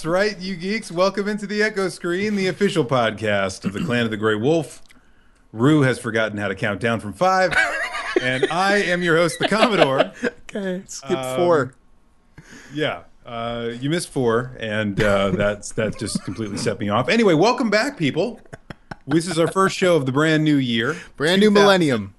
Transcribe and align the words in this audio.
That's 0.00 0.06
right, 0.06 0.38
you 0.38 0.56
geeks. 0.56 0.90
Welcome 0.90 1.28
into 1.28 1.46
the 1.46 1.62
Echo 1.62 1.90
Screen, 1.90 2.34
the 2.34 2.46
official 2.46 2.86
podcast 2.86 3.66
of 3.66 3.74
the 3.74 3.84
Clan 3.84 4.06
of 4.06 4.10
the 4.10 4.16
Grey 4.16 4.34
Wolf. 4.34 4.82
Rue 5.52 5.82
has 5.82 5.98
forgotten 5.98 6.38
how 6.38 6.48
to 6.48 6.54
count 6.54 6.80
down 6.80 7.00
from 7.00 7.12
five, 7.12 7.52
and 8.22 8.46
I 8.50 8.76
am 8.78 9.02
your 9.02 9.18
host, 9.18 9.38
the 9.38 9.46
Commodore. 9.46 10.10
Okay, 10.48 10.82
skip 10.86 11.10
Um, 11.18 11.36
four. 11.36 11.74
Yeah, 12.72 13.02
uh, 13.26 13.72
you 13.78 13.90
missed 13.90 14.08
four, 14.08 14.56
and 14.58 14.98
uh, 15.02 15.32
that's 15.32 15.72
that 15.72 15.98
just 15.98 16.24
completely 16.24 16.56
set 16.56 16.80
me 16.80 16.88
off. 16.88 17.10
Anyway, 17.10 17.34
welcome 17.34 17.68
back, 17.68 17.98
people. 17.98 18.40
This 19.06 19.26
is 19.26 19.38
our 19.38 19.48
first 19.48 19.76
show 19.76 19.96
of 19.96 20.06
the 20.06 20.12
brand 20.12 20.44
new 20.44 20.56
year, 20.56 20.96
Brand 21.18 21.42
new 21.42 21.50
millennium 21.50 22.14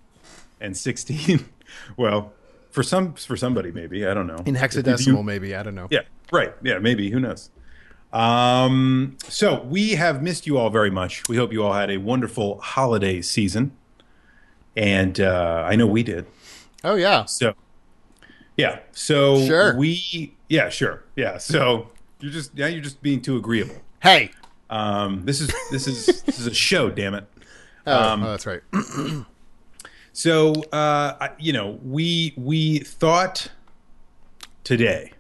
and 0.60 0.78
sixteen. 0.78 1.46
Well, 1.98 2.32
for 2.70 2.84
some, 2.84 3.14
for 3.16 3.36
somebody, 3.36 3.72
maybe 3.72 4.06
I 4.06 4.14
don't 4.14 4.28
know. 4.28 4.44
in 4.46 4.56
If 4.56 4.62
you- 4.76 4.82
hexadecimal, 4.84 5.26
maybe 5.26 5.56
I 5.56 5.64
don't 5.64 5.74
know. 5.74 5.88
Yeah, 5.90 6.02
right. 6.32 6.54
Yeah, 6.62 6.78
maybe. 6.78 7.10
Who 7.10 7.20
knows? 7.20 7.50
Um, 8.14 9.18
so 9.28 9.62
we 9.64 9.92
have 9.92 10.22
missed 10.22 10.46
you 10.46 10.58
all 10.58 10.70
very 10.70 10.92
much. 10.92 11.28
We 11.30 11.38
hope 11.38 11.54
you 11.54 11.64
all 11.64 11.74
had 11.74 11.90
a 11.90 11.98
wonderful 11.98 12.60
holiday 12.60 13.22
season, 13.22 13.72
and 14.76 15.20
uh, 15.20 15.64
I 15.68 15.76
know 15.76 15.88
we 15.88 16.04
did. 16.04 16.26
Oh 16.84 16.96
yeah, 16.96 17.26
So, 17.26 17.54
yeah. 18.58 18.80
So 18.92 19.46
Sure. 19.46 19.78
we, 19.78 20.36
yeah, 20.50 20.70
sure, 20.70 21.04
yeah. 21.16 21.38
So 21.38 21.88
you're 22.20 22.32
just 22.32 22.56
now 22.56 22.68
you're 22.68 22.82
just 22.82 23.02
being 23.02 23.22
too 23.22 23.38
agreeable. 23.38 23.76
hey. 24.02 24.32
Um, 24.70 25.26
this 25.26 25.42
is 25.42 25.54
this 25.70 25.86
is 25.88 26.22
this 26.24 26.40
is 26.40 26.48
a 26.48 26.54
show. 26.54 26.90
Damn 26.90 27.14
it. 27.16 27.26
Oh, 27.88 28.10
Um, 28.14 28.24
oh, 28.24 28.30
that's 28.32 28.46
right. 28.46 28.62
So, 30.14 30.52
uh, 30.74 31.30
you 31.40 31.52
know, 31.54 31.80
we 31.84 32.34
we 32.38 32.80
thought 32.80 33.48
today, 34.64 35.14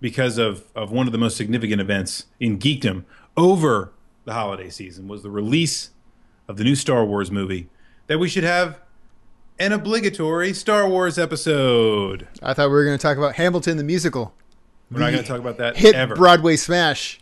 because 0.00 0.38
of 0.38 0.64
of 0.74 0.90
one 0.92 1.06
of 1.06 1.12
the 1.12 1.18
most 1.18 1.36
significant 1.36 1.80
events 1.80 2.26
in 2.40 2.58
geekdom 2.58 3.04
over 3.36 3.92
the 4.24 4.32
holiday 4.32 4.68
season, 4.70 5.08
was 5.08 5.22
the 5.22 5.30
release 5.30 5.90
of 6.48 6.56
the 6.56 6.64
new 6.64 6.74
Star 6.74 7.04
Wars 7.04 7.30
movie, 7.30 7.68
that 8.06 8.18
we 8.18 8.28
should 8.28 8.44
have 8.44 8.80
an 9.58 9.72
obligatory 9.72 10.52
Star 10.52 10.88
Wars 10.88 11.18
episode. 11.18 12.28
I 12.42 12.52
thought 12.54 12.68
we 12.68 12.74
were 12.74 12.84
going 12.84 12.98
to 12.98 13.02
talk 13.02 13.16
about 13.16 13.36
Hamilton 13.36 13.76
the 13.76 13.84
musical. 13.84 14.34
We're 14.90 15.00
not 15.00 15.10
going 15.10 15.22
to 15.22 15.28
talk 15.28 15.40
about 15.40 15.56
that 15.58 15.76
Hit 15.76 15.94
ever. 15.94 16.14
Broadway 16.14 16.56
smash. 16.56 17.20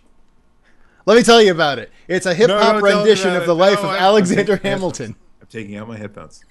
Let 1.07 1.17
me 1.17 1.23
tell 1.23 1.41
you 1.43 1.51
about 1.53 1.79
it. 1.79 1.91
It's 2.09 2.27
a 2.27 2.35
hip 2.35 2.51
hop 2.51 2.75
don't 2.75 2.83
rendition 2.83 3.35
of 3.37 3.43
it. 3.43 3.47
the 3.47 3.55
life 3.55 3.83
No, 3.83 3.89
of 3.91 3.95
I- 3.95 3.99
Alexander 3.99 4.55
I'm 4.55 4.61
Hamilton. 4.61 5.17
I'm 5.41 5.47
taking 5.49 5.77
out 5.77 5.87
my 5.89 5.97
headphones. 5.97 6.43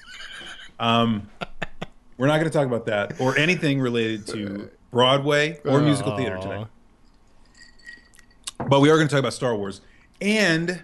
Um, 0.79 1.29
we're 2.17 2.27
not 2.27 2.37
going 2.39 2.49
to 2.49 2.55
talk 2.57 2.67
about 2.67 2.85
that 2.85 3.19
or 3.19 3.37
anything 3.37 3.79
related 3.79 4.25
to 4.27 4.69
Broadway 4.93 5.59
or 5.65 5.81
musical 5.81 6.15
theater 6.15 6.37
today. 6.37 6.65
But 8.69 8.79
we 8.79 8.89
are 8.89 8.95
going 8.95 9.07
to 9.07 9.11
talk 9.11 9.19
about 9.19 9.33
Star 9.33 9.55
Wars. 9.55 9.81
And 10.21 10.83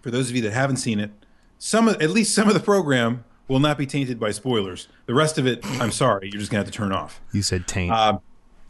for 0.00 0.10
those 0.10 0.30
of 0.30 0.34
you 0.34 0.42
that 0.42 0.52
haven't 0.52 0.78
seen 0.78 0.98
it, 0.98 1.10
some 1.58 1.86
of, 1.86 2.00
at 2.02 2.10
least 2.10 2.34
some 2.34 2.48
of 2.48 2.54
the 2.54 2.60
program 2.60 3.24
will 3.46 3.60
not 3.60 3.78
be 3.78 3.86
tainted 3.86 4.18
by 4.18 4.30
spoilers. 4.30 4.88
The 5.06 5.14
rest 5.14 5.38
of 5.38 5.46
it, 5.46 5.64
I'm 5.80 5.92
sorry, 5.92 6.30
you're 6.32 6.40
just 6.40 6.50
going 6.50 6.62
to 6.62 6.66
have 6.66 6.72
to 6.72 6.76
turn 6.76 6.92
off. 6.92 7.20
You 7.32 7.42
said 7.42 7.68
taint. 7.68 7.92
Um, 7.92 8.20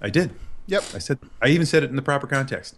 I 0.00 0.10
did. 0.10 0.32
yep. 0.66 0.82
I 0.94 0.98
said 0.98 1.18
I 1.40 1.48
even 1.48 1.66
said 1.66 1.82
it 1.82 1.90
in 1.90 1.96
the 1.96 2.02
proper 2.02 2.26
context. 2.26 2.76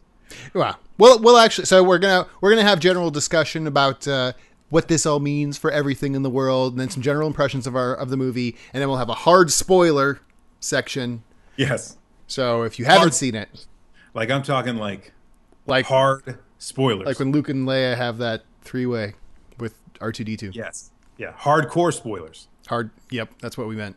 Well, 0.54 0.78
well, 0.96 1.18
well. 1.18 1.36
Actually, 1.36 1.66
so 1.66 1.82
we're 1.82 1.98
gonna 1.98 2.26
we're 2.40 2.50
gonna 2.50 2.62
have 2.62 2.78
general 2.78 3.10
discussion 3.10 3.66
about 3.66 4.06
uh, 4.06 4.32
what 4.68 4.86
this 4.86 5.04
all 5.04 5.18
means 5.18 5.58
for 5.58 5.72
everything 5.72 6.14
in 6.14 6.22
the 6.22 6.30
world, 6.30 6.74
and 6.74 6.80
then 6.80 6.88
some 6.88 7.02
general 7.02 7.26
impressions 7.26 7.66
of 7.66 7.74
our 7.74 7.94
of 7.94 8.10
the 8.10 8.16
movie, 8.16 8.56
and 8.72 8.80
then 8.80 8.88
we'll 8.88 8.98
have 8.98 9.08
a 9.08 9.14
hard 9.14 9.50
spoiler 9.50 10.20
section. 10.60 11.22
Yes. 11.56 11.96
So 12.26 12.62
if 12.62 12.78
you 12.78 12.84
haven't 12.84 13.14
seen 13.14 13.34
it, 13.34 13.66
Like 14.14 14.30
I'm 14.30 14.42
talking 14.42 14.76
like 14.76 15.12
like 15.66 15.86
hard 15.86 16.38
spoilers. 16.58 17.06
like 17.06 17.18
when 17.18 17.32
Luke 17.32 17.48
and 17.48 17.66
Leia 17.66 17.96
have 17.96 18.18
that 18.18 18.44
three 18.62 18.86
way 18.86 19.14
with 19.58 19.74
R 20.00 20.12
two 20.12 20.24
D 20.24 20.36
two. 20.36 20.50
yes. 20.54 20.90
Yeah. 21.18 21.32
Hardcore 21.32 21.92
spoilers. 21.92 22.48
Hard. 22.68 22.90
Yep, 23.10 23.30
that's 23.40 23.58
what 23.58 23.66
we 23.68 23.76
meant. 23.76 23.96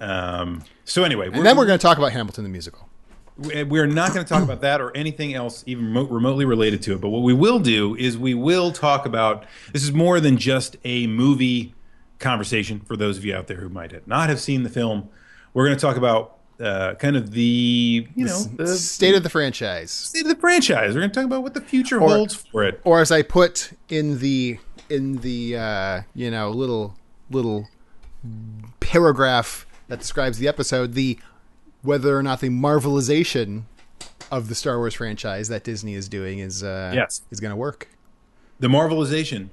Um, 0.00 0.62
so 0.84 1.02
anyway, 1.04 1.28
And 1.32 1.44
then 1.46 1.56
we're 1.56 1.66
going 1.66 1.78
to 1.78 1.82
talk 1.82 1.96
about 1.98 2.12
Hamilton 2.12 2.44
the 2.44 2.50
musical. 2.50 2.88
we- 3.36 3.62
we're 3.64 3.86
not 3.86 4.12
going 4.12 4.24
to 4.24 4.28
talk 4.28 4.42
about 4.42 4.60
that 4.60 4.80
or 4.80 4.94
anything 4.96 5.32
else 5.34 5.62
even 5.66 5.92
remotely 5.94 6.44
related 6.44 6.82
to 6.82 6.92
it. 6.94 7.00
But 7.00 7.08
what 7.10 7.22
we 7.22 7.32
will 7.32 7.58
do 7.58 7.94
is 7.96 8.18
we 8.18 8.34
will 8.34 8.70
talk 8.72 9.06
about 9.06 9.44
this 9.72 9.82
is 9.82 9.92
more 9.92 10.20
than 10.20 10.36
just 10.36 10.76
a 10.84 11.06
movie 11.06 11.74
conversation 12.18 12.80
for 12.80 12.96
those 12.96 13.16
of 13.18 13.24
you 13.24 13.34
out 13.34 13.46
there 13.46 13.58
who 13.58 13.68
might 13.68 13.90
have 13.92 14.06
not 14.06 14.28
have 14.28 14.40
seen 14.40 14.62
the 14.64 14.70
film. 14.70 15.08
We're 15.54 15.66
going 15.66 15.76
to 15.76 15.80
talk 15.80 15.96
about 15.96 16.38
uh, 16.60 16.94
kind 16.94 17.16
of 17.16 17.32
the 17.32 18.06
you 18.14 18.24
know 18.26 18.42
the 18.56 18.66
State 18.68 19.14
of 19.14 19.22
the 19.22 19.28
franchise, 19.30 19.90
state 19.90 20.22
of 20.22 20.28
the 20.28 20.36
franchise. 20.36 20.94
We're 20.94 21.00
going 21.00 21.10
to 21.10 21.14
talk 21.14 21.24
about 21.26 21.42
what 21.42 21.54
the 21.54 21.60
future 21.60 22.00
Or- 22.00 22.08
holds 22.08 22.34
for 22.34 22.64
it. 22.64 22.80
or 22.84 23.00
as 23.00 23.10
I 23.10 23.22
put 23.22 23.72
in 23.88 24.18
the 24.18 24.58
in 24.88 25.16
the 25.18 25.56
uh, 25.56 26.02
you 26.14 26.30
know 26.30 26.50
little 26.50 26.94
little 27.30 27.68
paragraph 28.80 29.66
that 29.88 29.98
describes 29.98 30.38
the 30.38 30.48
episode, 30.48 30.94
the 30.94 31.18
whether 31.82 32.16
or 32.16 32.22
not 32.22 32.40
the 32.40 32.48
marvelization 32.48 33.62
of 34.30 34.48
the 34.48 34.54
Star 34.54 34.78
Wars 34.78 34.94
franchise 34.94 35.48
that 35.48 35.64
Disney 35.64 35.94
is 35.94 36.08
doing 36.08 36.38
is 36.38 36.62
uh, 36.62 36.92
Yes. 36.94 37.22
is 37.30 37.40
going 37.40 37.50
to 37.50 37.56
work 37.56 37.88
The 38.60 38.68
Marvelization, 38.68 39.48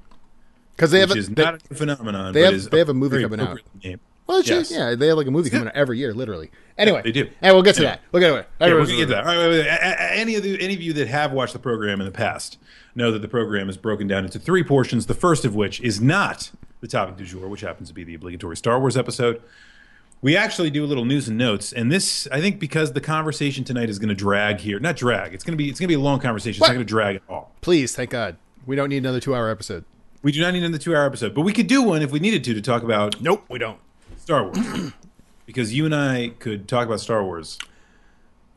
because 0.76 0.92
they 0.92 1.00
have 1.00 1.12
a, 1.12 1.16
is 1.16 1.30
they- 1.30 1.44
not 1.44 1.62
a 1.70 1.76
phenomenon, 1.76 2.34
they 2.34 2.42
but 2.42 2.46
have- 2.46 2.54
is 2.54 2.70
they 2.70 2.78
have 2.78 2.90
a 2.90 2.94
movie 2.94 3.22
coming 3.24 3.40
out. 3.42 3.60
name. 3.84 4.00
Well, 4.30 4.38
it's 4.40 4.48
just- 4.48 4.72
yes. 4.72 4.80
yeah, 4.80 4.96
they 4.96 5.08
have 5.08 5.18
like 5.18 5.28
a 5.28 5.32
movie 5.32 5.50
coming 5.50 5.68
out 5.68 5.76
every 5.76 5.98
year, 5.98 6.14
literally. 6.14 6.52
Anyway, 6.78 7.02
they 7.04 7.12
do. 7.12 7.28
And 7.42 7.54
we'll 7.54 7.64
get 7.64 7.76
to 7.76 7.82
Yeah. 7.82 7.90
that. 7.90 8.02
We'll 8.14 8.22
get 8.22 8.30
to 8.30 8.36
it. 8.38 8.48
Yeah, 8.62 8.68
we're 8.74 8.86
gonna 8.86 8.96
get 8.96 9.06
to 9.08 9.12
that. 9.16 9.26
Right, 9.26 9.38
wait, 9.38 9.50
wait, 9.50 9.68
Any 9.68 10.36
of 10.36 10.44
the, 10.44 10.62
any 10.62 10.74
of 10.76 10.82
you 10.82 10.94
that 10.94 11.08
have 11.10 11.34
watched 11.34 11.52
the 11.54 11.60
program 11.60 12.00
in 12.00 12.06
the 12.06 12.12
past 12.12 12.58
know 12.96 13.12
that 13.12 13.22
the 13.22 13.28
program 13.28 13.70
is 13.70 13.76
broken 13.76 14.08
down 14.08 14.24
into 14.24 14.40
three 14.40 14.64
portions. 14.64 15.08
The 15.08 15.14
first 15.14 15.44
of 15.44 15.56
which 15.56 15.82
is 15.82 16.00
not 16.00 16.52
the 16.80 16.88
topic 16.88 17.18
du 17.18 17.26
jour, 17.26 17.48
which 17.50 17.62
happens 17.62 17.90
to 17.90 17.94
be 17.94 18.06
the 18.06 18.14
obligatory 18.14 18.56
Star 18.56 18.80
Wars 18.80 18.96
episode. 18.96 19.42
We 20.22 20.36
actually 20.38 20.70
do 20.70 20.84
a 20.84 20.88
little 20.88 21.06
news 21.06 21.28
and 21.28 21.38
notes, 21.38 21.72
and 21.74 21.92
this 21.92 22.28
I 22.32 22.40
think 22.42 22.60
because 22.60 22.94
the 22.94 23.02
conversation 23.02 23.64
tonight 23.64 23.90
is 23.90 24.00
going 24.00 24.10
to 24.10 24.16
drag 24.16 24.60
here, 24.60 24.80
not 24.80 24.96
drag. 24.96 25.34
It's 25.34 25.44
going 25.44 25.58
to 25.58 25.62
be 25.62 25.70
it's 25.70 25.80
going 25.80 25.86
to 25.88 25.92
be 25.96 26.00
a 26.00 26.00
long 26.00 26.20
conversation. 26.20 26.62
It's 26.62 26.68
not 26.70 26.74
going 26.74 26.86
to 26.86 26.90
drag 26.90 27.16
at 27.18 27.22
all. 27.30 27.56
Please, 27.62 27.96
thank 27.96 28.10
God, 28.12 28.36
we 28.66 28.76
don't 28.76 28.90
need 28.90 28.98
another 28.98 29.20
two-hour 29.20 29.50
episode. 29.50 29.86
We 30.22 30.32
do 30.34 30.42
not 30.42 30.52
need 30.54 30.64
another 30.64 30.78
two-hour 30.78 31.06
episode, 31.06 31.34
but 31.34 31.42
we 31.42 31.54
could 31.54 31.68
do 31.68 31.82
one 31.82 32.02
if 32.02 32.12
we 32.12 32.20
needed 32.20 32.44
to 32.46 32.54
to 32.54 32.62
talk 32.62 32.84
about 32.84 33.22
Nope, 33.22 33.46
we 33.50 33.60
don't. 33.60 33.80
Star 34.30 34.44
Wars, 34.44 34.92
because 35.48 35.74
you 35.74 35.86
and 35.86 35.96
I 35.96 36.30
could 36.38 36.68
talk 36.68 36.86
about 36.86 37.00
Star 37.00 37.24
Wars 37.24 37.58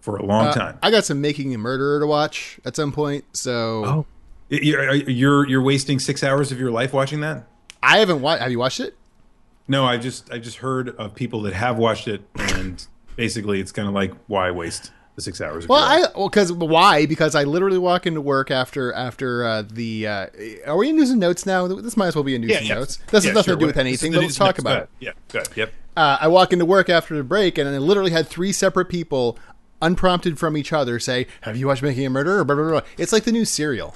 for 0.03 0.17
a 0.17 0.23
long 0.27 0.49
Uh, 0.49 0.53
time. 0.53 0.79
I 0.83 0.91
got 0.91 1.07
some 1.07 1.23
Making 1.23 1.55
a 1.55 1.59
Murderer 1.59 1.99
to 2.01 2.07
watch 2.07 2.61
at 2.67 2.77
some 2.77 2.93
point, 2.93 3.25
so 3.33 3.85
Oh. 3.87 4.07
You're, 4.51 4.93
you're 4.95 5.49
you're 5.49 5.63
wasting 5.63 5.99
six 5.99 6.23
hours 6.23 6.53
of 6.53 6.61
your 6.61 6.71
life 6.71 6.93
watching 6.93 7.23
that? 7.23 7.47
I 7.83 8.01
haven't 8.01 8.21
watched. 8.21 8.43
Have 8.43 8.51
you 8.51 8.59
watched 8.59 8.81
it? 8.81 8.95
No, 9.67 9.87
I've 9.87 10.03
just 10.03 10.31
I've 10.31 10.43
just 10.43 10.59
heard 10.59 10.91
of 10.91 11.15
people 11.15 11.41
that 11.43 11.55
have 11.55 11.79
watched 11.79 12.07
it, 12.07 12.21
and 12.35 12.87
basically 13.17 13.59
it's 13.59 13.73
kind 13.73 13.89
of 13.89 13.95
like 13.95 14.13
why 14.27 14.51
waste 14.51 14.85
the 14.85 14.91
six 15.21 15.41
hours? 15.41 15.69
Well? 15.69 15.83
I 15.83 16.07
well 16.17 16.29
because 16.29 16.51
why? 16.53 17.07
Because 17.07 17.35
I 17.35 17.45
literally 17.45 17.79
walk 17.79 18.07
into 18.07 18.21
work 18.21 18.51
after 18.51 18.93
after 18.93 19.45
uh, 19.45 19.63
the. 19.63 20.07
Uh, 20.07 20.27
are 20.67 20.77
we 20.77 20.89
in 20.89 20.97
news 20.97 21.11
and 21.11 21.21
notes 21.21 21.45
now? 21.45 21.67
This 21.67 21.97
might 21.97 22.09
as 22.09 22.15
well 22.15 22.25
be 22.25 22.35
in 22.35 22.41
news 22.41 22.51
yeah, 22.53 22.59
and 22.59 22.67
yeah. 22.69 22.75
notes. 22.77 22.97
This 23.11 23.25
Yeah, 23.25 23.31
has 23.31 23.35
nothing 23.37 23.51
sure, 23.51 23.57
to 23.57 23.61
do 23.61 23.67
with 23.67 23.77
anything. 23.77 24.13
But 24.13 24.23
let's 24.23 24.37
talk 24.37 24.59
about 24.59 24.85
it. 24.85 24.89
Yeah, 25.01 25.13
good. 25.29 25.49
Yep. 25.55 25.73
Uh, 25.97 26.17
I 26.21 26.29
walk 26.29 26.53
into 26.55 26.65
work 26.65 26.89
after 26.89 27.15
the 27.15 27.23
break, 27.23 27.59
and 27.59 27.69
I 27.69 27.77
literally 27.77 28.13
had 28.13 28.27
three 28.27 28.53
separate 28.53 28.87
people, 28.87 29.39
unprompted 29.83 30.39
from 30.39 30.57
each 30.57 30.73
other, 30.73 30.99
say, 30.99 31.27
"Have 31.43 31.57
you 31.57 31.67
watched 31.67 31.83
Making 31.83 32.07
a 32.07 32.11
Murderer?" 32.11 32.45
Blah, 32.45 32.57
blah, 32.57 32.71
blah. 32.71 32.81
It's 32.97 33.13
like 33.13 33.25
the 33.25 33.33
new 33.33 33.45
Serial, 33.45 33.95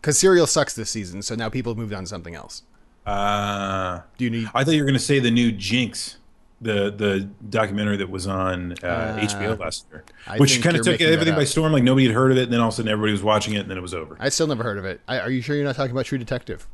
because 0.00 0.18
Serial 0.18 0.48
sucks 0.48 0.74
this 0.74 0.90
season, 0.90 1.22
so 1.22 1.36
now 1.36 1.48
people 1.48 1.72
have 1.72 1.78
moved 1.78 1.92
on 1.92 2.02
to 2.02 2.08
something 2.08 2.34
else. 2.34 2.62
Uh, 3.06 4.00
Do 4.18 4.24
you 4.24 4.30
need? 4.30 4.48
I 4.54 4.64
thought 4.64 4.72
you 4.74 4.80
were 4.80 4.86
going 4.86 4.94
to 4.98 5.00
say 5.04 5.18
the 5.20 5.30
new 5.30 5.52
Jinx, 5.52 6.16
the 6.62 6.90
the 6.90 7.28
documentary 7.50 7.96
that 7.98 8.08
was 8.08 8.26
on 8.26 8.72
uh, 8.82 9.18
HBO 9.20 9.58
last 9.58 9.86
year, 9.90 10.04
I 10.26 10.38
which 10.38 10.62
kind 10.62 10.76
of 10.76 10.84
took 10.84 11.00
everything 11.00 11.34
by 11.34 11.44
storm. 11.44 11.72
Like 11.72 11.82
nobody 11.82 12.06
had 12.06 12.14
heard 12.14 12.30
of 12.30 12.38
it, 12.38 12.44
and 12.44 12.52
then 12.52 12.60
all 12.60 12.68
of 12.68 12.74
a 12.74 12.76
sudden 12.76 12.90
everybody 12.90 13.12
was 13.12 13.22
watching 13.22 13.54
it, 13.54 13.58
and 13.60 13.70
then 13.70 13.76
it 13.76 13.82
was 13.82 13.92
over. 13.94 14.16
I 14.20 14.28
still 14.28 14.46
never 14.46 14.62
heard 14.62 14.78
of 14.78 14.84
it. 14.84 15.00
I, 15.08 15.18
are 15.20 15.30
you 15.30 15.42
sure 15.42 15.56
you're 15.56 15.64
not 15.64 15.76
talking 15.76 15.90
about 15.92 16.06
True 16.06 16.18
Detective? 16.18 16.66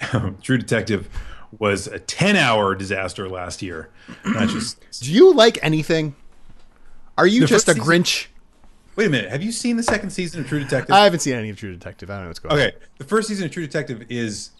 True 0.42 0.58
Detective 0.58 1.08
was 1.58 1.86
a 1.86 1.98
ten 1.98 2.36
hour 2.36 2.74
disaster 2.74 3.28
last 3.28 3.62
year. 3.62 3.90
Not 4.24 4.48
just 4.48 4.84
Do 5.00 5.12
you 5.12 5.34
like 5.34 5.58
anything? 5.62 6.14
Are 7.18 7.26
you 7.26 7.40
The 7.42 7.46
just 7.46 7.68
a 7.68 7.74
season- 7.74 7.86
Grinch? 7.86 8.26
wait 8.96 9.06
a 9.06 9.10
minute. 9.10 9.30
Have 9.30 9.42
you 9.42 9.52
seen 9.52 9.76
the 9.76 9.82
second 9.82 10.10
season 10.10 10.40
of 10.40 10.48
True 10.48 10.60
Detective? 10.60 10.94
I 10.94 11.04
haven't 11.04 11.20
seen 11.20 11.34
any 11.34 11.50
of 11.50 11.56
True 11.56 11.72
Detective. 11.72 12.10
I 12.10 12.14
don't 12.14 12.22
know 12.24 12.28
what's 12.28 12.38
going 12.40 12.52
on. 12.54 12.58
Okay, 12.60 12.76
the 12.98 13.04
first 13.04 13.28
season 13.28 13.46
of 13.46 13.50
True 13.52 13.66
Detective 13.66 14.04
is 14.10 14.50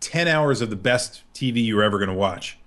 ten 0.00 0.28
hours 0.28 0.60
of 0.60 0.70
the 0.70 0.76
best 0.76 1.22
TV 1.34 1.64
you're 1.66 1.82
ever 1.82 1.98
going 1.98 2.08
to 2.10 2.14
watch. 2.14 2.58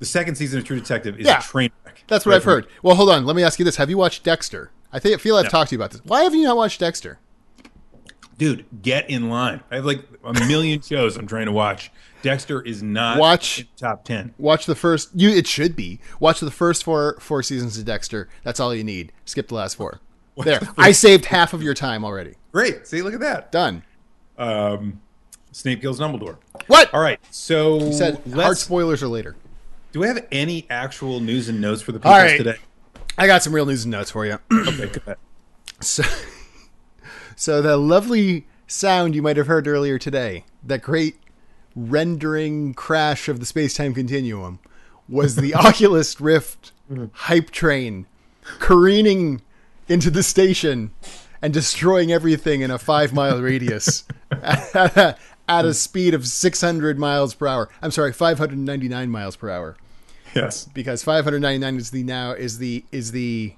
The 0.00 0.06
second 0.06 0.34
season 0.34 0.58
of 0.58 0.64
True 0.64 0.80
Detective 0.80 1.18
is 1.20 1.26
Yeah. 1.26 1.38
a 1.38 1.42
train 1.42 1.70
wreck. 1.84 2.02
That's 2.08 2.26
what 2.26 2.32
Right 2.32 2.36
I've 2.36 2.44
heard. 2.44 2.66
Well, 2.82 2.96
hold 2.96 3.10
on. 3.10 3.24
Let 3.26 3.36
me 3.36 3.42
ask 3.44 3.58
you 3.58 3.64
this: 3.64 3.76
Have 3.76 3.88
you 3.90 3.96
watched 3.98 4.24
Dexter? 4.24 4.70
I 4.92 4.98
think 4.98 5.14
I 5.14 5.18
feel 5.18 5.36
I've 5.36 5.44
No. 5.44 5.50
talked 5.50 5.70
to 5.70 5.76
you 5.76 5.78
about 5.78 5.92
this. 5.92 6.00
Why 6.04 6.22
have 6.24 6.34
you 6.34 6.42
not 6.44 6.56
watched 6.56 6.80
Dexter? 6.80 7.18
dude, 8.38 8.64
get 8.82 9.10
in 9.10 9.28
line. 9.28 9.60
I 9.70 9.74
have 9.76 9.84
like 9.84 10.02
a 10.24 10.32
million 10.32 10.80
shows 10.88 11.16
I'm 11.18 11.26
trying 11.26 11.44
to 11.44 11.52
watch. 11.52 11.92
Dexter 12.22 12.62
is 12.62 12.82
not 12.82 13.18
Watch- 13.18 13.58
the 13.58 13.66
top 13.76 14.04
ten. 14.04 14.32
Watch 14.38 14.64
the 14.64 14.74
first. 14.74 15.10
You 15.14 15.28
it 15.28 15.46
should 15.46 15.76
be. 15.76 16.00
Watch 16.20 16.40
the 16.40 16.50
first 16.50 16.82
four 16.82 17.16
four 17.20 17.42
seasons 17.42 17.76
of 17.78 17.84
Dexter. 17.84 18.28
That's 18.42 18.58
all 18.58 18.74
you 18.74 18.82
need. 18.84 19.12
Skip 19.26 19.48
the 19.48 19.54
last 19.54 19.76
four. 19.76 20.00
There, 20.42 20.60
I 20.78 20.92
saved 20.92 21.26
half 21.26 21.52
of 21.52 21.62
your 21.62 21.74
time 21.74 22.02
already. 22.02 22.34
Great. 22.50 22.86
See, 22.86 23.02
look 23.02 23.12
at 23.12 23.20
that. 23.20 23.52
Done. 23.52 23.82
Um, 24.38 25.02
Snape 25.52 25.82
kills 25.82 26.00
Dumbledore. 26.00 26.38
What? 26.66 26.92
All 26.94 27.00
right. 27.02 27.20
So 27.30 27.90
Said 27.92 28.22
hard 28.34 28.56
spoilers 28.56 29.02
are 29.02 29.08
later. 29.08 29.36
Do 29.92 30.00
we 30.00 30.06
have 30.06 30.26
any 30.30 30.66
actual 30.70 31.20
news 31.20 31.48
and 31.48 31.60
notes 31.60 31.82
for 31.82 31.92
the 31.92 31.98
people 31.98 32.12
right. 32.12 32.36
today? 32.36 32.56
I 33.18 33.26
got 33.26 33.42
some 33.42 33.52
real 33.52 33.66
news 33.66 33.84
and 33.84 33.90
notes 33.90 34.10
for 34.10 34.24
you. 34.24 34.38
Okay, 34.52 34.86
go 34.86 35.00
ahead. 35.04 35.16
So, 35.80 36.04
so 37.36 37.60
the 37.60 37.76
lovely 37.76 38.46
sound 38.66 39.14
you 39.14 39.22
might 39.22 39.36
have 39.36 39.48
heard 39.48 39.66
earlier 39.66 39.98
today, 39.98 40.44
that 40.62 40.82
great 40.82 41.16
rendering 41.74 42.74
crash 42.74 43.28
of 43.28 43.40
the 43.40 43.46
space-time 43.46 43.94
continuum, 43.94 44.60
was 45.08 45.36
the 45.36 45.54
Oculus 45.56 46.20
Rift 46.20 46.72
mm-hmm. 46.90 47.06
hype 47.12 47.50
train 47.50 48.06
careening 48.58 49.42
into 49.88 50.10
the 50.10 50.22
station 50.22 50.92
and 51.42 51.52
destroying 51.52 52.12
everything 52.12 52.60
in 52.60 52.70
a 52.70 52.78
five-mile 52.78 53.40
radius 53.40 54.04
at 54.30 54.74
a 54.96 55.16
speed 55.74 56.14
of 56.14 56.26
600 56.26 56.98
miles 56.98 57.34
per 57.34 57.46
hour. 57.46 57.68
I'm 57.82 57.90
sorry, 57.90 58.12
599 58.12 59.10
miles 59.10 59.36
per 59.36 59.50
hour 59.50 59.76
Yes. 60.34 60.66
because 60.72 61.02
599 61.02 61.76
is 61.76 61.90
the 61.90 62.02
now 62.04 62.32
is 62.32 62.58
the 62.58 62.84
is 62.92 63.12
the 63.12 63.54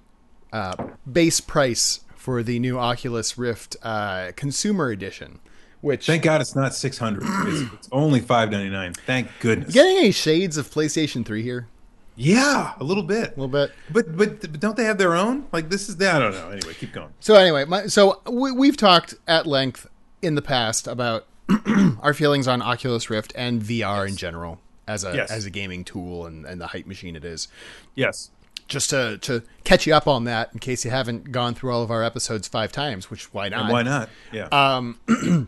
uh, 0.52 0.74
base 1.10 1.40
price 1.40 2.00
for 2.16 2.42
the 2.42 2.58
new 2.58 2.78
Oculus 2.78 3.36
Rift 3.36 3.76
uh, 3.82 4.32
consumer 4.36 4.90
edition, 4.90 5.40
which 5.80 6.06
Thank 6.06 6.22
God 6.22 6.40
it's 6.40 6.54
not 6.54 6.74
600. 6.74 7.22
It's, 7.48 7.72
it's 7.74 7.88
only 7.92 8.20
599. 8.20 8.94
Thank 9.06 9.28
goodness. 9.40 9.72
getting 9.74 9.96
any 9.98 10.12
shades 10.12 10.56
of 10.56 10.70
PlayStation 10.70 11.24
3 11.24 11.42
here 11.42 11.68
yeah, 12.14 12.74
a 12.78 12.84
little 12.84 13.02
bit. 13.02 13.36
a 13.36 13.40
little 13.40 13.48
bit. 13.48 13.72
But, 13.90 14.16
but 14.16 14.40
but 14.40 14.60
don't 14.60 14.76
they 14.76 14.84
have 14.84 14.98
their 14.98 15.14
own? 15.14 15.46
Like 15.50 15.70
this 15.70 15.88
is 15.88 15.96
the, 15.96 16.12
I 16.12 16.18
don't 16.18 16.32
know. 16.32 16.50
Anyway, 16.50 16.74
keep 16.74 16.92
going. 16.92 17.08
So 17.20 17.34
anyway, 17.36 17.64
my, 17.64 17.86
so 17.86 18.20
we, 18.30 18.52
we've 18.52 18.76
talked 18.76 19.14
at 19.26 19.46
length 19.46 19.86
in 20.20 20.34
the 20.34 20.42
past 20.42 20.86
about 20.86 21.26
our 22.00 22.14
feelings 22.14 22.46
on 22.48 22.62
Oculus 22.62 23.10
Rift 23.10 23.32
and 23.36 23.62
VR 23.62 24.08
in 24.08 24.16
general 24.16 24.58
as 24.86 25.04
a 25.04 25.14
Yes. 25.14 25.30
as 25.30 25.44
a 25.46 25.50
gaming 25.50 25.84
tool 25.84 26.26
and, 26.26 26.44
and 26.44 26.60
the 26.60 26.68
hype 26.68 26.86
machine 26.86 27.16
it 27.16 27.24
is. 27.24 27.48
Yes. 27.94 28.30
Just 28.68 28.90
to 28.90 29.18
to 29.18 29.42
catch 29.64 29.86
you 29.86 29.94
up 29.94 30.06
on 30.06 30.24
that 30.24 30.50
in 30.52 30.58
case 30.58 30.84
you 30.84 30.90
haven't 30.90 31.30
gone 31.32 31.54
through 31.54 31.72
all 31.72 31.82
of 31.82 31.90
our 31.90 32.02
episodes 32.02 32.48
five 32.48 32.72
times, 32.72 33.10
which 33.10 33.32
why 33.34 33.48
not? 33.48 33.62
And 33.62 33.72
why 33.72 33.82
not? 33.82 34.08
Yeah. 34.32 34.48
Uh, 34.50 34.92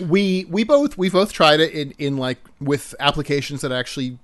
we 0.00 0.44
we 0.48 0.64
both 0.64 0.96
we 0.96 1.08
both 1.10 1.32
tried 1.32 1.60
it 1.60 1.72
in, 1.72 1.92
in 1.98 2.16
like 2.16 2.38
with 2.60 2.94
applications 3.00 3.60
that 3.60 3.72
actually 3.72 4.18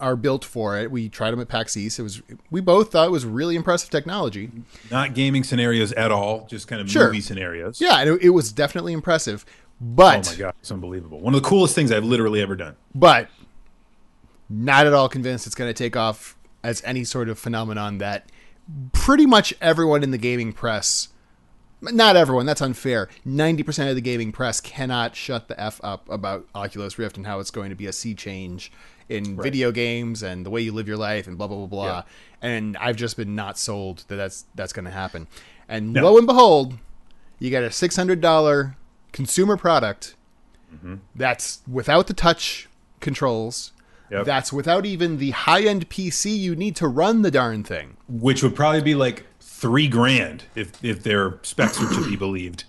are 0.00 0.16
built 0.16 0.44
for 0.44 0.78
it. 0.78 0.90
We 0.90 1.08
tried 1.08 1.30
them 1.32 1.40
at 1.40 1.48
PAX 1.48 1.76
East. 1.76 1.98
It 1.98 2.02
was 2.02 2.22
we 2.50 2.60
both 2.60 2.92
thought 2.92 3.06
it 3.08 3.10
was 3.10 3.24
really 3.26 3.54
impressive 3.56 3.90
technology. 3.90 4.50
not 4.90 5.14
gaming 5.14 5.44
scenarios 5.44 5.92
at 5.92 6.10
all. 6.10 6.46
Just 6.50 6.66
kind 6.66 6.80
of 6.80 6.90
Sure. 6.90 7.06
movie 7.06 7.20
scenarios. 7.20 7.80
Yeah, 7.80 7.98
and 8.00 8.08
it, 8.10 8.22
it 8.22 8.30
was 8.30 8.52
definitely 8.52 8.92
impressive. 8.92 9.44
Oh 9.82 9.84
But 9.94 10.26
my 10.30 10.36
god, 10.36 10.54
it's 10.60 10.70
unbelievable. 10.70 11.18
One 11.20 11.34
of 11.34 11.42
the 11.42 11.48
coolest 11.48 11.74
things 11.74 11.90
I've 11.90 12.04
literally 12.04 12.40
ever 12.40 12.54
done. 12.56 12.76
but 12.94 13.28
not 14.48 14.86
at 14.86 14.92
all 14.92 15.08
convinced 15.08 15.46
it's 15.46 15.54
going 15.54 15.68
to 15.70 15.74
take 15.74 15.96
off 15.96 16.36
as 16.62 16.82
any 16.84 17.04
sort 17.04 17.28
of 17.28 17.38
phenomenon 17.38 17.98
that 17.98 18.26
pretty 18.92 19.24
much 19.26 19.54
everyone 19.60 20.02
in 20.02 20.10
the 20.10 20.18
gaming 20.18 20.52
press 20.52 21.08
not 21.80 22.14
everyone 22.16 22.44
that's 22.46 22.60
unfair 22.60 23.08
90% 23.26 23.88
of 23.88 23.94
the 23.96 24.00
gaming 24.02 24.30
press 24.30 24.60
cannot 24.60 25.16
shut 25.16 25.48
the 25.48 25.58
f 25.60 25.80
up 25.82 26.08
about 26.10 26.46
oculus 26.54 26.98
rift 26.98 27.16
and 27.16 27.26
how 27.26 27.40
it's 27.40 27.50
going 27.50 27.70
to 27.70 27.74
be 27.74 27.86
a 27.86 27.92
sea 27.92 28.14
change 28.14 28.70
in 29.08 29.40
video 29.40 29.72
games 29.72 30.22
and 30.22 30.44
the 30.46 30.50
way 30.50 30.60
you 30.60 30.70
live 30.70 30.86
your 30.86 30.96
life 30.98 31.26
and 31.26 31.36
blah 31.38 31.46
blah 31.48 31.56
blah 31.56 31.66
blah 31.66 31.86
Yeah. 31.86 32.02
and 32.42 32.76
i've 32.76 32.96
just 32.96 33.16
been 33.16 33.34
not 33.34 33.58
sold 33.58 34.04
that 34.08 34.16
that's 34.16 34.44
that's 34.54 34.72
going 34.74 34.84
to 34.84 34.90
happen 34.92 35.26
and 35.68 35.92
No. 35.94 36.04
lo 36.12 36.18
and 36.18 36.26
behold 36.26 36.74
you 37.40 37.50
got 37.50 37.64
a 37.64 37.68
$600 37.68 38.74
consumer 39.12 39.56
product 39.56 40.14
Mm-hmm. 40.74 40.94
that's 41.14 41.60
without 41.70 42.06
the 42.06 42.14
touch 42.14 42.66
controls. 43.00 43.72
Yep. 44.10 44.24
That's 44.24 44.52
without 44.54 44.86
even 44.86 45.18
the 45.18 45.30
high 45.32 45.62
end 45.64 45.90
PC 45.90 46.34
you 46.38 46.56
need 46.56 46.76
to 46.76 46.88
run 46.88 47.20
the 47.20 47.30
darn 47.30 47.62
thing. 47.62 47.98
Which 48.08 48.42
would 48.42 48.54
probably 48.56 48.80
be 48.80 48.94
like 48.94 49.26
three 49.38 49.86
grand 49.86 50.44
if 50.54 50.82
if 50.82 51.02
their 51.02 51.38
specs 51.42 51.78
are 51.80 51.88
to 51.92 52.08
be 52.08 52.16
believed. 52.26 52.64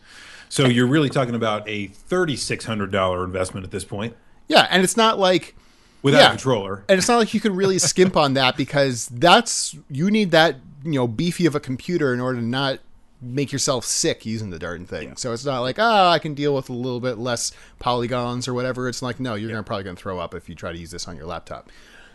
So 0.49 0.65
you're 0.67 0.85
really 0.87 1.09
talking 1.09 1.33
about 1.33 1.67
a 1.67 1.87
thirty 1.87 2.35
six 2.35 2.65
hundred 2.65 2.91
dollar 2.91 3.23
investment 3.23 3.63
at 3.65 3.71
this 3.71 3.85
point 3.85 4.15
Yeah, 4.49 4.67
and 4.69 4.83
it's 4.83 4.97
not 4.97 5.17
like 5.17 5.55
without 6.01 6.19
Yeah. 6.19 6.27
a 6.27 6.29
controller. 6.31 6.83
and 6.89 6.97
it's 6.97 7.07
not 7.07 7.19
like 7.19 7.33
you 7.33 7.39
can 7.39 7.55
really 7.55 7.79
skimp 7.79 8.17
on 8.17 8.33
that 8.33 8.57
because 8.57 9.07
that's 9.07 9.77
you 9.89 10.11
need 10.11 10.31
that, 10.31 10.57
you 10.83 10.91
know, 10.93 11.07
beefy 11.07 11.45
of 11.45 11.55
a 11.55 11.61
computer 11.61 12.13
in 12.13 12.19
order 12.19 12.39
to 12.41 12.45
not 12.45 12.79
make 13.23 13.51
yourself 13.51 13.85
sick 13.85 14.25
using 14.25 14.49
the 14.49 14.59
darn 14.59 14.85
thing. 14.85 15.15
So 15.15 15.31
it's 15.33 15.45
not 15.45 15.61
like, 15.61 15.77
oh, 15.79 16.07
I 16.09 16.19
can 16.19 16.33
deal 16.33 16.53
with 16.53 16.69
a 16.69 16.73
little 16.73 16.99
bit 16.99 17.17
less 17.17 17.51
polygons 17.79 18.47
or 18.47 18.53
whatever. 18.53 18.89
It's 18.89 19.01
like, 19.01 19.19
no, 19.19 19.35
you're 19.35 19.49
gonna 19.49 19.63
probably 19.63 19.83
gonna 19.83 19.95
throw 19.95 20.19
up 20.19 20.33
if 20.35 20.49
you 20.49 20.55
try 20.55 20.71
to 20.71 20.77
use 20.77 20.91
this 20.91 21.07
on 21.07 21.15
your 21.15 21.25
laptop. 21.25 21.69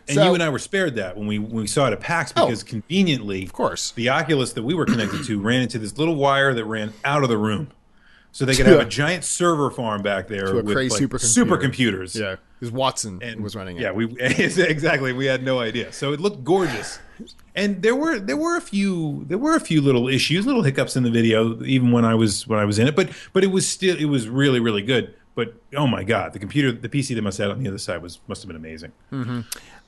And 0.08 0.14
So- 0.16 0.24
you 0.24 0.34
and 0.34 0.42
I 0.42 0.48
were 0.48 0.58
spared 0.58 0.96
that 0.96 1.16
when 1.16 1.26
we 1.26 1.38
when 1.38 1.62
we 1.62 1.66
saw 1.66 1.86
it 1.86 1.92
at 1.92 2.00
PAX 2.00 2.32
oh, 2.36 2.46
because 2.46 2.62
conveniently, 2.62 3.42
of 3.44 3.52
course. 3.52 3.90
the 3.92 4.08
Oculus 4.08 4.52
that 4.54 4.62
we 4.62 4.74
were 4.74 4.86
connected 4.86 5.24
to 5.26 5.40
ran 5.40 5.62
into 5.62 5.78
this 5.78 5.98
little 5.98 6.16
wire 6.16 6.54
that 6.54 6.64
ran 6.64 6.92
out 7.04 7.22
of 7.22 7.28
the 7.28 7.36
room, 7.38 7.68
so 8.32 8.44
they 8.44 8.54
could 8.56 8.66
have 8.66 8.80
a- 8.80 8.84
giant 8.86 9.24
server 9.24 9.70
farm 9.70 10.02
back 10.02 10.28
there 10.28 10.54
with 10.54 10.66
crazy 10.66 11.04
like, 11.06 11.10
supercomputer. 11.12 11.44
supercomputers. 12.02 12.18
Yeah. 12.18 12.36
Because 12.58 12.72
Watson 12.72 13.20
and 13.22 13.40
was 13.40 13.54
running 13.54 13.76
it. 13.76 13.82
Yeah, 13.82 13.92
we 13.92 14.06
exactly. 14.20 15.12
We 15.12 15.26
had 15.26 15.42
no 15.44 15.60
idea, 15.60 15.92
so 15.92 16.12
it 16.12 16.20
looked 16.20 16.42
gorgeous. 16.42 16.98
And 17.54 17.82
there 17.82 17.96
were 17.96 18.18
there 18.18 18.36
were 18.36 18.56
a 18.56 18.60
few 18.60 19.24
there 19.28 19.38
were 19.38 19.54
a 19.54 19.60
few 19.60 19.80
little 19.80 20.08
issues, 20.08 20.46
little 20.46 20.62
hiccups 20.62 20.96
in 20.96 21.02
the 21.02 21.10
video, 21.10 21.62
even 21.64 21.90
when 21.92 22.04
I 22.04 22.14
was 22.14 22.46
when 22.46 22.58
I 22.58 22.64
was 22.64 22.78
in 22.78 22.86
it. 22.86 22.94
But 22.96 23.10
but 23.32 23.42
it 23.44 23.48
was 23.48 23.68
still 23.68 23.96
it 23.96 24.06
was 24.06 24.28
really 24.28 24.60
really 24.60 24.82
good. 24.82 25.14
But 25.34 25.54
oh 25.76 25.86
my 25.86 26.02
god, 26.04 26.32
the 26.32 26.38
computer, 26.38 26.72
the 26.72 26.88
PC 26.88 27.14
they 27.14 27.20
must 27.20 27.38
have 27.38 27.50
on 27.50 27.62
the 27.62 27.68
other 27.68 27.78
side 27.78 28.02
was 28.02 28.18
must 28.28 28.42
have 28.42 28.48
been 28.48 28.56
amazing. 28.56 28.92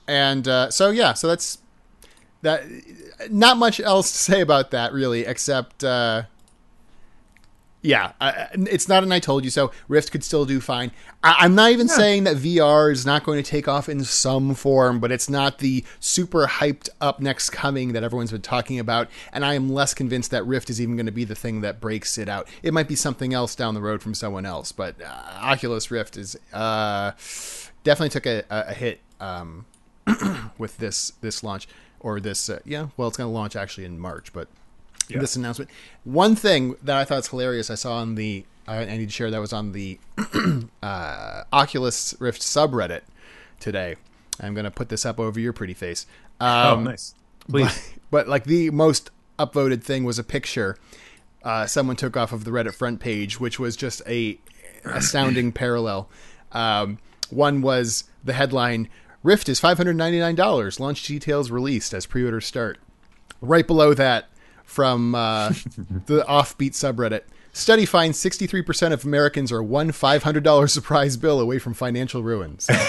and 0.09 0.49
uh, 0.49 0.71
so 0.71 0.91
yeah 0.91 1.13
so 1.13 1.29
that's 1.29 1.59
that 2.43 2.65
not 3.31 3.57
much 3.57 3.81
else 3.81 4.11
to 4.11 4.19
say 4.19 4.41
about 4.41 4.71
that 4.71 4.93
really 4.93 5.25
except 5.27 5.85
uh, 5.85 6.23
yeah 7.83 8.13
I, 8.21 8.49
it's 8.53 8.89
not 8.89 9.03
an 9.03 9.13
i 9.13 9.19
told 9.19 9.45
you 9.45 9.51
so. 9.51 9.71
Rift 9.89 10.13
could 10.13 10.23
still 10.25 10.45
do 10.45 10.61
fine. 10.61 10.93
I, 11.23 11.37
i'm 11.41 11.55
not 11.55 11.71
even 11.71 11.89
saying 11.89 12.25
that 12.25 12.37
vr 12.37 12.93
is 12.93 13.07
not 13.07 13.25
going 13.25 13.43
to 13.43 13.49
take 13.49 13.69
off 13.69 13.89
in 13.89 14.05
some 14.05 14.55
form 14.55 15.01
but 15.01 15.11
it's 15.11 15.29
not 15.29 15.59
the 15.59 15.85
super 15.99 16.47
hyped 16.47 16.89
up 17.01 17.21
next 17.21 17.51
coming 17.51 17.93
that 17.93 18.03
everyone's 18.03 18.33
been 18.33 18.43
talking 18.43 18.79
about 18.79 19.09
and 19.33 19.45
i 19.45 19.55
am 19.55 19.71
less 19.73 19.95
convinced 19.95 20.31
that 20.31 20.45
rift 20.45 20.71
is 20.71 20.81
even 20.81 20.97
going 20.97 21.07
to 21.07 21.13
be 21.13 21.25
the 21.25 21.35
thing 21.35 21.61
that 21.63 21.81
breaks 21.81 22.19
it 22.19 22.29
out. 22.29 22.49
It 22.63 22.75
might 22.75 22.89
be 22.89 22.97
something 22.97 23.33
else 23.35 23.55
down 23.55 23.75
the 23.75 23.81
road 23.81 24.03
from 24.03 24.15
someone 24.15 24.47
else 24.47 24.73
but 24.73 25.01
uh, 25.01 25.39
oculus 25.41 25.91
rift 25.91 26.17
is 26.17 26.37
uh, 26.53 27.13
definitely 27.85 28.11
took 28.11 28.27
a, 28.27 28.45
a, 28.51 28.71
a 28.71 28.75
hit 28.75 29.01
um, 29.21 29.67
with 30.59 30.77
this 30.79 31.13
this 31.21 31.43
launch 31.43 31.69
or 32.01 32.21
this 32.21 32.49
uh, 32.49 32.59
yeah 32.65 32.89
well 32.97 33.09
it's 33.09 33.17
going 33.17 33.29
to 33.29 33.35
launch 33.35 33.57
actually 33.57 33.85
in 33.85 33.99
march 33.99 34.33
but 34.33 34.49
this 35.19 35.37
announcement 35.37 35.71
one 36.05 36.37
thing 36.37 36.77
that 36.83 36.97
i 36.97 37.05
thought 37.05 37.17
was 37.17 37.29
hilarious 37.29 37.71
i 37.71 37.75
saw 37.75 37.95
on 37.95 38.15
the 38.15 38.45
i, 38.69 38.79
I 38.79 38.97
need 38.97 39.07
to 39.07 39.13
share 39.13 39.31
that 39.31 39.41
was 39.41 39.53
on 39.53 39.73
the 39.73 39.99
uh, 40.83 41.45
oculus 41.53 42.15
rift 42.19 42.41
subreddit 42.41 43.03
today 43.59 43.97
i'm 44.41 44.55
going 44.55 44.65
to 44.65 44.71
put 44.71 44.89
this 44.89 45.05
up 45.05 45.19
over 45.19 45.41
your 45.41 45.53
pretty 45.53 45.75
face 45.75 46.07
Oh, 46.41 46.75
um, 46.75 46.85
nice. 46.85 47.15
Please. 47.49 47.93
but, 48.11 48.25
but 48.25 48.29
like 48.29 48.45
the 48.45 48.71
most 48.71 49.11
upvoted 49.39 49.83
thing 49.83 50.05
was 50.05 50.19
a 50.19 50.25
picture 50.25 50.77
uh, 51.43 51.67
someone 51.67 51.97
took 51.97 52.17
off 52.17 52.33
of 52.33 52.45
the 52.45 52.51
Reddit 52.51 52.75
front 52.75 53.01
page, 53.01 53.41
which 53.41 53.59
was 53.59 53.77
just 53.77 54.03
a 54.07 54.39
astounding 54.85 55.53
parallel. 55.53 56.09
Um, 56.53 56.99
one 57.31 57.63
was 57.63 58.05
the 58.23 58.35
headline: 58.35 58.89
"Rift 59.23 59.49
is 59.49 59.59
five 59.61 59.79
hundred 59.79 59.97
ninety 59.97 60.19
nine 60.19 60.35
dollars. 60.35 60.79
Launch 60.79 61.07
details 61.07 61.51
released 61.51 61.95
as 61.95 62.07
pre 62.07 62.25
order 62.25 62.41
start." 62.41 62.79
Right 63.41 63.67
below 63.67 63.95
that, 63.95 64.27
from 64.71 65.15
uh, 65.17 65.49
the 66.07 66.25
offbeat 66.29 66.71
subreddit. 66.73 67.23
Study 67.53 67.85
finds 67.85 68.17
63% 68.23 68.93
of 68.93 69.05
Americans 69.05 69.51
are 69.51 69.61
one 69.63 69.91
$500 69.91 70.71
surprise 70.79 71.17
bill 71.17 71.41
away 71.41 71.59
from 71.59 71.75
financial 71.75 72.23
ruins. 72.23 72.69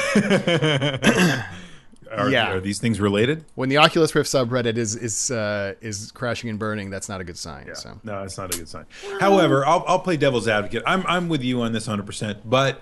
Are, 2.11 2.29
Yeah. 2.29 2.51
are 2.51 2.59
these 2.59 2.77
things 2.79 2.99
related? 2.99 3.45
when 3.55 3.69
the 3.69 3.77
Oculus 3.77 4.13
Rift 4.13 4.29
subreddit 4.29 4.75
is 4.75 4.97
is 4.97 5.31
uh, 5.31 5.75
is 5.79 6.11
crashing 6.11 6.49
and 6.49 6.59
burning, 6.59 6.89
that's 6.89 7.07
not 7.07 7.21
a 7.21 7.23
good 7.23 7.37
sign. 7.37 7.73
So 7.73 7.99
No, 8.03 8.21
it's 8.23 8.37
not 8.37 8.53
a 8.53 8.57
good 8.57 8.67
sign. 8.67 8.85
However, 9.21 9.65
I'll, 9.65 9.85
I'll 9.87 9.99
play 9.99 10.17
devil's 10.17 10.45
advocate. 10.47 10.83
I'm, 10.85 11.05
I'm 11.07 11.29
with 11.29 11.41
you 11.41 11.61
on 11.61 11.71
this 11.71 11.87
100%, 11.87 12.39
but 12.43 12.81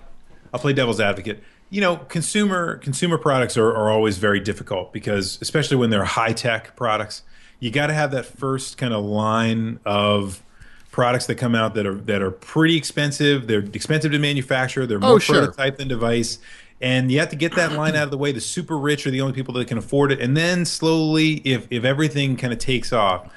I'll 0.52 0.58
play 0.58 0.72
devil's 0.72 0.98
advocate. 1.00 1.44
You 1.70 1.80
know, 1.80 1.96
consumer 1.98 2.78
consumer 2.78 3.18
products 3.18 3.56
are, 3.56 3.68
are 3.68 3.88
always 3.88 4.18
very 4.18 4.40
difficult 4.40 4.92
because, 4.92 5.38
especially 5.40 5.76
when 5.76 5.90
they're 5.90 6.04
high 6.04 6.32
tech 6.32 6.74
products, 6.74 7.22
you 7.60 7.70
got 7.70 7.86
to 7.88 7.94
have 7.94 8.10
that 8.12 8.24
first 8.26 8.76
kind 8.78 8.92
of 8.92 9.04
line 9.04 9.78
of 9.84 10.42
products 10.90 11.26
that 11.26 11.36
come 11.36 11.54
out 11.54 11.74
that 11.74 11.86
are 11.86 11.94
that 11.94 12.20
are 12.22 12.30
pretty 12.32 12.76
expensive. 12.76 13.46
They're 13.46 13.60
expensive 13.60 14.10
to 14.12 14.18
manufacture. 14.18 14.86
They're 14.86 14.98
oh, 14.98 15.00
more 15.00 15.10
Oh, 15.12 15.18
sure. 15.18 15.36
prototype 15.46 15.76
than 15.76 15.86
device. 15.88 16.38
And 16.82 17.12
you 17.12 17.18
have 17.20 17.28
to 17.28 17.36
get 17.36 17.54
that 17.56 17.72
line 17.72 17.94
out 17.94 18.04
of 18.04 18.10
the 18.10 18.16
way. 18.16 18.32
The 18.32 18.40
super 18.40 18.78
rich 18.78 19.06
are 19.06 19.10
the 19.10 19.20
only 19.20 19.34
people 19.34 19.52
that 19.54 19.68
can 19.68 19.76
afford 19.76 20.10
it. 20.12 20.20
And 20.20 20.34
then 20.36 20.64
slowly, 20.64 21.34
if 21.44 21.66
if 21.70 21.84
everything 21.84 22.36
kind 22.36 22.52
of 22.54 22.58
takes 22.58 22.92
off, 22.92 23.30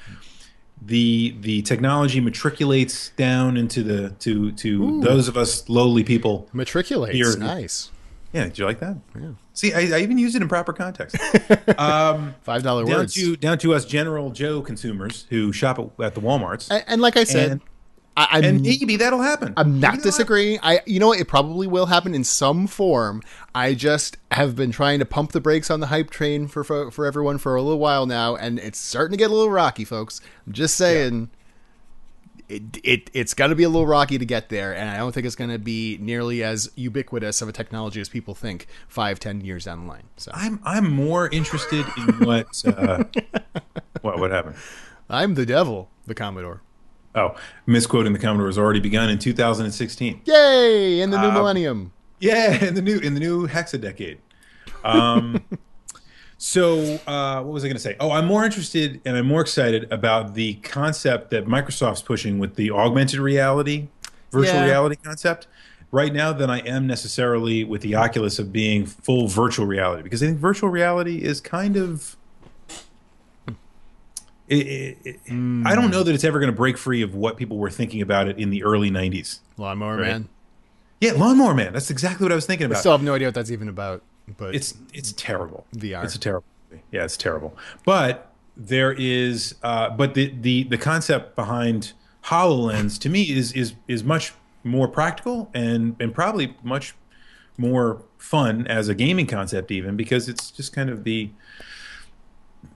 the 0.82 1.36
the 1.42 1.62
technology 1.63 2.22
matriculates 2.22 3.10
down 3.18 3.58
into 3.58 3.84
the 3.84 4.12
to 4.20 4.51
to 4.53 5.01
those 5.01 5.27
of 5.27 5.36
us 5.38 5.68
lowly 5.70 6.03
people. 6.06 6.48
Matriculates. 6.53 7.15
You're- 7.18 7.36
nice. 7.38 7.92
Yeah, 8.32 8.46
did 8.46 8.58
you 8.58 8.65
like 8.65 8.80
that? 8.80 8.98
Yeah. 9.20 9.32
See, 9.53 9.72
I, 9.72 9.98
I 9.98 10.00
even 10.01 10.17
used 10.17 10.36
it 10.36 10.41
in 10.41 10.48
proper 10.50 10.74
context. 10.74 11.15
um, 11.77 12.33
Five 12.41 12.63
dollar 12.63 12.86
words. 12.86 13.13
to 13.13 13.36
down 13.36 13.60
to 13.60 13.74
us 13.74 13.86
general 13.86 14.31
Joe 14.31 14.62
consumers 14.62 15.27
who 15.29 15.53
shop 15.53 15.77
at, 15.79 16.03
at 16.03 16.15
the 16.15 16.22
WalMarts, 16.22 16.72
and, 16.72 16.83
and 16.88 17.01
like 17.01 17.17
I 17.17 17.24
said, 17.24 17.51
and, 17.51 17.62
I, 18.17 18.27
I'm 18.31 18.43
and 18.43 18.62
maybe 18.62 18.95
that'll 18.95 19.22
happen. 19.22 19.53
I'm 19.55 19.79
not 19.79 20.01
disagreeing. 20.01 20.60
I, 20.62 20.81
you 20.86 21.00
know, 21.00 21.10
what? 21.10 21.19
it 21.19 21.27
probably 21.27 21.67
will 21.67 21.88
happen 21.88 22.13
in 22.13 22.24
some 22.24 22.65
form. 22.67 23.22
I 23.53 23.75
just 23.75 24.17
have 24.31 24.55
been 24.55 24.72
trying 24.72 25.00
to 25.00 25.05
pump 25.05 25.31
the 25.31 25.41
brakes 25.41 25.69
on 25.72 25.79
the 25.79 25.88
hype 25.88 26.10
train 26.10 26.48
for 26.48 26.63
for, 26.63 26.89
for 26.89 27.05
everyone 27.05 27.38
for 27.38 27.55
a 27.55 27.62
little 27.62 27.79
while 27.79 28.07
now, 28.07 28.36
and 28.36 28.60
it's 28.60 28.79
starting 28.79 29.12
to 29.12 29.17
get 29.17 29.29
a 29.29 29.33
little 29.33 29.51
rocky, 29.51 29.86
folks. 29.86 30.19
I'm 30.48 30.53
just 30.53 30.75
saying, 30.75 31.29
it 32.50 32.77
it 32.83 33.09
it's 33.13 33.33
got 33.33 33.47
to 33.47 33.55
be 33.55 33.63
a 33.63 33.69
little 33.69 33.88
rocky 33.88 34.17
to 34.17 34.25
get 34.25 34.50
there, 34.50 34.75
and 34.75 34.89
I 34.89 34.97
don't 34.97 35.12
think 35.12 35.25
it's 35.25 35.35
going 35.35 35.50
to 35.50 35.59
be 35.59 35.97
nearly 36.01 36.43
as 36.43 36.69
ubiquitous 36.75 37.41
of 37.41 37.47
a 37.50 37.51
technology 37.51 38.00
as 38.01 38.09
people 38.09 38.35
think 38.35 38.67
five, 38.88 39.19
ten 39.19 39.41
years 39.41 39.65
down 39.65 39.81
the 39.81 39.88
line. 39.88 40.03
So 40.17 40.31
I'm 40.33 40.59
I'm 40.63 40.91
more 40.91 41.29
interested 41.29 41.85
in 41.97 42.25
what 42.25 42.63
uh, 42.65 43.03
what 44.01 44.19
what 44.19 44.31
happened. 44.31 44.55
I'm 45.09 45.35
the 45.35 45.45
devil, 45.45 45.89
the 46.07 46.15
Commodore. 46.15 46.62
Oh, 47.15 47.35
misquoting 47.67 48.13
the 48.13 48.19
Commodore 48.19 48.47
has 48.47 48.57
already 48.57 48.79
begun 48.79 49.09
in 49.09 49.19
2016. 49.19 50.21
Yay! 50.25 51.00
In 51.01 51.12
the 51.12 51.21
new 51.21 51.27
Um, 51.27 51.33
millennium. 51.35 51.93
Yeah, 52.19 52.63
in 52.65 52.73
the 52.73 52.81
new 52.81 52.97
in 53.00 53.13
the 53.13 53.19
new 53.19 53.47
hexadecade. 53.47 54.17
Um, 54.83 55.43
so 56.37 56.99
uh, 57.07 57.41
what 57.41 57.53
was 57.53 57.63
I 57.63 57.67
going 57.67 57.75
to 57.77 57.81
say? 57.81 57.95
Oh, 57.99 58.11
I'm 58.11 58.25
more 58.25 58.43
interested 58.45 58.99
and 59.05 59.15
I'm 59.17 59.25
more 59.27 59.41
excited 59.41 59.91
about 59.91 60.33
the 60.33 60.55
concept 60.55 61.31
that 61.31 61.45
Microsoft's 61.45 62.01
pushing 62.01 62.39
with 62.39 62.55
the 62.55 62.71
augmented 62.71 63.19
reality, 63.19 63.87
virtual 64.31 64.55
Yeah. 64.55 64.65
reality 64.65 64.95
concept. 64.97 65.47
Right 65.91 66.11
now, 66.11 66.33
than 66.33 66.49
I 66.49 66.57
am 66.61 66.87
necessarily 66.87 67.63
with 67.63 67.81
the 67.81 67.93
Oculus 67.93 68.39
of 68.39 68.51
being 68.51 68.87
full 68.87 69.27
virtual 69.27 69.67
reality, 69.67 70.01
because 70.01 70.23
I 70.23 70.25
think 70.25 70.39
virtual 70.39 70.69
reality 70.69 71.17
is 71.23 71.39
kind 71.39 71.77
of. 71.77 72.17
It, 74.47 74.55
it, 74.67 74.97
it- 75.05 75.19
I 75.65 75.75
don't 75.75 75.91
know 75.91 76.01
that 76.03 76.13
it's 76.15 76.23
ever 76.23 76.39
going 76.39 76.51
to 76.51 76.55
break 76.55 76.77
free 76.79 77.01
of 77.03 77.13
what 77.15 77.37
people 77.37 77.57
were 77.57 77.69
thinking 77.69 78.01
about 78.01 78.27
it 78.27 78.37
in 78.39 78.49
the 78.49 78.63
early 78.63 78.89
'90s. 78.89 79.39
Lawnmower 79.57 79.97
right. 79.97 80.07
Man. 80.07 80.29
Yeah, 80.99 81.11
Lawnmower 81.13 81.53
Man. 81.53 81.73
That's 81.73 81.91
exactly 81.91 82.25
what 82.25 82.31
I 82.31 82.35
was 82.35 82.45
thinking 82.47 82.65
about. 82.65 82.77
I 82.77 82.79
still 82.79 82.91
have 82.93 83.03
no 83.03 83.13
idea 83.13 83.27
what 83.27 83.35
that's 83.35 83.51
even 83.51 83.69
about, 83.69 84.01
but 84.27 84.56
it's 84.56 84.75
it's 84.94 85.13
terrible. 85.13 85.65
VR. 85.75 86.03
It's 86.03 86.15
a 86.15 86.20
terrible. 86.20 86.46
Yeah, 86.92 87.03
it's 87.03 87.18
terrible. 87.18 87.56
But 87.86 88.32
there 88.56 88.94
is, 88.94 89.56
uh, 89.63 89.89
but 89.89 90.13
the 90.13 90.34
the 90.42 90.63
the 90.63 90.77
concept 90.77 91.36
behind 91.36 91.94
Hololens 92.25 93.00
to 93.00 93.10
me 93.10 93.24
is 93.24 93.51
is 93.53 93.74
is 93.88 94.03
much 94.03 94.34
more 94.63 94.88
practical 94.88 95.50
and 95.53 95.96
and 96.00 96.13
probably 96.13 96.56
much 96.63 96.96
more 97.58 98.01
fun 98.18 98.65
as 98.68 98.88
a 98.88 98.96
gaming 98.96 99.27
concept 99.27 99.72
even 99.72 99.96
because 99.96 100.27
it's 100.30 100.50
just 100.50 100.74
kind 100.74 100.89
of 100.89 101.03
the 101.03 101.30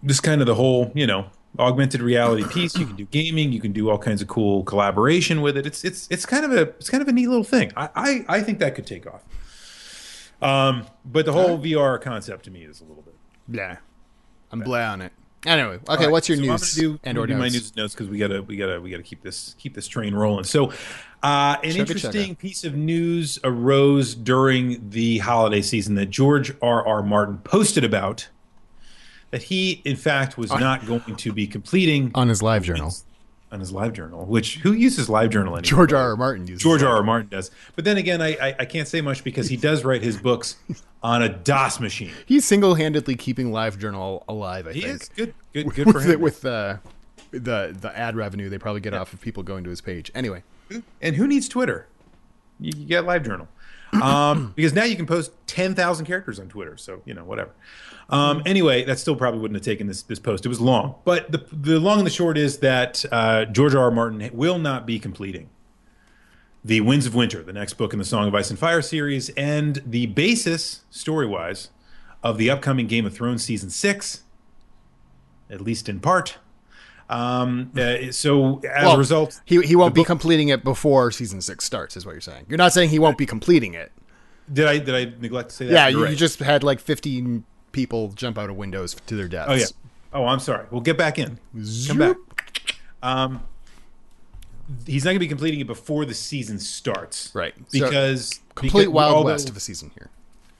just 0.05 0.21
kind 0.21 0.41
of 0.41 0.47
the 0.47 0.55
whole 0.55 0.91
you 0.93 1.07
know 1.07 1.27
augmented 1.57 2.01
reality 2.01 2.43
piece 2.49 2.77
you 2.77 2.85
can 2.85 2.95
do 2.95 3.05
gaming 3.05 3.51
you 3.51 3.59
can 3.59 3.71
do 3.71 3.89
all 3.89 3.97
kinds 3.97 4.21
of 4.21 4.27
cool 4.27 4.63
collaboration 4.63 5.41
with 5.41 5.57
it 5.57 5.65
it's 5.65 5.83
it's 5.83 6.07
it's 6.11 6.25
kind 6.25 6.45
of 6.45 6.51
a 6.51 6.61
it's 6.61 6.89
kind 6.89 7.01
of 7.01 7.07
a 7.07 7.11
neat 7.11 7.27
little 7.27 7.43
thing 7.43 7.71
i 7.75 7.89
i, 7.95 8.25
I 8.37 8.41
think 8.41 8.59
that 8.59 8.75
could 8.75 8.85
take 8.85 9.07
off 9.07 9.23
um 10.41 10.85
but 11.05 11.25
the 11.25 11.33
whole 11.33 11.57
vr 11.57 11.99
concept 12.01 12.45
to 12.45 12.51
me 12.51 12.63
is 12.63 12.81
a 12.81 12.83
little 12.85 13.03
bit 13.03 13.15
Yeah. 13.49 13.77
I'm 14.51 14.61
blah 14.61 14.91
on 14.91 15.01
it. 15.01 15.11
Anyway, 15.45 15.75
okay, 15.75 15.81
all 15.87 15.97
right, 15.97 16.11
what's 16.11 16.27
your 16.27 16.37
so 16.37 16.43
news? 16.43 16.77
I'm 16.77 16.83
gonna 16.83 16.95
do, 16.95 16.99
and 17.03 17.17
or 17.17 17.21
gonna 17.27 17.35
do 17.35 17.39
my 17.39 17.47
news 17.49 17.67
and 17.67 17.77
notes 17.77 17.93
because 17.93 18.07
we 18.09 18.17
gotta 18.17 18.41
we 18.41 18.57
gotta 18.57 18.81
we 18.81 18.89
gotta 18.89 19.03
keep 19.03 19.21
this 19.21 19.55
keep 19.59 19.75
this 19.75 19.87
train 19.87 20.15
rolling. 20.15 20.43
So, 20.45 20.71
uh, 21.21 21.57
an 21.63 21.71
Chugga 21.71 21.75
interesting 21.77 22.35
chugga. 22.35 22.39
piece 22.39 22.63
of 22.63 22.75
news 22.75 23.39
arose 23.43 24.15
during 24.15 24.89
the 24.89 25.19
holiday 25.19 25.61
season 25.61 25.95
that 25.95 26.07
George 26.07 26.53
R. 26.61 26.85
R. 26.85 27.03
Martin 27.03 27.37
posted 27.39 27.83
about. 27.83 28.29
That 29.31 29.43
he, 29.43 29.81
in 29.83 29.97
fact, 29.97 30.37
was 30.37 30.51
not 30.51 30.87
going 30.87 31.17
to 31.17 31.33
be 31.33 31.47
completing 31.47 32.11
On 32.15 32.29
his 32.29 32.41
live 32.41 32.63
journal. 32.63 32.93
On 33.51 33.59
his 33.59 33.71
live 33.71 33.93
journal. 33.93 34.25
Which 34.25 34.57
who 34.57 34.73
uses 34.73 35.09
live 35.09 35.29
journal 35.29 35.53
anymore? 35.55 35.61
George 35.61 35.93
R. 35.93 36.09
R. 36.11 36.15
Martin 36.17 36.47
uses 36.47 36.61
George. 36.63 36.83
R. 36.83 36.97
R. 36.97 37.03
Martin 37.03 37.29
does. 37.29 37.51
But 37.75 37.85
then 37.85 37.97
again, 37.97 38.21
I, 38.21 38.35
I 38.41 38.55
I 38.59 38.65
can't 38.65 38.87
say 38.87 39.01
much 39.01 39.23
because 39.23 39.47
he 39.49 39.57
does 39.57 39.83
write 39.85 40.01
his 40.03 40.17
books 40.17 40.55
on 41.03 41.21
a 41.21 41.29
DOS 41.29 41.79
machine. 41.79 42.11
He's 42.25 42.43
single-handedly 42.45 43.15
keeping 43.15 43.51
live 43.51 43.77
journal 43.79 44.23
alive. 44.27 44.67
I 44.67 44.73
He 44.73 44.81
think. 44.81 45.01
is 45.01 45.09
good 45.09 45.33
good 45.53 45.73
good 45.73 45.85
for 45.87 45.93
with 45.93 46.05
him. 46.05 46.11
it, 46.11 46.19
with 46.19 46.45
uh, 46.45 46.77
the 47.31 47.75
the 47.79 47.91
ad 47.97 48.15
revenue 48.15 48.49
they 48.49 48.57
probably 48.57 48.81
get 48.81 48.93
off 48.93 49.13
of 49.13 49.21
people 49.21 49.43
going 49.43 49.63
to 49.63 49.69
his 49.69 49.81
page. 49.81 50.11
Anyway, 50.15 50.43
And 51.01 51.15
who 51.15 51.27
needs 51.27 51.47
Twitter? 51.47 51.87
You, 52.59 52.71
you 52.75 52.85
get 52.85 53.03
LiveJournal. 53.05 53.47
Um, 54.01 54.51
because 54.55 54.73
now 54.73 54.83
you 54.83 54.95
can 54.95 55.05
post 55.05 55.31
10,000 55.47 56.05
characters 56.05 56.39
on 56.39 56.49
Twitter. 56.49 56.75
So, 56.75 57.01
you 57.05 57.13
know, 57.13 57.23
whatever. 57.23 57.51
Um, 58.09 58.41
anyway, 58.45 58.85
that 58.85 58.99
still 58.99 59.15
probably 59.15 59.39
wouldn't 59.39 59.57
have 59.57 59.65
taken 59.65 59.87
this, 59.87 60.01
this 60.03 60.19
post. 60.19 60.45
It 60.45 60.49
was 60.49 60.61
long. 60.61 60.95
But 61.03 61.31
the, 61.31 61.45
the 61.51 61.79
long 61.79 61.99
and 61.99 62.07
the 62.07 62.11
short 62.11 62.37
is 62.37 62.59
that 62.59 63.03
uh, 63.11 63.45
George 63.45 63.75
R. 63.75 63.83
R. 63.83 63.91
Martin 63.91 64.29
will 64.33 64.59
not 64.59 64.85
be 64.85 64.97
completing 64.97 65.49
The 66.63 66.81
Winds 66.81 67.05
of 67.05 67.15
Winter, 67.15 67.43
the 67.43 67.53
next 67.53 67.73
book 67.73 67.91
in 67.91 67.99
the 67.99 68.05
Song 68.05 68.27
of 68.27 68.35
Ice 68.35 68.49
and 68.49 68.57
Fire 68.57 68.81
series, 68.81 69.29
and 69.31 69.81
the 69.85 70.05
basis, 70.05 70.83
story 70.89 71.27
wise, 71.27 71.69
of 72.23 72.37
the 72.37 72.49
upcoming 72.49 72.87
Game 72.87 73.05
of 73.05 73.13
Thrones 73.13 73.43
season 73.43 73.69
six, 73.69 74.23
at 75.49 75.59
least 75.59 75.89
in 75.89 75.99
part. 75.99 76.37
Um, 77.09 77.71
uh, 77.77 78.11
so, 78.11 78.59
as 78.59 78.83
well, 78.83 78.95
a 78.95 78.97
result, 78.97 79.39
he 79.45 79.61
he 79.61 79.77
won't 79.77 79.95
be 79.95 80.01
book- 80.01 80.07
completing 80.07 80.49
it 80.49 80.63
before 80.63 81.09
season 81.11 81.39
six 81.39 81.63
starts. 81.63 81.95
Is 81.95 82.05
what 82.05 82.11
you're 82.11 82.21
saying? 82.21 82.45
You're 82.49 82.57
not 82.57 82.73
saying 82.73 82.89
he 82.89 82.99
won't 82.99 83.17
be 83.17 83.25
completing 83.25 83.75
it. 83.75 83.93
Did 84.51 84.67
I 84.67 84.77
did 84.79 84.93
I 84.93 85.13
neglect 85.21 85.49
to 85.51 85.55
say 85.55 85.65
that? 85.67 85.73
Yeah, 85.73 85.87
you, 85.87 86.03
right. 86.03 86.09
you 86.09 86.17
just 86.17 86.39
had 86.39 86.63
like 86.63 86.81
15 86.81 87.45
people 87.77 88.09
jump 88.13 88.37
out 88.39 88.49
of 88.49 88.55
windows 88.57 88.95
to 89.05 89.15
their 89.15 89.27
deaths. 89.27 89.49
Oh 89.51 89.53
yeah. 89.53 89.65
Oh, 90.13 90.25
I'm 90.25 90.39
sorry. 90.39 90.65
We'll 90.71 90.81
get 90.81 90.97
back 90.97 91.19
in. 91.19 91.37
Come 91.87 91.97
back. 91.99 92.15
Um, 93.03 93.43
he's 94.87 95.03
not 95.05 95.09
going 95.11 95.17
to 95.17 95.19
be 95.19 95.27
completing 95.27 95.59
it 95.59 95.67
before 95.67 96.05
the 96.05 96.13
season 96.15 96.57
starts, 96.59 97.29
Right. 97.35 97.53
So, 97.67 97.85
Because 97.85 98.39
Complete 98.55 98.85
because- 98.85 98.87
Wild 98.93 99.13
although- 99.17 99.29
West 99.31 99.47
of 99.49 99.55
a 99.55 99.59
season 99.59 99.91
here. 99.95 100.09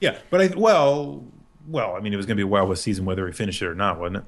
Yeah, 0.00 0.18
but 0.30 0.40
I 0.40 0.46
well, 0.56 1.24
well, 1.66 1.96
I 1.96 2.00
mean, 2.00 2.12
it 2.14 2.16
was 2.16 2.24
going 2.24 2.36
to 2.36 2.40
be 2.40 2.44
a 2.44 2.46
Wild 2.46 2.68
West 2.68 2.82
season 2.84 3.04
whether 3.04 3.26
he 3.26 3.32
finished 3.32 3.60
it 3.60 3.66
or 3.66 3.74
not, 3.74 3.98
wasn't 3.98 4.18
it? 4.18 4.24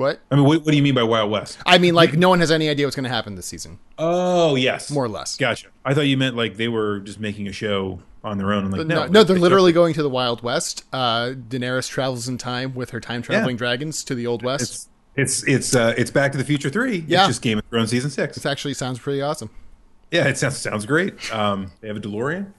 What? 0.00 0.20
I 0.30 0.34
mean, 0.36 0.44
what, 0.46 0.60
what 0.64 0.70
do 0.70 0.76
you 0.78 0.82
mean 0.82 0.94
by 0.94 1.02
Wild 1.02 1.30
West? 1.30 1.58
I 1.66 1.76
mean, 1.76 1.94
like 1.94 2.14
no 2.14 2.30
one 2.30 2.40
has 2.40 2.50
any 2.50 2.70
idea 2.70 2.86
what's 2.86 2.96
going 2.96 3.04
to 3.04 3.10
happen 3.10 3.34
this 3.34 3.44
season, 3.46 3.78
Oh, 3.98 4.54
yes, 4.54 4.90
more 4.90 5.04
or 5.04 5.08
less. 5.08 5.36
Gotcha. 5.36 5.68
I 5.84 5.92
thought 5.92 6.02
you 6.06 6.16
meant 6.16 6.36
like 6.36 6.56
they 6.56 6.68
were 6.68 7.00
just 7.00 7.20
making 7.20 7.46
a 7.48 7.52
show 7.52 8.00
on 8.24 8.38
their 8.38 8.52
own. 8.54 8.64
And 8.64 8.72
like, 8.72 8.86
No, 8.86 9.04
no, 9.04 9.06
no, 9.08 9.24
they're 9.24 9.38
literally 9.38 9.72
going 9.72 9.92
to 9.94 10.02
the 10.02 10.08
Wild 10.08 10.42
West. 10.42 10.84
Uh, 10.90 11.34
Daenerys 11.48 11.86
travels 11.88 12.28
in 12.28 12.38
time 12.38 12.74
with 12.74 12.90
her 12.90 13.00
time 13.00 13.20
traveling 13.20 13.56
Yeah. 13.56 13.58
dragons 13.58 14.02
to 14.04 14.14
the 14.14 14.26
Old 14.26 14.42
West. 14.42 14.62
It's 14.62 14.88
it's 15.16 15.42
it's 15.48 15.74
uh, 15.76 15.92
it's 15.98 16.10
Back 16.10 16.32
to 16.32 16.38
the 16.38 16.44
Future 16.44 16.70
three. 16.70 17.04
Yeah. 17.06 17.20
It's 17.20 17.28
just 17.28 17.42
Game 17.42 17.58
of 17.58 17.64
Thrones 17.66 17.90
season 17.90 18.08
six. 18.10 18.36
This 18.36 18.46
actually 18.46 18.74
sounds 18.74 18.98
pretty 18.98 19.20
awesome. 19.20 19.50
Yeah, 20.10 20.28
it 20.28 20.38
sounds 20.38 20.56
sounds 20.56 20.86
great. 20.86 21.30
Um, 21.34 21.72
they 21.82 21.88
have 21.88 21.96
a 21.98 22.00
DeLorean. 22.00 22.52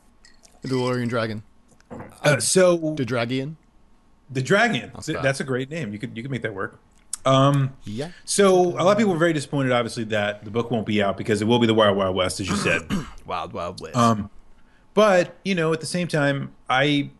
The 0.61 0.67
DeLorean 0.67 1.09
dragon, 1.09 1.41
Uh, 2.23 2.39
so 2.39 2.77
the 2.95 3.03
Dragian. 3.05 3.55
The 4.29 4.41
Dragon. 4.43 4.91
That's 5.05 5.39
a 5.39 5.43
great 5.43 5.69
name. 5.71 5.91
You 5.91 5.97
could 5.97 6.15
you 6.15 6.21
could 6.21 6.31
make 6.31 6.43
that 6.43 6.53
work. 6.53 6.79
Um, 7.25 7.73
Yeah. 7.85 8.09
so 8.25 8.53
a 8.79 8.83
lot 8.83 8.91
of 8.93 8.97
people 8.97 9.13
were 9.13 9.19
very 9.19 9.33
disappointed, 9.33 9.71
obviously, 9.71 10.03
that 10.05 10.43
the 10.45 10.51
book 10.51 10.71
won't 10.71 10.85
be 10.85 11.01
out 11.03 11.17
because 11.17 11.41
it 11.41 11.45
will 11.45 11.59
be 11.59 11.67
the 11.67 11.73
Wild 11.73 11.95
Wild 11.97 12.15
West, 12.15 12.39
as 12.39 12.49
you 12.49 12.55
said. 12.55 12.81
Wild 13.25 13.53
Wild 13.53 13.79
West. 13.81 13.95
Um, 13.95 14.29
but 14.93 15.35
you 15.45 15.55
know, 15.55 15.71
at 15.73 15.79
the 15.79 15.85
same 15.85 16.07
time, 16.07 16.51
I 16.69 17.11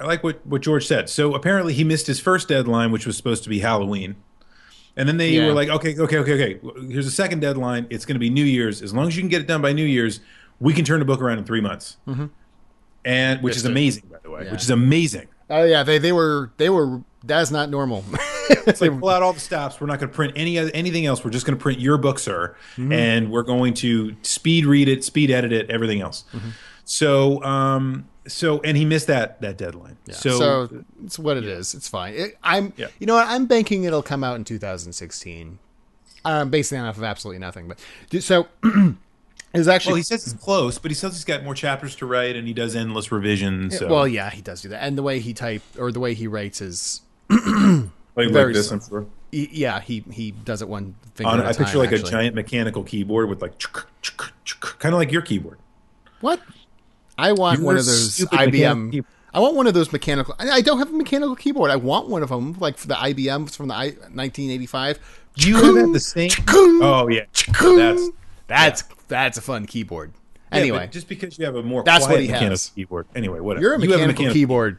I 0.00 0.04
like 0.06 0.22
what 0.24 0.44
what 0.46 0.62
George 0.62 0.86
said. 0.86 1.08
So 1.10 1.34
apparently, 1.34 1.74
he 1.74 1.84
missed 1.84 2.06
his 2.06 2.20
first 2.20 2.48
deadline, 2.48 2.92
which 2.92 3.06
was 3.06 3.16
supposed 3.16 3.42
to 3.44 3.48
be 3.48 3.60
Halloween. 3.60 4.16
And 4.96 5.08
then 5.08 5.16
they 5.16 5.30
Yeah. 5.30 5.46
were 5.46 5.52
like, 5.52 5.68
okay, 5.68 5.98
okay, 5.98 6.18
okay, 6.18 6.32
okay. 6.34 6.60
Here's 6.88 7.06
a 7.06 7.10
second 7.10 7.40
deadline. 7.40 7.88
It's 7.90 8.04
going 8.06 8.14
to 8.14 8.20
be 8.20 8.30
New 8.30 8.44
Year's. 8.44 8.80
As 8.80 8.94
long 8.94 9.08
as 9.08 9.16
you 9.16 9.22
can 9.22 9.28
get 9.28 9.40
it 9.40 9.48
done 9.48 9.60
by 9.60 9.72
New 9.72 9.84
Year's, 9.84 10.20
we 10.60 10.72
can 10.72 10.84
turn 10.84 11.00
the 11.00 11.04
book 11.04 11.20
around 11.20 11.38
in 11.38 11.44
three 11.44 11.60
months. 11.60 11.96
And 13.04 13.42
which 13.42 13.50
Missed 13.50 13.56
is 13.58 13.64
it. 13.64 13.70
amazing, 13.72 14.04
by 14.10 14.18
the 14.22 14.30
way. 14.30 14.44
Yeah. 14.44 14.52
Which 14.52 14.62
is 14.62 14.70
amazing. 14.70 15.26
oh 15.50 15.64
yeah, 15.64 15.82
they 15.82 15.98
they 15.98 16.12
were 16.12 16.52
they 16.58 16.70
were. 16.70 17.02
That's 17.24 17.50
not 17.50 17.70
normal. 17.70 18.04
It's 18.66 18.80
like 18.80 18.98
pull 18.98 19.08
out 19.10 19.22
all 19.22 19.32
the 19.32 19.40
stops. 19.40 19.80
We're 19.80 19.86
not 19.86 20.00
going 20.00 20.10
to 20.10 20.14
print 20.14 20.32
any 20.36 20.58
anything 20.58 21.06
else. 21.06 21.24
We're 21.24 21.30
just 21.30 21.46
going 21.46 21.56
to 21.58 21.62
print 21.62 21.80
your 21.80 21.98
book, 21.98 22.18
sir, 22.18 22.56
Mm-hmm. 22.76 22.92
and 22.92 23.30
we're 23.30 23.42
going 23.42 23.74
to 23.74 24.16
speed 24.22 24.66
read 24.66 24.88
it, 24.88 25.04
speed 25.04 25.30
edit 25.30 25.52
it, 25.52 25.70
everything 25.70 26.00
else. 26.00 26.24
Mm-hmm. 26.32 26.48
So, 26.84 27.42
um, 27.42 28.08
so, 28.26 28.60
and 28.60 28.76
he 28.76 28.84
missed 28.84 29.06
that 29.06 29.40
that 29.40 29.56
deadline. 29.58 29.96
So, 30.10 30.38
so 30.38 30.84
it's 31.04 31.18
what 31.18 31.36
it 31.36 31.44
is. 31.44 31.74
It's 31.74 31.88
fine. 31.88 32.14
It, 32.14 32.38
I'm. 32.42 32.72
Yeah. 32.76 32.88
You 32.98 33.06
know 33.06 33.14
what? 33.14 33.26
I'm 33.26 33.46
banking 33.46 33.84
it'll 33.84 34.02
come 34.02 34.24
out 34.24 34.36
in 34.36 34.44
2016. 34.44 35.58
I'm 36.26 36.50
basing 36.50 36.80
that 36.80 36.86
off 36.88 36.96
of 36.96 37.04
absolutely 37.04 37.38
nothing. 37.40 37.68
But 37.68 38.22
so 38.22 38.48
it's 39.54 39.68
actually 39.68 39.92
Well, 39.92 39.96
he 39.96 40.02
says 40.02 40.26
it's 40.26 40.42
close, 40.42 40.78
but 40.78 40.90
he 40.90 40.94
says 40.94 41.12
he's 41.12 41.24
got 41.24 41.44
more 41.44 41.54
chapters 41.54 41.94
to 41.96 42.06
write, 42.06 42.34
and 42.36 42.46
he 42.48 42.54
does 42.54 42.74
endless 42.74 43.12
revisions. 43.12 43.78
So. 43.78 43.88
well, 43.88 44.08
yeah, 44.08 44.30
he 44.30 44.40
does 44.40 44.62
do 44.62 44.70
that, 44.70 44.82
and 44.82 44.96
the 44.96 45.02
way 45.02 45.20
he 45.20 45.34
type 45.34 45.62
or 45.78 45.92
the 45.92 46.00
way 46.00 46.14
he 46.14 46.26
writes 46.26 46.60
is 46.62 47.02
like, 48.16 48.30
very 48.30 48.46
like 48.46 48.54
this, 48.54 48.88
sure. 48.88 49.06
he- 49.32 49.48
yeah, 49.52 49.80
he 49.80 50.04
he 50.12 50.30
does 50.30 50.62
it 50.62 50.68
one 50.68 50.94
finger 51.14 51.30
On, 51.30 51.40
a 51.40 51.44
I 51.44 51.52
picture 51.52 51.78
like 51.78 51.92
actually. 51.92 52.08
a 52.08 52.12
giant 52.12 52.34
mechanical 52.34 52.82
keyboard 52.84 53.28
with 53.28 53.42
like 53.42 53.52
kind 53.60 54.94
of 54.94 54.98
like 54.98 55.10
your 55.12 55.22
keyboard. 55.22 55.58
What? 56.20 56.40
I 57.18 57.32
want 57.32 57.58
Your 57.58 57.66
one 57.66 57.76
of 57.76 57.84
those 57.86 58.18
IBM. 58.18 59.04
I 59.32 59.40
want 59.40 59.56
one 59.56 59.66
of 59.66 59.74
those 59.74 59.92
mechanical. 59.92 60.34
I 60.38 60.60
don't 60.60 60.78
have 60.78 60.90
a 60.90 60.96
mechanical 60.96 61.34
keyboard. 61.36 61.70
I 61.70 61.76
want 61.76 62.08
one 62.08 62.22
of 62.22 62.28
them, 62.28 62.56
like 62.60 62.78
for 62.78 62.86
the 62.86 62.94
IBMs 62.94 63.56
from 63.56 63.68
the 63.68 63.74
I, 63.74 63.86
1985. 63.88 64.98
You 65.36 65.76
have 65.76 65.92
the 65.92 66.00
same. 66.00 66.30
Oh 66.48 67.08
yeah, 67.08 67.24
that's 67.60 68.08
that's 68.46 68.82
that's 69.08 69.38
a 69.38 69.40
fun 69.42 69.66
keyboard. 69.66 70.12
yeah, 70.52 70.58
Anyway, 70.58 70.88
just 70.92 71.08
because 71.08 71.36
you 71.38 71.44
have 71.44 71.56
a 71.56 71.62
more 71.62 71.82
That's 71.82 72.04
quiet 72.04 72.16
what 72.16 72.20
he 72.22 72.28
mechanical 72.28 72.50
has. 72.52 72.70
keyboard. 72.74 73.06
Anyway, 73.16 73.40
whatever. 73.40 73.62
you're 73.62 73.74
a 73.74 73.80
You 73.80 73.90
have 73.92 74.00
mechanical, 74.06 74.32
keyboard. 74.32 74.78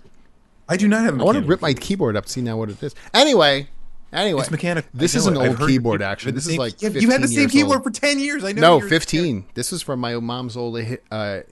I 0.67 0.77
do 0.77 0.87
not 0.87 1.03
have. 1.03 1.17
A 1.17 1.21
I 1.21 1.23
want 1.23 1.37
to 1.37 1.43
rip 1.43 1.61
my 1.61 1.73
keyboard 1.73 2.15
up 2.15 2.25
to 2.25 2.31
see 2.31 2.41
now 2.41 2.57
what 2.57 2.69
it 2.69 2.81
is. 2.81 2.95
Anyway, 3.13 3.67
anyway, 4.11 4.41
It's 4.41 4.49
mechanical. 4.51 4.89
This 4.93 5.13
is 5.15 5.27
an 5.27 5.35
it. 5.37 5.47
Old 5.47 5.59
keyboard. 5.67 6.01
you- 6.01 6.07
Actually, 6.07 6.31
this 6.33 6.47
is 6.47 6.57
like 6.57 6.81
Yeah, 6.81 6.89
you 6.89 7.09
had 7.11 7.21
the 7.21 7.27
same 7.27 7.49
keyboard 7.49 7.77
old. 7.77 7.83
for 7.83 7.91
ten 7.91 8.19
years. 8.19 8.43
I 8.43 8.51
know. 8.51 8.61
No, 8.61 8.77
you're- 8.77 8.89
15. 8.89 9.45
This 9.53 9.71
was 9.71 9.81
from 9.81 9.99
my 9.99 10.15
mom's 10.15 10.57
old 10.57 10.75
uh, 10.77 10.81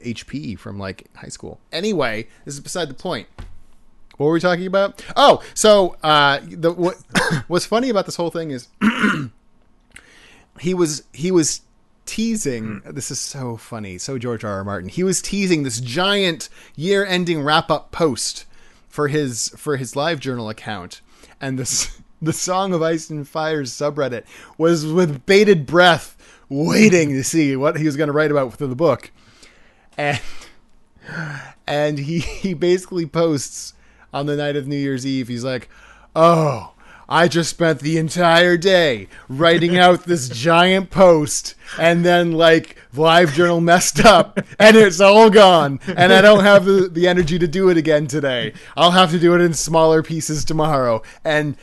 HP 0.04 0.58
from 0.58 0.80
like 0.80 1.08
high 1.16 1.28
school. 1.30 1.60
Anyway, 1.72 2.28
this 2.46 2.56
is 2.56 2.60
beside 2.60 2.90
the 2.90 2.94
point. 2.96 3.28
What 4.18 4.28
were 4.28 4.34
we 4.34 4.40
talking 4.40 4.68
about? 4.68 5.04
Oh, 5.16 5.42
so 5.54 5.96
uh, 6.04 6.40
the 6.44 6.72
what 6.72 6.98
what's 7.48 7.66
funny 7.66 7.90
about 7.90 8.06
this 8.06 8.16
whole 8.16 8.30
thing 8.32 8.52
is 8.52 8.68
he 10.60 10.74
was 10.74 11.04
he 11.14 11.32
was 11.32 11.62
teasing. 12.06 12.82
This 12.86 13.10
is 13.12 13.20
so 13.20 13.58
funny. 13.58 13.98
So 13.98 14.18
George 14.18 14.44
R. 14.44 14.54
R. 14.54 14.64
Martin. 14.64 14.90
He 14.90 15.04
was 15.04 15.22
teasing 15.22 15.64
this 15.64 15.80
giant 15.80 16.50
year-ending 16.76 17.42
wrap-up 17.42 17.92
post 17.92 18.46
for 18.94 19.08
his 19.08 19.50
for 19.58 19.78
his 19.78 19.96
live 19.96 20.20
journal 20.20 20.50
account, 20.50 21.02
and 21.42 21.58
this 21.58 22.00
the 22.22 22.32
Song 22.32 22.76
of 22.76 22.84
Ice 22.84 23.10
and 23.10 23.28
Fire's 23.28 23.72
subreddit 23.72 24.24
was 24.56 24.86
with 24.86 25.26
bated 25.26 25.66
breath 25.66 26.16
waiting 26.48 27.10
to 27.10 27.24
see 27.24 27.56
what 27.56 27.78
he 27.78 27.86
was 27.88 27.98
going 27.98 28.06
to 28.06 28.14
write 28.14 28.30
about 28.30 28.56
for 28.56 28.68
the 28.68 28.76
book, 28.76 29.10
and 29.98 30.22
and 31.66 31.98
he 31.98 32.20
he 32.20 32.54
basically 32.54 33.08
posts 33.08 33.74
on 34.14 34.28
the 34.28 34.38
night 34.38 34.56
of 34.56 34.68
New 34.68 34.78
Year's 34.78 35.08
Eve. 35.08 35.28
He's 35.28 35.44
like, 35.44 35.70
"Oh, 36.16 36.73
I 37.08 37.28
just 37.28 37.50
spent 37.50 37.80
the 37.80 37.98
entire 37.98 38.58
day 38.58 39.08
writing 39.28 39.78
out 39.78 40.06
this 40.06 40.30
giant 40.44 40.90
post, 40.90 41.56
and 41.78 42.06
then 42.06 42.32
like 42.32 42.78
Live 42.94 43.34
Journal 43.34 43.62
messed 43.62 44.06
up, 44.06 44.40
and 44.60 44.76
it's 44.76 45.00
all 45.00 45.30
gone, 45.30 45.80
and 45.88 46.14
I 46.14 46.22
don't 46.22 46.44
have 46.44 46.66
the, 46.66 46.90
the 46.90 47.08
energy 47.08 47.40
to 47.40 47.48
do 47.48 47.70
it 47.70 47.78
again 47.78 48.08
today. 48.08 48.54
I'll 48.78 48.92
have 48.92 49.12
to 49.12 49.20
do 49.20 49.34
it 49.36 49.42
in 49.42 49.54
smaller 49.54 50.04
pieces 50.04 50.46
tomorrow." 50.46 51.02
And 51.24 51.58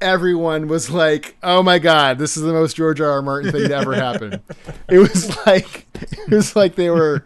everyone 0.00 0.68
was 0.68 0.90
like, 0.90 1.36
"Oh 1.42 1.62
my 1.62 1.78
god, 1.78 2.18
this 2.18 2.36
is 2.36 2.42
the 2.42 2.52
most 2.52 2.76
George 2.76 3.00
R. 3.00 3.10
R. 3.10 3.22
Martin 3.22 3.52
thing 3.52 3.68
to 3.68 3.74
ever 3.74 3.94
happen." 3.94 4.42
it 4.88 4.98
was 4.98 5.36
like 5.46 5.86
it 5.94 6.30
was 6.30 6.54
like 6.54 6.74
they 6.74 6.90
were 6.90 7.24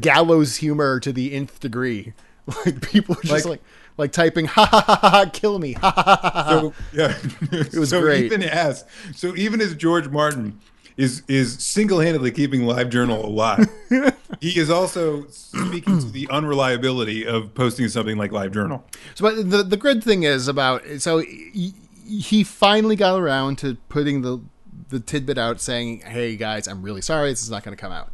gallows 0.00 0.56
humor 0.56 0.98
to 1.00 1.12
the 1.12 1.32
nth 1.34 1.60
degree. 1.60 2.12
Like 2.66 2.80
people 2.82 3.14
were 3.16 3.22
just 3.22 3.44
like 3.44 3.50
Like- 3.50 3.62
like, 3.98 4.12
typing 4.12 4.46
ha 4.46 4.64
ha 4.64 4.80
ha 4.80 4.94
ha, 5.02 5.10
ha 5.10 5.30
kill 5.30 5.58
me 5.58 5.74
ha 5.74 5.90
ha 5.90 6.02
ha 6.02 6.20
ha. 6.22 6.42
ha. 6.42 6.48
So, 6.60 6.74
yeah, 6.92 7.18
it 7.52 7.74
was 7.74 7.90
so 7.90 8.00
great. 8.00 8.24
Even 8.24 8.42
as 8.42 8.84
so, 9.14 9.36
even 9.36 9.60
as 9.60 9.74
George 9.74 10.08
Martin 10.08 10.58
is 10.96 11.22
is 11.28 11.62
single 11.62 12.00
handedly 12.00 12.30
keeping 12.30 12.62
LiveJournal 12.62 13.22
alive, 13.22 13.68
he 14.40 14.58
is 14.58 14.70
also 14.70 15.26
speaking 15.28 15.98
to 15.98 16.06
the 16.06 16.26
unreliability 16.30 17.26
of 17.26 17.52
posting 17.54 17.88
something 17.88 18.16
like 18.16 18.30
LiveJournal. 18.30 18.82
So, 19.16 19.22
but 19.24 19.50
the 19.50 19.62
the 19.64 19.76
good 19.76 20.02
thing 20.02 20.22
is 20.22 20.48
about 20.48 20.82
so 20.98 21.18
he, 21.18 21.74
he 22.06 22.42
finally 22.42 22.96
got 22.96 23.20
around 23.20 23.58
to 23.58 23.74
putting 23.90 24.22
the 24.22 24.40
the 24.88 25.00
tidbit 25.00 25.36
out 25.36 25.60
saying, 25.60 26.00
"Hey 26.00 26.36
guys, 26.36 26.66
I'm 26.68 26.80
really 26.82 27.02
sorry. 27.02 27.28
This 27.30 27.42
is 27.42 27.50
not 27.50 27.64
going 27.64 27.76
to 27.76 27.80
come 27.80 27.92
out 27.92 28.12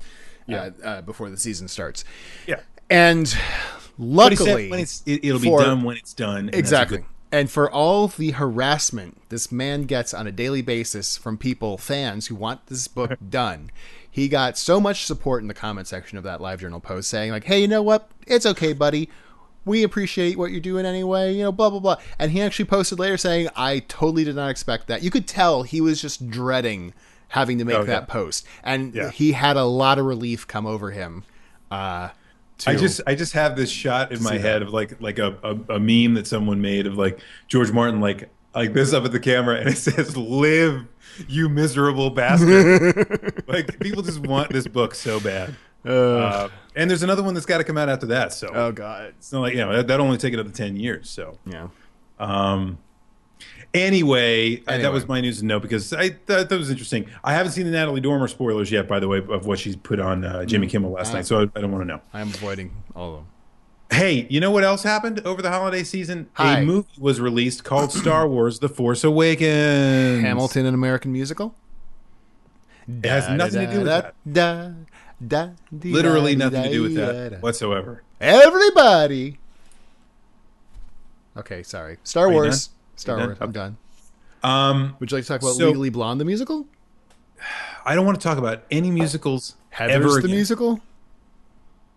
Yeah. 0.48 0.70
uh, 0.82 0.86
uh, 0.86 1.02
before 1.02 1.30
the 1.30 1.38
season 1.38 1.68
starts." 1.68 2.04
Yeah, 2.48 2.60
And 2.90 3.32
luckily, 3.98 4.70
when 4.70 4.80
it's 4.80 5.02
it, 5.06 5.24
it'll 5.24 5.40
be 5.40 5.50
done 5.50 5.82
when 5.82 5.96
it's 5.96 6.12
done. 6.14 6.46
and 6.46 6.54
exactly. 6.54 6.98
good- 6.98 7.06
And 7.32 7.50
for 7.50 7.70
all 7.70 8.08
the 8.08 8.30
harassment 8.32 9.20
this 9.28 9.50
man 9.50 9.82
gets 9.84 10.14
on 10.14 10.26
a 10.26 10.32
daily 10.32 10.62
basis 10.62 11.16
from 11.16 11.36
people, 11.38 11.76
fans 11.78 12.26
who 12.28 12.34
want 12.34 12.66
this 12.66 12.88
book 12.88 13.16
done, 13.30 13.70
he 14.10 14.28
got 14.28 14.56
so 14.56 14.80
much 14.80 15.04
support 15.04 15.42
in 15.42 15.48
the 15.48 15.54
comment 15.54 15.86
section 15.88 16.16
of 16.18 16.24
that 16.24 16.40
live 16.40 16.60
journal 16.60 16.80
post 16.80 17.10
saying, 17.10 17.30
like, 17.32 17.44
hey, 17.44 17.60
you 17.60 17.68
know 17.68 17.82
what? 17.82 18.08
It's 18.26 18.46
okay, 18.46 18.72
buddy. 18.72 19.10
We 19.64 19.82
appreciate 19.82 20.38
what 20.38 20.52
you're 20.52 20.60
doing 20.60 20.86
anyway, 20.86 21.34
you 21.34 21.42
know, 21.42 21.50
blah, 21.50 21.70
blah, 21.70 21.80
blah. 21.80 21.96
And 22.20 22.30
he 22.30 22.40
actually 22.40 22.66
posted 22.66 23.00
later 23.00 23.16
saying, 23.16 23.48
I 23.56 23.80
totally 23.80 24.22
did 24.22 24.36
not 24.36 24.48
expect 24.50 24.86
that. 24.86 25.02
You 25.02 25.10
could 25.10 25.26
tell 25.26 25.64
he 25.64 25.80
was 25.80 26.00
just 26.00 26.30
dreading 26.30 26.94
having 27.30 27.58
to 27.58 27.64
make 27.64 27.76
Oh, 27.76 27.82
that 27.84 28.02
yeah. 28.02 28.06
post. 28.06 28.46
And 28.62 28.94
Yeah. 28.94 29.10
he 29.10 29.32
had 29.32 29.56
a 29.56 29.64
lot 29.64 29.98
of 29.98 30.04
relief 30.06 30.46
come 30.46 30.66
over 30.66 30.92
him. 30.92 31.24
Uh, 31.68 32.10
I 32.66 32.74
just 32.76 33.00
I 33.06 33.14
just 33.14 33.32
have 33.34 33.56
this 33.56 33.70
shot 33.70 34.12
in 34.12 34.22
my 34.22 34.30
see 34.32 34.36
that. 34.38 34.42
head 34.42 34.62
of 34.62 34.72
like 34.72 35.00
like 35.00 35.18
a, 35.18 35.36
a, 35.42 35.74
a 35.74 35.80
meme 35.80 36.14
that 36.14 36.26
someone 36.26 36.60
made 36.60 36.86
of 36.86 36.96
like 36.96 37.20
George 37.48 37.70
Martin 37.72 38.00
like 38.00 38.30
like 38.54 38.72
this 38.72 38.92
up 38.92 39.04
at 39.04 39.12
the 39.12 39.20
camera 39.20 39.56
and 39.56 39.68
it 39.68 39.76
says 39.76 40.16
live 40.16 40.86
you 41.28 41.48
miserable 41.48 42.10
bastard 42.10 43.44
like 43.48 43.78
people 43.80 44.02
just 44.02 44.20
want 44.20 44.50
this 44.50 44.66
book 44.66 44.94
so 44.94 45.20
bad 45.20 45.54
uh, 45.84 46.48
and 46.74 46.90
there's 46.90 47.02
another 47.02 47.22
one 47.22 47.32
that's 47.34 47.46
got 47.46 47.58
to 47.58 47.64
come 47.64 47.78
out 47.78 47.88
after 47.88 48.06
that 48.06 48.32
so 48.32 48.48
oh, 48.52 48.72
God. 48.72 49.14
it's 49.18 49.32
not 49.32 49.40
like 49.40 49.52
you 49.52 49.60
know 49.60 49.76
that, 49.76 49.86
that'll 49.86 50.04
only 50.06 50.18
take 50.18 50.32
another 50.34 50.50
10 50.50 50.76
years 50.76 51.08
so 51.10 51.38
Yeah. 51.46 51.68
um 52.18 52.78
anyway, 53.76 54.62
I- 54.66 54.78
that 54.78 54.92
was 54.92 55.06
my 55.06 55.20
news 55.20 55.38
to 55.40 55.44
know 55.46 55.60
because 55.60 55.92
I 55.92 56.16
that, 56.26 56.48
that 56.48 56.58
was 56.58 56.70
interesting 56.70 57.06
I 57.22 57.32
haven't 57.34 57.52
seen 57.52 57.64
the 57.66 57.70
Natalie 57.72 58.00
Dormer 58.00 58.28
spoilers 58.28 58.70
yet 58.72 58.88
by 58.88 58.98
the 59.00 59.08
way 59.08 59.18
of 59.18 59.46
what 59.46 59.58
she's 59.58 59.76
put 59.76 60.00
on 60.00 60.24
uh, 60.24 60.44
Jimmy 60.44 60.66
Kimmel 60.66 60.90
last 60.92 61.12
night 61.12 61.26
so 61.26 61.40
I, 61.40 61.42
I 61.56 61.60
don't 61.60 61.72
want 61.72 61.82
to 61.82 61.88
know 61.88 62.00
I'm 62.12 62.28
avoiding 62.28 62.70
all 62.94 63.10
of 63.10 63.16
them. 63.18 63.26
Hey, 63.88 64.26
you 64.28 64.40
know 64.40 64.50
what 64.50 64.64
else 64.64 64.82
happened 64.82 65.20
over 65.20 65.40
the 65.40 65.50
holiday 65.50 65.84
season? 65.84 66.28
Hi. 66.32 66.58
A 66.58 66.64
movie 66.64 66.88
was 66.98 67.20
released 67.20 67.62
called 67.62 67.92
Star 67.92 68.26
Wars: 68.26 68.58
The 68.58 68.68
Force 68.68 69.04
Awakens. 69.04 70.22
Hamilton, 70.22 70.66
an 70.66 70.74
American 70.74 71.12
musical? 71.12 71.54
It 72.88 73.08
has 73.08 73.28
nothing 73.28 73.64
to 73.66 73.72
do 73.72 73.78
with 73.78 73.86
that. 73.86 74.14
Da, 74.30 74.70
da, 75.24 75.50
dee, 75.76 75.92
Literally 75.92 76.34
da, 76.34 76.46
nothing 76.46 76.62
to 76.64 76.70
do 76.70 76.82
with 76.82 76.96
da, 76.96 77.06
that 77.06 77.30
da. 77.30 77.36
whatsoever. 77.38 78.02
Everybody. 78.20 79.38
Okay, 81.36 81.62
sorry. 81.62 81.98
Star 82.02 82.28
Wars. 82.30 82.70
Star 82.96 83.18
Wars. 83.18 83.38
I'm 83.40 83.52
done. 83.52 83.76
Um, 84.42 84.96
Would 85.00 85.10
you 85.10 85.16
like 85.16 85.24
to 85.24 85.28
talk 85.28 85.42
about 85.42 85.54
So- 85.54 85.68
Legally 85.68 85.90
Blonde, 85.90 86.20
the 86.20 86.24
musical? 86.24 86.66
I 87.84 87.94
don't 87.94 88.04
want 88.06 88.18
to 88.20 88.24
talk 88.24 88.38
about 88.38 88.64
any 88.70 88.90
musicals 88.90 89.56
Heather's 89.70 89.94
ever 89.94 90.20
the 90.22 90.28
musical? 90.28 90.80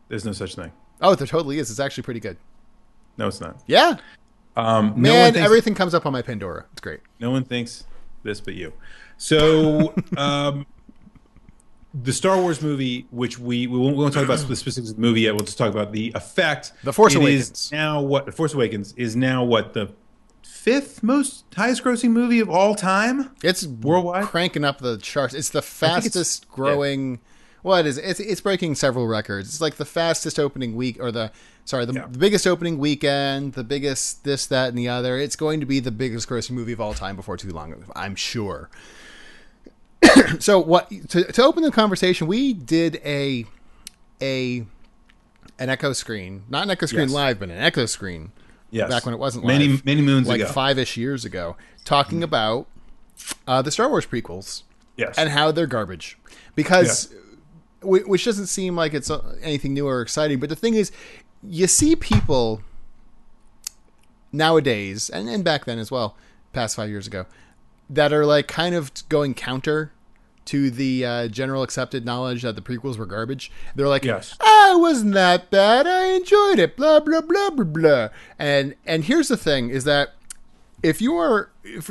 There's 0.07 0.25
no 0.25 0.31
such 0.33 0.55
thing. 0.55 0.71
Oh, 1.01 1.15
there 1.15 1.27
totally 1.27 1.59
is. 1.59 1.69
It's 1.71 1.79
actually 1.79 2.03
pretty 2.03 2.19
good. 2.19 2.37
No, 3.17 3.27
it's 3.27 3.39
not. 3.41 3.61
Yeah. 3.67 3.97
Um, 4.55 4.87
no 4.87 4.91
one 4.91 5.01
Man, 5.01 5.33
thinks, 5.33 5.45
everything 5.45 5.75
comes 5.75 5.93
up 5.93 6.05
on 6.05 6.11
my 6.13 6.21
Pandora. 6.21 6.65
It's 6.73 6.81
great. 6.81 6.99
no 7.19 7.31
one 7.31 7.43
thinks 7.43 7.85
this 8.23 8.41
but 8.41 8.53
you. 8.55 8.73
So, 9.17 9.93
um, 10.17 10.65
the 11.93 12.11
Star 12.13 12.39
Wars 12.39 12.61
movie, 12.61 13.07
which 13.11 13.39
we 13.39 13.67
we 13.67 13.77
won't, 13.77 13.95
we 13.95 14.01
won't 14.01 14.13
talk 14.13 14.25
about 14.25 14.39
the 14.39 14.55
specifics 14.55 14.89
of 14.91 14.95
the 14.97 15.01
movie 15.01 15.21
yet. 15.21 15.33
We'll 15.33 15.45
just 15.45 15.57
talk 15.57 15.71
about 15.71 15.91
the 15.91 16.11
effect. 16.15 16.73
The 16.83 16.93
Force 16.93 17.15
It 17.15 17.19
Awakens. 17.19 17.71
now 17.71 18.01
what 18.01 18.25
the 18.25 18.31
Force 18.31 18.53
Awakens 18.53 18.93
is 18.97 19.15
now 19.15 19.43
what 19.43 19.73
the 19.73 19.91
fifth 20.59 21.01
most 21.01 21.45
highest 21.55 21.83
grossing 21.83 22.11
movie 22.11 22.39
of 22.39 22.49
all 22.49 22.75
time. 22.75 23.31
It's 23.43 23.65
Worldwide? 23.65 24.25
cranking 24.25 24.63
up 24.65 24.79
the 24.79 24.97
charts. 24.97 25.33
It's 25.33 25.49
the 25.49 25.61
think 25.61 25.97
it's- 25.97 26.03
fastest 26.13 26.49
growing. 26.49 27.19
What 27.61 27.85
is 27.85 27.97
it? 27.97 28.05
It's, 28.05 28.19
it's 28.19 28.41
breaking 28.41 28.75
several 28.75 29.07
records. 29.07 29.49
It's 29.49 29.61
like 29.61 29.75
the 29.75 29.85
fastest 29.85 30.39
opening 30.39 30.75
week, 30.75 30.97
or 31.01 31.11
the 31.11 31.31
sorry, 31.65 31.85
the, 31.85 31.93
Yeah. 31.93 32.07
the 32.11 32.17
biggest 32.17 32.45
opening 32.47 32.77
weekend, 32.77 33.53
the 33.53 33.63
biggest 33.65 34.23
this, 34.23 34.45
that, 34.47 34.69
and 34.69 34.77
the 34.77 34.87
other. 34.87 35.17
It's 35.17 35.35
going 35.35 35.59
to 35.59 35.65
be 35.65 35.79
the 35.79 35.91
biggest 35.91 36.27
grossing 36.29 36.51
movie 36.51 36.71
of 36.73 36.79
all 36.81 36.93
time 36.93 37.15
before 37.15 37.35
too 37.37 37.49
long. 37.51 37.83
I'm 37.95 38.15
sure. 38.15 38.69
so 40.39 40.59
what 40.59 40.89
to, 41.09 41.23
to 41.31 41.43
open 41.43 41.63
the 41.63 41.71
conversation? 41.71 42.27
We 42.27 42.53
did 42.53 43.01
a 43.05 43.45
a 44.21 44.65
an 45.57 45.69
echo 45.69 45.91
screen, 45.93 46.43
not 46.49 46.63
an 46.63 46.69
echo 46.71 46.85
screen 46.85 47.03
Yes. 47.09 47.11
live, 47.11 47.39
but 47.39 47.49
an 47.49 47.57
echo 47.57 47.85
screen 47.85 48.31
Yes, 48.71 48.89
back 48.89 49.05
when 49.05 49.13
it 49.13 49.17
wasn't 49.17 49.45
many 49.45 49.67
live, 49.67 49.85
many 49.85 50.01
moons 50.01 50.27
like 50.27 50.41
ago. 50.41 50.49
five-ish 50.51 50.95
years 50.97 51.25
ago, 51.25 51.57
talking 51.85 52.23
about 52.23 52.67
uh, 53.47 53.61
the 53.61 53.71
Star 53.71 53.89
Wars 53.89 54.05
prequels 54.05 54.63
yes, 54.95 55.17
and 55.17 55.29
how 55.29 55.51
they're 55.51 55.67
garbage. 55.67 56.17
Because 56.55 57.13
whi- 57.81 58.03
which 58.05 58.25
doesn't 58.25 58.47
seem 58.47 58.75
like 58.75 58.93
it's 58.93 59.09
uh, 59.09 59.35
anything 59.41 59.73
new 59.73 59.87
or 59.87 60.01
exciting 60.01 60.39
but 60.39 60.49
the 60.49 60.55
thing 60.55 60.73
is 60.73 60.91
you 61.41 61.67
see 61.67 61.95
people 61.95 62.61
nowadays 64.31 65.09
and, 65.09 65.29
and 65.29 65.43
back 65.43 65.65
then 65.65 65.79
as 65.79 65.89
well 65.89 66.15
past 66.53 66.75
five 66.75 66.89
years 66.89 67.07
ago 67.07 67.25
that 67.89 68.13
are 68.13 68.25
like 68.25 68.47
kind 68.47 68.75
of 68.75 68.91
going 69.09 69.33
counter 69.33 69.91
to 70.49 70.69
the 70.71 71.05
uh, 71.05 71.27
general 71.27 71.63
accepted 71.63 72.05
knowledge 72.05 72.41
that 72.43 72.55
the 72.55 72.61
prequels 72.61 72.97
were 72.97 73.05
garbage. 73.05 73.51
They're 73.75 73.87
like, 73.87 74.03
Yes. 74.03 74.35
ah, 74.41 74.75
it 74.75 74.79
wasn't 74.79 75.13
that 75.13 75.49
bad. 75.49 75.85
I 75.87 76.05
enjoyed 76.13 76.59
it. 76.59 76.75
Blah 76.77 76.99
blah 77.01 77.21
blah 77.21 77.49
blah 77.51 77.65
blah. 77.65 78.09
And 78.37 78.75
and 78.85 79.03
here's 79.05 79.27
the 79.27 79.37
thing: 79.37 79.69
is 79.69 79.83
that 79.83 80.13
if 80.81 81.01
you 81.01 81.15
are 81.17 81.49
if, 81.63 81.85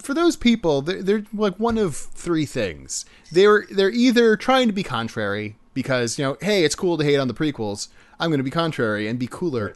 for 0.00 0.14
those 0.14 0.36
people, 0.36 0.82
they're, 0.82 1.02
they're 1.02 1.24
like 1.32 1.56
one 1.58 1.78
of 1.78 1.94
three 1.96 2.46
things. 2.46 3.04
They're 3.30 3.66
they're 3.70 3.90
either 3.90 4.36
trying 4.36 4.66
to 4.68 4.72
be 4.72 4.82
contrary 4.82 5.56
because 5.74 6.18
you 6.18 6.24
know, 6.24 6.36
hey, 6.40 6.64
it's 6.64 6.74
cool 6.74 6.96
to 6.98 7.04
hate 7.04 7.18
on 7.18 7.28
the 7.28 7.34
prequels. 7.34 7.88
I'm 8.18 8.30
going 8.30 8.38
to 8.38 8.44
be 8.44 8.50
contrary 8.50 9.06
and 9.08 9.18
be 9.18 9.26
cooler. 9.26 9.74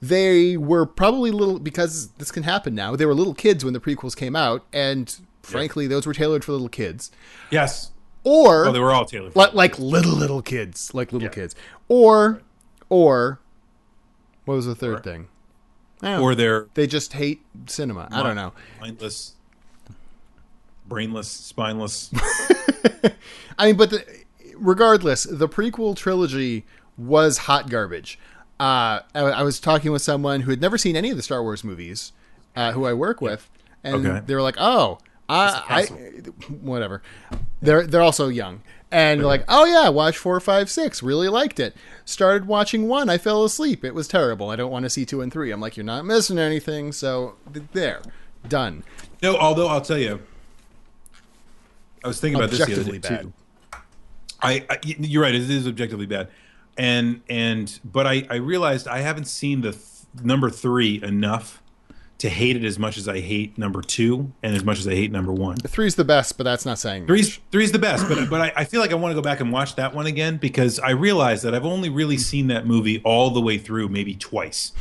They 0.00 0.56
were 0.56 0.86
probably 0.86 1.30
little 1.30 1.58
because 1.58 2.08
this 2.18 2.30
can 2.30 2.42
happen 2.42 2.74
now. 2.74 2.94
They 2.94 3.06
were 3.06 3.14
little 3.14 3.34
kids 3.34 3.64
when 3.64 3.72
the 3.74 3.80
prequels 3.80 4.16
came 4.16 4.36
out, 4.36 4.64
and 4.72 5.14
frankly, 5.44 5.86
those 5.86 6.06
were 6.06 6.14
tailored 6.14 6.44
for 6.44 6.52
little 6.52 6.68
kids. 6.68 7.10
Yes. 7.50 7.90
Or 8.24 8.66
Oh, 8.66 8.72
they 8.72 8.80
were 8.80 8.92
all 8.92 9.04
Taylor. 9.04 9.30
like, 9.34 9.52
like 9.54 9.78
little 9.78 10.14
little 10.14 10.40
kids, 10.42 10.94
like 10.94 11.12
little 11.12 11.28
kids, 11.28 11.54
or 11.88 12.40
or 12.88 13.38
what 14.46 14.54
was 14.54 14.66
the 14.66 14.74
third 14.74 15.02
thing? 15.04 15.28
Don't 16.00 16.10
know. 16.18 16.22
or 16.22 16.34
they're 16.34 16.66
they 16.74 16.86
just 16.86 17.12
hate 17.12 17.42
cinema. 17.66 18.08
I 18.10 18.22
don't 18.22 18.34
know. 18.36 18.52
mindless, 18.80 19.34
brainless, 20.86 21.28
spineless. 21.30 22.10
I 23.58 23.66
mean, 23.66 23.76
but 23.76 23.90
the, 23.90 24.04
regardless, 24.56 25.24
the 25.24 25.48
prequel 25.48 25.96
trilogy 25.96 26.64
was 26.96 27.38
hot 27.38 27.70
garbage. 27.70 28.18
Uh, 28.58 29.00
I, 29.14 29.20
I 29.20 29.42
was 29.42 29.60
talking 29.60 29.92
with 29.92 30.02
someone 30.02 30.42
who 30.42 30.50
had 30.50 30.60
never 30.60 30.78
seen 30.78 30.96
any 30.96 31.10
of 31.10 31.16
the 31.16 31.22
Star 31.22 31.42
Wars 31.42 31.64
movies, 31.64 32.12
uh, 32.56 32.72
who 32.72 32.84
I 32.86 32.92
work 32.92 33.20
with, 33.20 33.50
and 33.82 34.06
Okay. 34.06 34.22
they 34.26 34.34
were 34.34 34.42
like, 34.42 34.56
"Oh, 34.58 34.98
I, 35.28 35.62
I, 35.68 35.84
whatever." 36.50 37.02
They're 37.62 37.86
they're 37.86 38.02
also 38.02 38.28
young, 38.28 38.62
and 38.90 39.20
they're 39.20 39.26
like, 39.26 39.44
"Oh 39.48 39.64
yeah, 39.64 39.88
watch 39.88 40.16
four, 40.18 40.38
five, 40.40 40.70
six. 40.70 41.02
Really 41.02 41.28
liked 41.28 41.58
it. 41.58 41.74
Started 42.04 42.46
watching 42.46 42.88
one. 42.88 43.08
I 43.08 43.18
fell 43.18 43.44
asleep. 43.44 43.84
It 43.84 43.94
was 43.94 44.06
terrible. 44.06 44.50
I 44.50 44.56
don't 44.56 44.70
want 44.70 44.84
to 44.84 44.90
see 44.90 45.04
two 45.04 45.20
and 45.20 45.32
three. 45.32 45.50
I'm 45.50 45.60
like, 45.60 45.76
you're 45.76 45.84
not 45.84 46.04
missing 46.04 46.38
anything. 46.38 46.92
So 46.92 47.36
there, 47.72 48.02
done. 48.48 48.84
no, 49.22 49.36
although 49.36 49.68
I'll 49.68 49.80
tell 49.80 49.98
you, 49.98 50.20
I 52.04 52.08
was 52.08 52.20
thinking 52.20 52.36
about 52.36 52.50
this 52.50 52.64
the 52.66 52.72
other 52.80 52.84
day 52.84 52.98
bad. 52.98 53.22
too. 53.22 53.32
I, 54.42 54.66
I 54.68 54.78
you're 54.82 55.22
right. 55.22 55.34
It 55.34 55.48
is 55.48 55.66
objectively 55.66 56.06
bad, 56.06 56.28
and 56.76 57.22
and 57.30 57.80
but 57.84 58.06
I 58.06 58.26
I 58.28 58.36
realized 58.36 58.86
I 58.86 58.98
haven't 58.98 59.24
seen 59.24 59.62
the 59.62 59.72
th- 59.72 59.82
number 60.22 60.50
three 60.50 61.02
enough 61.02 61.62
to 62.18 62.28
hate 62.28 62.56
it 62.56 62.64
as 62.64 62.78
much 62.78 62.96
as 62.96 63.08
I 63.08 63.20
hate 63.20 63.58
number 63.58 63.82
two 63.82 64.32
and 64.42 64.54
as 64.54 64.64
much 64.64 64.78
as 64.78 64.86
I 64.86 64.94
hate 64.94 65.10
number 65.12 65.32
one. 65.32 65.56
The 65.60 65.68
three's 65.68 65.96
the 65.96 66.04
best, 66.04 66.36
but 66.38 66.44
that's 66.44 66.64
not 66.64 66.78
saying 66.78 67.06
Three's 67.06 67.38
three's 67.50 67.72
the 67.72 67.78
best, 67.78 68.08
but 68.08 68.30
but 68.30 68.40
I, 68.40 68.52
I 68.56 68.64
feel 68.64 68.80
like 68.80 68.92
I 68.92 68.94
want 68.94 69.10
to 69.12 69.14
go 69.16 69.22
back 69.22 69.40
and 69.40 69.52
watch 69.52 69.74
that 69.76 69.94
one 69.94 70.06
again 70.06 70.36
because 70.36 70.78
I 70.78 70.90
realize 70.90 71.42
that 71.42 71.54
I've 71.54 71.66
only 71.66 71.90
really 71.90 72.16
seen 72.16 72.46
that 72.48 72.66
movie 72.66 73.00
all 73.04 73.30
the 73.30 73.40
way 73.40 73.58
through 73.58 73.88
maybe 73.88 74.14
twice. 74.14 74.72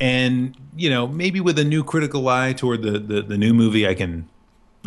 And 0.00 0.56
you 0.76 0.90
know, 0.90 1.06
maybe 1.06 1.40
with 1.40 1.58
a 1.58 1.64
new 1.64 1.82
critical 1.84 2.28
eye 2.28 2.52
toward 2.52 2.82
the 2.82 2.98
the, 2.98 3.22
the 3.22 3.36
new 3.36 3.52
movie, 3.52 3.86
I 3.86 3.94
can 3.94 4.28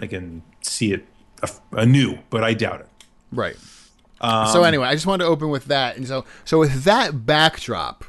I 0.01 0.07
can 0.07 0.41
see 0.61 0.93
it 0.93 1.05
a- 1.43 1.49
anew, 1.73 2.19
but 2.29 2.43
I 2.43 2.53
doubt 2.53 2.81
it. 2.81 2.87
Right. 3.31 3.57
Um, 4.21 4.47
so 4.47 4.63
anyway, 4.63 4.87
I 4.87 4.93
just 4.93 5.05
wanted 5.05 5.23
to 5.25 5.29
open 5.29 5.49
with 5.49 5.65
that, 5.65 5.97
and 5.97 6.07
so 6.07 6.25
so 6.45 6.59
with 6.59 6.83
that 6.85 7.25
backdrop 7.25 8.05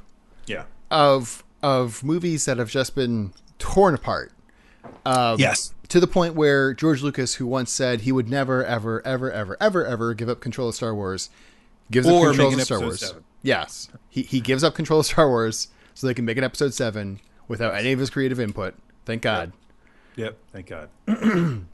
Yeah. 0.47 0.65
of 0.91 1.43
of 1.63 2.03
movies 2.03 2.45
that 2.45 2.59
have 2.59 2.71
just 2.71 2.95
been 2.95 3.33
torn 3.59 3.95
apart 3.95 4.33
um, 5.07 5.39
yes. 5.39 5.75
to 5.89 6.01
the 6.01 6.07
point 6.07 6.35
where 6.35 6.75
George 6.75 7.03
Lucas, 7.03 7.35
who 7.35 7.47
once 7.47 7.71
said 7.71 8.03
he 8.03 8.13
would 8.13 8.29
never, 8.29 8.65
ever, 8.65 9.05
ever, 9.07 9.31
ever, 9.31 9.57
ever, 9.61 9.85
ever 9.87 10.15
give 10.15 10.29
up 10.29 10.41
control 10.41 10.69
of 10.69 10.75
Star 10.75 10.95
Wars, 10.95 11.31
gives 11.91 12.07
Or 12.07 12.31
up 12.31 12.37
control 12.37 12.55
of 12.55 12.63
Star 12.63 12.81
Wars. 12.81 13.01
seven. 13.01 13.25
Yes, 13.43 13.89
he 14.09 14.23
he 14.23 14.41
gives 14.41 14.63
up 14.63 14.75
control 14.75 15.01
of 15.01 15.07
Star 15.07 15.29
Wars 15.29 15.69
so 15.95 16.07
they 16.07 16.15
can 16.15 16.25
make 16.25 16.37
an 16.37 16.45
episode 16.45 16.75
seven 16.75 17.21
without 17.49 17.75
any 17.75 17.93
of 17.93 17.99
his 17.99 18.11
creative 18.11 18.39
input. 18.41 18.75
Thank 19.05 19.23
God. 19.23 19.53
Yep. 20.17 20.39
Thank 20.53 20.67
God. 20.67 20.89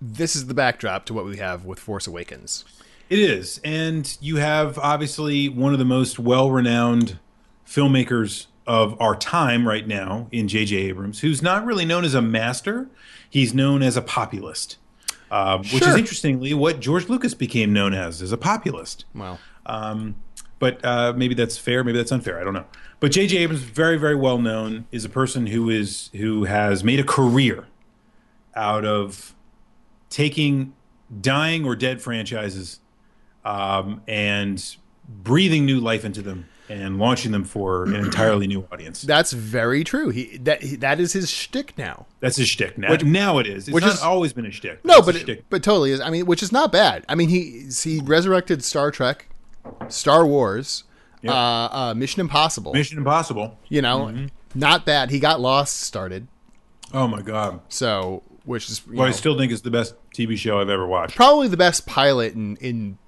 This 0.00 0.36
is 0.36 0.46
the 0.46 0.54
backdrop 0.54 1.06
to 1.06 1.14
what 1.14 1.24
we 1.24 1.38
have 1.38 1.64
with 1.64 1.80
Force 1.80 2.06
Awakens. 2.06 2.64
It 3.10 3.18
is. 3.18 3.60
And 3.64 4.16
you 4.20 4.36
have 4.36 4.78
obviously 4.78 5.48
one 5.48 5.72
of 5.72 5.78
the 5.78 5.84
most 5.84 6.18
well 6.18 6.50
renowned 6.50 7.18
filmmakers 7.66 8.46
of 8.68 9.00
our 9.00 9.16
time 9.16 9.66
right 9.66 9.88
now 9.88 10.28
in 10.30 10.46
J.J. 10.46 10.76
Abrams, 10.76 11.20
who's 11.20 11.40
not 11.40 11.64
really 11.64 11.86
known 11.86 12.04
as 12.04 12.14
a 12.14 12.20
master. 12.20 12.86
He's 13.28 13.54
known 13.54 13.82
as 13.82 13.96
a 13.96 14.02
populist, 14.02 14.76
uh, 15.30 15.56
which 15.58 15.82
is 15.82 15.96
interestingly 15.96 16.52
what 16.52 16.78
George 16.78 17.08
Lucas 17.08 17.32
became 17.32 17.72
known 17.72 17.94
as, 17.94 18.20
as 18.20 18.30
a 18.30 18.36
populist. 18.36 19.06
Wow. 19.14 19.38
Um, 19.64 20.16
but 20.58 20.84
uh, 20.84 21.14
maybe 21.16 21.34
that's 21.34 21.56
fair, 21.56 21.82
maybe 21.82 21.96
that's 21.96 22.12
unfair. 22.12 22.38
I 22.38 22.44
don't 22.44 22.52
know. 22.52 22.66
But 23.00 23.10
J.J. 23.12 23.38
Abrams, 23.38 23.62
very, 23.62 23.96
very 23.96 24.16
well 24.16 24.38
known, 24.38 24.86
is 24.92 25.04
a 25.04 25.08
person 25.08 25.46
who 25.46 25.70
is 25.70 26.10
who 26.12 26.44
has 26.44 26.84
made 26.84 27.00
a 27.00 27.04
career 27.04 27.66
out 28.54 28.84
of 28.84 29.34
taking 30.10 30.74
dying 31.20 31.64
or 31.64 31.74
dead 31.74 32.02
franchises 32.02 32.80
um, 33.46 34.02
and 34.06 34.76
breathing 35.08 35.64
new 35.64 35.80
life 35.80 36.04
into 36.04 36.20
them 36.20 36.48
and 36.68 36.98
launching 36.98 37.32
them 37.32 37.44
for 37.44 37.84
an 37.84 37.94
entirely 38.04 38.46
new 38.46 38.66
audience. 38.72 39.02
that's 39.02 39.32
very 39.32 39.84
true. 39.84 40.10
He 40.10 40.36
that 40.38 40.62
he, 40.62 40.76
that 40.76 41.00
is 41.00 41.12
his 41.12 41.30
shtick 41.30 41.76
now. 41.78 42.06
That's 42.20 42.36
his 42.36 42.48
shtick. 42.48 42.76
Now, 42.78 42.90
Which, 42.90 43.04
now 43.04 43.38
it 43.38 43.46
is. 43.46 43.68
It's 43.68 43.74
which 43.74 43.84
not 43.84 43.94
is- 43.94 44.02
always 44.02 44.32
been 44.32 44.46
a 44.46 44.50
shtick. 44.50 44.84
No, 44.84 45.00
but 45.02 45.14
shtick. 45.16 45.44
but 45.50 45.62
totally 45.62 45.92
is. 45.92 46.00
I 46.00 46.10
mean, 46.10 46.26
which 46.26 46.42
is 46.42 46.52
not 46.52 46.70
bad. 46.72 47.04
I 47.08 47.14
mean, 47.14 47.28
he 47.28 47.68
he 47.82 48.00
resurrected 48.02 48.62
Star 48.64 48.90
Trek, 48.90 49.28
Star 49.88 50.26
Wars, 50.26 50.84
Yep. 51.22 51.32
uh, 51.32 51.36
uh, 51.36 51.94
Mission 51.96 52.20
Impossible. 52.20 52.72
Mission 52.72 52.98
Impossible. 52.98 53.58
you 53.68 53.82
know, 53.82 54.26
not 54.54 54.84
bad. 54.86 55.10
He 55.10 55.18
got 55.18 55.40
Lost 55.40 55.80
started, 55.80 56.28
Oh 56.94 57.08
my 57.08 57.22
god! 57.22 57.60
so 57.68 58.22
which 58.44 58.68
is 58.70 58.86
Well, 58.86 59.06
I 59.06 59.10
still 59.10 59.36
think 59.36 59.52
it's 59.52 59.60
the 59.62 59.70
best 59.70 59.94
TV 60.14 60.36
show 60.38 60.60
I've 60.60 60.70
ever 60.70 60.86
watched. 60.86 61.16
probably 61.16 61.48
the 61.48 61.56
best 61.56 61.86
pilot 61.86 62.34
in 62.34 62.56
in 62.56 62.98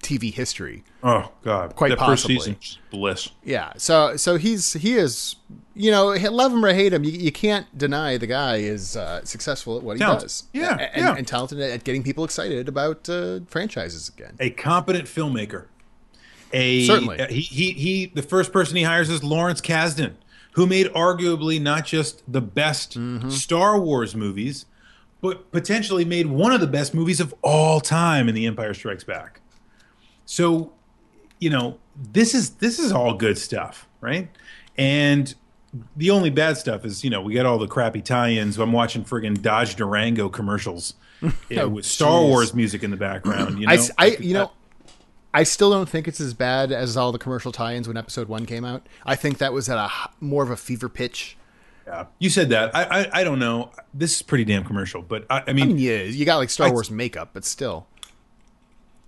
TV 0.00 0.32
history. 0.32 0.82
Oh 1.02 1.30
God! 1.42 1.76
Quite 1.76 1.90
that 1.90 1.98
possibly. 1.98 2.36
first 2.36 2.46
season, 2.62 2.82
bliss. 2.90 3.30
Yeah. 3.44 3.72
So 3.76 4.16
so 4.16 4.36
he's 4.36 4.72
he 4.74 4.94
is 4.94 5.36
you 5.74 5.90
know 5.90 6.06
love 6.30 6.52
him 6.52 6.64
or 6.64 6.72
hate 6.72 6.92
him, 6.92 7.04
you, 7.04 7.12
you 7.12 7.32
can't 7.32 7.66
deny 7.78 8.16
the 8.18 8.26
guy 8.26 8.56
is 8.56 8.96
uh, 8.96 9.24
successful 9.24 9.76
at 9.78 9.82
what 9.82 9.96
he 9.96 10.00
Talented. 10.00 10.24
does. 10.26 10.44
Yeah, 10.52 10.76
and, 10.76 11.04
yeah. 11.04 11.14
and 11.16 11.26
talented 11.26 11.60
at 11.60 11.84
getting 11.84 12.02
people 12.02 12.24
excited 12.24 12.68
about 12.68 13.08
uh, 13.08 13.40
franchises 13.46 14.08
again. 14.08 14.36
A 14.40 14.50
competent 14.50 15.06
filmmaker. 15.06 15.66
A 16.52 16.84
Certainly. 16.84 17.20
uh, 17.20 17.28
he, 17.28 17.40
he 17.40 17.70
he. 17.72 18.06
The 18.06 18.22
first 18.22 18.52
person 18.52 18.76
he 18.76 18.82
hires 18.82 19.08
is 19.08 19.22
Lawrence 19.22 19.60
Kasdan, 19.60 20.14
who 20.52 20.66
made 20.66 20.86
arguably 20.88 21.60
not 21.60 21.84
just 21.86 22.22
the 22.30 22.40
best 22.40 22.98
Mm-hmm. 22.98 23.30
Star 23.30 23.78
Wars 23.80 24.16
movies, 24.16 24.66
but 25.20 25.52
potentially 25.52 26.04
made 26.04 26.26
one 26.26 26.50
of 26.52 26.60
the 26.60 26.66
best 26.66 26.92
movies 26.94 27.20
of 27.20 27.32
all 27.42 27.80
time 27.80 28.28
in 28.28 28.34
The 28.34 28.46
Empire 28.46 28.74
Strikes 28.74 29.04
Back. 29.04 29.39
So, 30.30 30.72
you 31.40 31.50
know, 31.50 31.78
this 32.12 32.36
is 32.36 32.50
this 32.50 32.78
is 32.78 32.92
all 32.92 33.14
good 33.14 33.36
stuff, 33.36 33.88
right? 34.00 34.28
And 34.78 35.34
the 35.96 36.10
only 36.10 36.30
bad 36.30 36.56
stuff 36.56 36.84
is, 36.84 37.02
you 37.02 37.10
know, 37.10 37.20
we 37.20 37.34
got 37.34 37.46
all 37.46 37.58
the 37.58 37.66
crappy 37.66 38.00
tie-ins. 38.00 38.56
I'm 38.56 38.70
watching 38.72 39.02
friggin' 39.04 39.42
Dodge 39.42 39.74
Durango 39.74 40.28
commercials 40.28 40.94
yeah, 41.48 41.62
oh, 41.62 41.68
with 41.68 41.84
Star 41.84 42.12
Oh, 42.12 42.22
jeez. 42.22 42.28
Wars 42.28 42.54
music 42.54 42.84
in 42.84 42.92
the 42.92 42.96
background. 42.96 43.58
You 43.58 43.66
know, 43.66 43.72
I, 43.98 44.06
I- 44.06 44.16
you 44.20 44.34
know, 44.34 44.52
I 45.34 45.42
still 45.42 45.72
don't 45.72 45.88
think 45.88 46.06
it's 46.06 46.20
as 46.20 46.32
bad 46.32 46.70
as 46.70 46.96
all 46.96 47.10
the 47.10 47.18
commercial 47.18 47.50
tie-ins 47.50 47.88
when 47.88 47.96
Episode 47.96 48.28
One 48.28 48.46
came 48.46 48.64
out. 48.64 48.86
I 49.04 49.16
think 49.16 49.38
that 49.38 49.52
was 49.52 49.68
at 49.68 49.78
a 49.78 49.90
more 50.20 50.44
of 50.44 50.50
a 50.50 50.56
fever 50.56 50.88
pitch. 50.88 51.36
Yeah. 51.88 52.06
You 52.20 52.30
said 52.30 52.50
that. 52.50 52.72
I, 52.72 52.84
I 52.84 53.10
I 53.20 53.24
don't 53.24 53.40
know. 53.40 53.72
This 53.92 54.14
is 54.14 54.22
pretty 54.22 54.44
damn 54.44 54.62
commercial, 54.62 55.02
but 55.02 55.26
I, 55.28 55.42
I 55.48 55.52
mean, 55.52 55.64
I 55.64 55.66
mean, 55.66 55.78
yeah, 55.78 56.02
you 56.02 56.24
got 56.24 56.36
like 56.36 56.50
Star 56.50 56.70
Wars 56.72 56.88
makeup, 56.88 57.30
but 57.32 57.44
still, 57.44 57.64
I 57.64 57.74
don't 57.74 57.88
know, 57.88 57.89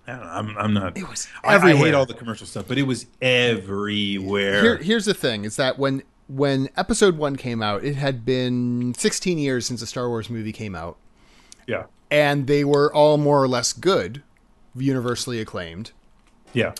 I'm 0.07 0.57
I'm 0.57 0.73
not. 0.73 0.97
It 0.97 1.07
was 1.07 1.27
I, 1.43 1.55
I 1.55 1.75
hate 1.75 1.93
all 1.93 2.05
the 2.05 2.13
commercial 2.13 2.45
stuff, 2.45 2.65
but 2.67 2.77
it 2.77 2.83
was 2.83 3.05
everywhere. 3.21 4.61
Here, 4.61 4.77
here's 4.77 5.05
the 5.05 5.13
thing: 5.13 5.45
is 5.45 5.55
that 5.55 5.79
when 5.79 6.03
when 6.27 6.69
Episode 6.75 7.17
One 7.17 7.35
came 7.35 7.61
out, 7.61 7.83
it 7.83 7.95
had 7.95 8.25
been 8.25 8.93
16 8.97 9.37
years 9.37 9.65
since 9.65 9.81
a 9.81 9.87
Star 9.87 10.09
Wars 10.09 10.29
movie 10.29 10.51
came 10.51 10.75
out, 10.75 10.97
yeah, 11.67 11.85
and 12.11 12.47
they 12.47 12.63
were 12.63 12.93
all 12.93 13.17
more 13.17 13.41
or 13.41 13.47
less 13.47 13.71
good, 13.73 14.23
universally 14.75 15.39
acclaimed. 15.39 15.91
yeah, 16.53 16.73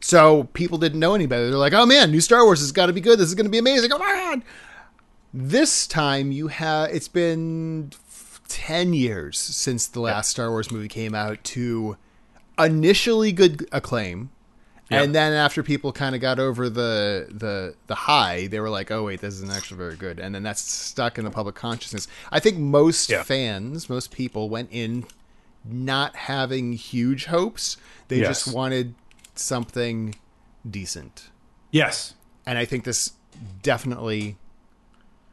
So 0.00 0.44
people 0.54 0.78
didn't 0.78 1.00
know 1.00 1.14
any 1.14 1.26
better. 1.26 1.48
They're 1.50 1.58
like, 1.58 1.74
"Oh 1.74 1.84
man, 1.86 2.10
new 2.10 2.20
Star 2.20 2.44
Wars 2.44 2.60
has 2.60 2.72
got 2.72 2.86
to 2.86 2.92
be 2.92 3.00
good. 3.00 3.18
This 3.18 3.28
is 3.28 3.34
going 3.34 3.46
to 3.46 3.50
be 3.50 3.58
amazing. 3.58 3.92
Oh 3.92 3.98
my 3.98 4.06
god!" 4.12 4.42
This 5.32 5.86
time 5.86 6.32
you 6.32 6.48
have 6.48 6.90
it's 6.90 7.08
been 7.08 7.92
f- 8.08 8.40
ten 8.48 8.92
years 8.94 9.38
since 9.38 9.86
the 9.86 10.00
last 10.00 10.30
Star 10.30 10.50
Wars 10.50 10.70
movie 10.72 10.88
came 10.88 11.14
out 11.14 11.44
to 11.44 11.96
initially 12.64 13.32
good 13.32 13.68
acclaim, 13.72 14.30
Yeah. 14.90 15.02
And 15.04 15.14
then 15.14 15.32
after 15.34 15.62
people 15.62 15.92
kind 15.92 16.14
of 16.16 16.20
got 16.20 16.38
over 16.40 16.68
the 16.68 17.28
the 17.30 17.74
the 17.86 17.94
high, 17.94 18.48
they 18.48 18.58
were 18.58 18.70
like, 18.70 18.90
"Oh 18.90 19.04
wait, 19.04 19.20
this 19.20 19.34
isn't 19.34 19.52
actually 19.52 19.76
very 19.78 19.94
good." 19.96 20.18
And 20.18 20.34
then 20.34 20.42
that's 20.42 20.60
stuck 20.60 21.16
in 21.16 21.24
the 21.24 21.30
public 21.30 21.54
consciousness. 21.54 22.08
I 22.32 22.40
think 22.40 22.58
most 22.58 23.08
Yeah. 23.08 23.22
fans, 23.22 23.88
most 23.88 24.10
people 24.10 24.48
went 24.50 24.68
in 24.72 25.04
not 25.64 26.16
having 26.16 26.72
huge 26.72 27.26
hopes. 27.26 27.76
They 28.08 28.18
Yes. 28.18 28.44
just 28.44 28.54
wanted 28.54 28.94
something 29.36 30.16
decent. 30.68 31.28
Yes. 31.70 32.14
And 32.44 32.58
I 32.58 32.64
think 32.64 32.82
this 32.84 33.12
definitely 33.62 34.36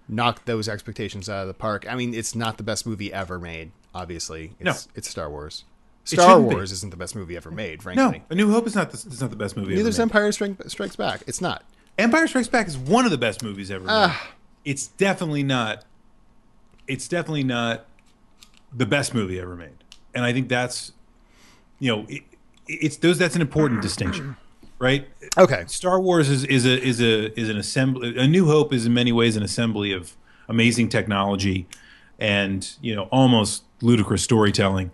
knocked 0.07 0.45
those 0.45 0.69
expectations 0.69 1.27
out 1.27 1.41
of 1.41 1.47
the 1.47 1.53
park. 1.53 1.85
I 1.89 1.95
mean, 1.95 2.13
it's 2.13 2.35
not 2.35 2.57
the 2.57 2.63
best 2.63 2.85
movie 2.85 3.11
ever 3.11 3.39
made, 3.39 3.71
obviously. 3.93 4.53
It's, 4.59 4.85
No. 4.87 4.91
it's 4.95 5.09
Star 5.09 5.29
Wars. 5.29 5.63
Star 6.07 6.35
shouldn't 6.35 6.49
be. 6.49 6.55
Wars 6.55 6.71
isn't 6.71 6.89
the 6.89 6.97
best 6.97 7.15
movie 7.15 7.35
ever 7.35 7.51
made, 7.51 7.83
frankly. 7.83 8.19
No. 8.19 8.25
A 8.29 8.35
New 8.35 8.51
Hope 8.51 8.65
is 8.65 8.75
not 8.75 8.91
the, 8.91 8.97
is 8.97 9.19
not 9.19 9.29
the 9.29 9.35
best 9.35 9.57
movie. 9.57 9.75
Neither 9.75 9.89
ever 9.89 9.97
made. 9.97 10.01
Empire 10.01 10.31
Strike, 10.31 10.63
Strikes 10.67 10.95
Back. 10.95 11.23
It's 11.27 11.41
not. 11.41 11.63
Empire 11.97 12.27
Strikes 12.27 12.47
Back 12.47 12.67
is 12.67 12.77
one 12.77 13.05
of 13.05 13.11
the 13.11 13.17
best 13.17 13.43
movies 13.43 13.69
ever 13.69 13.85
made. 13.85 13.91
Ah. 13.91 14.31
It's 14.63 14.87
definitely 14.87 15.43
not. 15.43 15.83
It's 16.87 17.07
definitely 17.07 17.43
not 17.43 17.85
the 18.73 18.85
best 18.85 19.13
movie 19.13 19.39
ever 19.39 19.55
made, 19.55 19.83
and 20.13 20.23
I 20.23 20.31
think 20.31 20.47
that's, 20.47 20.93
you 21.79 21.93
know, 21.93 22.05
it, 22.07 22.23
it's 22.67 22.97
those. 22.97 23.17
That's 23.17 23.35
an 23.35 23.41
important 23.41 23.81
distinction, 23.81 24.37
right? 24.79 25.07
Okay. 25.37 25.65
Star 25.67 25.99
Wars 25.99 26.29
is, 26.29 26.43
is 26.45 26.65
a 26.65 26.81
is 26.81 27.01
a 27.01 27.37
is 27.39 27.49
an 27.49 27.57
assembly. 27.57 28.17
A 28.17 28.27
New 28.27 28.45
Hope 28.45 28.73
is 28.73 28.85
in 28.85 28.93
many 28.93 29.11
ways 29.11 29.35
an 29.35 29.43
assembly 29.43 29.91
of 29.91 30.15
amazing 30.47 30.89
technology, 30.89 31.67
and 32.19 32.69
you 32.81 32.95
know 32.95 33.03
almost 33.11 33.63
ludicrous 33.81 34.21
storytelling. 34.23 34.91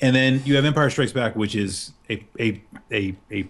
And 0.00 0.14
then 0.14 0.42
you 0.44 0.56
have 0.56 0.64
Empire 0.64 0.90
Strikes 0.90 1.12
Back, 1.12 1.36
which 1.36 1.54
is 1.54 1.92
a 2.10 2.26
a 2.38 2.62
a, 2.90 3.14
a 3.30 3.48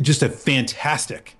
just 0.00 0.22
a 0.22 0.28
fantastic 0.28 1.36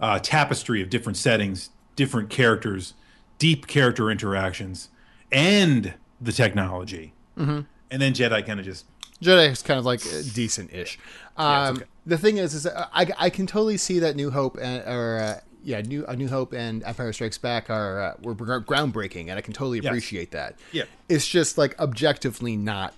uh, 0.00 0.18
tapestry 0.20 0.80
of 0.82 0.90
different 0.90 1.16
settings, 1.16 1.70
different 1.96 2.30
characters, 2.30 2.94
deep 3.38 3.66
character 3.66 4.10
interactions, 4.10 4.88
and 5.32 5.94
the 6.20 6.32
technology. 6.32 7.12
Mm-hmm. 7.36 7.60
And 7.90 8.02
then 8.02 8.12
Jedi 8.12 8.46
kind 8.46 8.60
of 8.60 8.66
just 8.66 8.86
Jedi 9.20 9.50
is 9.50 9.62
kind 9.62 9.78
of 9.78 9.84
like 9.84 10.00
uh, 10.06 10.22
decent-ish. 10.32 10.98
Um, 11.36 11.74
it's 11.74 11.80
okay. 11.80 11.90
The 12.06 12.18
thing 12.18 12.36
is, 12.38 12.54
is 12.54 12.66
I, 12.66 13.12
I 13.18 13.30
can 13.30 13.46
totally 13.46 13.76
see 13.76 13.98
that 13.98 14.16
New 14.16 14.30
Hope 14.30 14.56
and, 14.60 14.82
or 14.86 15.18
uh, 15.18 15.40
yeah, 15.64 15.80
New 15.80 16.04
A 16.06 16.16
New 16.16 16.28
Hope 16.28 16.52
and 16.52 16.82
Empire 16.84 17.12
Strikes 17.12 17.38
Back 17.38 17.70
are 17.70 18.00
uh, 18.00 18.14
were 18.22 18.34
groundbreaking, 18.34 19.28
and 19.28 19.32
I 19.32 19.40
can 19.40 19.52
totally 19.52 19.78
Yes. 19.78 19.86
appreciate 19.86 20.30
that. 20.32 20.56
Yeah. 20.72 20.84
it's 21.08 21.26
just 21.26 21.58
like 21.58 21.78
objectively 21.78 22.56
not 22.56 22.94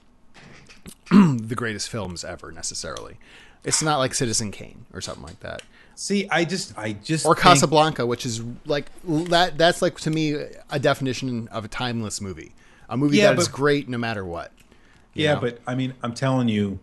the 1.11 1.55
greatest 1.57 1.89
films 1.89 2.25
ever 2.25 2.51
necessarily. 2.53 3.17
It's 3.65 3.83
not 3.83 3.99
like 3.99 4.15
Citizen 4.15 4.51
Kane 4.51 4.87
or 4.93 5.01
something 5.01 5.23
like 5.23 5.39
that, 5.41 5.63
see. 5.95 6.29
I 6.31 6.45
just 6.45 6.77
I 6.77 6.95
just 6.95 7.25
or 7.27 7.35
think- 7.35 7.45
Casablanca, 7.45 8.05
which 8.07 8.27
is 8.27 8.43
like 8.67 8.87
that. 9.05 9.57
That's 9.59 9.81
like 9.83 9.99
to 10.01 10.11
me 10.11 10.35
a 10.71 10.79
definition 10.81 11.47
of 11.49 11.65
a 11.65 11.69
timeless 11.69 12.21
movie, 12.21 12.53
a 12.89 12.97
movie 12.97 13.19
Yeah, 13.19 13.33
that 13.33 13.39
is 13.39 13.49
but- 13.49 13.55
great 13.57 13.89
no 13.89 13.99
matter 13.99 14.25
what. 14.25 14.53
Yeah, 15.15 15.35
know? 15.35 15.41
but 15.43 15.61
I 15.67 15.75
mean, 15.75 15.95
I'm 16.03 16.15
telling 16.15 16.49
you, 16.49 16.81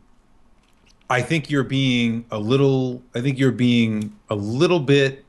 I 1.09 1.21
think 1.21 1.49
you're 1.49 1.63
being 1.63 2.25
a 2.31 2.37
little. 2.39 3.01
I 3.15 3.21
think 3.21 3.39
you're 3.39 3.51
being 3.51 4.15
a 4.29 4.35
little 4.35 4.79
bit 4.79 5.25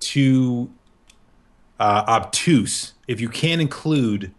too 0.00 0.70
uh, 1.78 2.04
obtuse 2.08 2.92
if 3.08 3.20
you 3.20 3.28
can't 3.28 3.60
include 3.60 4.32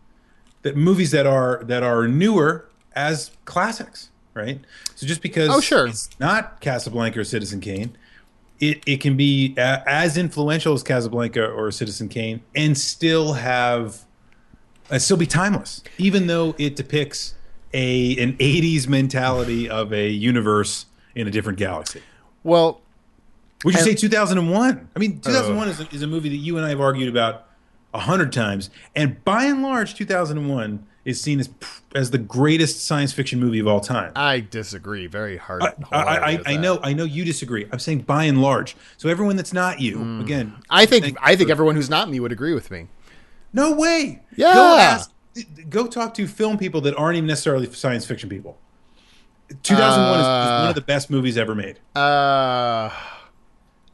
that 0.64 0.76
movies 0.78 1.12
that 1.12 1.26
are 1.26 1.64
that 1.64 1.82
are 1.84 2.08
newer 2.08 2.68
as 2.94 3.32
classics, 3.46 4.10
right? 4.34 4.60
So 4.96 5.08
just 5.08 5.22
because 5.22 5.50
Oh, 5.50 5.62
sure. 5.62 5.88
it's 5.88 6.10
not 6.20 6.60
Casablanca 6.62 7.20
or 7.20 7.24
Citizen 7.24 7.60
Kane, 7.62 7.96
it, 8.60 8.84
it 8.86 8.98
can 9.02 9.18
be 9.18 9.56
a, 9.58 9.82
as 9.88 10.18
influential 10.18 10.74
as 10.74 10.84
Casablanca 10.84 11.48
or 11.48 11.72
Citizen 11.72 12.10
Kane 12.10 12.42
and 12.56 12.78
still 12.78 13.34
have 13.34 14.06
and 14.92 15.02
still 15.02 15.18
be 15.18 15.26
timeless, 15.26 15.84
even 15.98 16.28
though 16.28 16.54
it 16.58 16.76
depicts 16.76 17.34
a 17.74 18.18
an 18.22 18.34
'80s 18.34 18.88
mentality 18.88 19.70
of 19.70 19.92
a 19.94 20.10
universe 20.10 20.86
in 21.16 21.28
a 21.28 21.32
different 21.32 21.58
galaxy. 21.58 22.02
well, 22.44 22.81
Would 23.64 23.74
you 23.76 23.80
And- 23.80 23.88
say 23.88 23.96
2001? 23.96 24.90
I 24.96 25.00
mean, 25.00 25.20
2001 25.20 25.70
is, 25.70 25.80
a, 25.80 25.88
is 25.94 26.02
a 26.02 26.08
movie 26.08 26.30
that 26.30 26.36
you 26.38 26.58
and 26.58 26.66
I 26.66 26.70
have 26.70 26.82
argued 26.82 27.10
about 27.10 27.48
a 27.94 28.00
hundred 28.00 28.32
times, 28.32 28.70
and 28.96 29.24
by 29.26 29.46
and 29.46 29.62
large, 29.62 29.96
2001 29.96 30.86
is 31.04 31.20
seen 31.20 31.40
as 31.40 31.50
as 31.96 32.12
the 32.12 32.18
greatest 32.18 32.86
science 32.86 33.12
fiction 33.12 33.40
movie 33.40 33.60
of 33.60 33.68
all 33.68 33.80
time. 33.82 34.12
I 34.16 34.40
disagree 34.40 35.08
very 35.08 35.36
hard. 35.36 35.62
I, 35.64 35.74
I, 35.92 36.32
I, 36.34 36.40
I 36.46 36.58
know, 36.58 36.80
I 36.84 36.94
know 36.94 37.04
you 37.04 37.26
disagree. 37.26 37.68
I'm 37.72 37.80
saying 37.80 38.02
by 38.04 38.24
and 38.26 38.42
large. 38.42 38.78
So 38.98 39.10
everyone 39.10 39.36
that's 39.36 39.52
not 39.52 39.82
you, 39.82 39.98
Hmm. 39.98 40.22
again, 40.22 40.56
I 40.70 40.86
think 40.86 41.18
I 41.22 41.36
think 41.36 41.48
for- 41.50 41.52
everyone 41.52 41.76
who's 41.76 41.90
not 41.90 42.10
me 42.10 42.20
would 42.20 42.32
agree 42.32 42.54
with 42.54 42.72
me. 42.72 42.88
No 43.52 43.74
way. 43.74 44.22
Yeah. 44.38 44.54
Go 44.54 44.78
ask. 44.78 45.12
Go 45.70 45.88
talk 45.88 46.14
to 46.14 46.28
film 46.28 46.58
people 46.58 46.80
that 46.82 46.96
aren't 46.96 47.18
even 47.18 47.28
necessarily 47.28 47.70
science 47.74 48.06
fiction 48.06 48.30
people. 48.30 48.58
2001 49.64 50.20
is, 50.20 50.26
is 50.26 50.62
one 50.62 50.70
of 50.70 50.76
the 50.76 50.82
best 50.82 51.10
movies 51.10 51.38
ever 51.38 51.54
made. 51.56 51.80
Uh, 51.96 52.90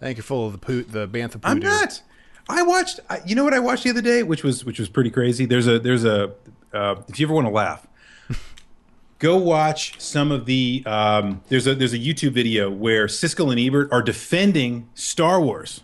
I 0.01 0.05
think 0.05 0.17
you're 0.17 0.23
full 0.23 0.45
of 0.47 0.51
the 0.53 0.57
poo- 0.60 0.83
the 0.83 1.07
bantha 1.07 1.39
I'm 1.43 1.57
poodoo. 1.57 1.67
not. 1.67 2.01
I 2.49 2.62
watched. 2.63 2.99
I, 3.10 3.19
you 3.25 3.36
know 3.36 3.43
what 3.43 3.53
I 3.53 3.60
watched 3.60 3.83
the 3.83 3.89
other 3.89 4.01
day, 4.01 4.23
which 4.23 4.43
was 4.43 4.63
which 4.63 4.79
was 4.79 4.89
pretty 4.89 5.10
crazy. 5.10 5.45
There's 5.45 5.67
a 5.67 5.79
there's 5.79 6.05
a 6.05 6.33
uh, 6.73 6.95
if 7.07 7.19
you 7.19 7.25
ever 7.25 7.33
want 7.33 7.47
to 7.47 7.51
laugh, 7.51 7.86
go 9.19 9.38
watch 9.38 9.99
some 9.99 10.31
of 10.31 10.45
the. 10.45 10.83
Um, 10.86 11.41
there's 11.49 11.67
a 11.67 11.75
there's 11.75 11.93
a 11.93 11.99
YouTube 11.99 12.31
video 12.31 12.69
where 12.69 13.07
Siskel 13.07 13.51
and 13.51 13.60
Ebert 13.60 13.89
are 13.91 14.01
defending 14.01 14.88
Star 14.93 15.41
Wars. 15.41 15.81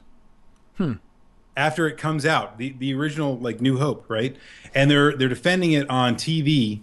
After 1.56 1.88
it 1.88 1.97
comes 1.97 2.26
out, 2.26 2.58
the 2.58 2.73
the 2.80 2.93
original 2.95 3.38
like 3.38 3.62
New 3.62 3.78
Hope, 3.78 4.06
right? 4.08 4.36
And 4.73 4.89
they're 4.89 5.15
they're 5.15 5.30
defending 5.30 5.71
it 5.73 5.88
on 5.89 6.15
TV. 6.15 6.82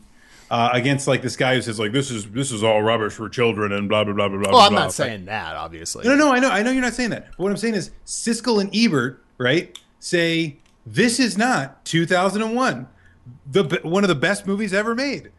Uh, 0.50 0.68
against 0.72 1.06
like 1.06 1.22
this 1.22 1.36
guy 1.36 1.54
who 1.54 1.62
says 1.62 1.78
like 1.78 1.92
this 1.92 2.10
is 2.10 2.28
this 2.32 2.50
is 2.50 2.64
all 2.64 2.82
rubbish 2.82 3.12
for 3.12 3.28
children 3.28 3.70
and 3.70 3.88
blah 3.88 4.02
blah 4.02 4.12
blah 4.12 4.28
blah 4.28 4.38
blah. 4.38 4.50
Well, 4.50 4.60
I'm 4.62 4.72
blah. 4.72 4.82
not 4.82 4.92
saying 4.92 5.26
that, 5.26 5.54
obviously. 5.54 6.04
No, 6.04 6.16
no, 6.16 6.32
I 6.32 6.40
know, 6.40 6.50
I 6.50 6.64
know 6.64 6.72
you're 6.72 6.82
not 6.82 6.94
saying 6.94 7.10
that. 7.10 7.28
But 7.30 7.38
what 7.38 7.52
I'm 7.52 7.56
saying 7.56 7.74
is 7.76 7.92
Siskel 8.04 8.60
and 8.60 8.68
Ebert, 8.74 9.22
right, 9.38 9.78
say 10.00 10.56
this 10.84 11.20
is 11.20 11.38
not 11.38 11.84
2001, 11.84 12.88
the 13.46 13.80
one 13.84 14.02
of 14.02 14.08
the 14.08 14.16
best 14.16 14.44
movies 14.44 14.74
ever 14.74 14.96
made. 14.96 15.30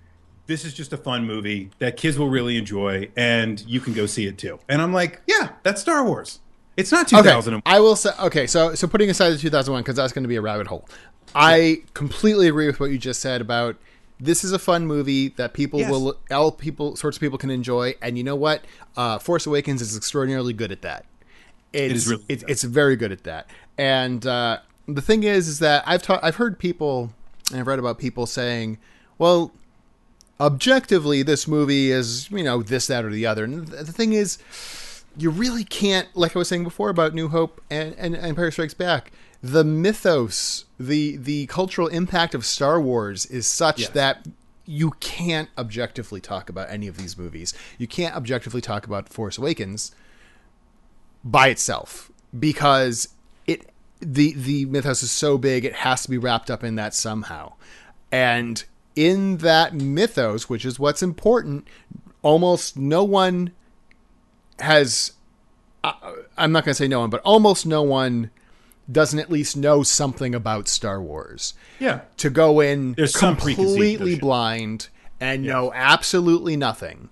This 0.48 0.64
is 0.64 0.74
just 0.74 0.94
a 0.94 0.98
fun 0.98 1.26
movie 1.26 1.72
that 1.80 1.98
kids 1.98 2.18
will 2.18 2.30
really 2.30 2.58
enjoy, 2.58 3.10
and 3.18 3.62
you 3.68 3.82
can 3.82 3.92
go 3.92 4.06
see 4.06 4.28
it 4.28 4.38
too. 4.38 4.60
And 4.70 4.82
I'm 4.82 4.94
like, 4.94 5.22
yeah, 5.28 5.50
that's 5.64 5.82
Star 5.82 6.06
Wars. 6.06 6.40
It's 6.78 6.92
not 6.92 7.08
Okay, 7.08 7.22
2001. 7.24 7.62
I 7.66 7.80
will 7.82 7.98
say. 7.98 8.12
Okay, 8.18 8.48
so 8.48 8.76
so 8.76 8.88
putting 8.88 9.10
aside 9.10 9.32
the 9.32 9.38
2001 9.38 9.82
because 9.84 9.98
that's 9.98 10.14
going 10.14 10.24
to 10.24 10.30
be 10.30 10.38
a 10.38 10.42
rabbit 10.42 10.68
hole. 10.68 10.88
I 11.36 11.84
completely 11.94 12.48
agree 12.48 12.68
with 12.68 12.80
what 12.80 12.92
you 12.92 12.98
just 12.98 13.20
said 13.22 13.42
about 13.42 13.76
this 14.22 14.44
is 14.44 14.52
a 14.54 14.60
fun 14.60 14.86
movie 14.86 15.30
that 15.30 15.54
people 15.54 15.80
Yes. 15.80 15.90
will 15.92 16.16
all 16.30 16.52
people 16.52 16.96
sorts 16.96 17.18
of 17.18 17.22
people 17.22 17.38
can 17.38 17.50
enjoy, 17.50 17.96
and 18.02 18.18
you 18.18 18.24
know 18.24 18.36
what? 18.36 18.64
Uh, 18.96 19.18
Force 19.18 19.46
Awakens 19.48 19.82
is 19.82 19.98
extraordinarily 19.98 20.54
good 20.54 20.72
at 20.72 20.84
that. 20.84 21.06
It's, 21.74 21.94
is 21.94 22.08
really 22.08 22.24
it's, 22.30 22.44
good. 22.44 22.52
it's 22.52 22.64
very 22.64 22.96
good 22.96 23.12
at 23.12 23.24
that. 23.24 23.50
And 23.78 24.26
uh, 24.26 24.60
the 24.88 25.02
thing 25.02 25.24
is, 25.24 25.48
is 25.48 25.60
that 25.60 25.84
I've 25.88 26.04
taught 26.04 26.24
I've 26.24 26.36
heard 26.36 26.60
people 26.60 27.12
and 27.50 27.60
I've 27.60 27.68
read 27.68 27.80
about 27.80 27.98
people 27.98 28.26
saying, 28.26 28.78
well, 29.18 29.52
objectively, 30.40 31.24
this 31.24 31.48
movie 31.48 31.92
is 31.92 32.30
you 32.32 32.44
know 32.44 32.62
this, 32.62 32.88
that, 32.88 33.04
or 33.06 33.10
the 33.10 33.26
other. 33.26 33.44
And 33.44 33.68
th- 33.72 33.86
the 33.86 33.94
thing 33.94 34.14
is, 34.14 34.38
you 35.18 35.30
really 35.30 35.64
can't, 35.64 36.08
like 36.16 36.36
I 36.36 36.40
was 36.40 36.48
saying 36.48 36.64
before 36.64 36.90
about 36.90 37.14
New 37.14 37.30
Hope 37.30 37.62
and, 37.70 37.96
and 37.98 38.16
Empire 38.16 38.52
Strikes 38.52 38.74
Back. 38.74 39.12
The 39.44 39.64
mythos, 39.64 40.66
the 40.80 41.18
the 41.18 41.48
cultural 41.48 41.88
impact 41.88 42.36
of 42.36 42.46
Star 42.46 42.80
Wars 42.80 43.26
is 43.26 43.48
such 43.48 43.80
Yes. 43.82 43.90
that 43.90 44.28
you 44.66 44.92
can't 45.00 45.50
objectively 45.58 46.22
talk 46.22 46.50
about 46.50 46.70
any 46.70 46.88
of 46.88 46.96
these 46.98 47.18
movies. 47.18 47.54
You 47.78 47.88
can't 47.88 48.16
objectively 48.16 48.62
talk 48.62 48.86
about 48.86 49.10
Force 49.10 49.38
Awakens 49.38 49.92
by 51.24 51.48
itself 51.50 52.12
because 52.38 53.10
it 53.48 53.70
the 54.00 54.34
the 54.34 54.66
mythos 54.66 55.02
is 55.04 55.12
so 55.12 55.38
big 55.38 55.66
it 55.66 55.74
has 55.74 56.04
to 56.04 56.10
be 56.10 56.18
wrapped 56.18 56.52
up 56.52 56.64
in 56.64 56.76
that 56.76 56.94
somehow. 56.94 57.54
And 58.12 58.64
in 58.96 59.38
that 59.38 59.74
mythos, 59.74 60.50
which 60.50 60.66
is 60.66 60.78
what's 60.80 61.02
important, 61.02 61.68
almost 62.22 62.78
no 62.78 63.04
one 63.04 63.52
has 64.60 65.14
uh, 65.84 65.94
I'm 66.38 66.52
not 66.52 66.64
going 66.64 66.74
to 66.74 66.78
say 66.78 66.88
no 66.88 67.00
one, 67.00 67.10
but 67.10 67.22
almost 67.22 67.66
no 67.66 67.82
one 67.82 68.30
doesn't 68.92 69.20
at 69.20 69.30
least 69.32 69.56
know 69.58 69.84
something 69.84 70.34
about 70.36 70.68
Star 70.68 71.02
Wars. 71.02 71.54
yeah, 71.80 72.02
To 72.18 72.30
go 72.30 72.60
in 72.60 72.94
There's 72.94 73.16
completely 73.16 74.16
blind 74.18 74.90
and 75.20 75.44
know 75.44 75.72
absolutely 75.74 76.56
nothing. 76.58 77.10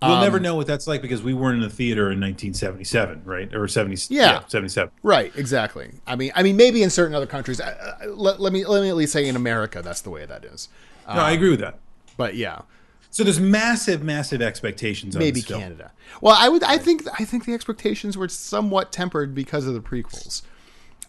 we'll 0.00 0.12
Um, 0.12 0.20
never 0.22 0.38
know 0.38 0.54
what 0.54 0.66
that's 0.68 0.86
like 0.86 1.02
because 1.02 1.22
we 1.22 1.34
weren't 1.34 1.56
in 1.56 1.68
the 1.68 1.74
theater 1.74 2.10
in 2.12 2.20
1977, 2.20 3.22
right, 3.24 3.52
or 3.54 3.66
70, 3.66 4.14
Yeah. 4.14 4.40
77. 4.46 4.92
Right, 5.02 5.32
exactly. 5.36 5.90
I 6.06 6.14
mean, 6.16 6.30
I 6.36 6.42
mean, 6.44 6.56
maybe 6.56 6.82
in 6.84 6.90
certain 6.90 7.14
other 7.16 7.26
countries. 7.26 7.60
Uh, 7.60 7.96
let, 8.06 8.40
let 8.40 8.52
me 8.52 8.64
let 8.64 8.82
me 8.82 8.88
at 8.88 8.96
least 8.96 9.12
say 9.12 9.26
in 9.26 9.34
America, 9.36 9.82
that's 9.82 10.00
the 10.02 10.10
way 10.10 10.24
that 10.26 10.44
is. 10.44 10.68
No, 11.08 11.14
I 11.20 11.32
agree 11.32 11.50
with 11.50 11.60
that. 11.60 11.78
But 12.16 12.34
yeah, 12.36 12.60
So 13.10 13.24
there's 13.24 13.40
massive, 13.40 14.02
massive 14.02 14.42
expectations. 14.42 15.16
on 15.16 15.20
maybe. 15.20 15.40
Canada. 15.42 15.90
Well, 16.20 16.36
I 16.38 16.48
would. 16.48 16.62
I 16.62 16.78
think. 16.78 17.02
I 17.18 17.24
think 17.24 17.44
the 17.46 17.54
expectations 17.54 18.16
were 18.16 18.28
somewhat 18.28 18.92
tempered 18.92 19.34
because 19.34 19.66
of 19.66 19.74
the 19.74 19.80
prequels. 19.80 20.42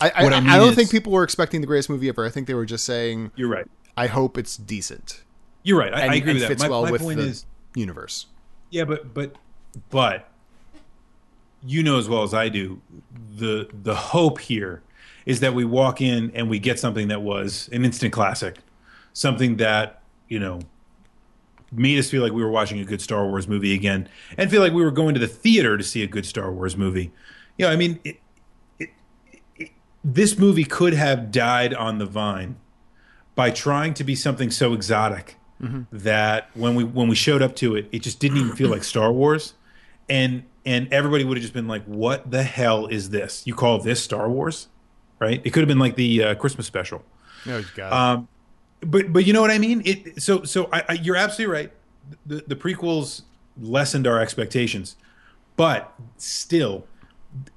I, 0.01 0.09
I, 0.09 0.11
I 0.23 0.25
I, 0.25 0.39
mean 0.39 0.45
don't 0.47 0.69
is- 0.69 0.75
think 0.75 0.91
people 0.91 1.11
were 1.11 1.23
expecting 1.23 1.61
the 1.61 1.67
greatest 1.67 1.89
movie 1.89 2.07
ever. 2.09 2.25
I 2.25 2.29
think 2.29 2.47
they 2.47 2.53
were 2.53 2.65
just 2.65 2.85
saying, 2.85 3.31
You're 3.35 3.49
right. 3.49 3.65
"I 3.97 4.07
hope 4.07 4.37
it's 4.37 4.55
decent." 4.57 5.23
You're 5.63 5.77
right. 5.79 5.93
I, 5.93 6.01
And, 6.01 6.11
I 6.11 6.15
agree 6.15 6.33
with 6.33 6.41
that. 6.43 6.47
fits 6.47 6.61
My, 6.63 6.69
well 6.69 6.83
my 6.83 6.91
with 6.91 7.01
point 7.01 7.17
the 7.19 7.25
is, 7.27 7.45
universe. 7.75 8.27
yeah, 8.69 8.85
but 8.85 9.13
but 9.13 9.35
but 9.89 10.29
you 11.65 11.83
know 11.83 11.97
as 11.97 12.07
well 12.07 12.23
as 12.23 12.33
I 12.33 12.49
do, 12.49 12.81
the 13.35 13.67
the 13.83 13.95
hope 13.95 14.39
here 14.39 14.81
is 15.25 15.41
that 15.41 15.53
we 15.53 15.65
walk 15.65 16.01
in 16.01 16.31
and 16.33 16.49
we 16.49 16.59
get 16.59 16.79
something 16.79 17.09
that 17.09 17.21
was 17.21 17.69
an 17.73 17.83
instant 17.85 18.13
classic, 18.13 18.59
something 19.13 19.57
that 19.57 20.01
you 20.29 20.39
know 20.39 20.59
made 21.71 21.99
us 21.99 22.09
feel 22.09 22.23
like 22.23 22.31
we 22.31 22.41
were 22.41 22.49
watching 22.49 22.79
a 22.79 22.85
good 22.85 23.01
Star 23.01 23.27
Wars 23.27 23.47
movie 23.47 23.73
again, 23.73 24.07
and 24.37 24.49
feel 24.49 24.61
like 24.61 24.73
we 24.73 24.81
were 24.83 24.91
going 24.91 25.13
to 25.13 25.19
the 25.19 25.27
theater 25.27 25.77
to 25.77 25.83
see 25.83 26.01
a 26.03 26.07
good 26.07 26.25
Star 26.25 26.51
Wars 26.51 26.77
movie. 26.77 27.11
You 27.57 27.65
know, 27.65 27.71
I 27.71 27.75
mean, 27.75 27.99
it, 28.05 28.19
this 30.03 30.37
movie 30.37 30.63
could 30.63 30.93
have 30.93 31.31
died 31.31 31.73
on 31.73 31.97
the 31.97 32.05
vine 32.05 32.57
by 33.35 33.51
trying 33.51 33.93
to 33.95 34.03
be 34.03 34.15
something 34.15 34.51
so 34.51 34.73
exotic 34.73 35.37
that 35.91 36.49
when 36.53 36.75
we 36.75 36.83
when 36.83 37.07
we 37.07 37.15
showed 37.15 37.41
up 37.41 37.55
to 37.57 37.75
it, 37.75 37.87
it 37.91 37.99
just 37.99 38.19
didn't 38.19 38.37
even 38.37 38.55
feel 38.55 38.69
like 38.69 38.83
Star 38.95 39.11
Wars, 39.11 39.53
and 40.07 40.43
and 40.65 40.91
everybody 40.93 41.23
would 41.23 41.37
have 41.37 41.41
just 41.41 41.53
been 41.53 41.67
like, 41.67 41.83
"What 41.85 42.31
the 42.31 42.43
hell 42.43 42.87
is 42.87 43.09
this? 43.09 43.43
You 43.45 43.55
call 43.55 43.79
this 43.79 44.01
Star 44.01 44.29
Wars?" 44.29 44.67
Right? 45.19 45.41
It 45.43 45.49
could 45.49 45.59
have 45.59 45.67
been 45.67 45.79
like 45.79 45.95
the 45.95 46.23
uh, 46.23 46.35
Christmas 46.35 46.65
special. 46.65 47.03
Oh. 47.45 47.63
Um, 47.91 48.27
but 48.81 49.11
but 49.11 49.25
you 49.25 49.33
know 49.33 49.41
what 49.41 49.51
I 49.51 49.57
mean? 49.57 49.81
It 49.83 50.21
so 50.21 50.43
so 50.43 50.69
I, 50.71 50.83
I, 50.89 50.93
you're 50.93 51.17
absolutely 51.17 51.53
right. 51.53 51.71
The 52.25 52.43
the 52.47 52.55
prequels 52.55 53.23
lessened 53.59 54.07
our 54.07 54.19
expectations, 54.19 54.95
but 55.57 55.93
still, 56.17 56.87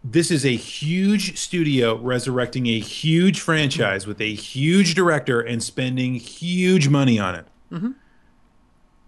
this 0.04 0.30
is 0.30 0.44
a 0.44 0.54
huge 0.54 1.38
studio 1.38 1.96
resurrecting 1.96 2.66
a 2.66 2.78
huge 2.78 3.40
franchise 3.40 4.06
with 4.06 4.20
a 4.20 4.34
huge 4.34 4.94
director 4.94 5.40
and 5.40 5.62
spending 5.62 6.14
huge 6.14 6.88
money 6.88 7.18
on 7.18 7.34
it. 7.34 7.46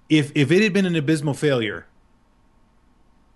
If 0.09 0.33
if 0.35 0.50
it 0.50 0.62
had 0.62 0.72
been 0.72 0.87
an 0.87 0.96
abysmal 0.96 1.35
failure, 1.35 1.87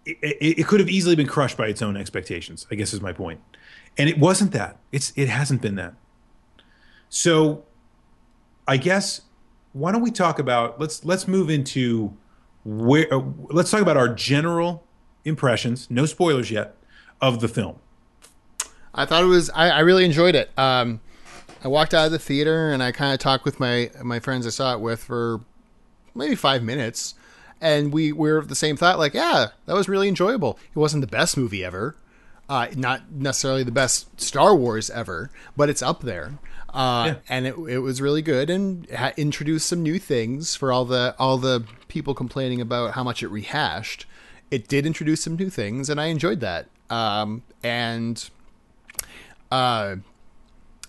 it, 0.07 0.17
it, 0.23 0.59
it 0.61 0.67
could 0.67 0.81
have 0.81 0.89
easily 0.89 1.17
been 1.17 1.27
crushed 1.27 1.57
by 1.57 1.67
its 1.67 1.83
own 1.83 1.97
expectations. 1.97 2.67
I 2.71 2.75
guess 2.77 2.93
is 2.93 3.01
my 3.01 3.13
point, 3.13 3.41
and 3.99 4.09
it 4.09 4.19
wasn't 4.19 4.53
that. 4.53 4.79
It's 4.93 5.13
it 5.17 5.29
hasn't 5.29 5.61
been 5.61 5.75
that. 5.77 5.95
So 7.11 7.65
I 8.67 8.77
guess 8.77 9.23
why 9.73 9.93
don't 9.93 10.03
we 10.03 10.11
talk 10.11 10.39
about 10.39 10.81
let's 10.81 11.05
let's 11.05 11.29
move 11.29 11.51
into 11.51 12.17
where 12.65 13.13
uh, 13.13 13.23
let's 13.51 13.71
talk 13.71 13.81
about 13.81 13.97
our 13.97 14.09
general 14.09 14.85
impressions, 15.25 15.91
no 15.91 16.07
spoilers 16.07 16.51
yet, 16.51 16.78
of 17.21 17.41
the 17.41 17.49
film. 17.49 17.77
I 18.95 19.05
thought 19.05 19.23
it 19.23 19.27
was. 19.27 19.51
I, 19.51 19.71
I 19.71 19.79
really 19.81 20.05
enjoyed 20.05 20.35
it. 20.35 20.51
Um, 20.59 21.01
I 21.63 21.69
walked 21.69 21.95
out 21.95 22.07
of 22.07 22.13
the 22.13 22.19
theater 22.19 22.71
and 22.71 22.83
I 22.83 22.93
kind 22.93 23.13
of 23.13 23.19
talked 23.21 23.45
with 23.45 23.61
my 23.61 23.91
my 24.03 24.19
friends 24.21 24.47
I 24.47 24.51
saw 24.51 24.75
it 24.75 24.81
with 24.81 25.03
for 25.03 25.41
maybe 26.15 26.35
five 26.35 26.63
minutes, 26.63 27.15
and 27.61 27.93
we 27.93 28.13
were 28.13 28.37
of 28.39 28.49
the 28.49 28.55
same 28.55 28.77
thought. 28.77 28.99
Like, 28.99 29.15
yeah, 29.15 29.49
that 29.67 29.75
was 29.75 29.89
really 29.89 30.09
enjoyable. 30.09 30.59
It 30.75 30.79
wasn't 30.79 31.01
the 31.03 31.07
best 31.07 31.37
movie 31.37 31.65
ever, 31.65 31.97
uh, 32.49 32.69
not 32.77 33.11
necessarily 33.13 33.63
the 33.63 33.71
best 33.73 34.21
Star 34.21 34.55
Wars 34.57 34.91
ever, 34.91 35.31
but 35.57 35.69
it's 35.69 35.83
up 35.83 36.01
there. 36.03 36.39
Uh, 36.73 37.05
Yeah. 37.07 37.15
and 37.29 37.47
it, 37.47 37.55
it 37.69 37.79
was 37.79 38.01
really 38.03 38.21
good 38.21 38.51
and 38.51 38.89
ha- 38.91 39.13
introduced 39.17 39.67
some 39.69 39.83
new 39.83 39.99
things 39.99 40.55
for 40.55 40.71
all 40.73 40.85
the 40.85 41.15
all 41.19 41.39
the 41.39 41.65
people 41.89 42.15
complaining 42.15 42.61
about 42.61 42.95
how 42.95 43.05
much 43.05 43.23
it 43.23 43.29
rehashed. 43.29 44.07
It 44.51 44.67
did 44.67 44.87
introduce 44.87 45.23
some 45.23 45.37
new 45.37 45.51
things, 45.51 45.89
and 45.91 46.01
I 46.01 46.07
enjoyed 46.07 46.41
that. 46.41 46.67
Um, 46.91 47.43
and 47.63 48.29
uh, 49.51 49.97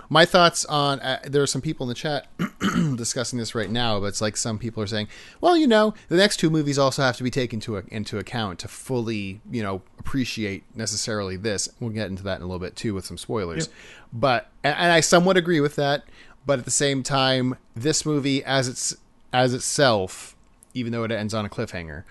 my 0.09 0.25
thoughts 0.25 0.65
on 0.65 0.99
uh, 1.01 1.19
there 1.23 1.41
are 1.41 1.47
some 1.47 1.61
people 1.61 1.85
in 1.85 1.89
the 1.89 1.95
chat 1.95 2.27
discussing 2.95 3.37
this 3.37 3.53
right 3.53 3.69
now, 3.69 3.99
but 3.99 4.07
it's 4.07 4.21
like 4.21 4.35
some 4.35 4.57
people 4.57 4.81
are 4.81 4.87
saying, 4.87 5.07
well, 5.39 5.55
you 5.55 5.67
know, 5.67 5.93
the 6.07 6.17
next 6.17 6.37
two 6.37 6.49
movies 6.49 6.79
also 6.79 7.03
have 7.03 7.15
to 7.17 7.23
be 7.23 7.29
taken 7.29 7.59
to 7.61 7.77
into 7.89 8.17
account 8.17 8.59
to 8.59 8.67
fully, 8.67 9.39
you 9.51 9.61
know, 9.61 9.83
appreciate 9.99 10.63
necessarily 10.75 11.37
this. 11.37 11.69
We'll 11.79 11.91
get 11.91 12.09
into 12.09 12.23
that 12.23 12.37
in 12.37 12.41
a 12.41 12.45
little 12.45 12.59
bit 12.59 12.75
too 12.75 12.95
with 12.95 13.05
some 13.05 13.17
spoilers, 13.17 13.69
but 14.11 14.49
and, 14.63 14.75
and 14.75 14.91
I 14.91 14.99
somewhat 14.99 15.37
agree 15.37 15.59
with 15.59 15.75
that. 15.75 16.03
But 16.45 16.59
at 16.59 16.65
the 16.65 16.71
same 16.71 17.03
time, 17.03 17.57
this 17.75 18.05
movie 18.05 18.43
as 18.43 18.67
it's 18.67 18.95
as 19.31 19.53
itself, 19.53 20.35
even 20.73 20.91
though 20.91 21.03
it 21.03 21.11
ends 21.11 21.35
on 21.35 21.45
a 21.45 21.49
cliffhanger, 21.49 22.03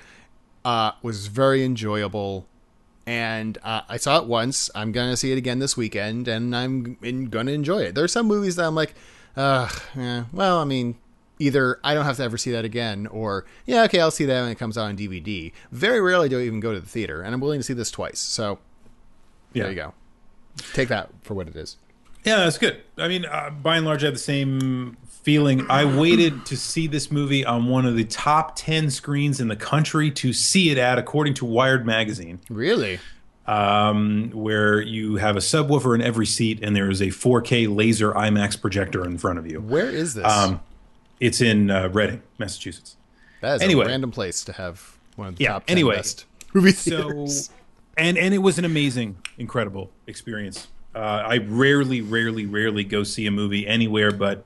uh, 0.65 0.93
was 1.03 1.27
very 1.27 1.65
enjoyable 1.65 2.47
and 3.09 3.57
uh, 3.65 3.81
I 3.89 3.97
saw 3.97 4.19
it 4.21 4.27
once. 4.27 4.71
I'm 4.75 4.93
gonna 4.93 5.17
see 5.17 5.33
it 5.33 5.39
again 5.39 5.61
this 5.61 5.79
weekend, 5.79 6.29
and 6.29 6.55
I'm 6.55 6.99
in, 7.03 7.31
gonna 7.31 7.53
enjoy 7.53 7.79
it. 7.85 7.95
There's 7.95 8.13
some 8.13 8.27
movies 8.27 8.57
that 8.57 8.67
I'm 8.67 8.75
like, 8.75 8.93
uh, 9.35 9.67
yeah, 9.97 10.25
well, 10.31 10.59
I 10.59 10.65
mean, 10.65 10.95
either 11.39 11.81
I 11.83 11.95
don't 11.95 12.05
have 12.05 12.19
to 12.19 12.23
ever 12.23 12.37
see 12.37 12.51
that 12.51 12.67
again, 12.67 13.07
or 13.07 13.47
yeah, 13.65 13.85
okay, 13.85 13.99
I'll 14.01 14.11
see 14.11 14.27
that 14.27 14.43
when 14.43 14.51
it 14.51 14.59
comes 14.59 14.77
out 14.77 14.85
on 14.85 14.97
DVD. 14.97 15.53
Very 15.73 16.03
rarely 16.03 16.29
do 16.29 16.39
I 16.39 16.43
even 16.43 16.61
go 16.61 16.75
to 16.75 16.81
the 16.81 16.87
theater, 16.87 17.23
and 17.23 17.33
I'm 17.33 17.41
willing 17.41 17.61
to 17.61 17.65
see 17.65 17.73
this 17.73 17.91
twice. 17.91 18.19
So 18.19 18.59
Yeah. 19.55 19.63
there 19.63 19.73
you 19.73 19.77
go. 19.77 19.95
Take 20.75 20.89
that 20.89 21.09
for 21.23 21.33
what 21.33 21.49
it 21.49 21.57
is. 21.57 21.79
Yeah, 22.25 22.37
that's 22.37 22.59
good. 22.59 22.83
I 22.99 23.09
mean, 23.09 23.25
uh, 23.25 23.49
by 23.51 23.79
and 23.79 23.87
large, 23.87 24.03
I 24.03 24.07
have 24.09 24.15
the 24.17 24.21
same 24.21 24.99
feeling. 25.23 25.67
I 25.71 25.85
waited 25.85 26.47
to 26.47 26.57
see 26.57 26.87
this 26.87 27.11
movie 27.11 27.45
on 27.45 27.67
one 27.67 27.87
of 27.87 27.97
the 27.97 28.05
top 28.05 28.57
10 28.57 28.91
screens 28.91 29.41
in 29.41 29.49
the 29.49 29.57
country 29.57 30.11
to 30.13 30.33
see 30.33 30.71
it 30.71 30.79
at, 30.79 30.99
according 30.99 31.35
to 31.35 31.45
Wired 31.45 31.85
Magazine, 31.87 32.41
Really? 32.49 32.99
um, 33.47 34.31
where 34.35 34.81
you 34.81 35.17
have 35.17 35.37
a 35.37 35.41
subwoofer 35.41 35.95
in 35.95 36.03
every 36.03 36.27
seat 36.27 36.61
and 36.63 36.75
there 36.77 36.91
is 36.91 37.01
a 37.01 37.07
4K 37.09 37.75
laser 37.75 38.13
IMAX 38.13 38.61
projector 38.61 39.05
in 39.05 39.19
front 39.19 39.39
of 39.39 39.47
you. 39.51 39.61
Where 39.61 39.89
is 39.91 40.15
this? 40.15 40.25
Um, 40.25 40.61
it's 41.21 41.41
in 41.41 41.71
uh, 41.71 41.89
Reading, 41.89 42.23
Massachusetts. 42.39 42.97
that 43.41 43.57
is 43.57 43.63
anyway. 43.63 43.87
a 43.87 43.89
random 43.89 44.11
place 44.11 44.45
to 44.45 44.53
have 44.53 44.97
one 45.17 45.29
of 45.29 45.37
the 45.37 45.45
Yeah, 45.45 45.53
top 45.55 45.67
10 45.67 45.75
anyway. 45.77 45.97
best 45.97 46.25
movie 46.55 46.73
so 46.73 47.03
theaters. 47.09 47.51
and 47.97 48.17
and 48.17 48.33
it 48.33 48.39
was 48.39 48.59
an 48.59 48.65
amazing 48.65 49.17
incredible 49.37 49.91
experience 50.07 50.69
uh, 50.95 50.99
i 50.99 51.37
rarely 51.37 52.01
rarely 52.01 52.47
rarely 52.47 52.83
go 52.85 53.03
see 53.03 53.27
a 53.27 53.31
movie 53.31 53.67
anywhere 53.67 54.11
but 54.11 54.45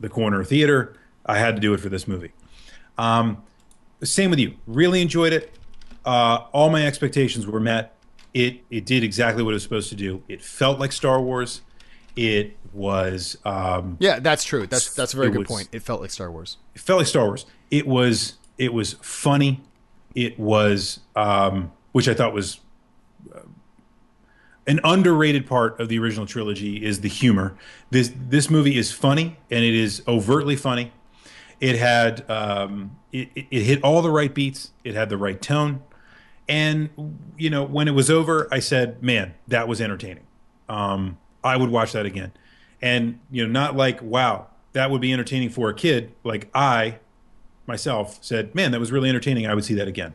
the 0.00 0.08
corner 0.08 0.44
theater 0.44 0.96
i 1.24 1.38
had 1.38 1.54
to 1.56 1.60
do 1.60 1.74
it 1.74 1.78
for 1.80 1.88
this 1.88 2.06
movie 2.06 2.32
um, 2.98 3.42
same 4.02 4.30
with 4.30 4.38
you 4.38 4.54
really 4.66 5.02
enjoyed 5.02 5.32
it 5.32 5.52
uh, 6.04 6.44
all 6.52 6.70
my 6.70 6.86
expectations 6.86 7.46
were 7.46 7.60
met 7.60 7.94
it 8.34 8.60
it 8.70 8.86
did 8.86 9.02
exactly 9.04 9.42
what 9.42 9.50
it 9.50 9.54
was 9.54 9.62
supposed 9.62 9.88
to 9.88 9.96
do 9.96 10.22
it 10.28 10.42
felt 10.42 10.78
like 10.78 10.92
star 10.92 11.20
wars 11.20 11.62
it 12.16 12.56
was 12.72 13.36
um, 13.44 13.96
yeah, 14.00 14.20
that's 14.20 14.44
true. 14.44 14.66
That's 14.66 14.94
that's 14.94 15.14
a 15.14 15.16
very 15.16 15.30
good 15.30 15.40
was- 15.40 15.48
point. 15.48 15.68
It 15.72 15.82
felt 15.82 16.00
like 16.00 16.10
Star 16.10 16.30
Wars. 16.30 16.56
it 16.74 16.80
felt 16.80 16.98
like 16.98 17.06
Star 17.06 17.24
Wars. 17.26 17.46
It 17.70 17.86
was 17.86 18.34
it 18.58 18.72
was 18.72 18.94
funny. 19.02 19.62
It 20.14 20.38
was 20.38 21.00
um, 21.14 21.72
which 21.92 22.08
I 22.08 22.14
thought 22.14 22.32
was 22.32 22.60
an 24.66 24.80
underrated 24.82 25.46
part 25.46 25.78
of 25.78 25.88
the 25.88 25.98
original 25.98 26.26
trilogy 26.26 26.84
is 26.84 27.00
the 27.00 27.08
humor. 27.08 27.56
This 27.90 28.12
this 28.28 28.50
movie 28.50 28.76
is 28.76 28.92
funny 28.92 29.36
and 29.50 29.64
it 29.64 29.74
is 29.74 30.02
overtly 30.08 30.56
funny. 30.56 30.92
It 31.60 31.76
had 31.76 32.28
um, 32.30 32.96
it, 33.12 33.28
it 33.34 33.46
it 33.50 33.62
hit 33.62 33.82
all 33.82 34.02
the 34.02 34.10
right 34.10 34.34
beats. 34.34 34.72
It 34.84 34.94
had 34.94 35.08
the 35.08 35.16
right 35.16 35.40
tone, 35.40 35.82
and 36.48 36.90
you 37.38 37.48
know 37.48 37.64
when 37.64 37.88
it 37.88 37.92
was 37.92 38.10
over, 38.10 38.48
I 38.52 38.58
said, 38.58 39.02
"Man, 39.02 39.34
that 39.48 39.68
was 39.68 39.80
entertaining." 39.80 40.24
Um, 40.68 41.18
I 41.42 41.56
would 41.56 41.70
watch 41.70 41.92
that 41.92 42.04
again, 42.04 42.32
and 42.82 43.20
you 43.30 43.46
know, 43.46 43.50
not 43.50 43.74
like, 43.76 44.02
"Wow, 44.02 44.48
that 44.72 44.90
would 44.90 45.00
be 45.00 45.12
entertaining 45.12 45.48
for 45.48 45.70
a 45.70 45.74
kid." 45.74 46.12
Like 46.24 46.50
I 46.54 46.98
myself 47.66 48.18
said, 48.20 48.54
"Man, 48.54 48.72
that 48.72 48.80
was 48.80 48.92
really 48.92 49.08
entertaining. 49.08 49.46
I 49.46 49.54
would 49.54 49.64
see 49.64 49.74
that 49.74 49.88
again." 49.88 50.12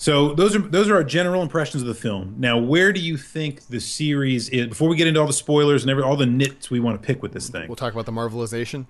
So 0.00 0.32
those 0.32 0.56
are 0.56 0.60
those 0.60 0.88
are 0.88 0.94
our 0.94 1.04
general 1.04 1.42
impressions 1.42 1.82
of 1.82 1.86
the 1.86 1.94
film. 1.94 2.36
Now, 2.38 2.56
where 2.56 2.90
do 2.90 3.00
you 3.00 3.18
think 3.18 3.66
the 3.66 3.80
series 3.80 4.48
is? 4.48 4.68
Before 4.68 4.88
we 4.88 4.96
get 4.96 5.06
into 5.06 5.20
all 5.20 5.26
the 5.26 5.34
spoilers 5.34 5.82
and 5.82 5.90
every, 5.90 6.02
all 6.02 6.16
the 6.16 6.24
nits 6.24 6.70
we 6.70 6.80
want 6.80 6.98
to 7.00 7.06
pick 7.06 7.20
with 7.20 7.32
this 7.32 7.50
thing, 7.50 7.68
We'll 7.68 7.76
talk 7.76 7.92
about 7.92 8.06
the 8.06 8.12
Marvelization. 8.12 8.86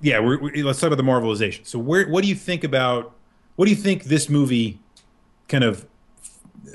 yeah, 0.00 0.18
we're, 0.18 0.38
we 0.38 0.62
let's 0.62 0.80
talk 0.80 0.86
about 0.90 0.96
the 0.96 1.02
Marvelization. 1.02 1.66
So, 1.66 1.78
where 1.78 2.08
what 2.08 2.22
do 2.22 2.28
you 2.30 2.34
think 2.34 2.64
about 2.64 3.14
what 3.56 3.66
do 3.66 3.70
you 3.70 3.76
think 3.76 4.04
this 4.04 4.30
movie 4.30 4.78
kind 5.48 5.62
of 5.62 5.86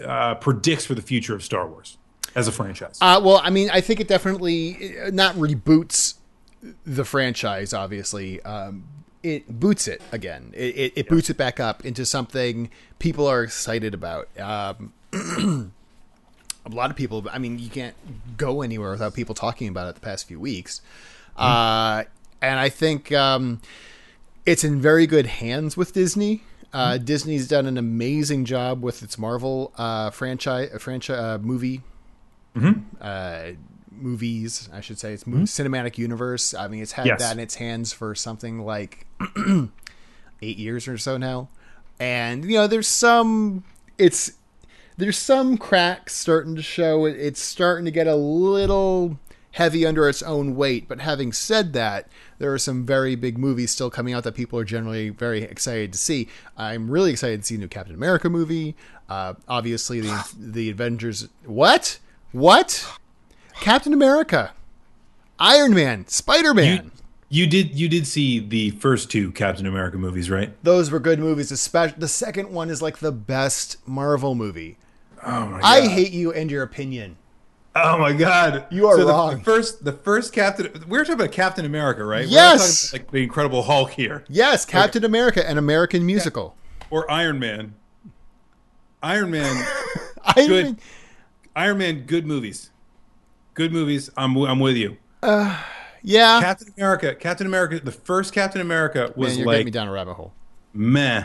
uh, 0.05 0.35
predicts 0.35 0.85
for 0.85 0.93
the 0.93 1.01
future 1.01 1.33
of 1.33 1.43
Star 1.43 1.67
Wars 1.67 1.97
as 2.35 2.47
a 2.47 2.51
franchise? 2.51 2.99
Uh, 3.01 3.19
well, 3.23 3.41
I 3.43 3.49
mean, 3.49 3.71
I 3.73 3.81
think 3.81 3.99
it 3.99 4.07
definitely 4.07 4.93
not 5.11 5.33
reboots 5.37 6.15
the 6.85 7.03
franchise. 7.03 7.73
Obviously, 7.73 8.43
um, 8.43 8.87
it 9.25 9.59
boots 9.59 9.87
it 9.87 10.01
again. 10.11 10.51
It, 10.53 10.77
it, 10.77 10.93
it 10.95 11.09
boots 11.09 11.29
it 11.29 11.37
back 11.37 11.59
up 11.59 11.83
into 11.83 12.05
something 12.05 12.69
people 12.99 13.27
are 13.27 13.43
excited 13.43 13.93
about. 13.93 14.29
Um, 14.39 14.93
a 16.65 16.69
lot 16.69 16.91
of 16.91 16.95
people. 16.95 17.25
I 17.31 17.39
mean, 17.39 17.57
you 17.57 17.69
can't 17.69 17.95
go 18.37 18.61
anywhere 18.61 18.91
without 18.91 19.15
people 19.15 19.33
talking 19.33 19.67
about 19.67 19.87
it 19.89 19.95
the 19.95 20.01
past 20.01 20.27
few 20.27 20.39
weeks. 20.39 20.81
Uh, 21.35 22.03
and 22.41 22.59
I 22.59 22.69
think 22.69 23.11
um, 23.11 23.61
it's 24.45 24.63
in 24.63 24.79
very 24.79 25.07
good 25.07 25.25
hands 25.25 25.75
with 25.75 25.93
Disney. 25.93 26.43
Uh, 26.71 26.97
Disney's 26.97 27.47
done 27.47 27.65
an 27.65 27.77
amazing 27.77 28.45
job 28.45 28.83
with 28.83 29.01
its 29.01 29.17
Marvel 29.17 29.71
uh, 29.77 30.09
franchise, 30.11 30.69
franchise 30.79 31.17
uh, 31.17 31.37
movie, 31.41 31.81
uh, 33.01 33.51
movies. 33.97 34.69
I 34.73 34.81
should 34.81 34.97
say 34.99 35.13
it's 35.13 35.25
mo- 35.27 35.39
cinematic 35.43 35.97
universe. 35.97 36.53
I 36.53 36.67
mean, 36.67 36.81
it's 36.81 36.93
had 36.93 37.05
Yes. 37.05 37.19
that 37.19 37.33
in 37.33 37.39
its 37.39 37.55
hands 37.55 37.93
for 37.93 38.15
something 38.15 38.59
like 38.59 39.05
eight 40.41 40.57
years 40.57 40.87
or 40.87 40.97
so 40.97 41.17
now, 41.17 41.49
and 41.99 42.43
you 42.45 42.57
know, 42.57 42.67
there's 42.67 42.87
some. 42.87 43.63
It's 43.97 44.33
there's 44.97 45.17
some 45.17 45.57
cracks 45.57 46.13
starting 46.15 46.55
to 46.55 46.61
show. 46.61 47.05
It's 47.05 47.41
starting 47.41 47.85
to 47.85 47.91
get 47.91 48.07
a 48.07 48.15
little 48.15 49.19
heavy 49.51 49.85
under 49.85 50.07
its 50.09 50.21
own 50.21 50.55
weight. 50.55 50.87
But 50.87 50.99
having 50.99 51.31
said 51.31 51.71
that, 51.73 52.09
there 52.39 52.51
are 52.53 52.57
some 52.57 52.85
very 52.85 53.15
big 53.15 53.37
movies 53.37 53.71
still 53.71 53.89
coming 53.89 54.13
out 54.13 54.23
that 54.25 54.35
people 54.35 54.59
are 54.59 54.65
generally 54.65 55.09
very 55.09 55.43
excited 55.43 55.93
to 55.93 55.97
see. 55.97 56.27
I'm 56.57 56.91
really 56.91 57.11
excited 57.11 57.39
to 57.41 57.45
see 57.45 57.55
new 57.57 57.67
Captain 57.69 57.95
America 57.95 58.29
movie. 58.29 58.75
Uh, 59.07 59.35
obviously, 59.47 60.01
the 60.01 60.29
the 60.37 60.69
Avengers. 60.69 61.27
What? 61.45 61.99
What? 62.33 62.85
Captain 63.61 63.93
America, 63.93 64.53
Iron 65.39 65.73
Man, 65.73 66.07
Spider 66.07 66.53
Man. 66.53 66.91
You, 67.29 67.43
you 67.43 67.47
did 67.47 67.77
you 67.79 67.89
did 67.89 68.05
see 68.07 68.39
the 68.39 68.71
first 68.71 69.09
two 69.09 69.31
Captain 69.31 69.65
America 69.65 69.97
movies, 69.97 70.29
right? 70.29 70.51
Those 70.63 70.91
were 70.91 70.99
good 70.99 71.19
movies. 71.19 71.51
Especially 71.51 71.95
the 71.97 72.07
second 72.07 72.51
one 72.51 72.69
is 72.69 72.81
like 72.81 72.99
the 72.99 73.11
best 73.11 73.77
Marvel 73.87 74.35
movie. 74.35 74.77
Oh 75.25 75.45
my 75.47 75.59
god! 75.61 75.63
I 75.63 75.87
hate 75.87 76.11
you 76.11 76.31
and 76.31 76.51
your 76.51 76.63
opinion. 76.63 77.17
Oh 77.75 77.97
my 77.97 78.13
god! 78.13 78.65
You 78.71 78.87
are 78.87 78.95
so 78.95 79.05
the- 79.05 79.11
wrong. 79.11 79.37
The, 79.39 79.43
first, 79.43 79.83
the 79.83 79.91
first 79.91 80.31
Captain. 80.33 80.85
We 80.87 80.97
are 80.99 81.03
talking 81.03 81.19
about 81.19 81.31
Captain 81.33 81.65
America, 81.65 82.05
right? 82.05 82.25
We're 82.25 82.31
Yes! 82.31 82.89
talking 82.91 82.99
about, 83.01 83.05
like 83.07 83.11
the 83.11 83.23
Incredible 83.23 83.63
Hulk 83.63 83.91
here, 83.91 84.23
Yes, 84.29 84.63
Captain 84.65 85.03
America, 85.03 85.47
an 85.49 85.57
American 85.57 86.05
musical. 86.05 86.55
or 86.89 87.09
Iron 87.11 87.39
Man. 87.39 87.73
Iron 89.03 89.31
Man. 89.31 89.65
Iron 90.23 90.47
Good. 90.47 90.65
Man- 90.65 90.79
Iron 91.55 91.77
Man. 91.79 92.01
Good 92.05 92.25
movies. 92.25 92.69
Good 93.55 93.71
movies. 93.73 94.09
I'm 94.15 94.35
I'm 94.37 94.59
with 94.59 94.75
you. 94.77 94.97
yeah. 95.23 96.39
Captain 96.41 96.71
America. 96.77 97.15
Captain 97.15 97.47
America. 97.47 97.79
The 97.83 97.91
first 97.91 98.31
Captain 98.33 98.61
America 98.61 99.11
was 99.15 99.29
Man, 99.31 99.37
you're 99.39 99.47
like 99.47 99.65
me 99.65 99.71
down 99.71 99.87
a 99.87 99.91
rabbit 99.91 100.13
hole. 100.13 100.33
meh. 100.73 101.23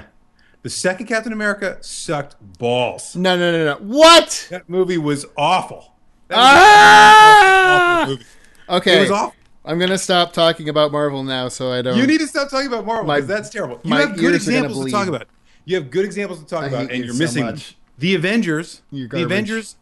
The 0.62 0.70
second 0.70 1.06
Captain 1.06 1.32
America 1.32 1.78
sucked 1.80 2.36
balls. 2.58 3.16
No, 3.16 3.36
no, 3.36 3.50
no, 3.50 3.64
no. 3.64 3.74
What? 3.80 4.46
That 4.50 4.68
movie 4.68 4.98
was 4.98 5.24
awful. 5.36 5.92
That 6.28 6.36
was 6.36 6.46
Ah! 6.48 8.00
awful 8.02 8.12
movie. 8.14 8.24
Okay. 8.68 8.98
It 8.98 9.02
was 9.02 9.10
awful. 9.10 9.34
I'm 9.64 9.78
gonna 9.78 9.98
stop 9.98 10.32
talking 10.32 10.68
about 10.68 10.92
Marvel 10.92 11.22
now, 11.22 11.48
so 11.48 11.70
I 11.72 11.82
don't. 11.82 11.98
You 11.98 12.06
need 12.06 12.20
to 12.20 12.26
stop 12.26 12.48
talking 12.48 12.66
about 12.68 12.86
Marvel 12.86 13.12
because 13.12 13.26
that's 13.26 13.50
terrible. 13.50 13.80
You 13.84 13.94
have 13.94 14.14
good 14.16 14.32
ears 14.34 14.48
are 14.48 14.52
gonna 14.52 14.64
examples 14.66 14.84
to 14.86 14.90
talk 14.92 15.08
about. 15.08 15.26
You 15.64 15.76
have 15.76 15.90
good 15.90 16.04
examples 16.04 16.38
to 16.40 16.46
talk 16.46 16.64
about, 16.66 16.82
and 16.90 16.98
you 16.98 17.04
you're 17.04 17.12
so 17.14 17.18
missing 17.18 17.44
much. 17.44 17.76
the 17.98 18.14
Avengers. 18.14 18.82
You're 18.90 19.08
the. 19.08 19.22
Avengers. 19.22 19.76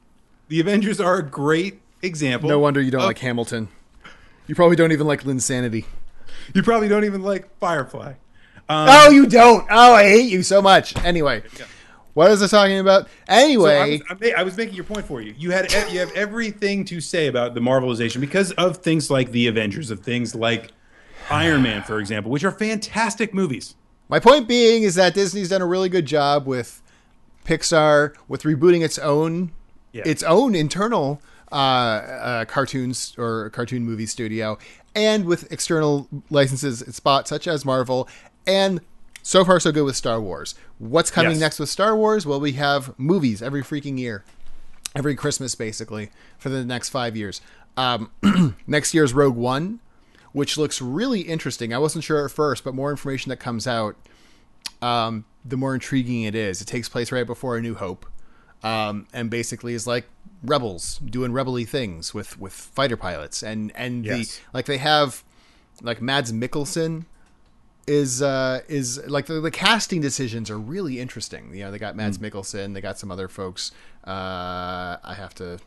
The 0.49 0.61
Avengers 0.61 1.01
are 1.01 1.18
a 1.18 1.22
great 1.22 1.80
example. 2.03 2.49
no 2.49 2.59
wonder 2.59 2.80
you 2.80 2.90
don't 2.90 3.01
of- 3.03 3.07
like 3.07 3.18
Hamilton. 3.18 3.68
You 4.46 4.55
probably 4.55 4.76
don't 4.76 4.92
even 4.92 5.07
like 5.07 5.24
Linsanity. 5.24 5.84
You 6.55 6.62
probably 6.62 6.88
don't 6.88 7.05
even 7.05 7.22
like 7.22 7.49
Firefly. 7.59 8.14
Um, 8.70 8.88
oh, 8.90 9.11
you 9.11 9.26
don't. 9.26 9.66
Oh, 9.70 9.94
I 9.94 10.05
hate 10.05 10.30
you 10.30 10.42
so 10.42 10.61
much. 10.62 10.96
Anyway, 11.05 11.42
what 12.14 12.30
was 12.30 12.42
I 12.42 12.46
talking 12.46 12.78
about? 12.78 13.05
so 13.07 13.11
I, 13.28 13.42
Anyway, 13.42 14.01
was, 14.11 14.32
I, 14.36 14.42
was 14.42 14.57
making 14.57 14.74
your 14.74 14.84
point 14.84 15.07
for 15.07 15.20
you. 15.20 15.34
You 15.38 15.51
had 15.51 15.70
you 15.92 15.99
have 16.01 16.12
everything 16.12 16.84
to 16.86 17.01
say 17.01 17.26
about 17.26 17.55
the 17.55 17.61
Marvelization 17.61 18.20
because 18.20 18.53
of 18.53 18.78
things 18.78 19.11
like 19.11 19.30
the 19.32 19.46
Avengers, 19.46 19.90
of 19.90 20.01
things 20.01 20.34
like 20.34 20.72
Iron 21.30 21.62
Man, 21.62 21.82
for 21.82 21.99
example, 21.99 22.30
which 22.30 22.44
are 22.44 22.51
fantastic 22.53 23.34
movies. 23.34 23.74
my 24.09 24.18
point 24.18 24.49
being 24.49 24.82
is 24.82 24.94
that 24.94 25.12
Disney's 25.14 25.51
done 25.51 25.61
a 25.62 25.66
really 25.66 25.88
good 25.90 26.07
job 26.07 26.46
with 26.46 26.82
Pixar 27.44 28.14
with 28.28 28.42
rebooting 28.42 28.82
its 28.82 28.99
own 28.99 29.53
Yeah. 29.92 30.03
its 30.07 30.22
own 30.22 30.55
internal 30.55 31.20
uh, 31.53 31.55
uh, 31.55 32.44
cartoons 32.44 33.14
or 33.18 33.51
cartoon 33.51 33.84
movie 33.84 34.07
studio, 34.07 34.59
and 34.94 35.24
with 35.24 35.51
external 35.53 36.09
licenses 36.30 36.82
and 36.82 36.94
spots 36.94 37.30
such 37.30 37.46
as 37.46 37.64
Marvel, 37.64 38.09
and 38.46 38.80
so 39.22 39.44
far 39.44 39.61
so 39.61 39.72
good 39.72 39.84
with 39.84 39.96
Star 39.96 40.20
Wars. 40.20 40.55
What's 40.78 41.11
coming 41.11 41.32
Yes. 41.32 41.40
next 41.40 41.59
with 41.59 41.68
Star 41.68 41.96
Wars? 41.96 42.24
Well, 42.26 42.40
we 42.40 42.53
have 42.53 42.99
movies 42.99 43.42
every 43.42 43.62
freaking 43.62 43.99
year, 43.99 44.24
every 44.94 45.14
Christmas 45.14 45.55
basically 45.55 46.11
for 46.38 46.49
the 46.49 46.64
next 46.64 46.88
five 46.90 47.16
years. 47.16 47.40
Um, 47.76 48.11
next 48.66 48.94
year's 48.94 49.12
Rogue 49.12 49.36
One, 49.36 49.80
which 50.32 50.57
looks 50.57 50.80
really 50.82 51.20
interesting. 51.22 51.72
I 51.74 51.78
wasn't 51.78 52.05
sure 52.05 52.24
at 52.24 52.30
first, 52.30 52.64
but 52.64 52.74
more 52.74 52.90
information 52.90 53.28
that 53.30 53.36
comes 53.38 53.66
out, 53.66 53.96
um, 54.82 55.24
the 55.44 55.57
more 55.57 55.74
intriguing 55.74 56.22
it 56.22 56.34
is. 56.34 56.61
It 56.61 56.66
takes 56.66 56.88
place 56.88 57.12
right 57.12 57.26
before 57.26 57.57
A 57.57 57.61
New 57.62 57.74
Hope, 57.74 58.07
um, 58.62 59.07
and 59.12 59.30
basically 59.30 59.74
is 59.74 59.86
like 59.86 60.07
rebels 60.43 60.99
doing 60.99 61.32
rebelly 61.32 61.64
things 61.64 62.14
with 62.14 62.39
with 62.39 62.53
fighter 62.53 62.97
pilots, 62.97 63.43
and 63.43 63.72
and 63.74 64.05
Yes. 64.05 64.36
the 64.36 64.43
like 64.53 64.66
they 64.66 64.78
have 64.78 65.24
like 65.82 66.01
Mads 66.03 66.32
Mikkelsen 66.32 67.05
is 67.86 68.20
uh 68.20 68.61
is 68.68 69.01
like 69.07 69.26
the, 69.26 69.41
the 69.41 69.51
casting 69.51 70.01
decisions 70.01 70.51
are 70.51 70.59
really 70.59 71.01
interesting. 71.01 71.55
You 71.55 71.64
know, 71.64 71.70
they 71.70 71.78
got 71.78 71.97
Mads 71.97 72.18
Mm. 72.18 72.30
Mikkelsen, 72.30 72.74
they 72.74 72.80
got 72.80 72.99
some 72.99 73.11
other 73.11 73.28
folks. 73.28 73.72
Uh, 74.07 74.97
I 75.05 75.14
have 75.16 75.34
to 75.36 75.59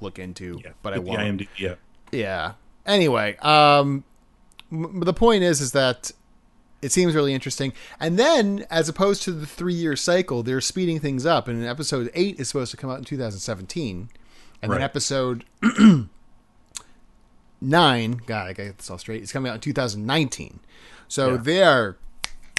look 0.00 0.18
into, 0.18 0.60
Yeah, 0.64 0.72
but 0.82 0.94
I 0.94 0.98
with 0.98 1.06
the 1.06 1.10
won't. 1.12 1.38
IMDb, 1.40 1.48
yeah. 1.58 1.74
Yeah. 2.10 2.52
Anyway, 2.86 3.36
um, 3.36 4.02
the 4.70 5.12
point 5.14 5.42
is, 5.44 5.60
is 5.60 5.72
that 5.72 6.10
it 6.82 6.92
seems 6.92 7.14
really 7.14 7.32
interesting. 7.32 7.72
And 8.00 8.18
then, 8.18 8.66
as 8.70 8.88
opposed 8.88 9.22
to 9.22 9.32
the 9.32 9.46
three-year 9.46 9.96
cycle, 9.96 10.42
they're 10.42 10.60
speeding 10.60 10.98
things 11.00 11.24
up. 11.24 11.48
And 11.48 11.64
episode 11.64 12.10
eight 12.14 12.38
is 12.40 12.48
supposed 12.48 12.70
to 12.72 12.76
come 12.76 12.90
out 12.90 12.98
in 12.98 13.04
2017, 13.04 14.08
and 14.60 14.70
Right. 14.70 14.76
then 14.78 14.84
episode 14.84 15.44
nine, 17.60 18.20
God, 18.26 18.48
I 18.48 18.52
get 18.52 18.78
this 18.78 18.90
all 18.90 18.98
straight. 18.98 19.22
It's 19.22 19.32
coming 19.32 19.50
out 19.50 19.54
in 19.56 19.60
2019. 19.60 20.60
So 21.08 21.32
Yeah. 21.32 21.36
they're 21.42 21.96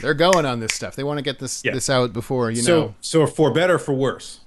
they're 0.02 0.14
going 0.14 0.46
on 0.46 0.60
this 0.60 0.74
stuff. 0.74 0.96
They 0.98 1.04
want 1.04 1.20
to 1.20 1.22
get 1.24 1.40
this 1.40 1.62
Yeah. 1.64 1.74
this 1.74 1.90
out 1.90 2.12
before 2.14 2.52
you 2.52 2.62
So, 2.62 2.80
know. 2.80 2.96
so 3.00 3.26
for 3.26 3.52
better 3.54 3.76
or 3.76 3.80
for 3.80 3.94
worse, 3.94 4.40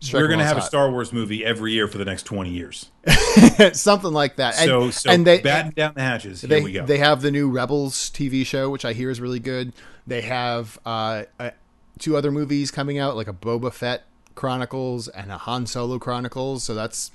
strike 0.00 0.22
we're 0.22 0.28
going 0.28 0.40
to 0.40 0.44
have 0.44 0.56
a 0.56 0.62
Star 0.62 0.90
Wars 0.90 1.12
movie 1.12 1.44
every 1.44 1.72
year 1.72 1.86
for 1.86 1.98
the 1.98 2.04
next 2.04 2.24
20 2.24 2.50
years. 2.50 2.90
something 3.72 4.12
like 4.12 4.36
that. 4.36 4.58
And, 4.58 4.66
so, 4.66 4.90
so 4.90 5.10
and 5.10 5.26
they 5.26 5.40
batten 5.40 5.72
down 5.72 5.94
the 5.94 6.02
hatches. 6.02 6.40
Here 6.40 6.48
they 6.48 6.62
we 6.62 6.72
go. 6.72 6.84
they 6.86 6.98
have 6.98 7.22
the 7.22 7.30
new 7.30 7.50
Rebels 7.50 8.10
TV 8.10 8.44
show, 8.44 8.70
which 8.70 8.84
I 8.84 8.92
hear 8.92 9.10
is 9.10 9.20
really 9.20 9.40
good. 9.40 9.72
They 10.06 10.22
have 10.22 10.78
uh, 10.84 11.24
uh, 11.38 11.50
two 11.98 12.16
other 12.16 12.32
movies 12.32 12.70
coming 12.70 12.98
out, 12.98 13.16
like 13.16 13.28
a 13.28 13.32
Boba 13.32 13.72
Fett 13.72 14.04
Chronicles 14.34 15.08
and 15.08 15.30
a 15.30 15.38
Han 15.38 15.66
Solo 15.66 15.98
Chronicles. 15.98 16.64
So 16.64 16.74
that's 16.74 17.12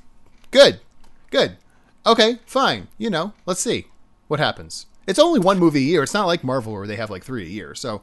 good, 0.51 0.79
good. 1.31 1.57
Okay, 2.05 2.39
fine. 2.45 2.87
You 2.97 3.09
know, 3.09 3.33
let's 3.45 3.61
see 3.61 3.87
what 4.27 4.39
happens. 4.39 4.85
It's 5.07 5.19
only 5.19 5.39
one 5.39 5.59
movie 5.59 5.79
a 5.79 5.83
year. 5.83 6.03
It's 6.03 6.13
not 6.13 6.27
like 6.27 6.43
Marvel 6.43 6.73
where 6.73 6.87
they 6.87 6.95
have 6.95 7.09
like 7.09 7.23
three 7.23 7.45
a 7.45 7.49
year. 7.49 7.75
So 7.75 8.01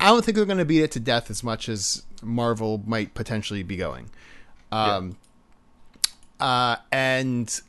I 0.00 0.06
don't 0.06 0.24
think 0.24 0.36
they're 0.36 0.46
going 0.46 0.58
to 0.58 0.64
beat 0.64 0.82
it 0.82 0.90
to 0.92 1.00
death 1.00 1.30
as 1.30 1.44
much 1.44 1.68
as 1.68 2.02
Marvel 2.22 2.82
might 2.86 3.14
potentially 3.14 3.62
be 3.62 3.76
going. 3.76 4.10
Um, 4.72 5.16
uh, 6.38 6.76
and 6.90 7.60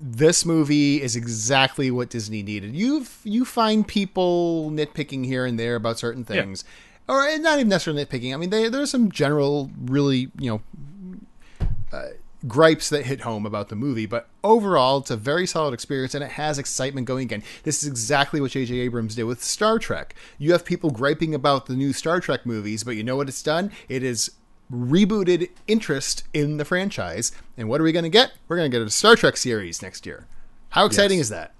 this 0.00 0.44
movie 0.44 1.00
is 1.00 1.16
exactly 1.16 1.90
what 1.90 2.10
Disney 2.10 2.42
needed. 2.42 2.74
You 2.74 3.06
you 3.24 3.44
find 3.44 3.86
people 3.86 4.70
nitpicking 4.70 5.24
here 5.24 5.46
and 5.46 5.58
there 5.58 5.76
about 5.76 5.98
certain 5.98 6.24
things, 6.24 6.64
or 7.08 7.22
not 7.38 7.58
even 7.58 7.68
necessarily 7.68 8.04
nitpicking. 8.04 8.34
I 8.34 8.36
mean, 8.36 8.50
they, 8.50 8.68
there's 8.68 8.90
some 8.90 9.10
general, 9.10 9.70
really, 9.80 10.30
you 10.38 10.50
know, 10.50 11.68
uh, 11.92 12.08
gripes 12.46 12.88
that 12.90 13.06
hit 13.06 13.22
home 13.22 13.44
about 13.46 13.68
the 13.68 13.76
movie, 13.76 14.06
but 14.06 14.28
overall, 14.44 14.98
it's 14.98 15.10
a 15.10 15.16
very 15.16 15.46
solid 15.46 15.74
experience 15.74 16.14
and 16.14 16.22
it 16.22 16.32
has 16.32 16.58
excitement 16.58 17.06
going 17.06 17.22
again. 17.24 17.42
This 17.62 17.82
is 17.82 17.88
exactly 17.88 18.40
what 18.40 18.50
J.J. 18.52 18.74
Abrams 18.80 19.14
did 19.14 19.24
with 19.24 19.42
Star 19.42 19.78
Trek. 19.78 20.14
You 20.38 20.52
have 20.52 20.64
people 20.64 20.90
griping 20.90 21.34
about 21.34 21.66
the 21.66 21.74
new 21.74 21.92
Star 21.92 22.20
Trek 22.20 22.46
movies, 22.46 22.84
but 22.84 22.96
you 22.96 23.02
know 23.02 23.16
what 23.16 23.28
it's 23.28 23.42
done? 23.42 23.72
It 23.88 24.02
is 24.02 24.30
rebooted 24.72 25.50
interest 25.66 26.24
in 26.34 26.56
the 26.56 26.64
franchise. 26.64 27.32
And 27.56 27.68
what 27.68 27.80
are 27.80 27.84
we 27.84 27.92
going 27.92 28.02
to 28.04 28.08
get? 28.08 28.32
We're 28.48 28.56
going 28.56 28.70
to 28.70 28.78
get 28.78 28.86
a 28.86 28.90
Star 28.90 29.16
Trek 29.16 29.36
series 29.36 29.82
next 29.82 30.06
year. 30.06 30.26
How 30.70 30.84
exciting 30.86 31.18
Yes. 31.18 31.26
is 31.26 31.30
that? 31.30 31.54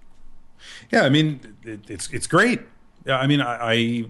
Yeah, 0.90 1.02
I 1.02 1.08
mean, 1.08 1.40
it, 1.62 1.88
it's 1.88 2.10
it's 2.12 2.26
great. 2.26 2.60
Yeah, 3.04 3.18
I 3.18 3.26
mean, 3.26 3.40
I, 3.40 3.72
I 3.72 4.04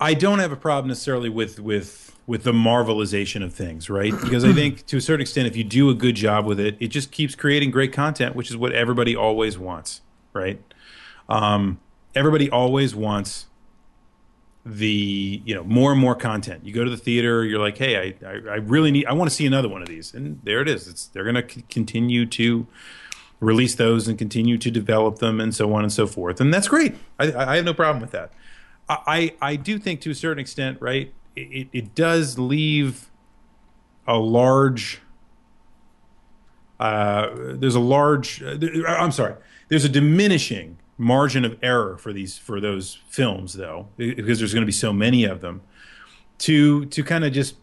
I 0.00 0.14
don't 0.14 0.38
have 0.38 0.50
a 0.52 0.56
problem 0.56 0.88
necessarily 0.88 1.28
with 1.28 1.60
with 1.60 2.13
with 2.26 2.42
the 2.44 2.52
marvelization 2.52 3.44
of 3.44 3.52
things, 3.52 3.90
right? 3.90 4.12
Because 4.24 4.44
I 4.44 4.52
think 4.52 4.86
to 4.86 4.96
a 4.96 5.00
certain 5.00 5.20
extent, 5.20 5.46
if 5.46 5.56
you 5.56 5.64
do 5.64 5.90
a 5.90 5.94
good 5.94 6.14
job 6.14 6.46
with 6.46 6.58
it, 6.58 6.76
it 6.80 6.88
just 6.88 7.10
keeps 7.10 7.34
creating 7.34 7.70
great 7.70 7.92
content, 7.92 8.34
which 8.34 8.50
is 8.50 8.56
what 8.56 8.72
everybody 8.72 9.14
always 9.14 9.58
wants, 9.58 10.00
right? 10.32 10.60
Um, 11.28 11.80
everybody 12.14 12.50
always 12.50 12.94
wants 12.94 13.46
the 14.66 15.42
you 15.44 15.54
know 15.54 15.62
more 15.64 15.92
and 15.92 16.00
more 16.00 16.14
content. 16.14 16.64
You 16.64 16.72
go 16.72 16.84
to 16.84 16.90
the 16.90 16.96
theater, 16.96 17.44
you're 17.44 17.60
like, 17.60 17.76
hey, 17.76 18.14
I 18.22 18.26
I, 18.26 18.32
I 18.32 18.56
really 18.56 18.90
need, 18.90 19.06
I 19.06 19.12
want 19.12 19.30
to 19.30 19.36
see 19.36 19.46
another 19.46 19.68
one 19.68 19.82
of 19.82 19.88
these, 19.88 20.14
and 20.14 20.40
there 20.42 20.60
it 20.62 20.68
is. 20.68 20.88
It's 20.88 21.06
they're 21.08 21.24
going 21.24 21.34
to 21.34 21.48
c- 21.48 21.64
continue 21.68 22.24
to 22.26 22.66
release 23.40 23.74
those 23.74 24.08
and 24.08 24.18
continue 24.18 24.56
to 24.56 24.70
develop 24.70 25.18
them 25.18 25.40
and 25.40 25.54
so 25.54 25.72
on 25.74 25.82
and 25.82 25.92
so 25.92 26.06
forth. 26.06 26.40
And 26.40 26.52
that's 26.52 26.68
great. 26.68 26.94
I, 27.18 27.32
I 27.32 27.56
have 27.56 27.64
no 27.64 27.74
problem 27.74 28.00
with 28.00 28.12
that. 28.12 28.32
I, 28.88 29.34
I 29.40 29.56
do 29.56 29.78
think 29.78 30.02
to 30.02 30.10
a 30.10 30.14
certain 30.14 30.38
extent, 30.38 30.78
right, 30.80 31.12
it, 31.36 31.68
it 31.72 31.94
does 31.94 32.38
leave 32.38 33.10
a 34.06 34.16
large 34.16 35.00
uh, 36.80 37.30
there's 37.54 37.74
a 37.74 37.80
large 37.80 38.42
uh, 38.42 38.58
i'm 38.86 39.12
sorry 39.12 39.34
there's 39.68 39.84
a 39.84 39.88
diminishing 39.88 40.76
margin 40.98 41.44
of 41.44 41.56
error 41.62 41.96
for 41.96 42.12
these 42.12 42.36
for 42.36 42.60
those 42.60 42.98
films 43.08 43.54
though 43.54 43.88
because 43.96 44.38
there's 44.38 44.52
going 44.52 44.62
to 44.62 44.66
be 44.66 44.72
so 44.72 44.92
many 44.92 45.24
of 45.24 45.40
them 45.40 45.62
to 46.38 46.84
to 46.86 47.02
kind 47.02 47.24
of 47.24 47.32
just 47.32 47.56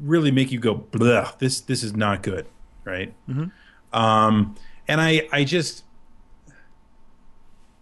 really 0.00 0.30
make 0.30 0.52
you 0.52 0.58
go 0.58 0.74
Bleh, 0.74 1.36
this 1.38 1.60
this 1.60 1.82
is 1.82 1.94
not 1.94 2.22
good 2.22 2.46
right 2.84 3.12
mm-hmm. 3.28 3.98
um, 3.98 4.54
and 4.86 5.00
i 5.00 5.28
i 5.32 5.44
just 5.44 5.84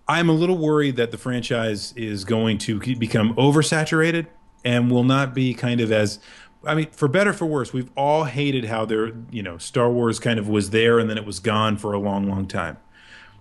i'm 0.09 0.29
a 0.29 0.33
little 0.33 0.59
worried 0.59 0.97
that 0.97 1.11
the 1.11 1.19
franchise 1.19 1.93
is 1.97 2.25
going 2.25 2.59
to 2.59 2.79
become 2.97 3.35
oversaturated 3.35 4.27
and 4.67 4.91
will 4.91 5.05
not 5.05 5.33
be 5.33 5.55
kind 5.55 5.81
of 5.81 5.93
as 5.93 6.19
I 6.67 6.75
mean, 6.75 6.91
for 6.91 7.07
better 7.07 7.33
for 7.33 7.47
worse, 7.47 7.73
we've 7.73 7.91
all 7.97 8.25
hated 8.25 8.65
how 8.65 8.85
there, 8.85 9.13
you 9.31 9.43
know, 9.43 9.57
Star 9.57 9.89
Wars 9.89 10.19
kind 10.19 10.39
of 10.39 10.49
was 10.49 10.71
there 10.71 10.99
and 10.99 11.09
then 11.09 11.17
it 11.17 11.25
was 11.25 11.39
gone 11.39 11.77
for 11.77 11.93
a 11.93 11.99
long, 11.99 12.29
long 12.29 12.49
time. 12.49 12.77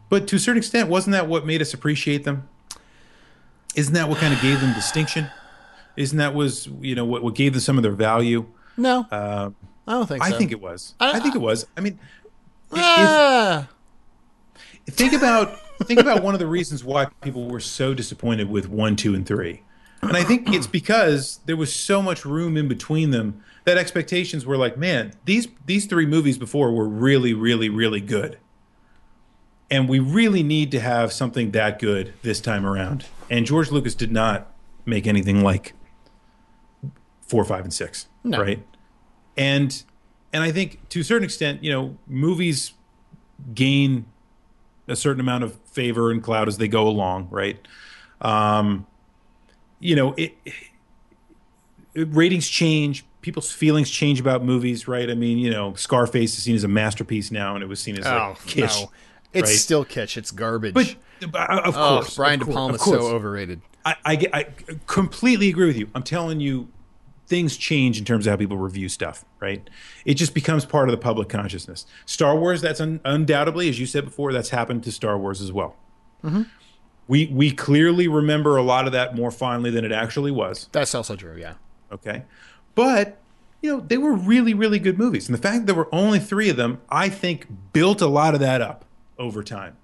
But 0.09 0.27
to 0.27 0.35
a 0.35 0.39
certain 0.39 0.59
extent, 0.59 0.89
wasn't 0.89 1.13
that 1.13 1.27
what 1.27 1.43
made 1.43 1.59
us 1.59 1.73
appreciate 1.73 2.23
them? 2.23 2.47
Isn't 3.75 3.95
that 3.95 4.07
what 4.07 4.19
kind 4.19 4.31
of 4.31 4.39
gave 4.41 4.61
them 4.61 4.73
distinction? 4.75 5.27
Isn't 5.97 6.19
that 6.19 6.35
was 6.35 6.67
you 6.79 6.93
know 6.93 7.05
what, 7.05 7.23
what 7.23 7.33
gave 7.33 7.53
them 7.53 7.61
some 7.61 7.77
of 7.77 7.83
their 7.83 7.91
value? 7.91 8.45
No, 8.77 9.07
uh, 9.11 9.49
I 9.87 9.91
don't 9.91 10.07
think. 10.07 10.23
So. 10.23 10.33
I 10.33 10.37
think 10.37 10.51
it 10.51 10.61
was. 10.61 10.93
I, 10.99 11.13
I, 11.13 11.19
think 11.19 11.35
it 11.35 11.41
was. 11.41 11.65
I 11.75 11.81
mean, 11.81 11.99
ah. 12.73 13.67
if, 14.85 14.93
think 14.93 15.13
about 15.13 15.57
think 15.83 15.99
about 15.99 16.21
one 16.21 16.35
of 16.35 16.39
the 16.39 16.47
reasons 16.47 16.83
why 16.83 17.07
people 17.21 17.47
were 17.47 17.59
so 17.59 17.93
disappointed 17.93 18.49
with 18.49 18.69
one, 18.69 18.95
two, 18.95 19.15
and 19.15 19.25
three, 19.25 19.63
and 20.07 20.17
I 20.17 20.23
think 20.23 20.53
it's 20.53 20.67
because 20.67 21.39
there 21.45 21.57
was 21.57 21.73
so 21.73 22.01
much 22.01 22.25
room 22.25 22.57
in 22.57 22.67
between 22.67 23.11
them 23.11 23.43
that 23.65 23.77
expectations 23.77 24.45
were 24.45 24.57
like, 24.57 24.77
man, 24.77 25.13
these 25.25 25.47
these 25.65 25.85
three 25.85 26.05
movies 26.05 26.37
before 26.37 26.71
were 26.71 26.87
really, 26.87 27.33
really, 27.33 27.69
really 27.69 28.01
good 28.01 28.37
and 29.69 29.89
we 29.89 29.99
really 29.99 30.43
need 30.43 30.71
to 30.71 30.79
have 30.79 31.11
something 31.11 31.51
that 31.51 31.79
good 31.79 32.13
this 32.21 32.39
time 32.39 32.65
around. 32.65 33.05
And 33.29 33.45
George 33.45 33.71
Lucas 33.71 33.95
did 33.95 34.11
not 34.11 34.51
make 34.85 35.07
anything 35.07 35.41
like 35.41 35.73
four, 37.21 37.43
five, 37.43 37.63
and 37.63 37.73
six, 37.73 38.07
no. 38.23 38.39
right? 38.39 38.65
And 39.35 39.83
and 40.31 40.43
I 40.43 40.51
think 40.51 40.87
to 40.89 40.99
a 40.99 41.03
certain 41.03 41.23
extent, 41.23 41.63
you 41.63 41.71
know, 41.71 41.97
movies 42.07 42.73
gain 43.53 44.05
a 44.87 44.95
certain 44.95 45.19
amount 45.19 45.43
of 45.43 45.55
favor 45.61 46.11
and 46.11 46.21
clout 46.21 46.47
as 46.47 46.57
they 46.57 46.67
go 46.67 46.87
along, 46.87 47.27
right? 47.31 47.57
Um, 48.21 48.85
you 49.79 49.95
know, 49.95 50.13
it, 50.13 50.35
it, 51.93 52.07
ratings 52.11 52.47
change, 52.47 53.05
people's 53.21 53.51
feelings 53.51 53.89
change 53.89 54.19
about 54.19 54.43
movies, 54.43 54.87
right? 54.87 55.09
I 55.09 55.15
mean, 55.15 55.37
you 55.37 55.49
know, 55.49 55.73
Scarface 55.75 56.37
is 56.37 56.43
seen 56.43 56.55
as 56.55 56.63
a 56.63 56.67
masterpiece 56.67 57.31
now, 57.31 57.55
and 57.55 57.63
it 57.63 57.67
was 57.67 57.79
seen 57.79 57.97
as 57.97 58.05
oh, 58.05 58.09
like 58.09 58.37
kitsch. 58.39 58.81
No. 58.81 58.91
It's 59.33 59.49
right? 59.49 59.57
still 59.57 59.85
kitsch. 59.85 60.17
It's 60.17 60.31
garbage. 60.31 60.73
But 60.73 61.49
uh, 61.49 61.61
of 61.63 61.75
oh, 61.75 61.95
course, 61.95 62.15
Brian 62.15 62.41
of 62.41 62.47
De 62.47 62.53
Palma 62.53 62.75
is 62.75 62.83
so 62.83 63.07
overrated. 63.07 63.61
I, 63.85 63.95
I, 64.05 64.27
I 64.33 64.47
completely 64.87 65.49
agree 65.49 65.67
with 65.67 65.77
you. 65.77 65.89
I'm 65.93 66.03
telling 66.03 66.39
you, 66.39 66.69
things 67.27 67.57
change 67.57 67.97
in 67.97 68.05
terms 68.05 68.27
of 68.27 68.31
how 68.31 68.37
people 68.37 68.57
review 68.57 68.89
stuff, 68.89 69.25
right? 69.39 69.67
It 70.05 70.15
just 70.15 70.33
becomes 70.33 70.65
part 70.65 70.89
of 70.89 70.91
the 70.91 70.97
public 70.97 71.29
consciousness. 71.29 71.85
Star 72.05 72.35
Wars, 72.35 72.61
that's 72.61 72.79
un- 72.79 73.01
undoubtedly, 73.03 73.69
as 73.69 73.79
you 73.79 73.85
said 73.85 74.05
before, 74.05 74.31
that's 74.33 74.49
happened 74.49 74.83
to 74.83 74.91
Star 74.91 75.17
Wars 75.17 75.41
as 75.41 75.51
well. 75.51 75.75
Mm-hmm. 76.23 76.43
We 77.07 77.27
we 77.27 77.51
clearly 77.51 78.07
remember 78.07 78.57
a 78.57 78.63
lot 78.63 78.87
of 78.87 78.93
that 78.93 79.15
more 79.15 79.31
fondly 79.31 79.69
than 79.69 79.85
it 79.85 79.91
actually 79.91 80.31
was. 80.31 80.69
That's 80.71 80.95
also 80.95 81.15
true, 81.15 81.37
yeah. 81.37 81.53
Okay, 81.91 82.23
but 82.73 83.19
you 83.61 83.71
know 83.71 83.79
they 83.81 83.97
were 83.97 84.13
really 84.13 84.53
really 84.53 84.79
good 84.79 84.97
movies, 84.97 85.27
and 85.27 85.37
the 85.37 85.41
fact 85.41 85.59
that 85.59 85.65
there 85.67 85.75
were 85.75 85.93
only 85.93 86.19
three 86.19 86.49
of 86.49 86.57
them, 86.57 86.81
I 86.89 87.09
think, 87.09 87.47
built 87.73 88.01
a 88.01 88.07
lot 88.07 88.33
of 88.33 88.39
that 88.39 88.61
up 88.61 88.85
over 89.19 89.43
time. 89.43 89.77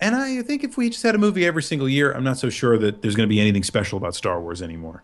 And 0.00 0.16
I 0.16 0.40
think 0.42 0.64
if 0.64 0.78
we 0.78 0.88
just 0.88 1.02
had 1.02 1.14
a 1.14 1.18
movie 1.18 1.44
every 1.44 1.62
single 1.62 1.88
year, 1.88 2.10
I'm 2.12 2.24
not 2.24 2.38
so 2.38 2.48
sure 2.48 2.78
that 2.78 3.02
there's 3.02 3.14
going 3.14 3.28
to 3.28 3.32
be 3.32 3.38
anything 3.38 3.62
special 3.62 3.98
about 3.98 4.14
Star 4.14 4.40
Wars 4.40 4.62
anymore. 4.62 5.02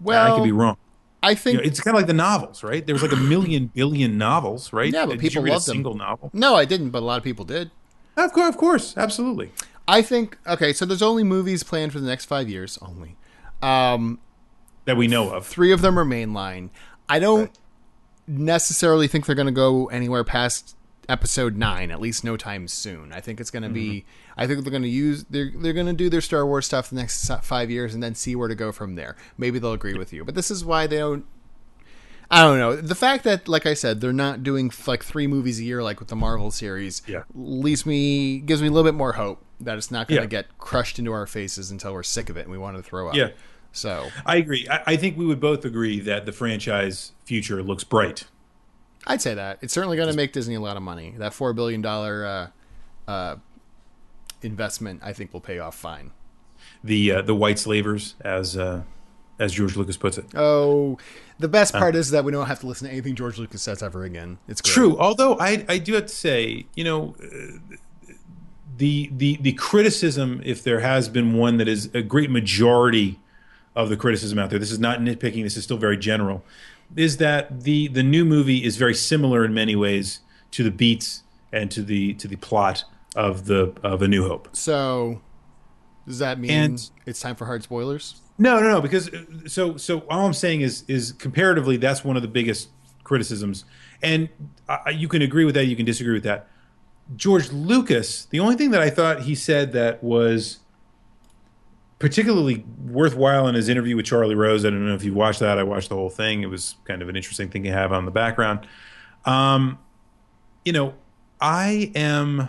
Well, 0.00 0.32
I 0.32 0.36
could 0.36 0.44
be 0.44 0.50
wrong. 0.50 0.76
I 1.22 1.36
think 1.36 1.54
you 1.54 1.62
know, 1.62 1.66
it's 1.68 1.80
kind 1.80 1.94
of 1.94 2.00
like 2.00 2.08
the 2.08 2.12
novels, 2.12 2.64
right? 2.64 2.84
There 2.84 2.94
was 2.94 3.02
like 3.02 3.12
a 3.12 3.16
million 3.16 3.66
billion 3.74 4.18
novels, 4.18 4.72
right? 4.72 4.92
Yeah, 4.92 5.06
but 5.06 5.12
did 5.12 5.20
people 5.20 5.46
loved 5.46 5.68
a 5.68 5.70
single 5.70 5.94
novel. 5.94 6.30
No, 6.32 6.56
I 6.56 6.64
didn't, 6.64 6.90
but 6.90 6.98
a 6.98 7.04
lot 7.04 7.18
of 7.18 7.22
people 7.22 7.44
did. 7.44 7.70
Of 8.16 8.32
course, 8.32 8.48
of 8.48 8.56
course, 8.56 8.96
absolutely. 8.96 9.52
I 9.86 10.02
think 10.02 10.38
okay, 10.46 10.72
so 10.72 10.84
there's 10.84 11.02
only 11.02 11.24
movies 11.24 11.62
planned 11.62 11.92
for 11.92 12.00
the 12.00 12.06
next 12.06 12.26
five 12.26 12.48
years 12.48 12.78
only, 12.80 13.16
um, 13.60 14.20
that 14.84 14.96
we 14.96 15.08
know 15.08 15.30
of. 15.30 15.46
Three 15.46 15.72
of 15.72 15.80
them 15.80 15.98
are 15.98 16.04
mainline. 16.04 16.70
I 17.08 17.18
don't 17.18 17.40
right. 17.40 17.58
necessarily 18.26 19.08
think 19.08 19.26
they're 19.26 19.34
going 19.34 19.46
to 19.46 19.52
go 19.52 19.86
anywhere 19.86 20.24
past 20.24 20.76
episode 21.08 21.56
nine, 21.56 21.90
at 21.90 22.00
least 22.00 22.24
no 22.24 22.36
time 22.36 22.68
soon. 22.68 23.12
I 23.12 23.20
think 23.20 23.40
it's 23.40 23.50
going 23.50 23.64
to 23.64 23.68
mm-hmm. 23.68 23.74
be. 23.74 24.04
I 24.36 24.46
think 24.46 24.62
they're 24.62 24.70
going 24.70 24.82
to 24.82 24.88
use. 24.88 25.24
They're 25.28 25.50
they're 25.54 25.72
going 25.72 25.86
to 25.86 25.92
do 25.92 26.08
their 26.08 26.20
Star 26.20 26.46
Wars 26.46 26.66
stuff 26.66 26.90
the 26.90 26.96
next 26.96 27.28
five 27.42 27.70
years, 27.70 27.94
and 27.94 28.02
then 28.02 28.14
see 28.14 28.36
where 28.36 28.48
to 28.48 28.54
go 28.54 28.72
from 28.72 28.94
there. 28.94 29.16
Maybe 29.36 29.58
they'll 29.58 29.72
agree 29.72 29.94
with 29.94 30.12
you, 30.12 30.24
but 30.24 30.34
this 30.34 30.50
is 30.50 30.64
why 30.64 30.86
they 30.86 30.98
don't. 30.98 31.26
I 32.30 32.40
don't 32.40 32.58
know. 32.58 32.76
The 32.76 32.94
fact 32.94 33.24
that, 33.24 33.46
like 33.46 33.66
I 33.66 33.74
said, 33.74 34.00
they're 34.00 34.10
not 34.10 34.42
doing 34.42 34.72
like 34.86 35.04
three 35.04 35.26
movies 35.26 35.60
a 35.60 35.64
year 35.64 35.82
like 35.82 36.00
with 36.00 36.08
the 36.08 36.16
Marvel 36.16 36.50
series, 36.50 37.02
yeah. 37.06 37.24
leaves 37.34 37.84
me 37.84 38.38
gives 38.38 38.62
me 38.62 38.68
a 38.68 38.70
little 38.70 38.90
bit 38.90 38.96
more 38.96 39.12
hope 39.12 39.44
that 39.64 39.78
it's 39.78 39.90
not 39.90 40.08
going 40.08 40.18
to 40.18 40.24
yeah. 40.24 40.42
get 40.42 40.58
crushed 40.58 40.98
into 40.98 41.12
our 41.12 41.26
faces 41.26 41.70
until 41.70 41.92
we're 41.92 42.02
sick 42.02 42.28
of 42.28 42.36
it 42.36 42.42
and 42.42 42.50
we 42.50 42.58
want 42.58 42.76
to 42.76 42.82
throw 42.82 43.08
up. 43.08 43.14
Yeah. 43.14 43.30
So 43.72 44.08
I 44.26 44.36
agree. 44.36 44.68
I, 44.70 44.82
I 44.86 44.96
think 44.96 45.16
we 45.16 45.24
would 45.24 45.40
both 45.40 45.64
agree 45.64 45.98
that 46.00 46.26
the 46.26 46.32
franchise 46.32 47.12
future 47.24 47.62
looks 47.62 47.84
bright. 47.84 48.24
I'd 49.06 49.22
say 49.22 49.34
that 49.34 49.58
it's 49.62 49.72
certainly 49.72 49.96
going 49.96 50.10
to 50.10 50.16
make 50.16 50.32
Disney 50.32 50.54
a 50.54 50.60
lot 50.60 50.76
of 50.76 50.82
money. 50.82 51.14
That 51.16 51.34
four 51.34 51.52
billion 51.52 51.80
dollar 51.80 52.24
uh, 53.06 53.10
uh, 53.10 53.36
investment, 54.42 55.00
I 55.02 55.12
think, 55.12 55.32
will 55.32 55.40
pay 55.40 55.58
off 55.58 55.74
fine. 55.74 56.12
The 56.84 57.12
uh, 57.12 57.22
the 57.22 57.34
white 57.34 57.58
slavers, 57.58 58.14
as 58.20 58.56
uh, 58.56 58.82
as 59.38 59.52
George 59.52 59.76
Lucas 59.76 59.96
puts 59.96 60.18
it. 60.18 60.26
Oh, 60.34 60.98
the 61.38 61.48
best 61.48 61.72
part 61.72 61.96
is 61.96 62.10
that 62.10 62.24
we 62.24 62.30
don't 62.30 62.46
have 62.46 62.60
to 62.60 62.66
listen 62.66 62.86
to 62.86 62.92
anything 62.92 63.16
George 63.16 63.38
Lucas 63.38 63.62
says 63.62 63.82
ever 63.82 64.04
again. 64.04 64.38
It's 64.46 64.60
great. 64.60 64.72
true. 64.72 64.98
Although 64.98 65.38
I 65.40 65.64
I 65.68 65.78
do 65.78 65.94
have 65.94 66.06
to 66.06 66.14
say, 66.14 66.66
you 66.74 66.84
know. 66.84 67.16
The, 68.76 69.10
the 69.12 69.36
the 69.40 69.52
criticism, 69.52 70.40
if 70.44 70.62
there 70.62 70.80
has 70.80 71.08
been 71.08 71.34
one 71.34 71.58
that 71.58 71.68
is 71.68 71.90
a 71.94 72.02
great 72.02 72.30
majority 72.30 73.18
of 73.74 73.88
the 73.88 73.96
criticism 73.96 74.38
out 74.38 74.50
there, 74.50 74.58
this 74.58 74.72
is 74.72 74.78
not 74.78 75.00
nitpicking. 75.00 75.42
This 75.42 75.56
is 75.56 75.64
still 75.64 75.76
very 75.76 75.96
general 75.96 76.42
is 76.96 77.16
that 77.18 77.62
the 77.62 77.88
the 77.88 78.02
new 78.02 78.24
movie 78.24 78.64
is 78.64 78.76
very 78.76 78.94
similar 78.94 79.44
in 79.44 79.54
many 79.54 79.76
ways 79.76 80.20
to 80.50 80.62
the 80.62 80.70
beats 80.70 81.22
and 81.52 81.70
to 81.70 81.82
the 81.82 82.14
to 82.14 82.28
the 82.28 82.36
plot 82.36 82.84
of 83.16 83.46
the 83.46 83.72
of 83.82 84.02
A 84.02 84.08
New 84.08 84.26
Hope. 84.26 84.48
So, 84.52 85.20
does 86.06 86.18
that 86.18 86.38
mean 86.38 86.50
and, 86.50 86.90
it's 87.06 87.20
time 87.20 87.36
for 87.36 87.46
hard 87.46 87.62
spoilers? 87.62 88.20
No, 88.38 88.58
no, 88.60 88.68
no. 88.68 88.80
Because 88.80 89.10
so 89.46 89.76
so 89.76 90.00
all 90.10 90.26
I'm 90.26 90.32
saying 90.32 90.62
is 90.62 90.84
is 90.88 91.12
comparatively 91.12 91.76
that's 91.76 92.04
one 92.04 92.16
of 92.16 92.22
the 92.22 92.28
biggest 92.28 92.68
criticisms, 93.04 93.64
and 94.02 94.28
I, 94.68 94.90
you 94.90 95.08
can 95.08 95.22
agree 95.22 95.44
with 95.44 95.54
that. 95.54 95.66
You 95.66 95.76
can 95.76 95.86
disagree 95.86 96.14
with 96.14 96.24
that. 96.24 96.48
George 97.16 97.50
Lucas, 97.50 98.26
the 98.26 98.40
only 98.40 98.56
thing 98.56 98.70
that 98.70 98.82
I 98.82 98.90
thought 98.90 99.22
he 99.22 99.34
said 99.34 99.72
that 99.72 100.02
was 100.02 100.60
particularly 102.02 102.64
worthwhile 102.86 103.46
in 103.46 103.54
his 103.54 103.68
interview 103.68 103.94
with 103.94 104.06
Charlie 104.06 104.34
Rose. 104.34 104.64
I 104.64 104.70
don't 104.70 104.84
know 104.84 104.94
if 104.94 105.04
you 105.04 105.14
watched 105.14 105.38
that. 105.38 105.56
I 105.56 105.62
watched 105.62 105.88
the 105.88 105.94
whole 105.94 106.10
thing. 106.10 106.42
It 106.42 106.46
was 106.46 106.74
kind 106.84 107.00
of 107.00 107.08
an 107.08 107.14
interesting 107.14 107.48
thing 107.48 107.62
to 107.62 107.70
have 107.70 107.92
on 107.92 108.06
the 108.06 108.10
background. 108.10 108.66
Um, 109.24 109.78
you 110.64 110.72
know, 110.72 110.94
I 111.40 111.92
am. 111.94 112.48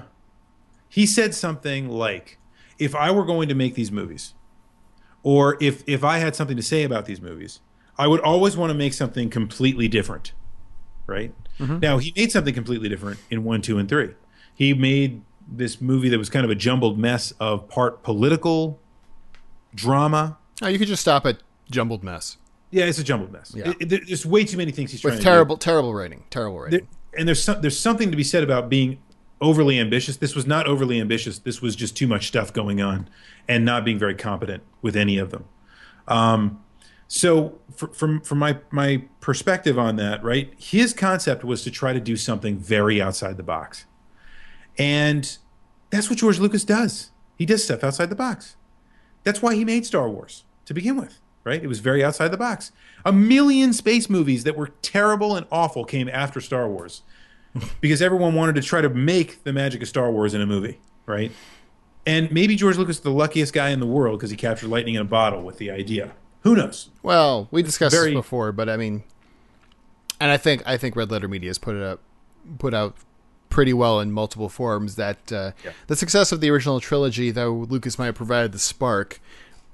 He 0.89 1.05
said 1.05 1.35
something 1.35 1.87
like, 1.89 2.39
"If 2.79 2.95
I 2.95 3.11
were 3.11 3.25
going 3.25 3.47
to 3.49 3.55
make 3.55 3.75
these 3.75 3.91
movies, 3.91 4.33
or 5.21 5.57
if 5.61 5.83
if 5.87 6.03
I 6.03 6.17
had 6.17 6.35
something 6.35 6.57
to 6.57 6.63
say 6.63 6.83
about 6.83 7.05
these 7.05 7.21
movies, 7.21 7.59
I 7.97 8.07
would 8.07 8.21
always 8.21 8.57
want 8.57 8.71
to 8.71 8.73
make 8.75 8.93
something 8.93 9.29
completely 9.29 9.87
different." 9.87 10.33
Right 11.05 11.33
mm-hmm. 11.59 11.79
now, 11.79 11.97
he 11.99 12.13
made 12.15 12.31
something 12.31 12.53
completely 12.53 12.89
different 12.89 13.19
in 13.29 13.43
one, 13.43 13.61
two, 13.61 13.77
and 13.77 13.87
three. 13.87 14.15
He 14.55 14.73
made 14.73 15.21
this 15.47 15.81
movie 15.81 16.09
that 16.09 16.17
was 16.17 16.29
kind 16.29 16.45
of 16.45 16.51
a 16.51 16.55
jumbled 16.55 16.97
mess 16.97 17.31
of 17.39 17.67
part 17.67 18.03
political 18.03 18.79
drama. 19.75 20.37
Oh, 20.61 20.67
you 20.67 20.79
could 20.79 20.87
just 20.87 21.01
stop 21.01 21.25
at 21.25 21.37
jumbled 21.69 22.03
mess. 22.03 22.37
Yeah, 22.71 22.85
it's 22.85 22.97
a 22.97 23.03
jumbled 23.03 23.31
mess. 23.31 23.53
Yeah. 23.55 23.73
It, 23.79 23.91
it, 23.91 24.07
there's 24.07 24.25
way 24.25 24.45
too 24.45 24.57
many 24.57 24.71
things 24.71 24.91
he's 24.91 25.01
trying 25.01 25.15
With 25.15 25.23
terrible, 25.23 25.57
terrible 25.57 25.93
rating. 25.93 26.23
Terrible 26.29 26.59
rating. 26.59 26.79
There, 26.79 26.87
and 27.19 27.27
there's 27.27 27.43
some, 27.43 27.61
there's 27.61 27.79
something 27.79 28.09
to 28.09 28.17
be 28.17 28.23
said 28.23 28.43
about 28.43 28.69
being 28.69 28.97
overly 29.41 29.79
ambitious. 29.79 30.17
This 30.17 30.35
was 30.35 30.47
not 30.47 30.65
overly 30.65 30.99
ambitious. 30.99 31.37
This 31.37 31.61
was 31.61 31.75
just 31.75 31.95
too 31.95 32.07
much 32.07 32.27
stuff 32.27 32.51
going 32.51 32.81
on, 32.81 33.09
and 33.47 33.63
not 33.63 33.85
being 33.85 33.99
very 33.99 34.15
competent 34.15 34.63
with 34.81 34.95
any 34.95 35.17
of 35.17 35.29
them. 35.29 35.45
Um, 36.07 36.63
so, 37.07 37.59
for, 37.75 37.89
from 37.89 38.21
from 38.21 38.39
my 38.39 38.57
my 38.71 39.03
perspective 39.19 39.77
on 39.77 39.97
that, 39.97 40.23
right, 40.23 40.51
his 40.57 40.93
concept 40.93 41.43
was 41.43 41.63
to 41.63 41.71
try 41.71 41.93
to 41.93 41.99
do 41.99 42.17
something 42.17 42.57
very 42.57 42.99
outside 42.99 43.37
the 43.37 43.43
box, 43.43 43.85
And 44.77 45.37
that's 45.89 46.09
what 46.09 46.19
George 46.19 46.39
Lucas 46.39 46.63
does. 46.63 47.11
He 47.37 47.45
does 47.45 47.63
stuff 47.63 47.83
outside 47.83 48.09
the 48.09 48.15
box. 48.15 48.55
That's 49.23 49.41
why 49.41 49.55
he 49.55 49.65
made 49.65 49.85
Star 49.85 50.09
Wars 50.09 50.43
to 50.65 50.73
begin 50.73 50.97
with, 50.97 51.19
right? 51.43 51.63
It 51.63 51.67
was 51.67 51.79
very 51.79 52.03
outside 52.03 52.29
the 52.29 52.37
box. 52.37 52.71
A 53.05 53.11
million 53.11 53.73
space 53.73 54.09
movies 54.09 54.43
that 54.43 54.57
were 54.57 54.69
terrible 54.81 55.35
and 55.35 55.45
awful 55.51 55.85
came 55.85 56.09
after 56.09 56.41
Star 56.41 56.67
Wars 56.67 57.03
because 57.81 58.01
everyone 58.01 58.33
wanted 58.35 58.55
to 58.55 58.61
try 58.61 58.81
to 58.81 58.89
make 58.89 59.43
the 59.43 59.53
magic 59.53 59.81
of 59.81 59.87
Star 59.87 60.11
Wars 60.11 60.33
in 60.33 60.41
a 60.41 60.45
movie, 60.45 60.79
right? 61.05 61.31
And 62.05 62.31
maybe 62.31 62.55
George 62.55 62.77
Lucas 62.77 62.97
is 62.97 63.01
the 63.01 63.11
luckiest 63.11 63.53
guy 63.53 63.69
in 63.69 63.79
the 63.79 63.85
world 63.85 64.19
because 64.19 64.29
he 64.31 64.35
captured 64.37 64.67
lightning 64.69 64.95
in 64.95 65.01
a 65.01 65.05
bottle 65.05 65.41
with 65.41 65.57
the 65.57 65.71
idea. 65.71 66.11
Who 66.41 66.55
knows? 66.55 66.89
Well, 67.01 67.47
we 67.51 67.63
discussed 67.63 67.95
Very- 67.95 68.11
this 68.11 68.15
before, 68.19 68.51
but 68.51 68.67
I 68.67 68.75
mean, 68.75 69.03
and 70.19 70.29
I 70.29 70.37
think 70.37 70.63
I 70.65 70.75
think 70.77 70.95
Red 70.95 71.11
Letter 71.11 71.27
Media 71.29 71.49
has 71.49 71.57
put 71.57 71.75
it 71.75 71.83
up, 71.83 72.01
put 72.59 72.73
out 72.73 72.95
pretty 73.53 73.71
well 73.73 73.99
in 73.99 74.11
multiple 74.11 74.49
forms 74.49 74.95
that 74.95 75.31
uh, 75.31 75.51
Yeah. 75.63 75.71
the 75.87 75.95
success 75.95 76.31
of 76.31 76.41
the 76.41 76.49
original 76.49 76.79
trilogy, 76.79 77.29
though 77.31 77.53
Lucas 77.69 77.99
might 77.99 78.07
have 78.07 78.15
provided 78.15 78.51
the 78.51 78.59
spark, 78.59 79.21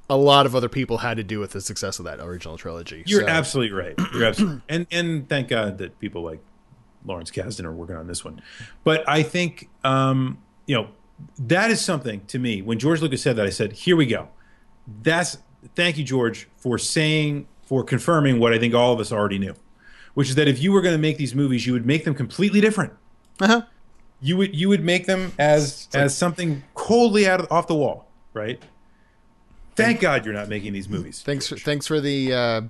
a 0.10 0.18
lot 0.18 0.46
of 0.46 0.54
other 0.56 0.68
people 0.70 0.98
had 1.00 1.16
to 1.18 1.24
do 1.24 1.40
with 1.40 1.52
the 1.52 1.62
success 1.62 1.98
of 1.98 2.06
that 2.06 2.20
original 2.20 2.58
trilogy. 2.58 3.04
You're 3.06 3.22
So- 3.22 3.28
absolutely 3.28 3.74
right. 3.76 3.96
You're 4.14 4.26
absolutely 4.26 4.62
and 4.70 4.86
and 4.92 5.30
thank 5.30 5.48
God 5.48 5.78
that 5.78 5.98
people 6.00 6.22
like 6.24 6.42
Lawrence 7.06 7.32
Kasdan 7.32 7.64
are 7.66 7.72
working 7.72 7.96
on 7.96 8.08
this 8.08 8.26
one. 8.26 8.42
But 8.84 9.08
I 9.08 9.24
think 9.24 9.70
um, 9.86 10.40
you 10.68 10.76
know 10.76 10.90
that 11.38 11.72
is 11.72 11.80
something 11.80 12.26
to 12.28 12.38
me. 12.40 12.62
When 12.62 12.78
George 12.80 13.02
Lucas 13.02 13.22
said 13.22 13.36
that, 13.38 13.46
I 13.46 13.50
said, 13.50 13.72
"Here 13.72 13.96
we 13.96 14.06
go." 14.06 14.28
That's 15.04 15.38
thank 15.76 15.98
you, 15.98 16.04
George, 16.04 16.48
for 16.58 16.78
saying 16.78 17.48
for 17.64 17.84
confirming 17.84 18.40
what 18.40 18.54
I 18.54 18.60
think 18.60 18.74
all 18.74 18.92
of 18.94 19.00
us 19.00 19.12
already 19.12 19.38
knew, 19.40 19.54
which 20.16 20.30
is 20.30 20.36
that 20.36 20.48
if 20.48 20.60
you 20.62 20.72
were 20.72 20.82
going 20.82 20.96
to 20.96 21.02
make 21.02 21.18
these 21.18 21.36
movies, 21.36 21.66
you 21.68 21.74
would 21.74 21.86
make 21.86 22.04
them 22.04 22.16
completely 22.16 22.60
different. 22.62 22.94
Uh-huh. 23.40 23.62
You 24.22 24.36
would 24.38 24.56
you 24.56 24.68
would 24.68 24.84
make 24.84 25.06
them 25.06 25.32
as 25.40 25.88
as 25.94 26.18
something 26.18 26.64
coldly 26.76 27.28
out 27.28 27.40
of, 27.40 27.52
off 27.52 27.68
the 27.68 27.76
wall, 27.76 28.08
right? 28.34 28.62
Thank 29.76 30.02
God 30.02 30.26
you're 30.26 30.34
not 30.34 30.50
making 30.50 30.74
these 30.74 30.90
movies. 30.90 31.22
Thanks, 31.22 31.48
for, 31.48 31.56
thanks 31.56 31.88
for 31.88 32.02
the, 32.02 32.34
uh, 32.34 32.62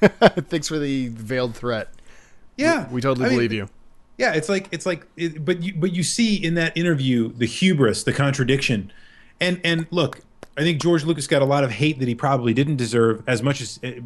thanks 0.48 0.68
for 0.68 0.78
the 0.78 1.08
veiled 1.08 1.54
threat. 1.54 1.88
Yeah, 2.56 2.88
We 2.90 3.00
totally 3.00 3.26
I 3.26 3.28
mean, 3.28 3.38
believe 3.38 3.52
you. 3.52 3.68
Yeah, 4.18 4.34
it's 4.34 4.48
like 4.48 4.68
it's 4.72 4.86
like, 4.86 5.06
it, 5.16 5.44
but 5.44 5.62
you 5.62 5.74
but 5.74 5.92
you 5.92 6.02
see 6.02 6.36
in 6.36 6.54
that 6.54 6.76
interview 6.76 7.32
the 7.32 7.46
hubris, 7.46 8.04
the 8.04 8.12
contradiction, 8.12 8.92
and 9.40 9.60
and 9.64 9.86
look, 9.90 10.20
I 10.56 10.62
think 10.62 10.80
George 10.80 11.04
Lucas 11.04 11.26
got 11.26 11.42
a 11.42 11.46
lot 11.46 11.64
of 11.64 11.72
hate 11.72 11.98
that 11.98 12.08
he 12.08 12.14
probably 12.14 12.52
didn't 12.52 12.76
deserve 12.76 13.22
as 13.26 13.42
much 13.42 13.60
as, 13.60 13.80
eh, 13.82 14.00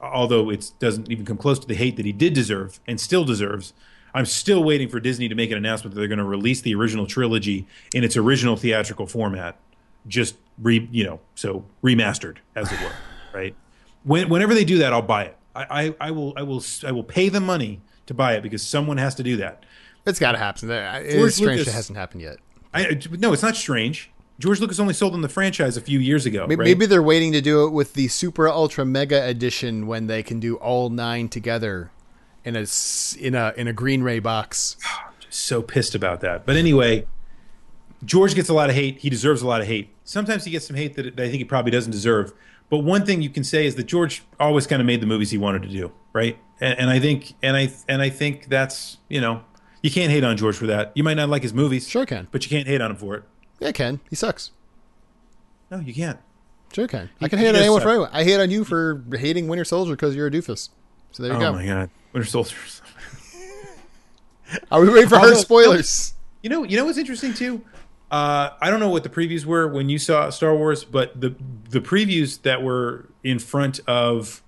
although 0.00 0.50
it 0.50 0.70
doesn't 0.78 1.10
even 1.10 1.24
come 1.24 1.38
close 1.38 1.58
to 1.58 1.66
the 1.66 1.74
hate 1.74 1.96
that 1.96 2.04
he 2.04 2.12
did 2.12 2.34
deserve 2.34 2.78
and 2.86 3.00
still 3.00 3.24
deserves. 3.24 3.72
I'm 4.14 4.26
still 4.26 4.62
waiting 4.62 4.88
for 4.88 5.00
Disney 5.00 5.28
to 5.28 5.34
make 5.34 5.50
an 5.50 5.56
announcement 5.56 5.94
that 5.94 6.00
they're 6.00 6.08
going 6.08 6.18
to 6.18 6.24
release 6.24 6.60
the 6.60 6.74
original 6.74 7.06
trilogy 7.06 7.66
in 7.94 8.04
its 8.04 8.16
original 8.16 8.56
theatrical 8.56 9.06
format, 9.06 9.56
just 10.06 10.36
re 10.60 10.88
you 10.90 11.04
know 11.04 11.20
so 11.34 11.64
remastered 11.82 12.38
as 12.54 12.70
it 12.70 12.80
were, 12.80 12.92
right? 13.34 13.54
When, 14.04 14.28
whenever 14.28 14.54
they 14.54 14.64
do 14.64 14.78
that, 14.78 14.92
I'll 14.92 15.02
buy 15.02 15.24
it. 15.24 15.36
I, 15.54 15.64
I, 15.70 15.94
I 16.00 16.10
will 16.10 16.34
I 16.36 16.42
will 16.42 16.62
I 16.86 16.92
will 16.92 17.04
pay 17.04 17.28
the 17.28 17.40
money 17.40 17.80
to 18.06 18.14
buy 18.14 18.34
it 18.34 18.42
because 18.42 18.62
someone 18.62 18.98
has 18.98 19.14
to 19.16 19.22
do 19.22 19.36
that. 19.38 19.64
It's 20.04 20.18
got 20.18 20.32
to 20.32 20.38
happen. 20.38 20.68
It's 20.70 21.14
George 21.14 21.32
strange 21.32 21.58
Lucas- 21.58 21.68
it 21.68 21.76
hasn't 21.76 21.98
happened 21.98 22.22
yet. 22.22 22.38
I, 22.74 22.98
no, 23.10 23.32
it's 23.32 23.42
not 23.42 23.54
strange. 23.54 24.10
George 24.38 24.60
Lucas 24.60 24.80
only 24.80 24.94
sold 24.94 25.12
them 25.12 25.20
the 25.20 25.28
franchise 25.28 25.76
a 25.76 25.80
few 25.80 26.00
years 26.00 26.26
ago. 26.26 26.46
Maybe, 26.46 26.58
right? 26.58 26.64
maybe 26.64 26.86
they're 26.86 27.02
waiting 27.02 27.32
to 27.32 27.40
do 27.40 27.64
it 27.66 27.70
with 27.70 27.92
the 27.92 28.08
super 28.08 28.48
ultra 28.48 28.84
mega 28.84 29.24
edition 29.24 29.86
when 29.86 30.06
they 30.06 30.22
can 30.22 30.40
do 30.40 30.56
all 30.56 30.88
nine 30.88 31.28
together 31.28 31.90
in 32.44 32.56
a 32.56 32.66
in 33.18 33.34
a 33.34 33.52
in 33.56 33.68
a 33.68 33.72
green 33.72 34.02
ray 34.02 34.18
box. 34.18 34.76
so 35.28 35.62
pissed 35.62 35.94
about 35.94 36.20
that. 36.20 36.44
But 36.46 36.56
anyway, 36.56 37.06
George 38.04 38.34
gets 38.34 38.48
a 38.48 38.54
lot 38.54 38.68
of 38.70 38.74
hate. 38.76 38.98
He 38.98 39.10
deserves 39.10 39.42
a 39.42 39.46
lot 39.46 39.60
of 39.60 39.66
hate. 39.66 39.90
Sometimes 40.04 40.44
he 40.44 40.50
gets 40.50 40.66
some 40.66 40.76
hate 40.76 40.94
that, 40.96 41.16
that 41.16 41.22
I 41.22 41.26
think 41.28 41.38
he 41.38 41.44
probably 41.44 41.70
doesn't 41.70 41.92
deserve. 41.92 42.32
But 42.68 42.78
one 42.78 43.04
thing 43.06 43.22
you 43.22 43.30
can 43.30 43.44
say 43.44 43.66
is 43.66 43.74
that 43.76 43.84
George 43.84 44.22
always 44.40 44.66
kind 44.66 44.80
of 44.80 44.86
made 44.86 45.00
the 45.00 45.06
movies 45.06 45.30
he 45.30 45.38
wanted 45.38 45.62
to 45.62 45.68
do, 45.68 45.92
right? 46.12 46.38
And, 46.60 46.78
and 46.80 46.90
I 46.90 46.98
think, 47.00 47.34
and 47.42 47.56
I, 47.56 47.70
and 47.88 48.00
I 48.00 48.08
think 48.08 48.48
that's 48.48 48.96
you 49.08 49.20
know, 49.20 49.42
you 49.82 49.90
can't 49.90 50.10
hate 50.10 50.24
on 50.24 50.36
George 50.36 50.56
for 50.56 50.66
that. 50.66 50.92
You 50.94 51.04
might 51.04 51.14
not 51.14 51.28
like 51.28 51.42
his 51.42 51.52
movies, 51.54 51.88
Sure 51.88 52.06
can. 52.06 52.28
but 52.30 52.44
you 52.44 52.50
can't 52.50 52.66
hate 52.66 52.80
on 52.80 52.90
him 52.90 52.96
for 52.96 53.14
it. 53.16 53.24
Yeah, 53.60 53.72
Ken. 53.72 54.00
He 54.10 54.16
sucks. 54.16 54.50
No, 55.70 55.78
you 55.80 55.94
can't. 55.94 56.18
Sure 56.72 56.86
can. 56.88 57.10
I 57.20 57.28
can 57.28 57.38
hate 57.38 57.48
on 57.50 57.56
anyone 57.56 57.80
suck. 57.80 57.84
for 57.84 57.90
anyone. 57.90 58.10
I 58.12 58.24
hate 58.24 58.40
on 58.40 58.50
you 58.50 58.64
for 58.64 59.02
hating 59.12 59.48
Winter 59.48 59.64
Soldier 59.64 59.92
because 59.92 60.16
you're 60.16 60.26
a 60.26 60.30
doofus. 60.30 60.70
So 61.12 61.22
there 61.22 61.32
you 61.32 61.38
Oh 61.38 61.40
go. 61.40 61.48
Oh 61.48 61.52
my 61.52 61.66
god, 61.66 61.90
Winter 62.12 62.28
Soldiers. 62.28 62.82
Are 64.70 64.80
we 64.80 64.88
ready 64.88 65.06
for 65.06 65.14
Although- 65.16 65.28
hard 65.28 65.38
spoilers? 65.38 66.14
You 66.42 66.50
know, 66.50 66.64
you 66.64 66.76
know 66.76 66.84
what's 66.84 66.98
interesting 66.98 67.32
too. 67.34 67.62
Uh, 68.10 68.50
I 68.60 68.68
don't 68.68 68.80
know 68.80 68.90
what 68.90 69.04
the 69.04 69.08
previews 69.08 69.46
were 69.46 69.66
when 69.68 69.88
you 69.88 69.98
saw 69.98 70.28
Star 70.30 70.54
Wars, 70.54 70.84
but 70.84 71.18
the 71.18 71.34
the 71.70 71.80
previews 71.80 72.42
that 72.42 72.62
were 72.62 73.08
in 73.24 73.38
front 73.38 73.80
of 73.86 74.42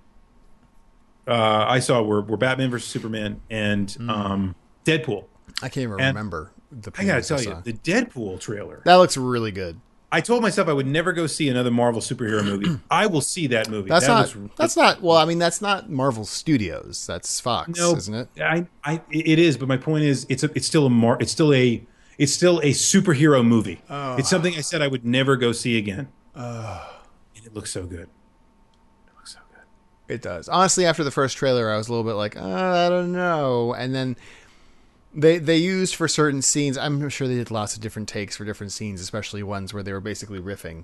uh, 1.27 1.65
I 1.67 1.79
saw 1.79 2.03
were, 2.03 2.21
were 2.21 2.37
Batman 2.37 2.69
versus 2.69 2.87
Superman 2.89 3.41
and 3.49 3.87
Mm. 3.87 4.09
um, 4.09 4.55
Deadpool. 4.85 5.25
I 5.63 5.69
can't 5.69 5.77
even 5.85 5.93
and- 5.99 6.15
remember 6.15 6.51
the. 6.71 6.91
I 6.97 7.05
gotta 7.05 7.23
tell 7.23 7.39
saw. 7.39 7.49
you, 7.57 7.61
the 7.63 7.73
Deadpool 7.73 8.39
trailer. 8.39 8.81
that 8.85 8.95
looks 8.95 9.17
really 9.17 9.51
good. 9.51 9.79
I 10.15 10.21
told 10.21 10.41
myself 10.41 10.69
I 10.69 10.73
would 10.73 10.87
never 10.87 11.11
go 11.11 11.27
see 11.27 11.49
another 11.49 11.71
Marvel 11.71 11.99
superhero 11.99 12.41
movie. 12.41 12.79
I 12.89 13.05
will 13.07 13.19
see 13.19 13.47
that 13.47 13.69
movie. 13.69 13.89
That's 13.89 14.07
that 14.07 14.13
not. 14.13 14.35
looks- 14.35 14.55
that's 14.55 14.77
not. 14.77 15.01
Well, 15.01 15.17
I 15.17 15.25
mean, 15.25 15.39
that's 15.39 15.61
not 15.61 15.89
Marvel 15.89 16.23
Studios. 16.23 17.05
That's 17.05 17.41
Fox, 17.41 17.77
no, 17.77 17.93
isn't 17.97 18.13
it? 18.13 18.29
I, 18.41 18.65
I, 18.85 19.01
it 19.11 19.39
is, 19.39 19.57
but 19.57 19.67
my 19.67 19.75
point 19.75 20.05
is, 20.05 20.25
it's 20.29 20.41
a, 20.41 20.49
it's 20.55 20.67
still 20.67 20.85
a 20.85 20.89
mar, 20.89 21.17
it's 21.19 21.33
still 21.33 21.53
a, 21.53 21.85
it's 22.17 22.31
still 22.31 22.59
a 22.59 22.69
superhero 22.69 23.45
movie. 23.45 23.81
Oh. 23.89 24.15
It's 24.15 24.29
something 24.29 24.55
I 24.55 24.61
said 24.61 24.81
I 24.81 24.87
would 24.87 25.03
never 25.03 25.35
go 25.35 25.51
see 25.51 25.77
again. 25.77 26.07
Oh. 26.33 27.01
and 27.35 27.45
it 27.45 27.53
looks 27.53 27.71
so 27.71 27.85
good. 27.85 28.07
It 29.07 29.15
looks 29.17 29.33
so 29.33 29.39
good. 29.51 30.13
It 30.13 30.21
does. 30.21 30.47
Honestly, 30.47 30.85
after 30.85 31.03
the 31.03 31.11
first 31.11 31.35
trailer, 31.35 31.69
I 31.69 31.75
was 31.75 31.89
a 31.89 31.91
little 31.91 32.09
bit 32.09 32.15
like, 32.15 32.37
uh, 32.37 32.41
I 32.41 32.87
don't 32.87 33.11
know. 33.11 33.73
And 33.73 33.93
then 33.93 34.15
they 35.15 35.37
they 35.37 35.57
used 35.57 35.95
for 35.95 36.07
certain 36.07 36.41
scenes. 36.41 36.77
I'm 36.77 37.09
sure 37.09 37.27
they 37.27 37.35
did 37.35 37.49
lots 37.49 37.75
of 37.75 37.81
different 37.81 38.09
takes 38.09 38.35
for 38.35 38.45
different 38.45 38.71
scenes, 38.71 39.01
especially 39.01 39.41
ones 39.41 39.73
where 39.73 39.81
they 39.81 39.93
were 39.93 40.01
basically 40.01 40.39
riffing. 40.39 40.83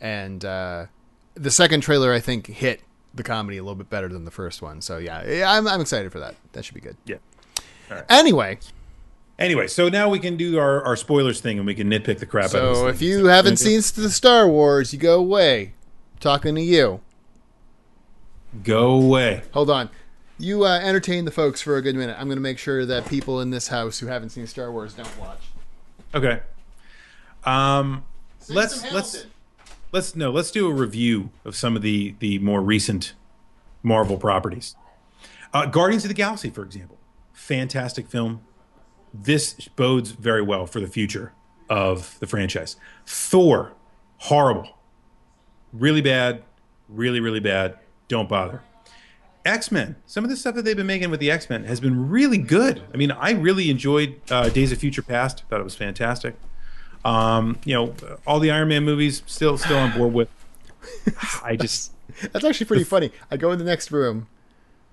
And 0.00 0.44
uh, 0.44 0.86
the 1.34 1.50
second 1.50 1.80
trailer, 1.80 2.12
I 2.12 2.20
think, 2.20 2.46
hit 2.48 2.82
the 3.14 3.22
comedy 3.22 3.56
a 3.56 3.62
little 3.62 3.76
bit 3.76 3.88
better 3.88 4.08
than 4.08 4.24
the 4.24 4.30
first 4.30 4.60
one. 4.60 4.82
So 4.82 4.98
yeah, 4.98 5.50
I'm 5.50 5.66
I'm 5.66 5.80
excited 5.80 6.12
for 6.12 6.18
that. 6.18 6.34
That 6.52 6.64
should 6.64 6.74
be 6.74 6.80
good. 6.80 6.96
Yeah. 7.06 7.16
Anyway, 8.08 8.58
Anyway, 9.38 9.68
so 9.68 9.88
now 9.88 10.08
we 10.08 10.18
can 10.18 10.36
do 10.36 10.58
our, 10.58 10.82
our 10.84 10.96
spoilers 10.96 11.40
thing 11.40 11.58
and 11.58 11.66
we 11.66 11.74
can 11.74 11.88
nitpick 11.88 12.18
the 12.18 12.26
crap 12.26 12.54
out 12.54 12.62
of 12.62 12.76
so 12.76 12.88
if 12.88 13.00
you 13.00 13.26
haven't 13.26 13.56
seen 13.56 13.76
the 13.94 14.10
Star 14.10 14.48
Wars, 14.48 14.92
you 14.92 14.98
go 14.98 15.20
away. 15.20 15.74
talking 16.18 16.56
to 16.56 16.60
you. 16.60 17.00
go 18.64 18.90
away. 18.90 19.42
Hold 19.52 19.70
on. 19.70 19.90
You 20.38 20.64
uh, 20.64 20.78
entertain 20.78 21.24
the 21.24 21.32
folks 21.32 21.60
for 21.60 21.76
a 21.76 21.82
good 21.82 21.96
minute. 21.96 22.16
I'm 22.18 22.26
going 22.26 22.36
to 22.36 22.42
make 22.42 22.58
sure 22.58 22.86
that 22.86 23.06
people 23.06 23.40
in 23.40 23.50
this 23.50 23.68
house 23.68 23.98
who 23.98 24.06
haven't 24.06 24.30
seen 24.30 24.46
Star 24.46 24.70
Wars 24.70 24.94
don't 24.94 25.18
watch. 25.18 25.40
Okay. 26.14 26.40
Um, 27.44 28.04
Sing 28.38 28.56
let's 28.56 28.92
let's 28.92 29.26
let's 29.92 30.14
no 30.14 30.30
let's 30.30 30.50
do 30.50 30.68
a 30.68 30.72
review 30.72 31.30
of 31.44 31.56
some 31.56 31.76
of 31.76 31.82
the 31.82 32.14
the 32.20 32.38
more 32.38 32.60
recent 32.60 33.14
Marvel 33.82 34.16
properties. 34.16 34.76
Uh, 35.52 35.66
Guardians 35.66 36.04
of 36.04 36.08
the 36.08 36.14
Galaxy, 36.14 36.50
for 36.50 36.62
example, 36.62 36.98
fantastic 37.32 38.08
film. 38.08 38.42
This 39.12 39.54
bodes 39.76 40.12
very 40.12 40.42
well 40.42 40.66
for 40.66 40.80
the 40.80 40.86
future 40.86 41.32
of 41.68 42.18
the 42.20 42.26
franchise. 42.26 42.76
Thor, 43.06 43.72
horrible, 44.18 44.78
really 45.72 46.02
bad, 46.02 46.42
really 46.88 47.20
really 47.20 47.40
bad. 47.40 47.78
Don't 48.08 48.28
bother. 48.28 48.62
X 49.48 49.72
Men. 49.72 49.96
Some 50.06 50.24
of 50.24 50.30
the 50.30 50.36
stuff 50.36 50.54
that 50.54 50.64
they've 50.64 50.76
been 50.76 50.86
making 50.86 51.10
with 51.10 51.20
the 51.20 51.30
X 51.30 51.48
Men 51.50 51.64
has 51.64 51.80
been 51.80 52.08
really 52.08 52.38
good. 52.38 52.82
I 52.92 52.96
mean, 52.96 53.10
I 53.10 53.32
really 53.32 53.70
enjoyed 53.70 54.20
uh, 54.30 54.48
Days 54.50 54.70
of 54.72 54.78
Future 54.78 55.02
Past. 55.02 55.44
Thought 55.48 55.60
it 55.60 55.64
was 55.64 55.74
fantastic. 55.74 56.36
Um, 57.04 57.58
you 57.64 57.74
know, 57.74 57.94
all 58.26 58.40
the 58.40 58.50
Iron 58.50 58.68
Man 58.68 58.84
movies 58.84 59.22
still 59.26 59.56
still 59.58 59.78
on 59.78 59.96
board 59.96 60.12
with. 60.12 60.28
I 61.42 61.56
just 61.56 61.92
That's 62.32 62.44
actually 62.44 62.66
pretty 62.66 62.84
funny. 62.84 63.10
I 63.30 63.36
go 63.36 63.52
in 63.52 63.58
the 63.58 63.64
next 63.64 63.90
room. 63.92 64.28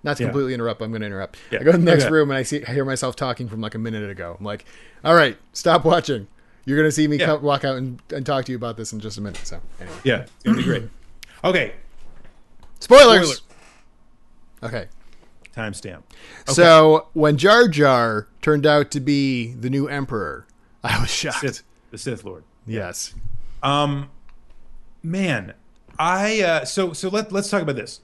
Not 0.04 0.18
to 0.18 0.24
Yeah. 0.24 0.28
completely 0.30 0.54
interrupt, 0.54 0.80
but 0.80 0.86
I'm 0.86 0.92
going 0.92 1.02
to 1.02 1.08
interrupt. 1.08 1.38
Yeah. 1.50 1.60
I 1.62 1.64
go 1.64 1.72
in 1.72 1.84
the 1.84 1.92
next 1.92 2.04
Okay. 2.06 2.14
room 2.14 2.30
and 2.30 2.38
I 2.38 2.44
see 2.44 2.64
I 2.64 2.72
hear 2.74 2.86
myself 2.86 3.16
talking 3.16 3.48
from 3.50 3.60
like 3.62 3.74
a 3.74 3.80
minute 3.80 4.08
ago. 4.10 4.36
I'm 4.40 4.46
like, 4.46 4.66
"All 5.04 5.16
right, 5.16 5.36
stop 5.54 5.84
watching. 5.84 6.28
You're 6.66 6.78
going 6.78 6.88
to 6.88 6.92
see 6.92 7.08
me 7.08 7.18
Yeah. 7.18 7.26
come, 7.28 7.42
walk 7.42 7.64
out 7.64 7.78
and, 7.78 8.00
and 8.14 8.24
talk 8.26 8.46
to 8.46 8.52
you 8.52 8.56
about 8.58 8.78
this 8.78 8.94
in 8.94 9.00
just 9.00 9.18
a 9.18 9.22
minute." 9.22 9.42
So, 9.44 9.60
anyway. 9.80 9.96
yeah, 10.04 10.22
it's 10.22 10.44
gonna 10.44 10.58
be 10.58 10.64
great. 10.64 10.84
Okay, 11.44 11.74
Spoilers. 12.80 13.42
Okay. 14.64 14.88
timestamp. 15.56 16.04
So, 16.48 17.08
when 17.14 17.38
Jar 17.38 17.68
Jar 17.68 18.28
turned 18.42 18.66
out 18.66 18.92
to 18.92 19.00
be 19.00 19.54
the 19.54 19.70
new 19.70 19.88
emperor, 19.88 20.48
I 20.84 21.00
was 21.00 21.10
shocked. 21.10 21.40
Sith, 21.42 21.64
the 21.92 21.98
Sith 21.98 22.24
Lord. 22.24 22.44
Yes. 22.68 23.14
Um, 23.64 24.10
man, 25.04 25.54
I 25.98 26.42
uh, 26.42 26.66
so 26.66 26.94
so 26.94 27.10
let 27.10 27.32
let's 27.32 27.50
talk 27.50 27.62
about 27.62 27.76
this. 27.76 28.02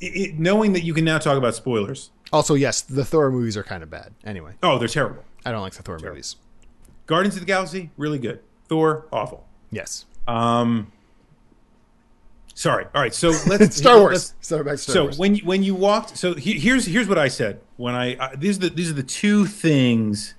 It, 0.00 0.06
it, 0.16 0.38
knowing 0.38 0.72
that 0.72 0.82
you 0.82 0.94
can 0.94 1.04
now 1.04 1.18
talk 1.18 1.36
about 1.36 1.54
spoilers. 1.54 2.10
Also, 2.32 2.54
yes, 2.54 2.80
the 2.80 3.04
Thor 3.04 3.30
movies 3.30 3.56
are 3.56 3.62
kind 3.62 3.82
of 3.82 3.90
bad. 3.90 4.14
Anyway, 4.24 4.52
Oh, 4.62 4.78
they're 4.78 4.88
terrible. 4.88 5.22
I 5.44 5.52
don't 5.52 5.60
like 5.62 5.74
the 5.74 5.82
Thor 5.82 5.98
movies. 5.98 6.36
Guardians 7.06 7.34
of 7.36 7.40
the 7.40 7.46
Galaxy, 7.46 7.90
really 7.98 8.18
good. 8.18 8.40
Thor, 8.68 9.06
awful. 9.12 9.46
Yes. 9.70 10.06
Um, 10.26 10.90
sorry. 12.54 12.86
All 12.94 13.00
right. 13.02 13.14
So 13.14 13.28
let's 13.46 13.76
Star 13.76 13.98
Wars. 13.98 14.34
let's- 14.50 14.62
back 14.64 14.72
to 14.72 14.78
Star 14.78 14.94
so 14.94 15.02
Wars. 15.04 15.18
when 15.18 15.34
you, 15.36 15.44
when 15.44 15.62
you 15.62 15.74
walked, 15.74 16.16
so 16.16 16.34
he, 16.34 16.58
here's 16.58 16.86
here's 16.86 17.08
what 17.08 17.18
I 17.18 17.28
said 17.28 17.60
when 17.76 17.94
I 17.94 18.16
uh, 18.16 18.30
these 18.36 18.56
are 18.58 18.60
the 18.60 18.70
these 18.70 18.90
are 18.90 18.94
the 18.94 19.02
two 19.02 19.46
things. 19.46 20.34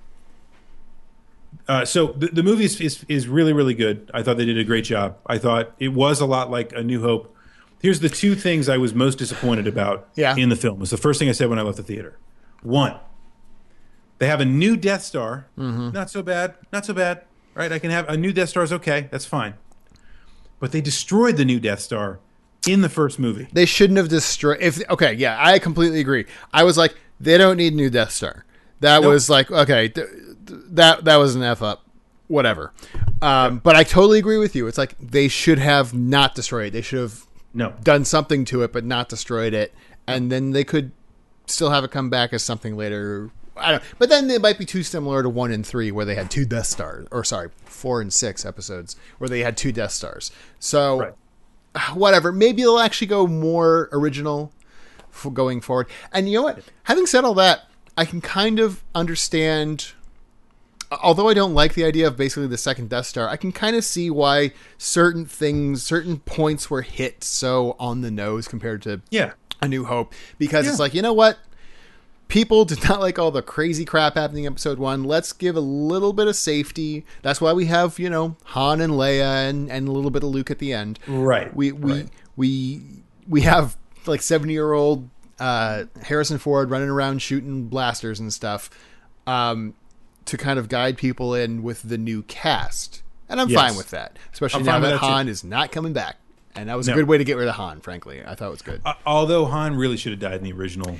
Uh, 1.68 1.84
so 1.84 2.08
the, 2.08 2.28
the 2.28 2.42
movie 2.42 2.64
is, 2.64 2.80
is 2.80 3.04
is 3.08 3.26
really 3.28 3.52
really 3.52 3.74
good. 3.74 4.10
I 4.14 4.22
thought 4.22 4.36
they 4.36 4.44
did 4.44 4.58
a 4.58 4.64
great 4.64 4.84
job. 4.84 5.16
I 5.26 5.38
thought 5.38 5.72
it 5.78 5.88
was 5.88 6.20
a 6.20 6.26
lot 6.26 6.50
like 6.50 6.72
A 6.72 6.82
New 6.82 7.00
Hope. 7.02 7.34
Here's 7.82 8.00
the 8.00 8.08
two 8.08 8.34
things 8.34 8.68
I 8.68 8.78
was 8.78 8.94
most 8.94 9.18
disappointed 9.18 9.66
about 9.66 10.08
Yeah. 10.14 10.34
in 10.36 10.48
the 10.48 10.56
film. 10.56 10.76
It 10.76 10.80
was 10.80 10.90
the 10.90 10.96
first 10.96 11.18
thing 11.18 11.28
I 11.28 11.32
said 11.32 11.48
when 11.48 11.58
I 11.58 11.62
left 11.62 11.76
the 11.76 11.82
theater. 11.82 12.18
One, 12.62 12.96
they 14.18 14.26
have 14.28 14.40
a 14.40 14.44
new 14.44 14.76
Death 14.76 15.02
Star. 15.02 15.46
Mm-hmm. 15.58 15.90
Not 15.90 16.08
so 16.10 16.22
bad. 16.22 16.54
Not 16.72 16.86
so 16.86 16.94
bad. 16.94 17.22
Right? 17.54 17.70
I 17.72 17.78
can 17.78 17.90
have 17.90 18.08
a 18.08 18.16
new 18.16 18.32
Death 18.32 18.48
Star 18.50 18.62
is 18.62 18.72
okay. 18.72 19.08
That's 19.10 19.26
fine. 19.26 19.54
But 20.58 20.72
they 20.72 20.80
destroyed 20.80 21.36
the 21.36 21.44
new 21.44 21.60
Death 21.60 21.80
Star 21.80 22.18
in 22.66 22.80
the 22.80 22.88
first 22.88 23.18
movie. 23.18 23.46
they 23.52 23.66
shouldn't 23.66 23.96
have 23.98 24.08
destroyed. 24.08 24.58
If 24.60 24.80
okay, 24.90 25.12
yeah, 25.12 25.36
I 25.40 25.58
completely 25.58 26.00
agree. 26.00 26.26
I 26.52 26.64
was 26.64 26.76
like, 26.76 26.94
they 27.20 27.38
don't 27.38 27.56
need 27.58 27.72
a 27.72 27.76
new 27.76 27.90
Death 27.90 28.10
Star. 28.12 28.44
That 28.80 29.02
Nope. 29.02 29.10
was 29.12 29.30
like, 29.30 29.50
okay, 29.50 29.88
th- 29.88 30.06
th- 30.46 30.60
that 30.70 31.04
that 31.04 31.16
was 31.16 31.34
an 31.34 31.42
f 31.42 31.62
up, 31.62 31.84
whatever. 32.28 32.72
Um, 33.22 33.58
But 33.58 33.76
I 33.76 33.84
totally 33.84 34.18
agree 34.18 34.38
with 34.38 34.54
you. 34.56 34.66
It's 34.66 34.78
like 34.78 34.94
they 34.98 35.28
should 35.28 35.58
have 35.58 35.94
not 35.94 36.34
destroyed. 36.34 36.72
They 36.72 36.82
should 36.82 36.98
have 37.00 37.26
No. 37.54 37.72
done 37.82 38.04
something 38.04 38.44
to 38.46 38.62
it, 38.62 38.72
but 38.72 38.84
not 38.84 39.08
destroyed 39.08 39.54
it, 39.54 39.72
and 40.06 40.30
then 40.32 40.50
they 40.50 40.64
could 40.64 40.92
still 41.46 41.70
have 41.70 41.84
it 41.84 41.90
come 41.90 42.10
back 42.10 42.32
as 42.32 42.42
something 42.42 42.76
later. 42.76 43.30
I 43.56 43.70
don't. 43.72 43.82
But 43.98 44.08
then 44.08 44.30
it 44.30 44.40
might 44.42 44.58
be 44.58 44.64
too 44.66 44.82
similar 44.82 45.22
to 45.22 45.28
one 45.28 45.50
and 45.50 45.66
three, 45.66 45.90
where 45.90 46.04
they 46.04 46.14
had 46.14 46.30
two 46.30 46.44
Death 46.44 46.66
Stars, 46.66 47.06
or 47.10 47.24
sorry, 47.24 47.50
four 47.64 48.00
and 48.00 48.12
six 48.12 48.44
episodes 48.44 48.96
where 49.18 49.28
they 49.28 49.40
had 49.40 49.56
two 49.56 49.72
Death 49.72 49.92
Stars. 49.92 50.30
So 50.58 50.98
Right. 51.00 51.12
whatever. 51.94 52.32
Maybe 52.32 52.62
they'll 52.62 52.78
actually 52.78 53.06
go 53.08 53.26
more 53.26 53.88
original 53.92 54.52
for 55.10 55.30
going 55.30 55.60
forward. 55.60 55.86
And 56.12 56.28
you 56.28 56.36
know 56.38 56.42
what? 56.42 56.60
Having 56.84 57.06
said 57.06 57.24
all 57.24 57.34
that, 57.34 57.68
I 57.96 58.04
can 58.04 58.20
kind 58.20 58.58
of 58.58 58.82
understand. 58.94 59.92
Although 61.02 61.28
I 61.28 61.34
don't 61.34 61.54
like 61.54 61.74
the 61.74 61.84
idea 61.84 62.06
of 62.06 62.16
basically 62.16 62.46
the 62.46 62.58
second 62.58 62.90
Death 62.90 63.06
Star, 63.06 63.28
I 63.28 63.36
can 63.36 63.50
kind 63.50 63.74
of 63.74 63.84
see 63.84 64.08
why 64.08 64.52
certain 64.78 65.24
things, 65.26 65.82
certain 65.82 66.18
points 66.20 66.70
were 66.70 66.82
hit 66.82 67.24
so 67.24 67.74
on 67.80 68.02
the 68.02 68.10
nose 68.10 68.46
compared 68.46 68.82
to 68.82 69.00
Yeah. 69.10 69.32
A 69.62 69.66
New 69.68 69.84
Hope. 69.86 70.12
Because 70.38 70.68
it's 70.68 70.78
like, 70.78 70.92
you 70.94 71.02
know 71.02 71.14
what? 71.14 71.38
People 72.28 72.64
did 72.64 72.82
not 72.88 73.00
like 73.00 73.18
all 73.18 73.30
the 73.30 73.40
crazy 73.42 73.84
crap 73.84 74.14
happening 74.16 74.44
in 74.44 74.52
episode 74.52 74.78
one. 74.78 75.04
Let's 75.04 75.32
give 75.32 75.54
a 75.56 75.60
little 75.60 76.12
bit 76.12 76.26
of 76.26 76.34
safety. 76.34 77.04
That's 77.22 77.40
why 77.40 77.52
we 77.52 77.66
have, 77.66 77.98
you 78.00 78.10
know, 78.10 78.36
Han 78.46 78.80
and 78.80 78.94
Leia 78.94 79.48
and, 79.48 79.70
and 79.70 79.86
a 79.86 79.92
little 79.92 80.10
bit 80.10 80.22
of 80.24 80.30
Luke 80.30 80.50
at 80.50 80.58
the 80.58 80.72
end. 80.72 80.98
Right. 81.06 81.54
We 81.54 81.70
we 81.72 81.92
Right. 81.92 82.08
we 82.36 82.82
we 83.28 83.40
have 83.42 83.76
like 84.06 84.22
seventy 84.22 84.54
year 84.54 84.72
old 84.72 85.08
uh, 85.38 85.84
Harrison 86.02 86.38
Ford 86.38 86.68
running 86.70 86.88
around 86.88 87.22
shooting 87.22 87.68
blasters 87.68 88.18
and 88.18 88.32
stuff 88.32 88.70
um, 89.26 89.74
to 90.24 90.36
kind 90.36 90.58
of 90.58 90.68
guide 90.68 90.96
people 90.98 91.32
in 91.34 91.62
with 91.62 91.82
the 91.88 91.98
new 91.98 92.22
cast, 92.24 93.02
and 93.28 93.40
I'm 93.40 93.48
Yes. 93.48 93.60
fine 93.60 93.76
with 93.76 93.90
that. 93.90 94.18
Especially 94.32 94.60
I'm 94.60 94.66
now 94.66 94.80
that 94.80 94.90
too. 94.92 95.06
Han 95.06 95.28
is 95.28 95.44
not 95.44 95.70
coming 95.70 95.92
back, 95.92 96.16
and 96.56 96.68
that 96.68 96.76
was 96.76 96.88
a 96.88 96.92
good 96.94 97.06
way 97.06 97.18
to 97.18 97.24
get 97.24 97.36
rid 97.36 97.46
of 97.48 97.54
Han. 97.54 97.80
Frankly, 97.80 98.22
I 98.26 98.34
thought 98.34 98.48
it 98.48 98.50
was 98.50 98.62
good. 98.62 98.80
Uh, 98.84 98.94
although 99.06 99.44
Han 99.46 99.76
really 99.76 99.96
should 99.96 100.12
have 100.12 100.20
died 100.20 100.34
in 100.38 100.42
the 100.42 100.52
original 100.52 100.98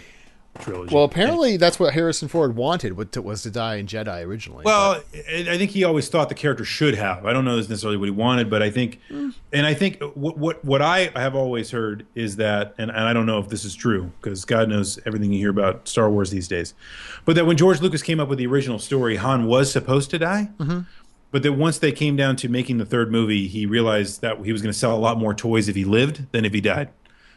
trilogy. 0.60 0.94
well, 0.94 1.04
apparently 1.04 1.56
that's 1.56 1.78
what 1.78 1.94
Harrison 1.94 2.28
Ford 2.28 2.56
wanted 2.56 2.96
was 2.96 3.08
to, 3.12 3.22
was 3.22 3.42
to 3.42 3.50
die 3.50 3.76
in 3.76 3.86
Jedi 3.86 4.24
originally. 4.24 4.62
Well, 4.64 5.02
I 5.14 5.46
I 5.48 5.58
think 5.58 5.70
he 5.70 5.84
always 5.84 6.08
thought 6.08 6.28
the 6.28 6.34
character 6.34 6.64
should 6.64 6.94
have. 6.94 7.26
I 7.26 7.32
don't 7.32 7.44
know 7.44 7.58
it's 7.58 7.68
necessarily 7.68 7.96
what 7.96 8.06
he 8.06 8.10
wanted, 8.10 8.50
but 8.50 8.62
I 8.62 8.70
think, 8.70 9.00
hmm. 9.08 9.30
and 9.52 9.66
I 9.66 9.74
think 9.74 10.02
what 10.14 10.38
what 10.38 10.64
what 10.64 10.82
I 10.82 11.10
have 11.14 11.34
always 11.34 11.70
heard 11.70 12.06
is 12.14 12.36
that, 12.36 12.74
and, 12.78 12.90
and 12.90 13.00
I 13.00 13.12
don't 13.12 13.26
know 13.26 13.38
if 13.38 13.48
this 13.48 13.64
is 13.64 13.74
true 13.74 14.12
because 14.20 14.44
God 14.44 14.68
knows 14.68 14.98
everything 15.06 15.32
you 15.32 15.38
hear 15.38 15.50
about 15.50 15.88
Star 15.88 16.10
Wars 16.10 16.30
these 16.30 16.48
days, 16.48 16.74
but 17.24 17.36
that 17.36 17.46
when 17.46 17.56
George 17.56 17.80
Lucas 17.80 18.02
came 18.02 18.20
up 18.20 18.28
with 18.28 18.38
the 18.38 18.46
original 18.46 18.78
story, 18.78 19.16
Han 19.16 19.46
was 19.46 19.70
supposed 19.70 20.10
to 20.10 20.18
die. 20.18 20.50
Mm-hmm. 20.58 20.80
But 21.32 21.42
that 21.42 21.52
once 21.52 21.78
they 21.78 21.92
came 21.92 22.16
down 22.16 22.36
to 22.36 22.48
making 22.48 22.78
the 22.78 22.86
third 22.86 23.10
movie, 23.10 23.48
he 23.48 23.66
realized 23.66 24.20
that 24.22 24.42
he 24.44 24.52
was 24.52 24.62
going 24.62 24.72
to 24.72 24.78
sell 24.78 24.96
a 24.96 24.98
lot 24.98 25.18
more 25.18 25.34
toys 25.34 25.68
if 25.68 25.74
he 25.74 25.84
lived 25.84 26.30
than 26.32 26.44
if 26.44 26.54
he 26.54 26.60
died. 26.60 26.88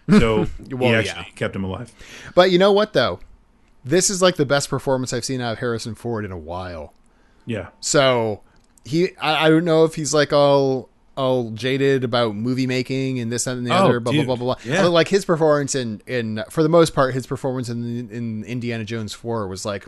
So 0.10 0.48
Well, 0.72 0.90
he 0.90 0.92
yeah. 0.92 0.98
actually 1.00 1.32
kept 1.36 1.56
him 1.56 1.64
alive. 1.64 1.92
but 2.36 2.52
you 2.52 2.58
know 2.58 2.72
what 2.72 2.94
though, 2.94 3.20
this 3.86 4.10
is 4.10 4.22
like 4.22 4.36
the 4.36 4.46
best 4.46 4.70
performance 4.70 5.14
I've 5.14 5.26
seen 5.26 5.42
out 5.42 5.54
of 5.54 5.60
Harrison 5.60 5.96
Ford 5.96 6.26
in 6.26 6.32
a 6.32 6.38
while. 6.38 6.94
Yeah. 7.46 7.70
So 7.80 8.42
he, 8.86 9.16
I, 9.18 9.46
I 9.48 9.50
don't 9.50 9.66
know 9.66 9.84
if 9.86 9.96
he's 9.96 10.14
like 10.14 10.32
all 10.34 10.90
all 11.18 11.52
jaded 11.52 12.04
about 12.06 12.34
movie 12.34 12.66
making 12.68 13.20
and 13.20 13.30
this 13.32 13.46
and 13.46 13.68
the 13.68 13.72
Oh, 13.72 13.86
other, 13.86 14.00
blah 14.00 14.14
blah 14.14 14.24
blah 14.24 14.36
blah 14.36 14.56
blah. 14.56 14.64
Yeah. 14.64 14.78
Although, 14.78 14.92
Like 14.92 15.08
his 15.10 15.26
performance 15.26 15.76
in 15.76 16.02
in 16.08 16.44
for 16.50 16.64
the 16.64 16.70
most 16.70 16.94
part, 16.96 17.14
his 17.14 17.28
performance 17.28 17.68
in 17.70 18.10
in 18.10 18.44
Indiana 18.46 18.86
Jones 18.86 19.14
four 19.14 19.48
was 19.48 19.66
like, 19.66 19.86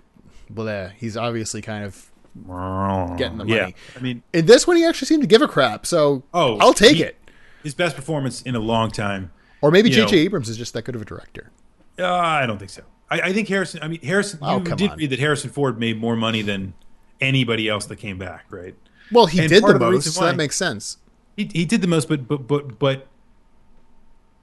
blah. 0.49 0.87
He's 0.89 1.15
obviously 1.17 1.61
kind 1.61 1.83
of 1.85 2.07
Getting 2.33 3.37
the 3.37 3.43
money. 3.45 3.53
Yeah. 3.55 3.69
I 3.95 3.99
mean, 3.99 4.23
in 4.33 4.45
this 4.45 4.65
one. 4.65 4.77
He 4.77 4.85
actually 4.85 5.07
seemed 5.07 5.21
to 5.23 5.27
give 5.27 5.41
a 5.41 5.47
crap. 5.49 5.85
So 5.85 6.23
Oh, 6.33 6.57
I'll 6.59 6.73
take 6.73 6.95
he- 6.97 7.03
it. 7.03 7.17
his 7.63 7.73
best 7.73 7.95
performance 7.95 8.41
in 8.41 8.55
a 8.55 8.59
long 8.59 8.89
time. 8.89 9.31
Or 9.61 9.71
maybe 9.71 9.89
J.J. 9.89 10.17
Abrams 10.17 10.49
is 10.49 10.57
just 10.57 10.73
that 10.73 10.83
good 10.83 10.95
of 10.95 11.01
a 11.01 11.05
director. 11.05 11.51
Uh, 11.99 12.05
I 12.13 12.45
don't 12.45 12.57
think 12.57 12.71
so. 12.71 12.83
I, 13.09 13.21
I 13.21 13.33
think 13.33 13.47
Harrison. 13.47 13.81
I 13.83 13.87
mean, 13.87 14.01
Harrison. 14.01 14.39
Oh, 14.41 14.57
you 14.59 14.75
did 14.75 14.91
on. 14.91 14.97
read 14.97 15.09
that 15.11 15.19
Harrison 15.19 15.49
Ford 15.49 15.79
made 15.79 15.99
more 15.99 16.15
money 16.15 16.41
than 16.41 16.73
anybody 17.19 17.67
else 17.69 17.85
that 17.87 17.97
came 17.97 18.17
back, 18.17 18.45
right? 18.49 18.73
Well, 19.11 19.25
he 19.27 19.39
And 19.39 19.49
did 19.49 19.63
the 19.63 19.73
the 19.73 19.79
most, 19.79 19.91
reason 19.93 20.11
so 20.13 20.25
that 20.25 20.35
makes 20.37 20.55
sense. 20.55 20.97
He 21.37 21.49
he 21.53 21.65
did 21.65 21.81
the 21.81 21.87
most, 21.87 22.07
but 22.09 22.27
but 22.27 22.47
but 22.47 22.79
but 22.79 23.07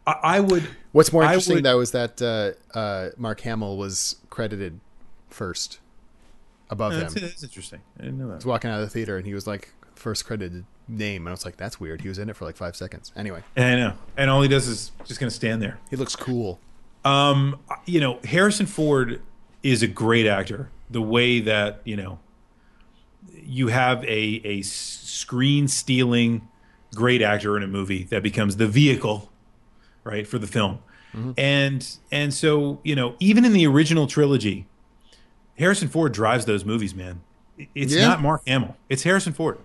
I, 0.06 0.12
I 0.22 0.40
would. 0.40 0.68
What's 0.92 1.12
more 1.12 1.22
interesting 1.22 1.56
would- 1.56 1.64
though 1.64 1.80
is 1.80 1.90
that 1.92 2.20
uh, 2.22 2.52
uh, 2.78 3.10
Mark 3.16 3.40
Hamill 3.40 3.76
was 3.76 4.16
credited 4.30 4.80
first 5.28 5.80
above 6.70 6.92
That's, 6.92 7.14
him. 7.14 7.22
that's 7.22 7.42
interesting. 7.42 7.80
I 7.98 8.02
didn't 8.04 8.18
know 8.18 8.26
was 8.28 8.44
that. 8.44 8.48
walking 8.48 8.70
out 8.70 8.80
of 8.80 8.86
the 8.86 8.90
theater 8.90 9.16
and 9.16 9.26
he 9.26 9.34
was 9.34 9.46
like 9.46 9.72
first 9.98 10.24
credited 10.26 10.64
name 10.86 11.22
and 11.22 11.28
I 11.28 11.32
was 11.32 11.44
like 11.44 11.56
that's 11.56 11.78
weird. 11.78 12.00
He 12.00 12.08
was 12.08 12.18
in 12.18 12.28
it 12.30 12.36
for 12.36 12.44
like 12.44 12.56
5 12.56 12.74
seconds. 12.76 13.12
Anyway, 13.16 13.42
I 13.56 13.76
know. 13.76 13.94
And 14.16 14.30
all 14.30 14.40
he 14.42 14.48
does 14.48 14.66
is 14.68 14.92
just 15.04 15.20
going 15.20 15.28
to 15.28 15.34
stand 15.34 15.60
there. 15.62 15.78
he 15.90 15.96
looks 15.96 16.16
cool. 16.16 16.58
Um, 17.04 17.58
you 17.86 18.00
know, 18.00 18.18
Harrison 18.24 18.66
Ford 18.66 19.20
is 19.62 19.82
a 19.82 19.86
great 19.86 20.26
actor. 20.26 20.70
The 20.90 21.02
way 21.02 21.40
that 21.40 21.80
you 21.84 21.96
know 21.96 22.18
you 23.34 23.68
have 23.68 24.02
a 24.04 24.40
a 24.44 24.62
screen 24.62 25.68
stealing 25.68 26.48
great 26.94 27.20
actor 27.22 27.56
in 27.56 27.62
a 27.62 27.66
movie 27.66 28.04
that 28.04 28.22
becomes 28.22 28.56
the 28.56 28.66
vehicle, 28.66 29.30
right, 30.04 30.26
for 30.26 30.38
the 30.38 30.46
film, 30.46 30.78
and 31.36 31.86
and 32.10 32.32
so 32.32 32.80
you 32.82 32.96
know 32.96 33.14
even 33.20 33.44
in 33.44 33.52
the 33.52 33.66
original 33.66 34.06
trilogy, 34.06 34.66
Harrison 35.58 35.88
Ford 35.88 36.12
drives 36.12 36.44
those 36.46 36.64
movies, 36.64 36.94
man. 36.94 37.20
It's 37.74 37.94
Yeah. 37.94 38.06
not 38.08 38.22
Mark 38.22 38.42
Hamill. 38.46 38.76
It's 38.88 39.02
Harrison 39.02 39.32
Ford. 39.32 39.58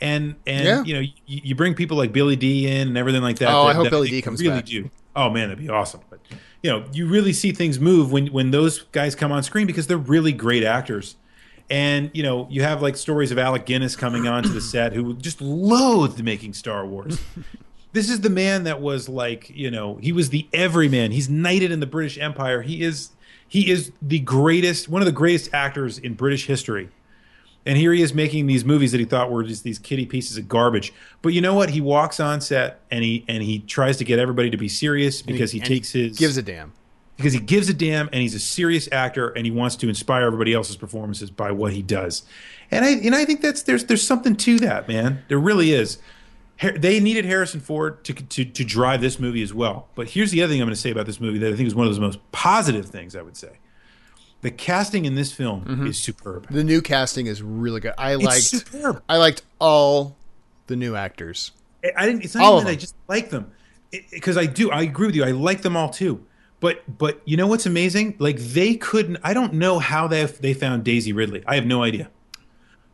And 0.00 0.34
and 0.46 0.64
Yeah. 0.64 0.84
you 0.84 0.94
know 0.94 1.00
you, 1.00 1.12
you 1.26 1.54
bring 1.54 1.74
people 1.74 1.96
like 1.96 2.12
Billy 2.12 2.36
Dee 2.36 2.66
in 2.66 2.88
and 2.88 2.98
everything 2.98 3.22
like 3.22 3.38
that. 3.38 3.50
Oh, 3.52 3.62
I 3.62 3.72
hope 3.74 3.88
Billy 3.90 4.08
Dee 4.10 4.22
comes 4.22 4.40
really 4.42 4.56
back. 4.56 4.66
do. 4.66 4.90
Oh 5.14 5.30
man, 5.30 5.48
that'd 5.48 5.62
be 5.62 5.70
awesome. 5.70 6.00
But 6.10 6.20
you 6.62 6.70
know, 6.70 6.84
you 6.92 7.06
really 7.06 7.32
see 7.32 7.52
things 7.52 7.80
move 7.80 8.12
when 8.12 8.26
when 8.28 8.50
those 8.50 8.82
guys 8.92 9.14
come 9.14 9.32
on 9.32 9.42
screen 9.42 9.66
because 9.66 9.86
they're 9.86 9.96
really 9.96 10.32
great 10.32 10.64
actors. 10.64 11.16
And 11.70 12.10
you 12.12 12.22
know, 12.22 12.46
you 12.50 12.62
have 12.62 12.82
like 12.82 12.96
stories 12.96 13.32
of 13.32 13.38
Alec 13.38 13.64
Guinness 13.66 13.96
coming 13.96 14.26
onto 14.28 14.50
the 14.50 14.60
set 14.72 14.92
who 14.92 15.14
just 15.14 15.40
loathed 15.40 16.22
making 16.22 16.52
Star 16.52 16.84
Wars. 16.86 17.18
this 17.92 18.10
is 18.10 18.20
the 18.20 18.30
man 18.30 18.64
that 18.64 18.80
was 18.82 19.08
like, 19.08 19.48
you 19.50 19.70
know, 19.70 19.96
he 19.96 20.12
was 20.12 20.28
the 20.30 20.46
everyman. 20.52 21.10
He's 21.10 21.28
knighted 21.30 21.70
in 21.72 21.80
the 21.80 21.86
British 21.86 22.18
Empire. 22.18 22.60
He 22.62 22.82
is 22.82 23.10
he 23.48 23.70
is 23.70 23.92
the 24.02 24.18
greatest, 24.18 24.88
one 24.88 25.00
of 25.02 25.06
the 25.06 25.12
greatest 25.12 25.54
actors 25.54 25.98
in 25.98 26.14
British 26.14 26.46
history. 26.46 26.88
And 27.66 27.76
here 27.76 27.92
he 27.92 28.00
is 28.00 28.14
making 28.14 28.46
these 28.46 28.64
movies 28.64 28.92
that 28.92 28.98
he 28.98 29.04
thought 29.04 29.30
were 29.30 29.42
just 29.42 29.64
these 29.64 29.78
kitty 29.78 30.06
pieces 30.06 30.38
of 30.38 30.48
garbage. 30.48 30.92
But 31.20 31.32
you 31.32 31.40
know 31.40 31.52
what? 31.54 31.70
He 31.70 31.80
walks 31.80 32.20
on 32.20 32.40
set 32.40 32.80
and 32.90 33.02
he 33.02 33.24
and 33.28 33.42
he 33.42 33.58
tries 33.58 33.96
to 33.98 34.04
get 34.04 34.18
everybody 34.18 34.50
to 34.50 34.56
be 34.56 34.68
serious 34.68 35.20
because 35.20 35.50
he, 35.52 35.58
And 35.58 35.68
takes 35.68 35.90
his 35.90 36.16
gives 36.16 36.36
a 36.36 36.42
damn. 36.42 36.72
because 37.16 37.32
he 37.32 37.40
gives 37.40 37.68
a 37.68 37.74
damn 37.74 38.06
and 38.12 38.22
he's 38.22 38.34
a 38.34 38.38
serious 38.38 38.88
actor 38.92 39.30
and 39.30 39.44
he 39.44 39.50
wants 39.50 39.74
to 39.76 39.88
inspire 39.88 40.26
everybody 40.26 40.54
else's 40.54 40.76
performances 40.76 41.30
by 41.30 41.50
what 41.50 41.72
he 41.72 41.82
does. 41.82 42.22
And 42.70 42.84
I 42.84 42.90
and 42.90 43.14
I 43.16 43.24
think 43.24 43.40
that's 43.40 43.62
there's 43.62 43.84
there's 43.84 44.06
something 44.06 44.36
to 44.36 44.58
that, 44.60 44.86
man. 44.88 45.24
There 45.28 45.38
really 45.38 45.72
is. 45.72 45.98
They 46.76 47.00
needed 47.00 47.26
Harrison 47.26 47.60
Ford 47.60 48.02
to, 48.04 48.14
to 48.14 48.44
to 48.44 48.64
drive 48.64 49.00
this 49.02 49.18
movie 49.18 49.42
as 49.42 49.52
well. 49.52 49.88
But 49.94 50.10
here's 50.10 50.30
the 50.30 50.42
other 50.42 50.52
thing 50.52 50.62
I'm 50.62 50.66
going 50.68 50.74
to 50.74 50.80
say 50.80 50.90
about 50.90 51.04
this 51.06 51.20
movie 51.20 51.38
that 51.38 51.52
I 51.52 51.56
think 51.56 51.66
is 51.66 51.74
one 51.74 51.86
of 51.86 51.94
the 51.94 52.00
most 52.00 52.18
positive 52.32 52.86
things 52.86 53.14
I 53.14 53.22
would 53.22 53.36
say. 53.36 53.58
The 54.42 54.50
casting 54.50 55.04
in 55.06 55.14
this 55.14 55.32
film 55.32 55.64
mm-hmm. 55.64 55.86
is 55.86 55.98
superb. 55.98 56.48
The 56.50 56.62
new 56.62 56.80
casting 56.80 57.26
is 57.26 57.42
really 57.42 57.80
good. 57.80 57.94
I 57.98 58.14
It's 58.14 58.24
liked 58.24 58.42
superb. 58.42 59.02
I 59.08 59.16
liked 59.16 59.42
all 59.58 60.16
the 60.66 60.76
new 60.76 60.94
actors. 60.94 61.52
I- 61.82 61.92
I 61.96 62.06
didn't. 62.06 62.24
It's 62.24 62.34
not 62.34 62.44
All 62.44 62.52
even 62.54 62.58
of 62.58 62.64
that 62.66 62.72
I 62.72 62.76
just 62.76 62.94
like 63.08 63.30
them, 63.30 63.50
because 64.10 64.36
I 64.36 64.46
do. 64.46 64.70
I 64.70 64.82
agree 64.82 65.06
with 65.06 65.16
you. 65.16 65.24
I 65.24 65.30
like 65.32 65.62
them 65.62 65.76
all 65.76 65.88
too. 65.90 66.24
But 66.60 66.98
but 66.98 67.20
you 67.24 67.36
know 67.36 67.46
what's 67.46 67.66
amazing? 67.66 68.16
Like 68.18 68.38
they 68.38 68.74
couldn't. 68.74 69.18
I 69.22 69.34
don't 69.34 69.54
know 69.54 69.78
how 69.78 70.06
they 70.06 70.24
they 70.24 70.54
found 70.54 70.84
Daisy 70.84 71.12
Ridley. 71.12 71.42
I 71.46 71.54
have 71.56 71.66
no 71.66 71.82
idea. 71.82 72.10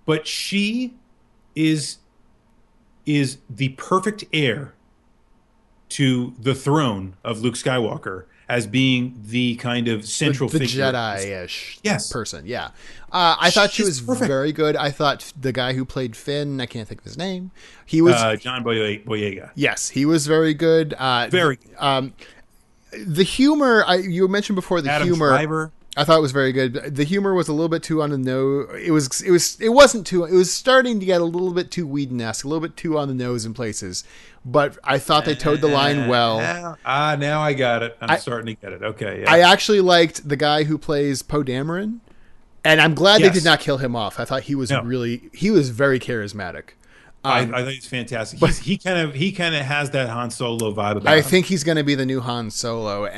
but 0.04 0.26
she 0.26 0.94
is 1.54 1.98
is 3.04 3.38
the 3.50 3.70
perfect 3.70 4.24
heir 4.32 4.74
to 5.90 6.34
the 6.38 6.54
throne 6.54 7.14
of 7.24 7.40
Luke 7.42 7.54
Skywalker 7.54 8.24
as 8.52 8.66
being 8.66 9.18
the 9.24 9.54
kind 9.56 9.88
of 9.88 10.04
central 10.04 10.48
the 10.48 10.58
figure. 10.58 10.84
Jedi-ish 10.84 11.78
Yes. 11.82 12.12
person. 12.12 12.44
Yeah, 12.46 12.66
uh, 13.10 13.34
I 13.40 13.50
thought 13.50 13.70
she 13.72 13.82
was 13.82 14.00
perfect. 14.02 14.26
very 14.28 14.52
good. 14.52 14.76
I 14.76 14.90
thought 14.90 15.32
the 15.40 15.52
guy 15.52 15.72
who 15.72 15.84
played 15.86 16.14
Finn, 16.14 16.60
I 16.60 16.66
can't 16.66 16.86
think 16.86 17.00
of 17.00 17.04
his 17.04 17.16
name. 17.16 17.50
He 17.86 18.02
was 18.02 18.14
Uh, 18.14 18.36
John 18.36 18.62
Boye- 18.62 19.02
Boyega. 19.06 19.50
yes, 19.54 19.88
he 19.88 20.04
was 20.04 20.26
very 20.26 20.52
good. 20.52 20.92
Uh, 20.94 21.28
Very 21.30 21.56
good. 21.56 21.74
um, 21.78 22.12
the 23.06 23.22
humor 23.22 23.84
I, 23.86 23.96
you 23.96 24.28
mentioned 24.28 24.56
before 24.56 24.82
the 24.82 24.90
Adam 24.90 25.08
humor 25.08 25.30
Driver. 25.30 25.72
I 25.94 26.04
thought 26.04 26.16
it 26.18 26.22
was 26.22 26.32
very 26.32 26.52
good. 26.52 26.72
The 26.96 27.04
humor 27.04 27.34
was 27.34 27.48
a 27.48 27.52
little 27.52 27.68
bit 27.68 27.82
too 27.82 28.00
on 28.02 28.08
the 28.10 28.16
nose. 28.18 28.68
It 28.82 28.92
was. 28.92 29.20
It 29.20 29.30
was. 29.30 29.60
It 29.60 29.68
wasn't 29.68 30.06
too. 30.06 30.24
It 30.24 30.32
was 30.32 30.50
starting 30.52 30.98
to 31.00 31.04
get 31.06 31.20
a 31.20 31.24
little 31.24 31.52
bit 31.52 31.70
too 31.70 31.86
Whedon-esque, 31.86 32.44
a 32.44 32.48
little 32.48 32.66
bit 32.66 32.76
too 32.78 32.96
on 32.98 33.08
the 33.08 33.14
nose 33.14 33.44
in 33.44 33.52
places. 33.52 34.02
But 34.44 34.78
I 34.82 34.98
thought 34.98 35.26
they 35.26 35.34
toed 35.34 35.60
the 35.60 35.68
line 35.68 36.08
well. 36.08 36.38
Now- 36.38 36.76
ah, 36.86 37.16
now 37.18 37.42
I 37.42 37.52
got 37.52 37.82
it. 37.82 37.96
I'm 38.00 38.10
I- 38.10 38.16
starting 38.16 38.56
to 38.56 38.60
get 38.60 38.72
it. 38.72 38.82
Okay. 38.82 39.20
Yeah. 39.22 39.30
I 39.32 39.40
actually 39.40 39.80
liked 39.82 40.26
the 40.26 40.36
guy 40.36 40.64
who 40.64 40.78
plays 40.78 41.20
Poe 41.22 41.42
Dameron, 41.44 41.98
and 42.64 42.80
I'm 42.80 42.94
glad 42.94 43.20
Yes. 43.20 43.30
they 43.34 43.40
did 43.40 43.44
not 43.44 43.60
kill 43.60 43.76
him 43.76 43.94
off. 43.94 44.18
I 44.18 44.24
thought 44.24 44.44
he 44.44 44.54
was 44.54 44.70
No. 44.70 44.82
really. 44.82 45.28
He 45.34 45.50
was 45.50 45.68
very 45.68 46.00
charismatic. 46.00 46.70
I, 47.24 47.40
Um, 47.42 47.54
I 47.54 47.64
think 47.64 47.78
it's 47.78 47.86
fantastic. 47.86 48.40
He's, 48.40 48.58
he 48.58 48.76
kind 48.78 48.98
of 48.98 49.14
he 49.14 49.30
kind 49.32 49.54
of 49.54 49.62
has 49.62 49.90
that 49.90 50.08
Han 50.10 50.30
Solo 50.30 50.72
vibe 50.72 50.96
about 50.96 51.06
I 51.06 51.18
him. 51.18 51.22
think 51.24 51.46
he's 51.46 51.62
going 51.64 51.76
to 51.76 51.84
be 51.84 51.94
the 51.94 52.06
new 52.06 52.20
Han 52.20 52.50
Solo, 52.50 53.08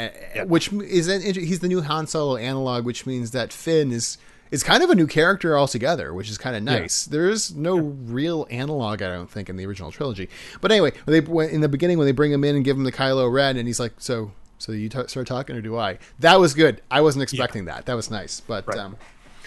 which 0.47 0.73
is 0.73 1.09
an, 1.09 1.23
he's 1.23 1.61
the 1.61 1.69
new 1.69 1.81
Han 1.83 2.07
Solo 2.07 2.37
analog, 2.37 2.85
which 2.85 3.07
means 3.07 3.31
that 3.31 3.53
Finn 3.53 3.93
is 3.93 4.19
is 4.51 4.63
kind 4.63 4.83
of 4.83 4.91
a 4.91 4.95
new 4.95 5.07
character 5.07 5.59
altogether, 5.59 6.13
which 6.15 6.31
is 6.31 6.39
kind 6.39 6.55
of 6.55 6.63
nice. 6.63 7.07
There 7.07 7.29
is 7.29 7.55
no 7.57 7.77
real 7.79 8.47
analog, 8.51 9.03
I 9.03 9.09
don't 9.09 9.31
think, 9.31 9.49
in 9.49 9.57
the 9.57 9.67
original 9.67 9.91
trilogy. 9.91 10.29
But 10.61 10.71
anyway, 10.71 10.93
when 11.07 11.25
they 11.25 11.53
in 11.55 11.61
the 11.61 11.69
beginning 11.69 11.97
when 11.99 12.07
they 12.07 12.13
bring 12.13 12.31
him 12.31 12.45
in 12.45 12.55
and 12.57 12.65
give 12.65 12.77
him 12.77 12.85
the 12.85 12.93
Kylo 12.93 13.33
Ren, 13.33 13.57
and 13.57 13.67
he's 13.67 13.81
like, 13.81 13.95
"So, 13.99 14.33
so 14.59 14.71
you 14.73 14.89
t- 14.91 15.09
start 15.09 15.27
talking, 15.27 15.57
or 15.57 15.61
do 15.63 15.77
I?" 15.79 15.99
That 16.21 16.39
was 16.39 16.53
good. 16.55 16.83
I 16.91 17.01
wasn't 17.01 17.23
expecting 17.23 17.65
that. 17.65 17.87
That 17.87 17.95
was 17.95 18.11
nice. 18.11 18.41
But 18.41 18.67
Right. 18.69 18.79
um, 18.79 18.97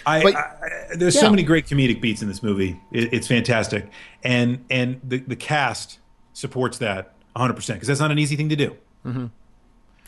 I, 0.06 0.22
But- 0.22 0.36
I, 0.36 0.86
there's 0.96 1.14
yeah. 1.14 1.22
so 1.22 1.30
many 1.30 1.42
great 1.42 1.66
comedic 1.66 2.00
beats 2.00 2.22
in 2.22 2.28
this 2.28 2.42
movie. 2.42 2.80
It, 2.92 3.12
it's 3.12 3.26
fantastic, 3.26 3.88
and 4.22 4.64
and 4.70 5.00
the 5.04 5.18
the 5.18 5.36
cast 5.36 5.98
supports 6.32 6.78
that 6.78 7.14
100 7.34 7.54
percent 7.54 7.76
because 7.76 7.88
that's 7.88 8.00
not 8.00 8.10
an 8.10 8.18
easy 8.18 8.36
thing 8.36 8.48
to 8.48 8.56
do. 8.56 8.76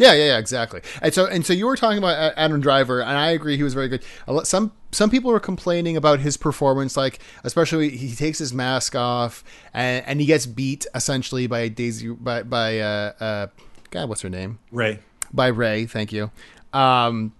Yeah, 0.00 0.14
yeah, 0.14 0.14
yeah, 0.14 0.38
exactly. 0.38 0.80
And 1.02 1.12
so, 1.12 1.26
and 1.26 1.44
so 1.44 1.52
you 1.52 1.66
were 1.66 1.76
talking 1.76 1.98
about 1.98 2.32
Adam 2.36 2.60
Driver, 2.60 3.02
and 3.02 3.18
I 3.18 3.30
agree 3.32 3.58
he 3.58 3.62
was 3.62 3.74
very 3.74 3.88
good. 3.88 4.02
Some 4.44 4.72
some 4.92 5.10
people 5.10 5.30
were 5.30 5.40
complaining 5.40 5.96
about 5.96 6.20
his 6.20 6.38
performance, 6.38 6.96
like 6.96 7.18
especially 7.44 7.90
he 7.90 8.14
takes 8.14 8.38
his 8.38 8.52
mask 8.54 8.96
off 8.96 9.44
and, 9.74 10.04
and 10.06 10.20
he 10.20 10.26
gets 10.26 10.46
beat 10.46 10.86
essentially 10.94 11.46
by 11.46 11.68
Daisy 11.68 12.08
by 12.08 12.42
by 12.44 12.80
uh, 12.80 13.12
uh 13.20 13.46
God, 13.90 14.08
what's 14.08 14.22
her 14.22 14.30
name? 14.30 14.58
Rey, 14.72 15.00
By 15.32 15.48
Rey. 15.48 15.84
Thank 15.84 16.12
you. 16.12 16.30
Um, 16.72 17.32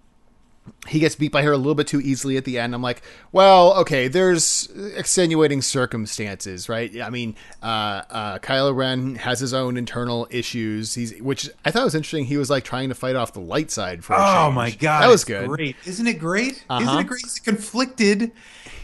he 0.89 0.99
gets 0.99 1.15
beat 1.15 1.33
by 1.33 1.43
her 1.43 1.53
a 1.53 1.57
little 1.57 1.75
bit 1.75 1.87
too 1.87 2.01
easily 2.01 2.37
at 2.37 2.45
the 2.45 2.59
end. 2.59 2.75
I'm 2.75 2.83
like, 2.83 3.03
well, 3.33 3.75
okay, 3.81 4.09
there's 4.09 4.69
extenuating 4.97 5.63
circumstances, 5.63 6.69
right? 6.69 7.01
I 7.01 7.11
mean, 7.11 7.37
uh, 7.63 8.03
uh, 8.11 8.39
Kylo 8.39 8.75
Ren 8.75 9.17
has 9.17 9.41
his 9.41 9.53
own 9.55 9.77
internal 9.77 10.27
issues. 10.31 10.95
He's, 10.95 11.19
which 11.21 11.51
I 11.65 11.71
thought 11.71 11.85
was 11.85 11.95
interesting. 11.95 12.25
He 12.25 12.37
was 12.37 12.51
like 12.51 12.65
trying 12.65 12.89
to 12.89 12.95
fight 12.95 13.17
off 13.17 13.33
the 13.33 13.41
light 13.41 13.71
side 13.71 14.05
for. 14.05 14.15
A 14.15 14.17
oh 14.19 14.51
my 14.51 14.71
god, 14.71 15.03
that 15.03 15.09
was 15.09 15.25
good. 15.25 15.49
Great, 15.49 15.77
isn't 15.87 16.07
it 16.07 16.19
great? 16.19 16.65
Uh-huh. 16.71 16.83
Isn't 16.83 16.99
it 17.01 17.07
great? 17.07 17.23
He's 17.23 17.39
a 17.39 17.43
conflicted. 17.43 18.33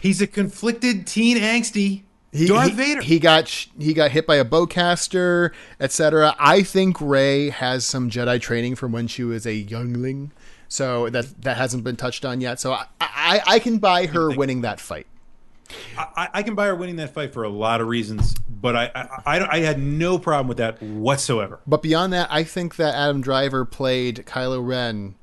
He's 0.01 0.21
a 0.21 0.27
conflicted 0.27 1.07
teen 1.07 1.37
angsty 1.37 2.03
He, 2.31 2.45
Darth 2.47 2.69
he- 2.69 2.75
Vader. 2.75 3.01
He 3.01 3.19
got 3.19 3.49
he 3.79 3.93
got 3.93 4.11
hit 4.11 4.27
by 4.27 4.35
a 4.35 4.45
bowcaster, 4.45 5.51
etc. 5.79 6.35
I 6.39 6.61
think 6.63 7.01
Rey 7.01 7.49
has 7.49 7.85
some 7.85 8.09
Jedi 8.09 8.39
training 8.39 8.75
from 8.75 8.91
when 8.91 9.07
she 9.07 9.23
was 9.23 9.45
a 9.45 9.53
youngling, 9.53 10.31
so 10.67 11.09
that 11.09 11.41
that 11.41 11.57
hasn't 11.57 11.83
been 11.83 11.95
touched 11.95 12.25
on 12.25 12.41
yet. 12.41 12.59
So 12.59 12.73
I 12.73 12.85
I, 13.01 13.41
I 13.47 13.59
can 13.59 13.77
buy 13.79 14.05
her 14.07 14.29
winning 14.35 14.61
that 14.61 14.79
fight. 14.79 15.07
I, 15.97 16.29
I 16.33 16.43
can 16.43 16.55
buy 16.55 16.67
her 16.67 16.75
winning 16.75 16.95
that 16.95 17.13
fight 17.13 17.33
for 17.33 17.43
a 17.43 17.49
lot 17.49 17.81
of 17.81 17.87
reasons, 17.87 18.35
but 18.49 18.75
I 18.75 18.91
I, 18.95 19.21
I, 19.35 19.39
don't- 19.39 19.51
I 19.51 19.59
had 19.59 19.79
no 19.79 20.17
problem 20.17 20.47
with 20.47 20.57
that 20.57 20.81
whatsoever. 20.81 21.59
But 21.67 21.81
beyond 21.81 22.13
that, 22.13 22.29
I 22.31 22.43
think 22.45 22.77
that 22.77 22.95
Adam 22.95 23.19
Driver 23.21 23.65
played 23.65 24.23
Kylo 24.25 24.65
Ren 24.65 25.15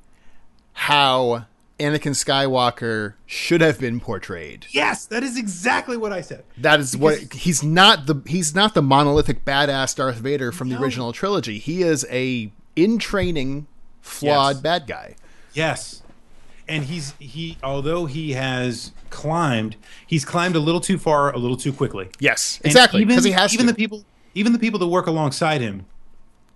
how 0.73 1.45
Anakin 1.79 2.13
Skywalker 2.13 3.13
should 3.25 3.61
have 3.61 3.79
been 3.79 3.99
portrayed. 3.99 4.67
Yes, 4.71 5.05
that 5.05 5.23
is 5.23 5.37
exactly 5.37 5.97
what 5.97 6.13
I 6.13 6.21
said. 6.21 6.43
That 6.57 6.79
is 6.79 6.95
what 6.95 7.33
he's 7.33 7.63
not 7.63 8.05
the 8.05 8.21
he's 8.27 8.53
not 8.53 8.73
the 8.73 8.81
monolithic 8.81 9.45
badass 9.45 9.95
Darth 9.95 10.17
Vader 10.17 10.51
from 10.51 10.69
the 10.69 10.79
original 10.79 11.11
trilogy. 11.11 11.57
He 11.57 11.81
is 11.81 12.05
a 12.11 12.51
in 12.75 12.97
training 12.99 13.67
flawed 14.01 14.55
Yes. 14.57 14.61
bad 14.61 14.87
guy. 14.87 15.15
Yes. 15.55 16.03
And 16.67 16.83
he's 16.85 17.13
he 17.19 17.57
although 17.63 18.05
he 18.05 18.33
has 18.33 18.91
climbed, 19.09 19.75
he's 20.07 20.25
climbed 20.25 20.55
a 20.55 20.59
little 20.59 20.81
too 20.81 20.97
far, 20.97 21.31
a 21.33 21.37
little 21.37 21.57
too 21.57 21.71
quickly. 21.73 22.09
Yes, 22.19 22.57
And 22.63 22.67
exactly. 22.67 23.05
Because 23.05 23.23
he 23.23 23.31
has 23.31 23.53
even 23.53 23.65
to. 23.67 23.71
the 23.71 23.75
people 23.77 24.03
even 24.33 24.51
the 24.53 24.59
people 24.59 24.79
that 24.79 24.87
work 24.87 25.07
alongside 25.07 25.61
him 25.61 25.85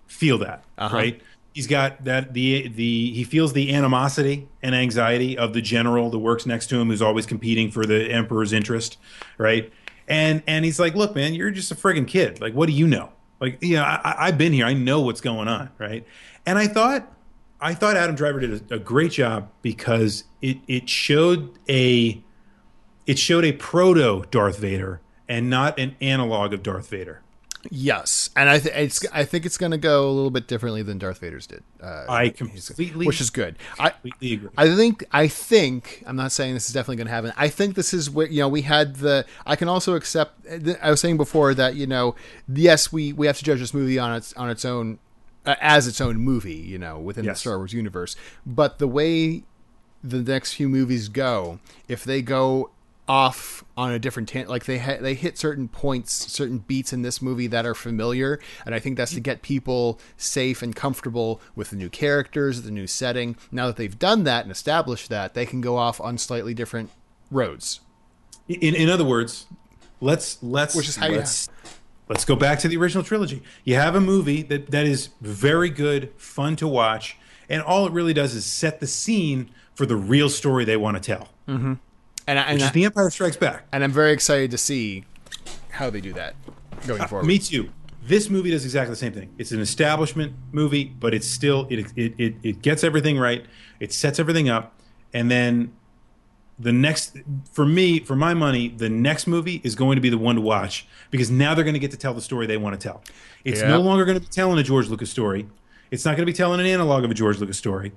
feel 0.06 0.38
that, 0.38 0.64
Uh-huh. 0.78 0.96
right? 0.96 1.20
He's 1.54 1.66
got 1.66 2.04
that 2.04 2.32
the 2.34 2.68
the 2.68 3.12
he 3.12 3.24
feels 3.24 3.52
the 3.52 3.72
animosity 3.74 4.48
and 4.62 4.74
anxiety 4.74 5.36
of 5.38 5.52
the 5.52 5.60
general 5.62 6.10
that 6.10 6.18
works 6.18 6.44
next 6.46 6.66
to 6.68 6.78
him 6.80 6.88
who's 6.88 7.02
always 7.02 7.26
competing 7.26 7.70
for 7.70 7.84
the 7.86 8.10
emperor's 8.10 8.52
interest, 8.52 8.98
right? 9.38 9.72
And 10.08 10.42
and 10.48 10.64
he's 10.64 10.78
like, 10.80 10.94
"Look, 10.94 11.14
man, 11.14 11.34
you're 11.34 11.50
just 11.52 11.70
a 11.72 11.74
friggin' 11.76 12.06
kid. 12.06 12.40
Like 12.40 12.52
what 12.54 12.66
do 12.66 12.72
you 12.72 12.86
know? 12.88 13.10
Like, 13.40 13.58
you 13.62 13.76
know, 13.76 13.82
I, 13.84 14.00
I- 14.04 14.26
I've 14.28 14.38
been 14.38 14.52
here. 14.52 14.66
I 14.66 14.74
know 14.74 15.00
what's 15.00 15.20
going 15.20 15.46
on, 15.48 15.70
right?" 15.78 16.04
And 16.46 16.56
I 16.58 16.66
thought 16.68 17.12
I 17.60 17.74
thought 17.74 17.96
Adam 17.96 18.14
Driver 18.16 18.40
did 18.40 18.70
a, 18.70 18.74
a 18.76 18.78
great 18.78 19.12
job 19.12 19.50
because 19.62 20.24
it 20.40 20.58
it 20.66 20.88
showed 20.88 21.58
a 21.68 22.22
it 23.06 23.18
showed 23.18 23.44
a 23.44 23.52
proto 23.52 24.24
Darth 24.30 24.58
Vader 24.58 25.00
and 25.28 25.48
not 25.50 25.78
an 25.78 25.96
analog 26.00 26.52
of 26.52 26.62
Darth 26.62 26.88
Vader. 26.88 27.22
yes, 27.70 28.30
and 28.34 28.48
I 28.48 28.58
th- 28.58 28.74
it's 28.74 29.04
I 29.12 29.24
think 29.24 29.44
it's 29.44 29.58
going 29.58 29.72
to 29.72 29.78
go 29.78 30.08
a 30.08 30.12
little 30.12 30.30
bit 30.30 30.48
differently 30.48 30.82
than 30.82 30.98
Darth 30.98 31.18
Vader's 31.18 31.46
did. 31.46 31.62
Uh, 31.82 32.06
I 32.08 32.30
completely, 32.30 33.06
which 33.06 33.20
is 33.20 33.28
good. 33.30 33.56
I 33.78 33.90
completely 33.90 34.32
agree. 34.32 34.48
I 34.56 34.74
think 34.74 35.04
I 35.12 35.28
think 35.28 36.02
I'm 36.06 36.16
not 36.16 36.32
saying 36.32 36.54
this 36.54 36.68
is 36.68 36.72
definitely 36.72 36.96
going 36.96 37.08
to 37.08 37.12
happen. 37.12 37.32
I 37.36 37.48
think 37.48 37.74
this 37.74 37.92
is 37.92 38.08
where 38.08 38.26
you 38.26 38.40
know 38.40 38.48
we 38.48 38.62
had 38.62 38.96
the. 38.96 39.26
I 39.46 39.56
can 39.56 39.68
also 39.68 39.94
accept. 39.94 40.46
I 40.82 40.90
was 40.90 41.00
saying 41.00 41.18
before 41.18 41.52
that 41.54 41.74
you 41.74 41.86
know 41.86 42.14
yes 42.48 42.90
we 42.90 43.12
we 43.12 43.26
have 43.26 43.36
to 43.38 43.44
judge 43.44 43.58
this 43.60 43.74
movie 43.74 43.98
on 43.98 44.14
its 44.14 44.32
on 44.34 44.48
its 44.48 44.64
own 44.64 44.98
uh, 45.46 45.54
as 45.60 45.86
its 45.86 46.00
own 46.00 46.16
movie 46.18 46.54
you 46.54 46.78
know 46.78 46.98
within 46.98 47.24
the 47.32 47.36
Star 47.38 47.58
Wars 47.58 47.72
universe. 47.72 48.16
But 48.46 48.78
the 48.78 48.88
way 48.88 49.44
the 50.02 50.22
next 50.22 50.54
few 50.54 50.68
movies 50.68 51.08
go, 51.08 51.58
if 51.88 52.04
they 52.04 52.22
go 52.22 52.70
off 53.08 53.64
on 53.76 53.90
a 53.90 53.98
different 53.98 54.28
tan- 54.28 54.46
like 54.46 54.66
they 54.66 54.78
ha- 54.78 54.98
they 55.00 55.14
hit 55.14 55.36
certain 55.36 55.66
points 55.66 56.12
certain 56.32 56.58
beats 56.58 56.92
in 56.92 57.02
this 57.02 57.20
movie 57.20 57.48
that 57.48 57.66
are 57.66 57.74
familiar. 57.74 58.38
And 58.64 58.72
i 58.72 58.78
think 58.78 58.96
that's 58.96 59.12
to 59.14 59.20
get 59.20 59.42
people 59.42 59.98
safe 60.16 60.62
and 60.62 60.76
comfortable 60.76 61.40
with 61.56 61.70
the 61.70 61.76
new 61.76 61.88
characters 61.88 62.62
the 62.62 62.70
new 62.70 62.86
setting. 62.86 63.36
Now 63.50 63.66
that 63.66 63.76
they've 63.76 63.98
done 63.98 64.22
that 64.24 64.44
and 64.44 64.52
established 64.52 65.08
that 65.08 65.34
they 65.34 65.44
can 65.44 65.60
go 65.60 65.76
off 65.76 66.00
on 66.00 66.18
slightly 66.18 66.54
different 66.54 66.90
roads. 67.32 67.80
In 68.48 68.74
in 68.76 68.88
other 68.88 69.04
words, 69.04 69.46
let's 70.00 70.40
let's 70.42 70.76
Which 70.76 70.88
is 70.88 70.96
how 70.96 71.06
you- 71.06 71.16
let's, 72.10 72.24
go 72.26 72.36
back 72.36 72.58
to 72.58 72.68
the 72.68 72.76
original 72.76 73.02
trilogy. 73.02 73.42
You 73.64 73.76
have 73.76 73.94
a 73.94 74.00
movie 74.00 74.42
that 74.42 74.70
that 74.72 74.84
is 74.86 75.08
very 75.22 75.70
good, 75.70 76.12
fun 76.18 76.56
to 76.56 76.68
watch, 76.68 77.16
and 77.48 77.62
all 77.62 77.86
it 77.86 77.92
really 77.92 78.12
does 78.12 78.34
is 78.34 78.44
set 78.44 78.80
the 78.80 78.86
scene 78.86 79.48
for 79.74 79.86
the 79.86 79.96
real 79.96 80.28
story 80.28 80.66
they 80.66 80.76
want 80.76 80.96
to 80.96 81.02
tell, 81.02 81.28
and 81.46 81.78
I, 82.26 82.32
and, 82.42 82.54
which 82.54 82.62
I, 82.62 82.66
is 82.66 82.72
The 82.72 82.84
Empire 82.84 83.08
Strikes 83.10 83.36
Back. 83.38 83.64
and 83.72 83.82
i'm 83.82 83.92
very 83.92 84.12
excited 84.12 84.50
to 84.50 84.58
see 84.58 85.04
how 85.70 85.88
they 85.88 86.00
do 86.02 86.12
that 86.12 86.34
going 86.86 87.02
forward 87.06 87.24
Uh, 87.24 87.28
Me 87.28 87.38
too. 87.38 87.70
This 88.02 88.28
movie 88.28 88.50
does 88.50 88.64
exactly 88.64 88.90
the 88.92 88.96
same 88.96 89.12
thing. 89.12 89.30
It's 89.38 89.52
an 89.52 89.60
establishment 89.60 90.32
movie, 90.52 90.84
but 90.84 91.14
it's 91.14 91.26
still 91.26 91.66
it 91.70 91.86
it 91.96 92.14
it, 92.18 92.34
it 92.42 92.62
gets 92.62 92.82
everything 92.84 93.18
right. 93.18 93.44
It 93.78 93.92
sets 93.92 94.18
everything 94.18 94.48
up, 94.48 94.74
and 95.14 95.30
then 95.30 95.72
the 96.60 96.72
next 96.72 97.16
for 97.50 97.64
me 97.64 97.98
for 98.00 98.14
my 98.14 98.34
money 98.34 98.68
the 98.68 98.88
next 98.88 99.26
movie 99.26 99.60
is 99.64 99.74
going 99.74 99.96
to 99.96 100.00
be 100.02 100.10
the 100.10 100.18
one 100.18 100.34
to 100.36 100.40
watch 100.42 100.86
because 101.10 101.30
now 101.30 101.54
they're 101.54 101.64
going 101.64 101.74
to 101.74 101.80
get 101.80 101.90
to 101.90 101.96
tell 101.96 102.12
the 102.14 102.20
story 102.20 102.46
they 102.46 102.56
want 102.58 102.78
to 102.78 102.88
tell 102.88 103.02
it's 103.44 103.60
Yeah. 103.62 103.68
no 103.68 103.80
longer 103.80 104.04
going 104.04 104.18
to 104.18 104.20
be 104.20 104.30
telling 104.30 104.58
a 104.58 104.62
george 104.62 104.88
lucas 104.88 105.10
story 105.10 105.46
it's 105.90 106.04
not 106.04 106.12
going 106.12 106.26
to 106.26 106.32
be 106.32 106.36
telling 106.36 106.60
an 106.60 106.66
analog 106.66 107.02
of 107.04 107.10
a 107.10 107.14
george 107.14 107.38
lucas 107.38 107.56
story 107.58 107.92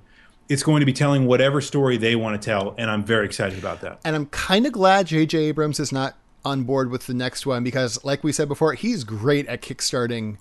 it's 0.48 0.62
going 0.62 0.80
to 0.80 0.86
be 0.86 0.92
telling 0.92 1.26
whatever 1.26 1.60
story 1.60 1.96
they 1.98 2.16
want 2.16 2.40
to 2.40 2.44
tell 2.44 2.74
and 2.78 2.90
i'm 2.90 3.04
very 3.04 3.26
excited 3.26 3.58
about 3.58 3.80
that 3.82 4.00
and 4.04 4.16
I'm 4.16 4.26
kind 4.26 4.66
of 4.66 4.72
glad 4.72 5.06
J.J. 5.08 5.38
Abrams 5.38 5.78
is 5.78 5.92
not 5.92 6.16
on 6.44 6.62
board 6.64 6.90
with 6.90 7.06
the 7.06 7.14
next 7.14 7.46
one 7.46 7.64
because, 7.64 8.04
like 8.04 8.22
we 8.22 8.30
said 8.30 8.48
before, 8.48 8.74
he's 8.74 9.02
great 9.04 9.46
at 9.46 9.62
kickstarting 9.62 10.36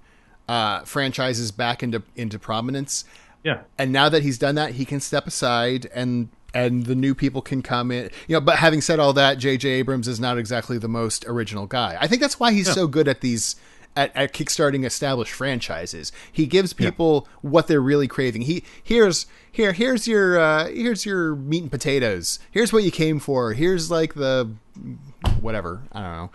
uh, 0.49 0.81
franchises 0.83 1.51
back 1.51 1.81
into 1.81 2.03
into 2.17 2.37
prominence. 2.37 3.05
yeah 3.43 3.61
And 3.77 3.91
now 3.93 4.09
that 4.09 4.21
he's 4.23 4.37
done 4.37 4.55
that, 4.55 4.71
he 4.73 4.83
can 4.85 4.99
step 4.99 5.25
aside 5.27 5.89
and 5.95 6.27
and 6.53 6.85
the 6.85 6.95
new 6.95 7.15
people 7.15 7.41
can 7.41 7.61
come 7.61 7.91
in. 7.91 8.09
You 8.27 8.35
know, 8.35 8.41
but 8.41 8.57
having 8.57 8.81
said 8.81 8.99
all 8.99 9.13
that, 9.13 9.37
J.J. 9.37 9.69
Abrams 9.69 10.07
is 10.07 10.19
not 10.19 10.37
exactly 10.37 10.77
the 10.77 10.87
most 10.87 11.25
original 11.27 11.65
guy. 11.65 11.97
I 11.99 12.07
think 12.07 12.21
that's 12.21 12.39
why 12.39 12.51
he's 12.51 12.71
so 12.71 12.87
good 12.87 13.07
at 13.07 13.21
these 13.21 13.55
at, 13.95 14.15
at 14.15 14.33
kickstarting 14.33 14.85
established 14.85 15.33
franchises. 15.33 16.11
He 16.31 16.45
gives 16.45 16.73
people 16.73 17.27
what 17.41 17.67
they're 17.67 17.81
really 17.81 18.07
craving. 18.07 18.43
He 18.43 18.63
here's 18.83 19.25
here 19.51 19.73
here's 19.73 20.07
your 20.07 20.39
uh, 20.39 20.67
here's 20.67 21.05
your 21.05 21.35
meat 21.35 21.63
and 21.63 21.71
potatoes. 21.71 22.39
Here's 22.51 22.73
what 22.73 22.83
you 22.83 22.91
came 22.91 23.19
for. 23.19 23.53
Here's 23.53 23.91
like 23.91 24.15
the 24.15 24.51
whatever 25.41 25.83
I 25.91 26.01
don't 26.01 26.11
know. 26.11 26.31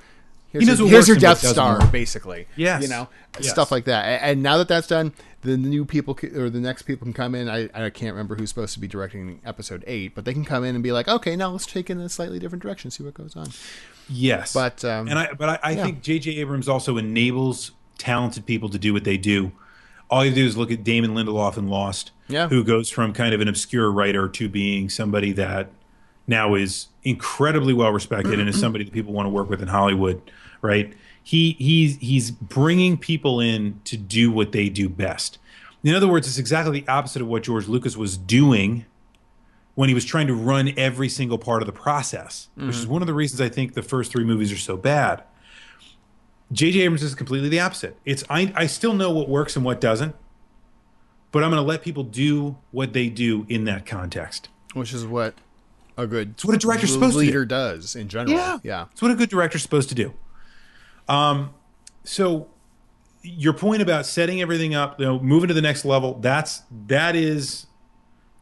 Here's, 0.51 0.67
knows 0.67 0.79
your, 0.79 0.87
what 0.87 0.93
here's 0.93 1.09
your 1.09 1.17
Death 1.19 1.39
Star, 1.47 1.79
work. 1.79 1.93
basically. 1.93 2.47
Yes. 2.57 2.83
you 2.83 2.89
know 2.89 3.09
Yes. 3.39 3.51
stuff 3.51 3.71
like 3.71 3.85
that. 3.85 4.23
And 4.23 4.43
now 4.43 4.57
that 4.59 4.67
that's 4.69 4.87
done, 4.87 5.13
the 5.43 5.57
new 5.57 5.85
people 5.85 6.19
or 6.35 6.49
the 6.51 6.59
next 6.59 6.83
people 6.83 7.05
can 7.05 7.13
come 7.13 7.35
in. 7.35 7.49
I, 7.49 7.69
I 7.75 7.91
can't 7.91 8.13
remember 8.15 8.35
who's 8.35 8.49
supposed 8.49 8.75
to 8.75 8.81
be 8.81 8.89
directing 8.89 9.41
episode 9.45 9.85
eight, 9.87 10.15
but 10.15 10.25
they 10.25 10.33
can 10.33 10.45
come 10.45 10.65
in 10.65 10.75
and 10.75 10.83
be 10.83 10.91
like, 10.91 11.07
okay, 11.07 11.37
now 11.37 11.51
let's 11.51 11.67
take 11.67 11.91
it 11.91 11.93
in 11.93 12.01
a 12.01 12.09
slightly 12.09 12.39
different 12.39 12.63
direction, 12.63 12.91
see 12.91 13.05
what 13.05 13.15
goes 13.15 13.37
on. 13.37 13.49
Yes, 14.09 14.55
But, 14.55 14.83
um, 14.87 15.07
and 15.09 15.19
I 15.19 15.33
but 15.35 15.49
I, 15.51 15.59
I 15.63 15.71
yeah. 15.73 15.85
think 15.85 16.03
J.J. 16.03 16.37
Abrams 16.39 16.67
also 16.69 16.97
enables 16.97 17.73
talented 17.99 18.47
people 18.47 18.71
to 18.71 18.79
do 18.79 18.93
what 18.95 19.05
they 19.05 19.19
do. 19.19 19.53
All 20.11 20.25
you 20.25 20.33
do 20.33 20.47
is 20.47 20.57
look 20.57 20.71
at 20.71 20.83
Damon 20.83 21.11
Lindelof 21.15 21.59
in 21.59 21.69
Lost, 21.69 22.13
Yeah. 22.29 22.49
who 22.49 22.65
goes 22.65 22.89
from 22.89 23.13
kind 23.13 23.35
of 23.35 23.43
an 23.43 23.49
obscure 23.49 23.93
writer 23.93 24.27
to 24.27 24.49
being 24.49 24.89
somebody 24.89 25.33
that 25.33 25.69
now 26.29 26.55
is 26.55 26.89
incredibly 27.03 27.73
well 27.73 27.91
respected 27.91 28.39
and 28.39 28.49
is 28.49 28.61
somebody 28.61 28.85
that 28.85 28.93
people 28.93 29.13
want 29.13 29.27
to 29.27 29.31
work 29.31 29.49
with 29.49 29.63
in 29.63 29.69
Hollywood. 29.69 30.21
Right? 30.63 30.95
He 31.23 31.53
he's 31.59 31.97
he's 31.97 32.31
bringing 32.31 32.97
people 32.97 33.41
in 33.41 33.81
to 33.85 33.97
do 33.97 34.31
what 34.31 34.53
they 34.53 34.69
do 34.69 34.89
best. 34.89 35.39
In 35.85 35.95
other 35.95 36.09
words, 36.09 36.27
it's 36.27 36.39
exactly 36.39 36.81
the 36.81 36.89
opposite 36.89 37.23
of 37.23 37.29
what 37.29 37.45
George 37.45 37.69
Lucas 37.69 37.97
was 37.97 38.17
doing 38.17 38.85
when 39.75 39.89
he 39.89 39.95
was 39.95 40.05
trying 40.05 40.27
to 40.27 40.35
run 40.35 40.73
every 40.77 41.09
single 41.09 41.39
part 41.39 41.63
of 41.63 41.67
the 41.67 41.73
process, 41.73 42.49
which 42.57 42.75
is 42.75 42.87
mm. 42.87 42.89
one 42.89 43.01
of 43.01 43.07
the 43.07 43.15
reasons 43.15 43.41
I 43.41 43.49
think 43.49 43.75
the 43.75 43.83
first 43.83 44.11
three 44.11 44.25
movies 44.25 44.51
are 44.51 44.57
so 44.57 44.77
bad. 44.77 45.23
J.J. 46.51 46.81
Abrams 46.81 47.03
is 47.03 47.15
completely 47.15 47.49
the 47.49 47.61
opposite. 47.61 47.97
It's 48.05 48.25
I, 48.29 48.53
I 48.57 48.67
still 48.67 48.93
know 48.93 49.13
what 49.13 49.29
works 49.29 49.55
and 49.55 49.65
what 49.65 49.81
doesn't, 49.81 50.17
but 51.31 51.45
I'm 51.45 51.51
going 51.51 51.63
to 51.63 51.67
let 51.67 51.83
people 51.83 52.03
do 52.03 52.57
what 52.73 52.93
they 52.93 53.09
do 53.09 53.47
in 53.49 53.65
that 53.65 53.87
context. 53.87 54.49
which 54.75 54.93
is 54.93 55.07
what 55.07 55.35
a 55.99 56.07
good 56.07 56.31
It's 56.31 56.45
what 56.45 56.55
a 56.55 56.59
director's 56.59 56.93
supposed 56.93 57.15
to 57.15 57.21
do. 57.21 57.27
leader 57.27 57.45
does 57.45 57.95
in 57.97 58.09
general. 58.09 58.61
yeah. 58.63 58.87
It's 58.93 59.03
what 59.03 59.11
a 59.11 59.15
good 59.15 59.29
director's 59.29 59.63
supposed 59.63 59.89
to 59.91 59.95
do. 59.95 60.15
Um, 61.09 61.55
so 62.05 62.49
your 63.23 63.53
point 63.53 63.83
about 63.83 64.07
setting 64.07 64.41
everything 64.41 64.75
up, 64.75 64.99
you 65.01 65.05
know, 65.07 65.19
moving 65.21 65.49
to 65.49 65.55
the 65.55 65.61
next 65.63 65.85
level, 65.85 66.15
that's 66.21 66.63
that 66.87 67.17
is 67.17 67.67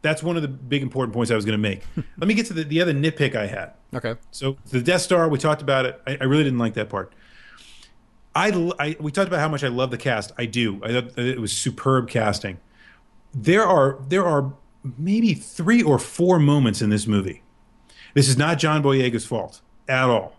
that's 0.03 0.21
one 0.21 0.35
of 0.35 0.41
the 0.43 0.47
big 0.47 0.81
important 0.83 1.13
points 1.13 1.31
I 1.31 1.35
was 1.35 1.43
going 1.43 1.53
to 1.53 1.69
make. 1.69 1.81
Let 2.17 2.27
me 2.27 2.33
get 2.35 2.45
to 2.47 2.53
the, 2.53 2.63
the 2.63 2.79
other 2.81 2.93
nitpick 2.93 3.35
I 3.35 3.47
had. 3.47 3.73
Okay. 3.93 4.15
So 4.31 4.57
the 4.69 4.81
Death 4.81 5.01
Star, 5.01 5.27
we 5.27 5.37
talked 5.39 5.61
about 5.61 5.85
it. 5.85 5.99
I, 6.05 6.17
I 6.21 6.23
really 6.25 6.43
didn't 6.43 6.59
like 6.59 6.75
that 6.75 6.89
part. 6.89 7.13
I, 8.35 8.71
I 8.79 8.95
we 8.99 9.11
talked 9.11 9.27
about 9.27 9.39
how 9.39 9.49
much 9.49 9.63
I 9.63 9.67
love 9.69 9.89
the 9.89 9.97
cast. 9.97 10.31
I 10.37 10.45
do. 10.45 10.79
I 10.83 10.91
thought 10.93 11.17
it 11.17 11.41
was 11.41 11.51
superb 11.51 12.07
casting. 12.07 12.59
There 13.33 13.63
are 13.65 13.97
there 14.07 14.25
are 14.25 14.53
maybe 14.97 15.33
three 15.33 15.81
or 15.81 15.97
four 15.97 16.37
moments 16.37 16.81
in 16.81 16.89
this 16.91 17.07
movie. 17.07 17.41
This 18.17 18.27
is 18.27 18.37
not 18.37 18.57
John 18.57 18.81
Boyega's 18.81 19.25
fault 19.25 19.61
at 19.87 20.05
all. 20.09 20.33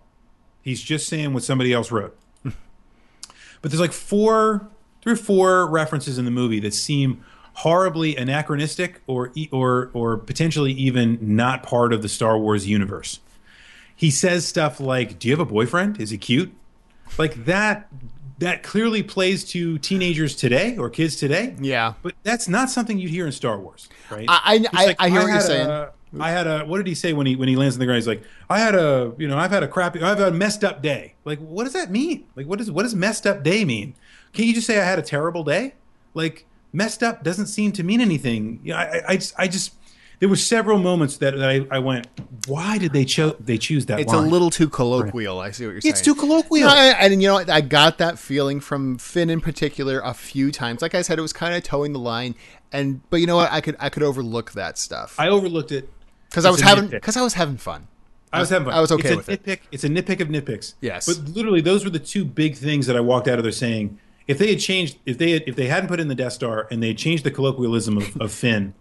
He's 0.62 0.82
just 0.82 1.06
saying 1.06 1.32
what 1.32 1.44
somebody 1.44 1.72
else 1.72 1.92
wrote. 1.92 2.18
but 2.42 3.70
there's 3.70 3.80
like 3.80 3.92
four, 3.92 4.68
three 5.00 5.12
or 5.12 5.16
four 5.16 5.68
references 5.70 6.18
in 6.18 6.24
the 6.24 6.30
movie 6.32 6.58
that 6.60 6.74
seem 6.74 7.24
horribly 7.54 8.16
anachronistic 8.16 9.00
or 9.06 9.32
or 9.52 9.90
or 9.92 10.16
potentially 10.16 10.72
even 10.72 11.18
not 11.20 11.62
part 11.62 11.92
of 11.92 12.02
the 12.02 12.08
Star 12.08 12.36
Wars 12.36 12.66
universe 12.66 13.20
he 13.94 14.10
says 14.12 14.46
stuff 14.46 14.78
like, 14.78 15.18
"Do 15.18 15.26
you 15.28 15.32
have 15.34 15.40
a 15.40 15.44
boyfriend? 15.44 16.00
Is 16.00 16.10
he 16.10 16.18
cute?" 16.18 16.52
Like 17.16 17.44
that. 17.44 17.88
That 18.40 18.62
clearly 18.62 19.02
plays 19.02 19.42
to 19.46 19.78
teenagers 19.78 20.36
today 20.36 20.76
or 20.76 20.88
kids 20.90 21.16
today. 21.16 21.56
Yeah. 21.60 21.94
But 22.02 22.14
that's 22.22 22.48
not 22.48 22.70
something 22.70 22.96
you'd 22.96 23.10
hear 23.10 23.26
in 23.26 23.32
Star 23.32 23.58
Wars, 23.58 23.88
right? 24.12 24.26
I- 24.28 24.40
I- 24.44 24.58
He's 24.58 24.68
I- 24.72 24.96
I 25.00 25.08
hear 25.10 25.22
what 25.22 25.28
you're 25.32 25.40
saying. 25.40 25.66
a- 25.68 25.90
I 26.18 26.30
had 26.30 26.46
a 26.46 26.64
what 26.64 26.78
did 26.78 26.86
he 26.86 26.94
say 26.94 27.12
when 27.12 27.26
he 27.26 27.36
when 27.36 27.48
he 27.48 27.56
lands 27.56 27.76
on 27.76 27.80
the 27.80 27.86
ground? 27.86 27.98
He's 27.98 28.08
like, 28.08 28.22
I 28.48 28.58
had 28.58 28.74
a 28.74 29.12
you 29.18 29.28
know 29.28 29.36
I've 29.36 29.50
had 29.50 29.62
a 29.62 29.68
crappy 29.68 30.02
I've 30.02 30.18
had 30.18 30.28
a 30.28 30.32
messed 30.32 30.64
up 30.64 30.82
day. 30.82 31.14
Like 31.24 31.38
what 31.38 31.64
does 31.64 31.72
that 31.74 31.90
mean? 31.90 32.24
Like 32.36 32.46
what 32.46 32.58
does 32.58 32.70
what 32.70 32.84
does 32.84 32.94
messed 32.94 33.26
up 33.26 33.42
day 33.42 33.64
mean? 33.64 33.94
Can't 34.32 34.46
you 34.46 34.54
just 34.54 34.66
say 34.66 34.80
I 34.80 34.84
had 34.84 34.98
a 34.98 35.02
terrible 35.02 35.44
day? 35.44 35.74
Like 36.14 36.46
messed 36.72 37.02
up 37.02 37.22
doesn't 37.22 37.46
seem 37.46 37.72
to 37.72 37.82
mean 37.82 38.00
anything. 38.00 38.60
You 38.62 38.72
know, 38.72 38.78
I, 38.78 39.02
I, 39.08 39.16
just 39.16 39.34
I 39.38 39.48
just 39.48 39.74
there 40.20 40.28
were 40.28 40.36
several 40.36 40.78
moments 40.78 41.18
that, 41.18 41.36
that 41.36 41.48
I, 41.48 41.66
I 41.70 41.78
went, 41.78 42.08
why 42.48 42.76
did 42.78 42.92
they 42.92 43.04
cho- 43.04 43.36
they 43.38 43.56
choose 43.56 43.86
that? 43.86 44.00
It's 44.00 44.12
line? 44.12 44.26
a 44.26 44.28
little 44.28 44.50
too 44.50 44.68
colloquial. 44.68 45.38
I 45.38 45.52
see 45.52 45.66
what 45.66 45.72
you're 45.72 45.80
saying. 45.80 45.92
It's 45.92 46.02
too 46.02 46.14
colloquial. 46.14 46.68
No, 46.68 46.74
I, 46.74 46.86
and 46.86 47.22
you 47.22 47.28
know. 47.28 47.36
I 47.36 47.60
got 47.60 47.98
that 47.98 48.18
feeling 48.18 48.58
from 48.58 48.98
Finn 48.98 49.30
in 49.30 49.40
particular 49.40 50.00
a 50.00 50.14
few 50.14 50.50
times. 50.50 50.82
Like 50.82 50.94
I 50.94 51.02
said, 51.02 51.18
it 51.18 51.22
was 51.22 51.32
kind 51.32 51.54
of 51.54 51.62
toeing 51.62 51.92
the 51.92 52.00
line, 52.00 52.34
and 52.72 53.00
but 53.10 53.18
you 53.18 53.26
know 53.26 53.36
what? 53.36 53.52
I 53.52 53.60
could 53.60 53.76
I 53.78 53.90
could 53.90 54.02
overlook 54.02 54.52
that 54.52 54.78
stuff 54.78 55.14
I 55.18 55.28
overlooked 55.28 55.72
it 55.72 55.88
because 56.28 56.44
I 56.44 56.50
was 56.50 56.60
having 56.60 56.88
because 56.88 57.16
I 57.16 57.22
was 57.22 57.34
having 57.34 57.56
fun. 57.56 57.88
I 58.32 58.40
was 58.40 58.50
having 58.50 58.66
fun. 58.66 58.74
I 58.74 58.80
was 58.80 58.92
okay 58.92 59.08
it's 59.08 59.16
with 59.16 59.28
a 59.28 59.32
it. 59.32 59.44
nitpick, 59.44 59.60
It's 59.72 59.84
a 59.84 59.88
nitpick 59.88 60.20
of 60.20 60.28
nitpicks. 60.28 60.74
Yes. 60.80 61.06
But 61.06 61.34
literally, 61.34 61.60
those 61.60 61.84
were 61.84 61.90
the 61.90 61.98
two 61.98 62.24
big 62.24 62.56
things 62.56 62.86
that 62.86 62.96
I 62.96 63.00
walked 63.00 63.28
out 63.28 63.38
of 63.38 63.42
there 63.44 63.52
saying. 63.52 63.98
If 64.26 64.36
they 64.36 64.50
had 64.50 64.60
changed, 64.60 64.98
if 65.06 65.16
they 65.16 65.30
had, 65.30 65.44
if 65.46 65.56
they 65.56 65.68
hadn't 65.68 65.88
put 65.88 66.00
in 66.00 66.08
the 66.08 66.14
Death 66.14 66.34
Star 66.34 66.68
and 66.70 66.82
they 66.82 66.88
had 66.88 66.98
changed 66.98 67.24
the 67.24 67.30
colloquialism 67.30 67.96
of, 67.96 68.14
of 68.20 68.30
Finn, 68.30 68.74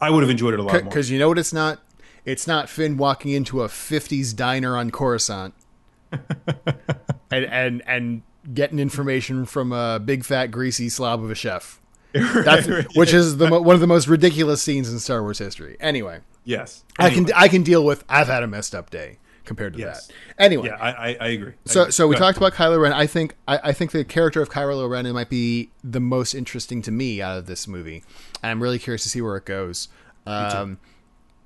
I 0.00 0.08
would 0.08 0.22
have 0.22 0.30
enjoyed 0.30 0.54
it 0.54 0.60
a 0.60 0.62
lot 0.62 0.72
more. 0.72 0.82
Because 0.84 1.10
you 1.10 1.18
know 1.18 1.28
what? 1.28 1.38
It's 1.38 1.52
not. 1.52 1.80
It's 2.24 2.46
not 2.46 2.70
Finn 2.70 2.96
walking 2.96 3.32
into 3.32 3.62
a 3.62 3.68
'50s 3.68 4.34
diner 4.34 4.78
on 4.78 4.90
Coruscant, 4.90 5.52
and 6.10 7.44
and 7.44 7.82
and 7.86 8.22
getting 8.54 8.78
information 8.78 9.44
from 9.44 9.72
a 9.72 9.98
big 9.98 10.24
fat 10.24 10.46
greasy 10.46 10.88
slob 10.88 11.22
of 11.22 11.30
a 11.30 11.34
chef. 11.34 11.80
Which 12.94 13.12
is 13.12 13.36
the 13.36 13.48
one 13.50 13.74
of 13.74 13.80
the 13.80 13.86
most 13.86 14.08
ridiculous 14.08 14.62
scenes 14.62 14.90
in 14.90 14.98
Star 14.98 15.22
Wars 15.22 15.38
history. 15.38 15.76
Anyway, 15.80 16.20
Yes, 16.44 16.84
I 16.98 17.10
can 17.10 17.26
I 17.34 17.48
can 17.48 17.62
deal 17.62 17.84
with. 17.84 18.04
I've 18.08 18.28
had 18.28 18.42
a 18.42 18.46
messed 18.46 18.74
up 18.74 18.88
day 18.90 19.18
compared 19.44 19.74
to 19.74 19.78
Yes. 19.78 20.06
that. 20.06 20.14
Anyway, 20.38 20.68
Yeah, 20.68 20.76
I, 20.76 20.90
I, 21.10 21.16
I 21.20 21.26
agree. 21.28 21.52
I 21.52 21.70
so 21.70 21.82
agree. 21.82 21.92
so 21.92 22.06
we 22.08 22.14
Go 22.16 22.22
ahead. 22.22 22.34
talked 22.34 22.38
about 22.38 22.52
Kylo 22.54 22.80
Ren. 22.80 22.92
I 22.92 23.06
think 23.06 23.34
I, 23.46 23.58
I 23.64 23.72
think 23.72 23.90
the 23.92 24.04
character 24.04 24.40
of 24.42 24.48
Kylo 24.50 24.88
Ren 24.88 25.10
might 25.12 25.28
be 25.30 25.70
the 25.84 26.00
most 26.00 26.34
interesting 26.34 26.80
to 26.82 26.90
me 26.90 27.20
out 27.20 27.36
of 27.38 27.46
this 27.46 27.68
movie. 27.68 28.02
And 28.42 28.50
I'm 28.50 28.62
really 28.62 28.78
curious 28.78 29.02
to 29.02 29.08
see 29.10 29.20
where 29.20 29.36
it 29.36 29.44
goes. 29.44 29.88
Um, 30.26 30.78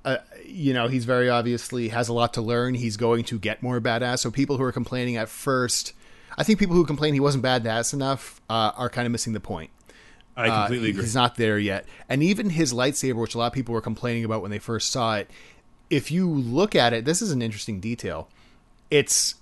uh, 0.05 0.17
you 0.45 0.73
know, 0.73 0.87
he's 0.87 1.05
very 1.05 1.29
obviously 1.29 1.89
has 1.89 2.09
a 2.09 2.13
lot 2.13 2.33
to 2.33 2.41
learn. 2.41 2.73
He's 2.73 2.97
going 2.97 3.23
to 3.25 3.39
get 3.39 3.63
more 3.63 3.79
badass. 3.79 4.19
So 4.19 4.31
people 4.31 4.57
who 4.57 4.63
are 4.63 4.71
complaining 4.73 5.15
at 5.15 5.29
first, 5.29 5.93
I 6.37 6.43
think 6.43 6.59
people 6.59 6.75
who 6.75 6.85
complain 6.85 7.13
he 7.13 7.21
wasn't 7.21 7.43
badass 7.43 7.93
enough 7.93 8.41
uh, 8.49 8.71
are 8.75 8.89
kind 8.89 9.05
of 9.05 9.11
missing 9.13 9.31
the 9.33 9.39
point. 9.39 9.69
I 10.35 10.49
Uh, 10.49 10.61
completely 10.63 10.89
agree. 10.91 11.03
He's 11.03 11.15
not 11.15 11.35
there 11.35 11.59
yet. 11.59 11.85
And 12.09 12.23
even 12.23 12.49
his 12.51 12.73
lightsaber, 12.73 13.15
which 13.21 13.35
a 13.35 13.37
lot 13.37 13.47
of 13.47 13.53
people 13.53 13.73
were 13.73 13.81
complaining 13.81 14.25
about 14.25 14.41
when 14.41 14.51
they 14.51 14.59
first 14.59 14.91
saw 14.91 15.15
it, 15.17 15.29
if 15.89 16.11
you 16.11 16.27
look 16.29 16.75
at 16.75 16.91
it, 16.93 17.05
this 17.05 17.21
is 17.21 17.31
an 17.31 17.41
interesting 17.41 17.79
detail. 17.79 18.29
It's 18.89 19.35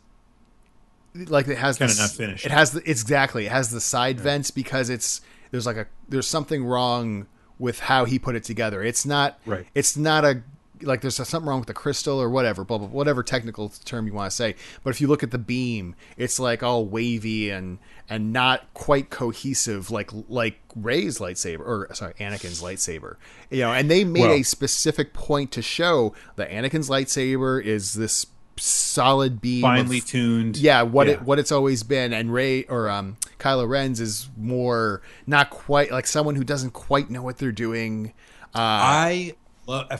like 1.15 1.47
it 1.47 1.57
has 1.57 1.77
Kinda 1.77 1.93
this- 1.93 1.99
not 1.99 2.09
finished. 2.11 2.45
It 2.45 2.51
has 2.51 2.71
the, 2.71 2.79
it's 2.79 3.01
exactly 3.01 3.45
it 3.45 3.51
has 3.51 3.69
the 3.71 3.81
side 3.81 4.19
vents 4.19 4.51
because 4.51 4.89
it's 4.89 5.21
there's 5.51 5.65
like 5.65 5.77
a 5.77 5.87
there's 6.09 6.27
something 6.27 6.63
wrong 6.65 7.27
with 7.59 7.79
how 7.81 8.05
he 8.05 8.17
put 8.17 8.35
it 8.35 8.43
together. 8.43 8.81
It's 8.83 9.05
not 9.05 9.39
Right. 9.45 9.67
It's 9.75 9.95
not 9.97 10.25
a 10.25 10.41
like 10.83 11.01
there's 11.01 11.15
something 11.15 11.47
wrong 11.47 11.59
with 11.59 11.67
the 11.67 11.73
crystal 11.73 12.21
or 12.21 12.29
whatever, 12.29 12.63
blah, 12.63 12.77
blah, 12.77 12.87
whatever 12.87 13.23
technical 13.23 13.69
term 13.85 14.07
you 14.07 14.13
want 14.13 14.29
to 14.29 14.35
say. 14.35 14.55
But 14.83 14.91
if 14.91 15.01
you 15.01 15.07
look 15.07 15.23
at 15.23 15.31
the 15.31 15.37
beam, 15.37 15.95
it's 16.17 16.39
like 16.39 16.63
all 16.63 16.85
wavy 16.85 17.49
and 17.49 17.79
and 18.09 18.33
not 18.33 18.73
quite 18.73 19.09
cohesive 19.09 19.89
like 19.91 20.11
like 20.29 20.59
Rey's 20.75 21.19
lightsaber 21.19 21.59
or 21.61 21.87
sorry 21.93 22.13
Anakin's 22.15 22.61
lightsaber. 22.61 23.15
You 23.49 23.61
know, 23.61 23.71
and 23.73 23.89
they 23.89 24.03
made 24.03 24.21
Well- 24.21 24.31
a 24.33 24.43
specific 24.43 25.13
point 25.13 25.51
to 25.53 25.61
show 25.61 26.13
that 26.35 26.49
Anakin's 26.49 26.89
lightsaber 26.89 27.63
is 27.63 27.93
this 27.93 28.25
solid 28.57 29.41
beam, 29.41 29.63
of- 29.63 29.69
Finely 29.71 30.01
tuned. 30.01 30.57
yeah, 30.57 30.81
what 30.83 31.07
Yeah. 31.07 31.13
it 31.13 31.21
what 31.23 31.39
it's 31.39 31.51
always 31.51 31.83
been, 31.83 32.13
and 32.13 32.33
Rey 32.33 32.63
or 32.65 32.89
um, 32.89 33.17
Kylo 33.39 33.67
Ren's 33.67 33.99
is 33.99 34.29
more 34.37 35.01
not 35.25 35.49
quite 35.49 35.91
like 35.91 36.05
someone 36.05 36.35
who 36.35 36.43
doesn't 36.43 36.71
quite 36.71 37.09
know 37.09 37.21
what 37.23 37.37
they're 37.37 37.51
doing. 37.51 38.13
Uh, 38.53 38.59
I 38.59 39.33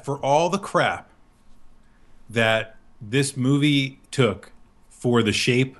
for 0.03 0.17
all 0.19 0.49
the 0.49 0.59
crap 0.59 1.09
that 2.29 2.77
this 3.01 3.35
movie 3.35 3.99
took 4.11 4.51
for 4.89 5.23
the 5.23 5.33
shape 5.33 5.77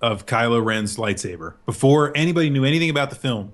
of 0.00 0.26
Kylo 0.26 0.64
Ren's 0.64 0.96
lightsaber 0.96 1.54
before 1.66 2.16
anybody 2.16 2.50
knew 2.50 2.64
anything 2.64 2.90
about 2.90 3.10
the 3.10 3.16
film. 3.16 3.52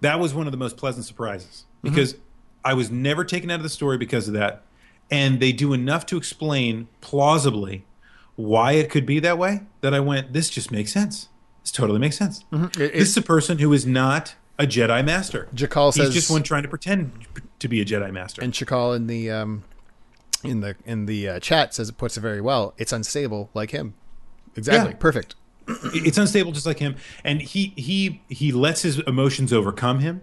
That 0.00 0.18
was 0.18 0.34
one 0.34 0.46
of 0.46 0.52
the 0.52 0.58
most 0.58 0.76
pleasant 0.76 1.04
surprises 1.04 1.64
mm-hmm. 1.78 1.94
because 1.94 2.16
I 2.64 2.74
was 2.74 2.90
never 2.90 3.24
taken 3.24 3.50
out 3.50 3.56
of 3.56 3.62
the 3.62 3.68
story 3.68 3.98
because 3.98 4.28
of 4.28 4.34
that. 4.34 4.62
And 5.10 5.40
they 5.40 5.52
do 5.52 5.72
enough 5.72 6.06
to 6.06 6.16
explain 6.16 6.88
plausibly 7.00 7.84
why 8.36 8.72
it 8.72 8.90
could 8.90 9.04
be 9.04 9.18
that 9.20 9.38
way 9.38 9.62
that 9.80 9.92
I 9.92 10.00
went, 10.00 10.32
this 10.32 10.48
just 10.48 10.70
makes 10.70 10.92
sense. 10.92 11.28
This 11.62 11.72
totally 11.72 11.98
makes 11.98 12.16
sense. 12.16 12.44
Mm-hmm. 12.52 12.80
It- 12.80 12.92
this 12.94 13.10
is 13.10 13.16
a 13.16 13.22
person 13.22 13.58
who 13.58 13.72
is 13.72 13.84
not 13.84 14.34
a 14.60 14.66
Jedi 14.66 15.04
Master. 15.04 15.48
Jakal 15.54 15.94
He's 15.94 16.04
says- 16.06 16.14
just 16.14 16.30
one 16.30 16.42
trying 16.42 16.62
to 16.62 16.68
pretend 16.68 17.12
to 17.58 17.68
be 17.68 17.80
a 17.80 17.84
Jedi 17.84 18.12
Master. 18.12 18.42
and 18.42 18.52
Chakal 18.52 18.94
in 18.94 19.06
the 19.06 19.30
um, 19.30 19.64
in 20.44 20.60
the 20.60 20.76
in 20.84 21.06
the 21.06 21.28
uh, 21.28 21.40
chat 21.40 21.74
says 21.74 21.88
it 21.88 21.96
puts 21.98 22.16
it 22.16 22.20
very 22.20 22.40
well. 22.40 22.74
It's 22.78 22.92
unstable 22.92 23.50
like 23.54 23.70
him. 23.72 23.94
Exactly. 24.56 24.92
Yeah. 24.92 24.96
Perfect. 24.98 25.34
it's 25.68 26.18
unstable 26.18 26.52
just 26.52 26.66
like 26.66 26.78
him 26.78 26.96
and 27.22 27.40
he 27.42 27.72
he 27.76 28.22
he 28.28 28.50
lets 28.50 28.82
his 28.82 28.98
emotions 29.00 29.52
overcome 29.52 30.00
him 30.00 30.22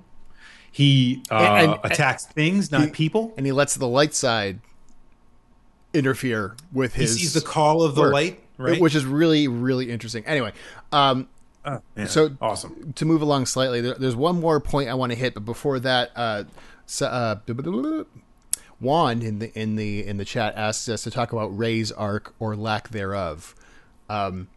he 0.71 1.23
uh, 1.31 1.35
And- 1.35 1.71
and- 1.71 1.79
attacks 1.85 2.25
things 2.25 2.71
not 2.71 2.81
he- 2.85 2.88
people 2.91 3.33
And 3.38 3.45
he 3.45 3.51
lets 3.51 3.75
the 3.75 3.88
light 3.88 4.13
side 4.13 4.59
interfere 5.93 6.55
with 6.73 6.95
his. 6.95 7.13
he 7.15 7.21
sees 7.21 7.33
the 7.33 7.41
call 7.41 7.81
of 7.81 7.95
the 7.95 8.01
work, 8.01 8.13
light 8.13 8.43
right 8.57 8.81
which 8.81 8.95
is 8.95 9.05
really 9.05 9.47
really 9.47 9.89
interesting. 9.89 10.25
Anyway, 10.25 10.51
um, 10.91 11.29
Oh, 11.68 11.82
man, 11.97 12.07
so- 12.07 12.36
awesome 12.41 12.93
to 12.93 13.05
move 13.05 13.22
along 13.22 13.45
slightly, 13.45 13.82
there, 13.82 13.95
there's 13.95 14.15
one 14.15 14.39
more 14.39 14.59
point 14.61 14.89
I 14.89 14.93
want 14.93 15.11
to 15.11 15.18
hit, 15.18 15.34
but 15.34 15.43
before 15.45 15.80
that, 15.80 16.11
uh, 16.15 16.45
so, 16.86 17.05
uh, 17.07 17.36
Juan 18.80 19.22
in 19.22 19.39
the 19.39 19.59
in 19.59 19.76
the 19.76 20.05
in 20.05 20.18
the 20.18 20.26
chat 20.26 20.55
asks 20.55 20.88
us 20.88 21.03
to 21.03 21.11
talk 21.11 21.34
about 21.34 21.57
Rey's 21.57 21.91
arc 21.91 22.34
or 22.39 22.55
lack 22.55 22.89
thereof. 22.89 23.55
Um, 24.09 24.47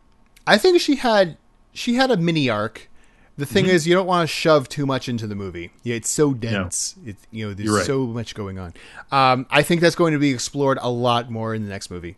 I 0.47 0.59
think 0.59 0.81
she 0.81 0.97
had 0.97 1.37
she 1.73 1.95
had 1.95 2.11
a 2.11 2.17
mini 2.17 2.49
arc. 2.49 2.89
The 3.37 3.47
thing 3.47 3.65
Mm-hmm. 3.65 3.75
is, 3.75 3.87
you 3.87 3.95
don't 3.95 4.07
want 4.07 4.29
to 4.29 4.33
shove 4.35 4.69
too 4.69 4.85
much 4.85 5.09
into 5.09 5.27
the 5.27 5.35
movie. 5.35 5.71
Yeah, 5.83 5.95
it's 5.95 6.11
so 6.11 6.35
dense. 6.35 6.95
It's 7.07 7.27
you 7.31 7.49
know, 7.49 7.55
there's 7.55 7.71
right. 7.71 7.87
so 7.87 8.07
much 8.07 8.35
going 8.35 8.59
on. 8.59 8.75
Um, 9.11 9.47
I 9.51 9.63
think 9.63 9.81
that's 9.81 9.97
going 9.97 10.13
to 10.13 10.19
be 10.19 10.31
explored 10.31 10.79
a 10.83 10.91
lot 10.91 11.31
more 11.31 11.55
in 11.55 11.63
the 11.63 11.71
next 11.71 11.91
movie. 11.91 12.17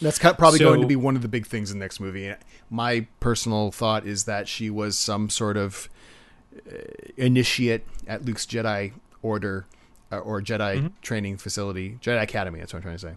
That's 0.00 0.18
probably 0.18 0.58
So- 0.58 0.66
going 0.66 0.80
to 0.80 0.86
be 0.86 0.96
one 0.96 1.16
of 1.16 1.22
the 1.22 1.28
big 1.28 1.46
things 1.46 1.70
in 1.70 1.78
the 1.78 1.84
next 1.84 2.00
movie. 2.00 2.32
My 2.70 3.06
personal 3.20 3.70
thought 3.70 4.06
is 4.06 4.24
that 4.24 4.48
she 4.48 4.68
was 4.70 4.98
some 4.98 5.30
sort 5.30 5.56
of 5.56 5.88
uh, 6.66 6.72
initiate 7.16 7.84
at 8.06 8.24
Luke's 8.24 8.46
Jedi 8.46 8.92
Order 9.22 9.66
uh, 10.12 10.18
or 10.18 10.40
Jedi 10.40 10.76
Mm-hmm. 10.78 10.86
training 11.02 11.36
facility, 11.36 11.98
Jedi 12.02 12.22
Academy. 12.22 12.58
That's 12.60 12.72
what 12.72 12.78
I'm 12.78 12.82
trying 12.82 12.96
to 12.96 12.98
say. 13.08 13.14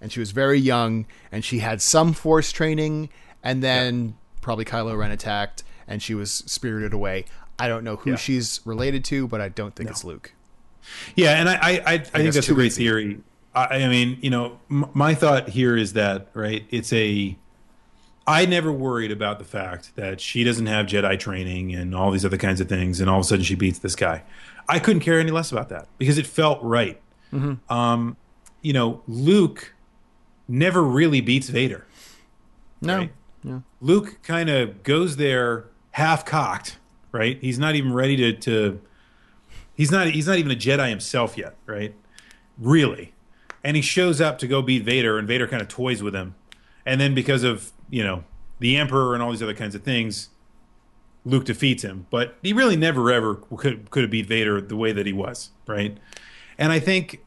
And 0.00 0.10
she 0.12 0.20
was 0.20 0.32
very 0.32 0.58
young, 0.58 1.06
and 1.30 1.44
she 1.44 1.60
had 1.60 1.80
some 1.80 2.12
Force 2.12 2.50
training, 2.52 3.08
and 3.42 3.62
then 3.62 4.16
probably 4.40 4.64
Kylo 4.64 4.96
Ren 4.98 5.10
attacked, 5.12 5.62
and 5.86 6.02
she 6.02 6.14
was 6.14 6.30
spirited 6.30 6.92
away. 6.92 7.24
I 7.58 7.68
don't 7.68 7.84
know 7.84 7.96
who 7.96 8.10
Yeah. 8.10 8.16
she's 8.16 8.60
related 8.64 9.04
to, 9.06 9.28
but 9.28 9.40
I 9.40 9.48
don't 9.48 9.74
think 9.76 9.90
it's 9.90 10.02
Luke. 10.04 10.32
Yeah, 11.14 11.38
and 11.38 11.48
I 11.48 11.54
I, 11.54 11.58
I, 11.60 11.74
I 11.94 11.98
think 11.98 12.12
that's 12.12 12.34
that's 12.36 12.48
a 12.48 12.54
great 12.54 12.66
easy. 12.66 12.84
theory. 12.84 13.20
I, 13.54 13.64
I 13.84 13.88
mean, 13.88 14.18
you 14.22 14.30
know, 14.30 14.58
m- 14.70 14.86
my 14.94 15.14
thought 15.14 15.50
here 15.50 15.76
is 15.76 15.92
that 15.94 16.28
right. 16.34 16.64
It's 16.70 16.92
a. 16.92 17.36
I 18.26 18.46
never 18.46 18.70
worried 18.70 19.10
about 19.10 19.40
the 19.40 19.44
fact 19.44 19.96
that 19.96 20.20
she 20.20 20.44
doesn't 20.44 20.66
have 20.66 20.86
Jedi 20.86 21.18
training 21.18 21.74
and 21.74 21.92
all 21.94 22.12
these 22.12 22.24
other 22.24 22.38
kinds 22.38 22.60
of 22.60 22.68
things, 22.68 23.00
and 23.00 23.10
all 23.10 23.18
of 23.18 23.24
a 23.24 23.28
sudden 23.28 23.44
she 23.44 23.56
beats 23.56 23.80
this 23.80 23.96
guy. 23.96 24.22
I 24.68 24.78
couldn't 24.78 25.00
care 25.00 25.18
any 25.18 25.32
less 25.32 25.50
about 25.50 25.70
that 25.70 25.88
because 25.98 26.18
it 26.18 26.26
felt 26.26 26.62
right. 26.62 27.00
Um, 27.68 28.16
you 28.60 28.72
know, 28.72 29.02
Luke 29.08 29.74
never 30.46 30.82
really 30.82 31.20
beats 31.20 31.48
Vader. 31.48 31.84
No, 32.80 32.98
Right. 32.98 33.12
no. 33.42 33.62
Luke 33.80 34.18
kind 34.22 34.48
of 34.50 34.82
goes 34.82 35.16
there 35.16 35.64
half 35.92 36.24
cocked, 36.24 36.78
right? 37.10 37.38
He's 37.40 37.58
not 37.58 37.74
even 37.74 37.92
ready 37.92 38.16
to, 38.18 38.32
to 38.34 38.80
he's 39.74 39.90
not 39.90 40.08
he's 40.08 40.26
not 40.28 40.36
even 40.38 40.52
a 40.52 40.56
Jedi 40.56 40.90
himself 40.90 41.36
yet, 41.38 41.56
right? 41.66 41.94
Really. 42.58 43.14
And 43.64 43.76
he 43.76 43.82
shows 43.82 44.20
up 44.20 44.38
to 44.38 44.46
go 44.46 44.60
beat 44.62 44.84
Vader 44.84 45.18
and 45.18 45.26
Vader 45.28 45.46
kind 45.46 45.62
of 45.62 45.68
toys 45.68 46.02
with 46.02 46.14
him. 46.14 46.34
And 46.84 47.00
then 47.00 47.14
because 47.14 47.44
of, 47.44 47.72
you 47.90 48.02
know, 48.02 48.24
the 48.58 48.76
Emperor 48.76 49.14
and 49.14 49.22
all 49.22 49.30
these 49.30 49.42
other 49.42 49.54
kinds 49.54 49.74
of 49.74 49.82
things, 49.82 50.30
Luke 51.24 51.44
defeats 51.44 51.82
him. 51.82 52.06
But 52.10 52.36
he 52.42 52.52
really 52.52 52.76
never 52.76 53.10
ever 53.10 53.36
could 53.36 53.90
could 53.90 54.02
have 54.02 54.10
beat 54.10 54.26
Vader 54.26 54.60
the 54.60 54.76
way 54.76 54.92
that 54.92 55.06
he 55.06 55.12
was, 55.12 55.50
right? 55.66 55.96
And 56.58 56.72
I 56.72 56.78
think 56.78 57.24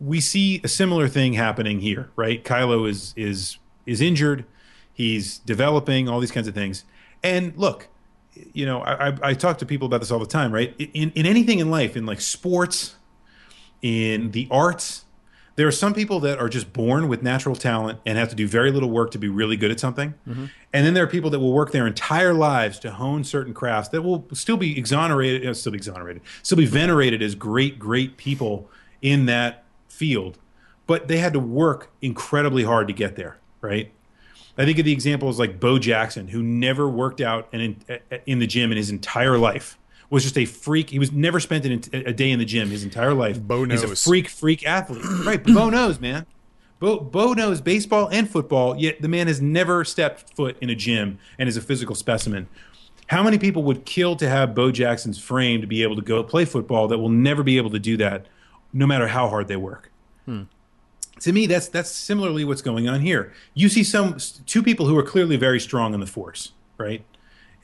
we 0.00 0.20
see 0.20 0.60
a 0.64 0.68
similar 0.68 1.08
thing 1.08 1.34
happening 1.34 1.80
here, 1.80 2.10
right? 2.16 2.42
Kylo 2.44 2.88
is 2.88 3.14
is 3.16 3.58
is 3.86 4.00
injured. 4.00 4.44
He's 4.92 5.38
developing 5.38 6.08
all 6.08 6.20
these 6.20 6.32
kinds 6.32 6.48
of 6.48 6.54
things. 6.54 6.84
And 7.22 7.56
look, 7.56 7.88
you 8.52 8.66
know, 8.66 8.82
I, 8.82 9.08
I, 9.08 9.18
I 9.22 9.34
talk 9.34 9.58
to 9.58 9.66
people 9.66 9.86
about 9.86 10.00
this 10.00 10.10
all 10.10 10.18
the 10.18 10.26
time, 10.26 10.52
right? 10.52 10.74
In 10.78 11.10
in 11.12 11.26
anything 11.26 11.58
in 11.58 11.70
life, 11.70 11.96
in 11.96 12.06
like 12.06 12.20
sports, 12.20 12.96
in 13.80 14.30
the 14.32 14.48
arts, 14.50 15.04
there 15.56 15.66
are 15.66 15.72
some 15.72 15.92
people 15.92 16.18
that 16.20 16.38
are 16.38 16.48
just 16.48 16.72
born 16.72 17.08
with 17.08 17.22
natural 17.22 17.54
talent 17.54 17.98
and 18.06 18.16
have 18.16 18.28
to 18.30 18.34
do 18.34 18.48
very 18.48 18.70
little 18.70 18.90
work 18.90 19.10
to 19.10 19.18
be 19.18 19.28
really 19.28 19.56
good 19.56 19.70
at 19.70 19.78
something. 19.78 20.14
And 20.72 20.86
then 20.86 20.94
there 20.94 21.04
are 21.04 21.08
people 21.08 21.28
that 21.30 21.40
will 21.40 21.52
work 21.52 21.72
their 21.72 21.86
entire 21.86 22.32
lives 22.32 22.78
to 22.80 22.92
hone 22.92 23.22
certain 23.24 23.52
crafts 23.52 23.90
that 23.90 24.02
will 24.02 24.26
still 24.32 24.56
be 24.56 24.78
exonerated, 24.78 25.46
uh, 25.46 25.52
still 25.52 25.72
be 25.72 25.76
exonerated, 25.76 26.22
still 26.42 26.56
be 26.56 26.64
venerated 26.66 27.22
as 27.22 27.34
great, 27.34 27.78
great 27.78 28.16
people 28.16 28.70
in 29.02 29.26
that 29.26 29.64
field. 29.88 30.38
But 30.86 31.08
they 31.08 31.18
had 31.18 31.32
to 31.34 31.40
work 31.40 31.90
incredibly 32.00 32.64
hard 32.64 32.88
to 32.88 32.94
get 32.94 33.16
there, 33.16 33.36
right? 33.60 33.92
I 34.56 34.64
think 34.64 34.78
of 34.78 34.84
the 34.84 34.92
examples 34.92 35.38
like 35.38 35.60
Bo 35.60 35.78
Jackson, 35.78 36.28
who 36.28 36.42
never 36.42 36.88
worked 36.88 37.20
out 37.20 37.48
and 37.52 37.62
in, 37.62 38.00
in 38.26 38.38
the 38.38 38.46
gym 38.46 38.70
in 38.70 38.76
his 38.76 38.90
entire 38.90 39.38
life, 39.38 39.78
was 40.12 40.24
just 40.24 40.36
a 40.36 40.44
freak. 40.44 40.90
He 40.90 40.98
was 40.98 41.10
never 41.10 41.40
spent 41.40 41.64
an, 41.64 41.82
a 41.92 42.12
day 42.12 42.30
in 42.30 42.38
the 42.38 42.44
gym 42.44 42.68
his 42.68 42.84
entire 42.84 43.14
life. 43.14 43.40
Bo 43.40 43.64
He's 43.64 43.82
a 43.82 43.86
knows. 43.86 44.04
freak, 44.04 44.28
freak 44.28 44.66
athlete. 44.66 45.02
right, 45.24 45.42
Bo 45.42 45.70
knows, 45.70 46.00
man. 46.00 46.26
Bo, 46.78 47.00
Bo 47.00 47.32
knows 47.32 47.62
baseball 47.62 48.08
and 48.08 48.28
football, 48.28 48.76
yet 48.76 49.00
the 49.00 49.08
man 49.08 49.26
has 49.26 49.40
never 49.40 49.84
stepped 49.84 50.36
foot 50.36 50.58
in 50.60 50.68
a 50.68 50.74
gym 50.74 51.18
and 51.38 51.48
is 51.48 51.56
a 51.56 51.62
physical 51.62 51.94
specimen. 51.94 52.46
How 53.06 53.22
many 53.22 53.38
people 53.38 53.62
would 53.62 53.86
kill 53.86 54.14
to 54.16 54.28
have 54.28 54.54
Bo 54.54 54.70
Jackson's 54.70 55.18
frame 55.18 55.62
to 55.62 55.66
be 55.66 55.82
able 55.82 55.96
to 55.96 56.02
go 56.02 56.22
play 56.22 56.44
football 56.44 56.88
that 56.88 56.98
will 56.98 57.08
never 57.08 57.42
be 57.42 57.56
able 57.56 57.70
to 57.70 57.78
do 57.78 57.96
that, 57.96 58.26
no 58.72 58.86
matter 58.86 59.08
how 59.08 59.28
hard 59.28 59.48
they 59.48 59.56
work? 59.56 59.90
Hmm. 60.26 60.42
to 61.18 61.32
me 61.32 61.46
that's 61.46 61.66
that's 61.68 61.90
similarly 61.90 62.44
what's 62.44 62.62
going 62.62 62.88
on 62.88 63.00
here 63.00 63.32
you 63.54 63.68
see 63.68 63.82
some 63.82 64.18
two 64.46 64.62
people 64.62 64.86
who 64.86 64.96
are 64.96 65.02
clearly 65.02 65.36
very 65.36 65.58
strong 65.58 65.94
in 65.94 66.00
the 66.00 66.06
force 66.06 66.52
right 66.78 67.04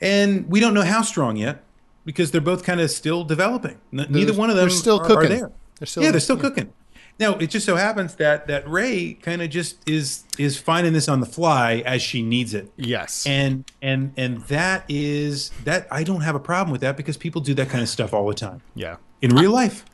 and 0.01 0.45
we 0.49 0.59
don't 0.59 0.73
know 0.73 0.81
how 0.83 1.01
strong 1.01 1.37
yet 1.37 1.63
because 2.09 2.31
they're 2.31 2.41
both 2.41 2.63
kind 2.63 2.81
of 2.81 2.89
still 2.89 3.23
developing 3.23 3.77
neither 3.91 4.33
one 4.33 4.49
of 4.49 4.55
them 4.55 4.67
they're 4.67 4.75
still 4.75 4.99
are, 4.99 5.03
are 5.03 5.07
cooking. 5.07 5.29
there 5.29 5.51
They're 5.77 5.85
still- 5.85 6.01
yeah 6.01 6.09
they're 6.09 6.19
still 6.19 6.37
cooking 6.37 6.73
now 7.19 7.35
it 7.35 7.51
just 7.51 7.67
so 7.67 7.75
happens 7.75 8.15
that 8.15 8.47
that 8.47 8.67
Rey 8.67 9.13
kind 9.13 9.43
of 9.43 9.51
just 9.51 9.87
is 9.87 10.23
is 10.39 10.57
finding 10.57 10.93
this 10.93 11.07
on 11.07 11.19
the 11.19 11.27
fly 11.27 11.83
as 11.85 12.01
she 12.01 12.23
needs 12.23 12.55
it 12.55 12.71
Yes. 12.77 13.27
and 13.27 13.63
and 13.79 14.11
and 14.17 14.41
that 14.45 14.85
is 14.89 15.51
that 15.65 15.87
i 15.91 16.03
don't 16.03 16.21
have 16.21 16.33
a 16.33 16.39
problem 16.39 16.71
with 16.71 16.81
that 16.81 16.97
because 16.97 17.15
people 17.15 17.41
do 17.41 17.53
that 17.53 17.69
kind 17.69 17.83
of 17.83 17.89
stuff 17.89 18.11
all 18.11 18.25
the 18.27 18.33
time 18.33 18.61
yeah. 18.73 18.95
in 19.21 19.35
real 19.35 19.51
life 19.51 19.85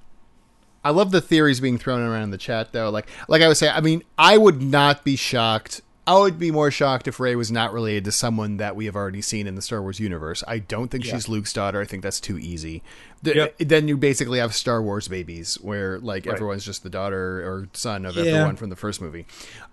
I 0.86 0.92
love 0.92 1.10
the 1.10 1.20
theories 1.20 1.60
being 1.60 1.80
thrown 1.80 2.02
around 2.02 2.22
in 2.22 2.30
the 2.30 2.38
chat 2.38 2.72
though. 2.72 2.92
Like 2.92 3.08
like 3.28 3.42
I 3.42 3.48
was 3.48 3.58
saying, 3.58 3.74
I 3.76 3.82
mean, 3.82 4.04
I 4.20 4.38
would 4.38 4.62
not 4.62 5.04
be 5.04 5.16
shocked. 5.16 5.82
I 6.08 6.20
would 6.20 6.38
be 6.38 6.52
more 6.52 6.70
shocked 6.70 7.08
if 7.08 7.20
Rey 7.20 7.36
was 7.36 7.52
not 7.52 7.74
related 7.74 8.06
to 8.06 8.12
someone 8.12 8.58
that 8.58 8.76
we 8.76 8.86
have 8.86 8.96
already 8.96 9.22
seen 9.24 9.48
in 9.48 9.56
the 9.56 9.62
Star 9.62 9.82
Wars 9.82 10.00
universe. 10.00 10.44
I 10.48 10.60
don't 10.60 10.90
think 10.90 11.04
she's 11.04 11.28
Luke's 11.28 11.52
daughter. 11.52 11.82
I 11.82 11.86
think 11.86 12.04
that's 12.04 12.20
too 12.20 12.38
easy. 12.38 12.84
Th- 13.24 13.36
Yep. 13.36 13.56
Then 13.60 13.88
you 13.88 13.98
basically 13.98 14.38
have 14.40 14.54
Star 14.54 14.82
Wars 14.84 15.08
babies 15.08 15.56
where 15.56 15.98
like 16.00 16.28
everyone's 16.28 16.64
just 16.64 16.84
the 16.84 16.90
daughter 16.92 17.40
or 17.48 17.70
son 17.74 18.06
of 18.06 18.16
Yeah. 18.16 18.24
everyone 18.26 18.56
from 18.56 18.70
the 18.70 18.76
first 18.76 19.02
movie. 19.02 19.26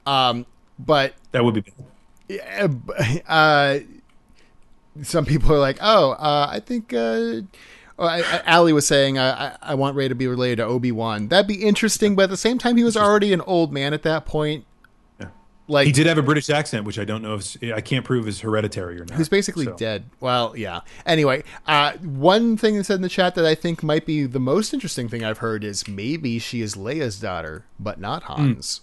Um, 0.07 0.47
but 0.79 1.15
that 1.33 1.45
would 1.45 1.63
be 1.63 2.41
uh, 3.29 3.79
some 5.03 5.25
people 5.25 5.53
are 5.55 5.59
like, 5.59 5.79
oh, 5.81 6.13
uh, 6.13 6.49
I 6.51 6.61
think. 6.61 6.93
Uh, 6.93 7.43
oh, 7.99 8.07
I, 8.07 8.19
I, 8.21 8.43
Allie 8.47 8.73
was 8.73 8.87
saying, 8.87 9.19
uh, 9.19 9.57
I, 9.63 9.73
I 9.73 9.75
want 9.75 9.97
Rey 9.97 10.09
to 10.09 10.15
be 10.15 10.27
related 10.27 10.57
to 10.57 10.65
Obi 10.65 10.93
Wan. 10.93 11.29
That'd 11.29 11.47
be 11.47 11.63
interesting, 11.63 12.15
but 12.15 12.25
at 12.25 12.31
the 12.31 12.37
same 12.37 12.59
time, 12.59 12.77
he 12.77 12.85
was 12.85 12.97
already 12.97 13.33
an 13.33 13.41
old 13.43 13.73
man 13.73 13.93
at 13.95 14.03
that 14.03 14.25
point. 14.27 14.65
Like 15.69 15.87
He 15.87 15.93
did 15.93 16.07
have 16.07 16.19
a 16.19 16.23
British 16.23 16.51
accent, 16.51 16.85
which 16.85 16.99
I 16.99 17.05
don't 17.05 17.23
know 17.23 17.35
if 17.37 17.57
I 17.73 17.81
can't 17.81 18.05
prove 18.05 18.27
is 18.27 18.41
hereditary 18.41 19.01
or 19.01 19.05
not. 19.05 19.13
Who's 19.13 19.29
basically 19.29 19.65
So, 19.67 19.77
dead. 19.77 20.05
Well, 20.21 20.57
yeah. 20.57 20.81
Anyway, 21.07 21.45
uh, 21.67 21.93
one 21.99 22.57
thing 22.57 22.77
that 22.77 22.85
said 22.85 22.97
in 22.97 23.03
the 23.03 23.09
chat 23.09 23.35
that 23.37 23.47
I 23.47 23.55
think 23.55 23.83
might 23.83 24.05
be 24.05 24.25
the 24.25 24.41
most 24.41 24.75
interesting 24.75 25.09
thing 25.09 25.25
I've 25.25 25.39
heard 25.39 25.63
is 25.65 25.87
maybe 25.87 26.39
she 26.39 26.63
is 26.63 26.75
Leia's 26.75 27.21
daughter, 27.21 27.65
but 27.79 28.01
not 28.01 28.25
Han's. 28.25 28.81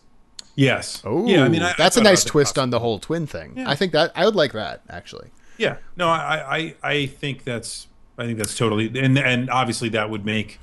Yes. 0.55 1.01
Oh, 1.05 1.25
yeah. 1.27 1.43
I 1.43 1.49
mean, 1.49 1.61
I, 1.61 1.73
that's 1.77 1.97
I 1.97 2.01
a 2.01 2.03
nice 2.03 2.23
twist 2.23 2.55
possibly. 2.55 2.63
on 2.63 2.69
the 2.71 2.79
whole 2.79 2.99
twin 2.99 3.27
thing. 3.27 3.53
Yeah. 3.57 3.69
I 3.69 3.75
think 3.75 3.91
that 3.93 4.11
I 4.15 4.25
would 4.25 4.35
like 4.35 4.53
that 4.53 4.81
actually. 4.89 5.29
Yeah. 5.57 5.77
No, 5.97 6.07
I, 6.07 6.57
I, 6.57 6.75
I 6.81 7.05
think 7.07 7.43
that's, 7.43 7.87
I 8.17 8.25
think 8.25 8.37
that's 8.37 8.57
totally, 8.57 8.87
and 8.99 9.17
and 9.17 9.49
obviously 9.49 9.89
that 9.89 10.09
would 10.09 10.25
make 10.25 10.59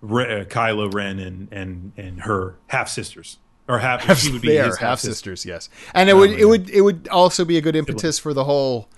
Re, 0.00 0.40
uh, 0.40 0.44
Kylo 0.44 0.92
Ren 0.92 1.18
and 1.18 1.48
and 1.52 1.92
and 1.96 2.20
her 2.20 2.54
half 2.68 2.88
sisters 2.88 3.38
or 3.68 3.78
half, 3.78 4.02
half 4.02 4.18
she 4.18 4.32
would 4.32 4.42
be 4.42 4.56
his 4.56 4.78
half 4.78 4.98
sisters. 5.00 5.44
yes. 5.44 5.68
And 5.94 6.08
it 6.08 6.14
would 6.14 6.30
it 6.30 6.44
would 6.46 6.70
it 6.70 6.80
would 6.82 7.08
also 7.10 7.44
be 7.44 7.56
a 7.56 7.60
good 7.60 7.76
impetus 7.76 8.18
for 8.18 8.32
the 8.34 8.44
whole 8.44 8.88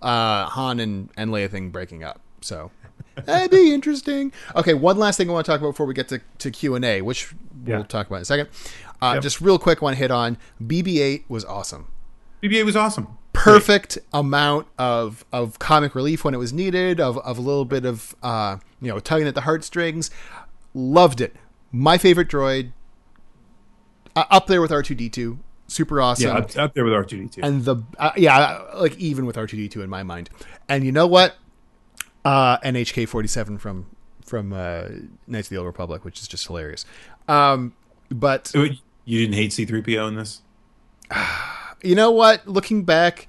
uh, 0.00 0.46
Han 0.46 0.80
and 0.80 1.08
and 1.16 1.30
Leia 1.30 1.50
thing 1.50 1.70
breaking 1.70 2.02
up. 2.04 2.20
So 2.40 2.70
that'd 3.24 3.50
be 3.50 3.72
interesting. 3.72 4.32
Okay, 4.56 4.74
one 4.74 4.96
last 4.98 5.16
thing 5.16 5.28
I 5.30 5.32
want 5.32 5.46
to 5.46 5.52
talk 5.52 5.60
about 5.60 5.70
before 5.72 5.86
we 5.86 5.94
get 5.94 6.08
to, 6.08 6.20
to 6.38 6.50
Q 6.50 6.74
and 6.74 6.84
A, 6.84 7.02
which 7.02 7.32
we'll 7.64 7.78
Yeah. 7.80 7.82
talk 7.84 8.06
about 8.06 8.16
in 8.16 8.22
a 8.22 8.26
second. 8.26 8.48
Uh, 9.00 9.12
Yep. 9.14 9.22
Just 9.22 9.40
real 9.40 9.58
quick, 9.58 9.82
want 9.82 9.94
to 9.96 9.98
hit 9.98 10.10
on 10.12 10.38
BB-8 10.62 11.24
was 11.28 11.44
awesome. 11.44 11.88
BB-8 12.42 12.64
was 12.64 12.76
awesome. 12.76 13.08
Perfect 13.32 13.98
amount 14.12 14.66
of 14.78 15.24
of 15.32 15.58
comic 15.58 15.94
relief 15.94 16.24
when 16.24 16.34
it 16.34 16.36
was 16.38 16.52
needed, 16.52 17.00
of 17.00 17.16
of 17.18 17.38
a 17.38 17.40
little 17.40 17.64
bit 17.64 17.84
of 17.84 18.14
uh, 18.22 18.58
you 18.80 18.88
know 18.88 18.98
tugging 19.00 19.26
at 19.26 19.34
the 19.34 19.40
heartstrings. 19.42 20.10
Loved 20.74 21.20
it. 21.20 21.34
My 21.72 21.98
favorite 21.98 22.28
droid 22.28 22.72
uh, 24.16 24.24
up 24.30 24.46
there 24.46 24.60
with 24.60 24.72
R 24.72 24.82
two 24.82 24.94
D 24.94 25.08
two. 25.08 25.38
Super 25.68 26.00
awesome. 26.02 26.28
Yeah, 26.28 26.36
up, 26.36 26.56
up 26.56 26.74
there 26.74 26.84
with 26.84 26.92
R 26.92 27.04
two 27.04 27.18
D 27.22 27.28
two. 27.28 27.40
and 27.42 27.64
the 27.64 27.76
uh, 27.98 28.12
yeah, 28.16 28.62
like 28.74 28.96
even 28.98 29.26
with 29.26 29.36
R 29.38 29.46
two 29.46 29.56
D 29.56 29.68
two 29.68 29.82
in 29.82 29.90
my 29.90 30.02
mind. 30.02 30.30
And 30.68 30.84
you 30.84 30.92
know 30.92 31.06
what? 31.06 31.36
Uh, 32.24 32.58
NHK 32.58 33.08
forty 33.08 33.28
seven 33.28 33.58
from 33.58 33.86
from 34.24 34.52
uh, 34.52 34.84
Knights 35.26 35.46
of 35.48 35.50
the 35.50 35.56
Old 35.56 35.66
Republic, 35.66 36.04
which 36.04 36.20
is 36.20 36.28
just 36.28 36.46
hilarious. 36.46 36.84
Um, 37.28 37.74
but 38.10 38.52
You 39.04 39.18
didn't 39.20 39.34
hate 39.34 39.52
C 39.52 39.64
three 39.64 39.82
PO 39.82 40.06
in 40.08 40.14
this. 40.16 40.42
you 41.82 41.94
know 41.94 42.10
what? 42.10 42.46
Looking 42.46 42.84
back, 42.84 43.26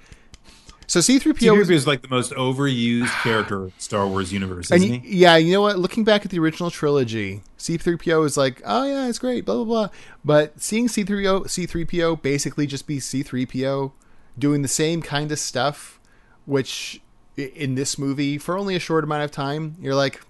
so 0.88 1.02
C 1.02 1.20
three 1.20 1.34
C 1.38 1.48
PO 1.48 1.56
three 1.56 1.66
PO 1.66 1.72
is 1.78 1.88
like 1.88 2.02
the 2.02 2.08
most 2.10 2.32
overused 2.34 3.10
character 3.24 3.66
in 3.66 3.74
Star 3.78 4.08
Wars 4.08 4.32
universe, 4.34 4.72
isn't 4.72 4.90
y- 4.90 5.02
he? 5.04 5.18
yeah, 5.18 5.36
you 5.38 5.54
know 5.54 5.62
what? 5.62 5.80
Looking 5.80 6.04
back 6.04 6.26
at 6.26 6.32
the 6.32 6.40
original 6.40 6.70
trilogy, 6.72 7.42
C3PO 7.58 8.26
is 8.26 8.38
like, 8.38 8.62
oh 8.66 8.86
yeah, 8.86 9.08
it's 9.08 9.20
great, 9.20 9.46
blah 9.46 9.56
blah 9.56 9.64
blah. 9.66 9.90
But 10.24 10.62
seeing 10.62 10.88
C3PO 10.88 11.46
C3PO 11.46 12.22
basically 12.22 12.68
just 12.68 12.88
be 12.88 12.98
C3PO 13.00 13.92
doing 14.38 14.62
the 14.62 14.68
same 14.68 15.02
kind 15.02 15.32
of 15.32 15.40
stuff, 15.40 16.00
which 16.46 17.02
in 17.38 17.76
this 17.76 17.98
movie 17.98 18.38
for 18.38 18.58
only 18.58 18.76
a 18.76 18.80
short 18.80 19.04
amount 19.04 19.24
of 19.24 19.32
time, 19.32 19.76
you're 19.80 19.96
like, 19.96 20.22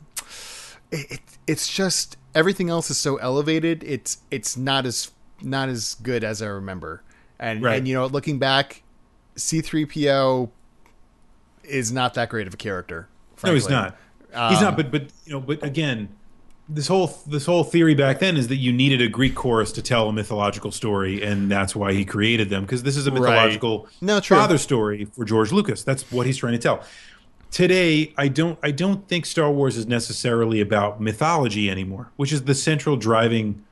it, 0.91 1.11
it, 1.11 1.19
it's 1.47 1.67
just 1.73 2.17
everything 2.35 2.69
else 2.69 2.89
is 2.89 2.97
so 2.97 3.17
elevated. 3.17 3.83
It's 3.83 4.19
it's 4.31 4.55
not 4.55 4.85
as 4.85 5.11
not 5.41 5.67
as 5.69 5.95
good 5.95 6.23
as 6.23 6.41
I 6.41 6.47
remember. 6.47 7.01
And 7.39 7.61
Right. 7.63 7.77
and 7.77 7.87
you 7.87 7.93
know, 7.95 8.05
looking 8.05 8.39
back, 8.39 8.82
C3PO 9.35 10.49
is 11.63 11.91
not 11.91 12.13
that 12.15 12.29
great 12.29 12.47
of 12.47 12.53
a 12.53 12.57
character. 12.57 13.07
No, 13.43 13.53
he's 13.53 13.65
frankly. 13.67 13.97
not. 14.31 14.49
he's 14.51 14.59
Um, 14.59 14.63
not. 14.65 14.77
But 14.77 14.91
but 14.91 15.03
you 15.25 15.31
know, 15.33 15.39
but 15.39 15.63
again, 15.63 16.09
this 16.69 16.87
whole 16.87 17.07
this 17.27 17.45
whole 17.45 17.63
theory 17.63 17.93
back 17.95 18.19
then 18.19 18.37
is 18.37 18.47
that 18.47 18.55
you 18.57 18.71
needed 18.71 19.01
a 19.01 19.07
Greek 19.09 19.35
chorus 19.35 19.71
to 19.73 19.81
tell 19.81 20.09
a 20.09 20.13
mythological 20.13 20.71
story, 20.71 21.21
and 21.23 21.51
that's 21.51 21.75
why 21.75 21.93
he 21.93 22.05
created 22.05 22.49
them 22.49 22.63
because 22.63 22.83
this 22.83 22.95
is 22.97 23.05
a 23.07 23.11
mythological 23.11 23.87
No, 24.01 24.19
true. 24.19 24.37
father 24.37 24.57
story 24.57 25.05
for 25.05 25.25
George 25.25 25.51
Lucas. 25.51 25.83
That's 25.83 26.09
what 26.11 26.25
he's 26.25 26.37
trying 26.37 26.53
to 26.53 26.59
tell. 26.59 26.83
Today, 27.51 28.13
I 28.17 28.29
don't 28.29 28.57
I 28.63 28.71
don't 28.71 29.07
think 29.07 29.25
Star 29.25 29.51
Wars 29.51 29.77
is 29.77 29.85
necessarily 29.87 30.59
about 30.61 30.99
mythology 31.01 31.69
anymore, 31.69 32.11
which 32.15 32.31
is 32.31 32.43
the 32.45 32.55
central 32.55 32.95
driving 32.95 33.63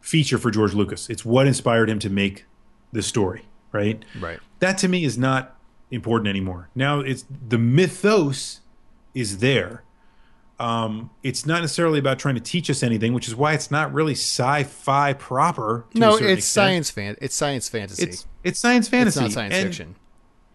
feature 0.00 0.38
for 0.38 0.50
George 0.50 0.74
Lucas. 0.74 1.08
It's 1.10 1.24
what 1.24 1.46
inspired 1.46 1.88
him 1.90 1.98
to 2.00 2.10
make 2.10 2.46
the 2.92 3.02
story, 3.02 3.42
right? 3.72 4.04
Right. 4.18 4.40
That 4.60 4.78
to 4.78 4.88
me 4.88 5.04
is 5.04 5.16
not 5.18 5.56
important 5.90 6.28
anymore. 6.28 6.68
Now 6.74 7.00
it's 7.00 7.24
the 7.48 7.58
mythos 7.58 8.60
is 9.14 9.38
there. 9.38 9.82
Um, 10.58 11.10
it's 11.22 11.44
not 11.44 11.60
necessarily 11.60 11.98
about 11.98 12.18
trying 12.18 12.34
to 12.36 12.40
teach 12.40 12.70
us 12.70 12.82
anything, 12.82 13.12
which 13.12 13.28
is 13.28 13.34
why 13.34 13.52
it's 13.52 13.70
not 13.70 13.92
really 13.92 14.14
sci-fi 14.14 15.12
proper. 15.12 15.84
No, 15.92 16.12
it's 16.12 16.20
extent. 16.22 16.42
science 16.44 16.90
fan. 16.90 17.16
It's 17.20 17.34
science 17.34 17.68
fantasy. 17.68 18.02
It's 18.04 18.26
it's 18.42 18.58
science 18.58 18.88
fantasy. 18.88 19.20
It's 19.24 19.34
not 19.34 19.38
science 19.40 19.54
and, 19.54 19.64
fiction. 19.64 19.94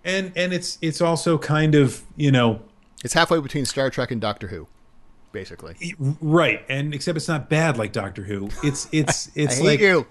and 0.04 0.32
and 0.36 0.54
it's 0.54 0.80
it's 0.82 1.02
also 1.02 1.38
kind 1.38 1.76
of 1.76 2.04
you 2.16 2.32
know 2.32 2.62
It's 3.04 3.14
halfway 3.14 3.40
between 3.42 3.66
Star 3.66 3.92
Trek 3.92 4.10
and 4.10 4.20
Doctor 4.20 4.48
Who, 4.48 4.68
basically. 5.34 5.76
right, 6.20 6.66
and 6.68 6.96
except 6.96 7.16
it's 7.16 7.28
not 7.28 7.48
bad 7.48 7.78
like 7.78 7.92
Doctor 7.92 8.24
Who. 8.24 8.50
It's 8.64 8.90
it's 8.92 9.30
it's 9.36 9.60
I 9.60 9.62
hate 9.62 9.68
like 9.68 9.80
you. 9.82 10.08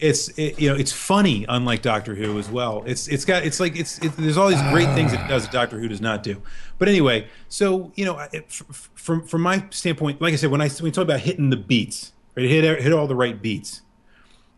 It's 0.00 0.28
it, 0.38 0.58
you 0.58 0.68
know 0.68 0.74
it's 0.76 0.92
funny 0.92 1.46
unlike 1.48 1.82
Doctor 1.82 2.14
Who 2.14 2.38
as 2.38 2.50
well. 2.50 2.82
It's 2.86 3.08
it's 3.08 3.24
got 3.24 3.44
it's 3.44 3.60
like 3.60 3.76
it's 3.76 3.98
it, 3.98 4.12
there's 4.16 4.36
all 4.36 4.48
these 4.48 4.62
great 4.70 4.88
things 4.94 5.12
it 5.12 5.20
does 5.28 5.44
that 5.44 5.52
Doctor 5.52 5.78
Who 5.78 5.88
does 5.88 6.00
not 6.00 6.22
do. 6.22 6.42
But 6.78 6.88
anyway, 6.88 7.28
so 7.48 7.92
you 7.94 8.04
know 8.04 8.18
it, 8.32 8.50
from 8.50 9.26
from 9.26 9.40
my 9.42 9.64
standpoint, 9.70 10.20
like 10.20 10.32
I 10.32 10.36
said, 10.36 10.50
when 10.50 10.60
I 10.60 10.68
when 10.68 10.84
we 10.84 10.90
talk 10.90 11.02
about 11.04 11.20
hitting 11.20 11.50
the 11.50 11.56
beats, 11.56 12.12
right, 12.36 12.44
hit 12.46 12.64
hit 12.82 12.92
all 12.92 13.06
the 13.06 13.14
right 13.16 13.40
beats, 13.40 13.82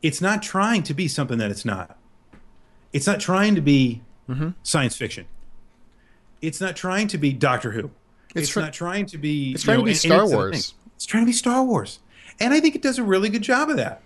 it's 0.02 0.20
not 0.20 0.42
trying 0.42 0.82
to 0.84 0.94
be 0.94 1.06
something 1.08 1.38
that 1.38 1.50
it's 1.50 1.64
not. 1.64 1.98
It's 2.92 3.06
not 3.06 3.20
trying 3.20 3.54
to 3.54 3.60
be 3.60 4.02
Mm-hmm. 4.28 4.48
science 4.64 4.96
fiction. 4.96 5.26
It's 6.42 6.60
not 6.60 6.74
trying 6.74 7.06
to 7.08 7.18
be 7.18 7.32
Doctor 7.32 7.70
Who. 7.70 7.90
It's, 8.34 8.48
try- 8.48 8.62
not 8.64 8.72
trying 8.72 9.06
to 9.06 9.18
be. 9.18 9.52
it's 9.52 9.62
trying 9.62 9.78
to 9.78 9.84
be 9.84 9.94
Star 9.94 10.26
Wars. 10.26 10.74
It's 10.96 11.06
trying 11.06 11.22
to 11.22 11.26
be 11.26 11.32
Star 11.32 11.62
Wars, 11.64 12.00
and 12.40 12.52
I 12.52 12.58
think 12.58 12.74
it 12.74 12.82
does 12.82 12.98
a 12.98 13.04
really 13.04 13.28
good 13.28 13.42
job 13.42 13.70
of 13.70 13.76
that. 13.76 14.02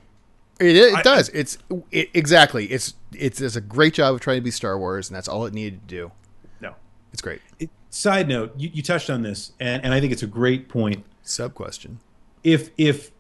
It, 0.60 0.76
it 0.76 0.94
I- 0.94 1.02
does. 1.02 1.28
it's 1.30 1.58
it, 1.90 2.10
exactly. 2.14 2.66
It's 2.66 2.94
it 3.12 3.36
does 3.36 3.56
a 3.56 3.60
great 3.60 3.94
job 3.94 4.14
of 4.14 4.20
trying 4.20 4.36
to 4.38 4.42
be 4.42 4.50
Star 4.50 4.78
Wars, 4.78 5.08
and 5.08 5.16
that's 5.16 5.28
all 5.28 5.46
it 5.46 5.54
needed 5.54 5.80
to 5.88 5.94
do. 5.94 6.12
No. 6.60 6.74
It's 7.12 7.22
great. 7.22 7.40
It, 7.58 7.70
side 7.88 8.28
note, 8.28 8.52
you, 8.56 8.70
you 8.72 8.82
touched 8.82 9.10
on 9.10 9.22
this, 9.22 9.52
and, 9.58 9.84
and 9.84 9.92
I 9.94 10.00
think 10.00 10.12
it's 10.12 10.22
a 10.22 10.26
great 10.28 10.68
point. 10.68 11.04
Sub 11.22 11.54
question. 11.54 11.98
If 12.44 12.70
if 12.78 13.10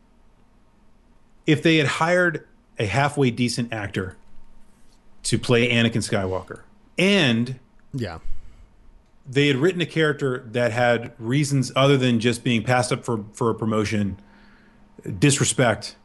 if 1.46 1.62
they 1.62 1.76
had 1.78 1.86
hired 1.86 2.46
a 2.78 2.86
halfway 2.86 3.30
decent 3.30 3.72
actor 3.72 4.16
to 5.24 5.38
play 5.38 5.70
Anakin 5.70 5.96
Skywalker, 6.08 6.60
and 6.98 7.58
Yeah. 7.92 8.18
they 9.28 9.48
had 9.48 9.56
written 9.56 9.80
a 9.80 9.86
character 9.86 10.44
that 10.52 10.72
had 10.72 11.12
reasons 11.18 11.70
other 11.76 11.96
than 11.96 12.20
just 12.20 12.42
being 12.44 12.62
passed 12.62 12.92
up 12.92 13.04
for 13.04 13.24
for 13.32 13.50
a 13.50 13.54
promotion, 13.54 14.18
disrespect, 15.18 15.96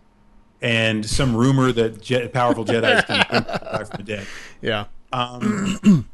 and 0.61 1.05
some 1.05 1.35
rumor 1.35 1.71
that 1.71 2.01
je- 2.01 2.27
powerful 2.29 2.65
Jedi 2.65 3.05
can 3.05 3.25
bring 3.29 3.43
back 3.43 3.87
from 3.87 3.97
the 3.97 4.03
dead. 4.03 4.27
Yeah. 4.61 4.85
Um, 5.13 5.79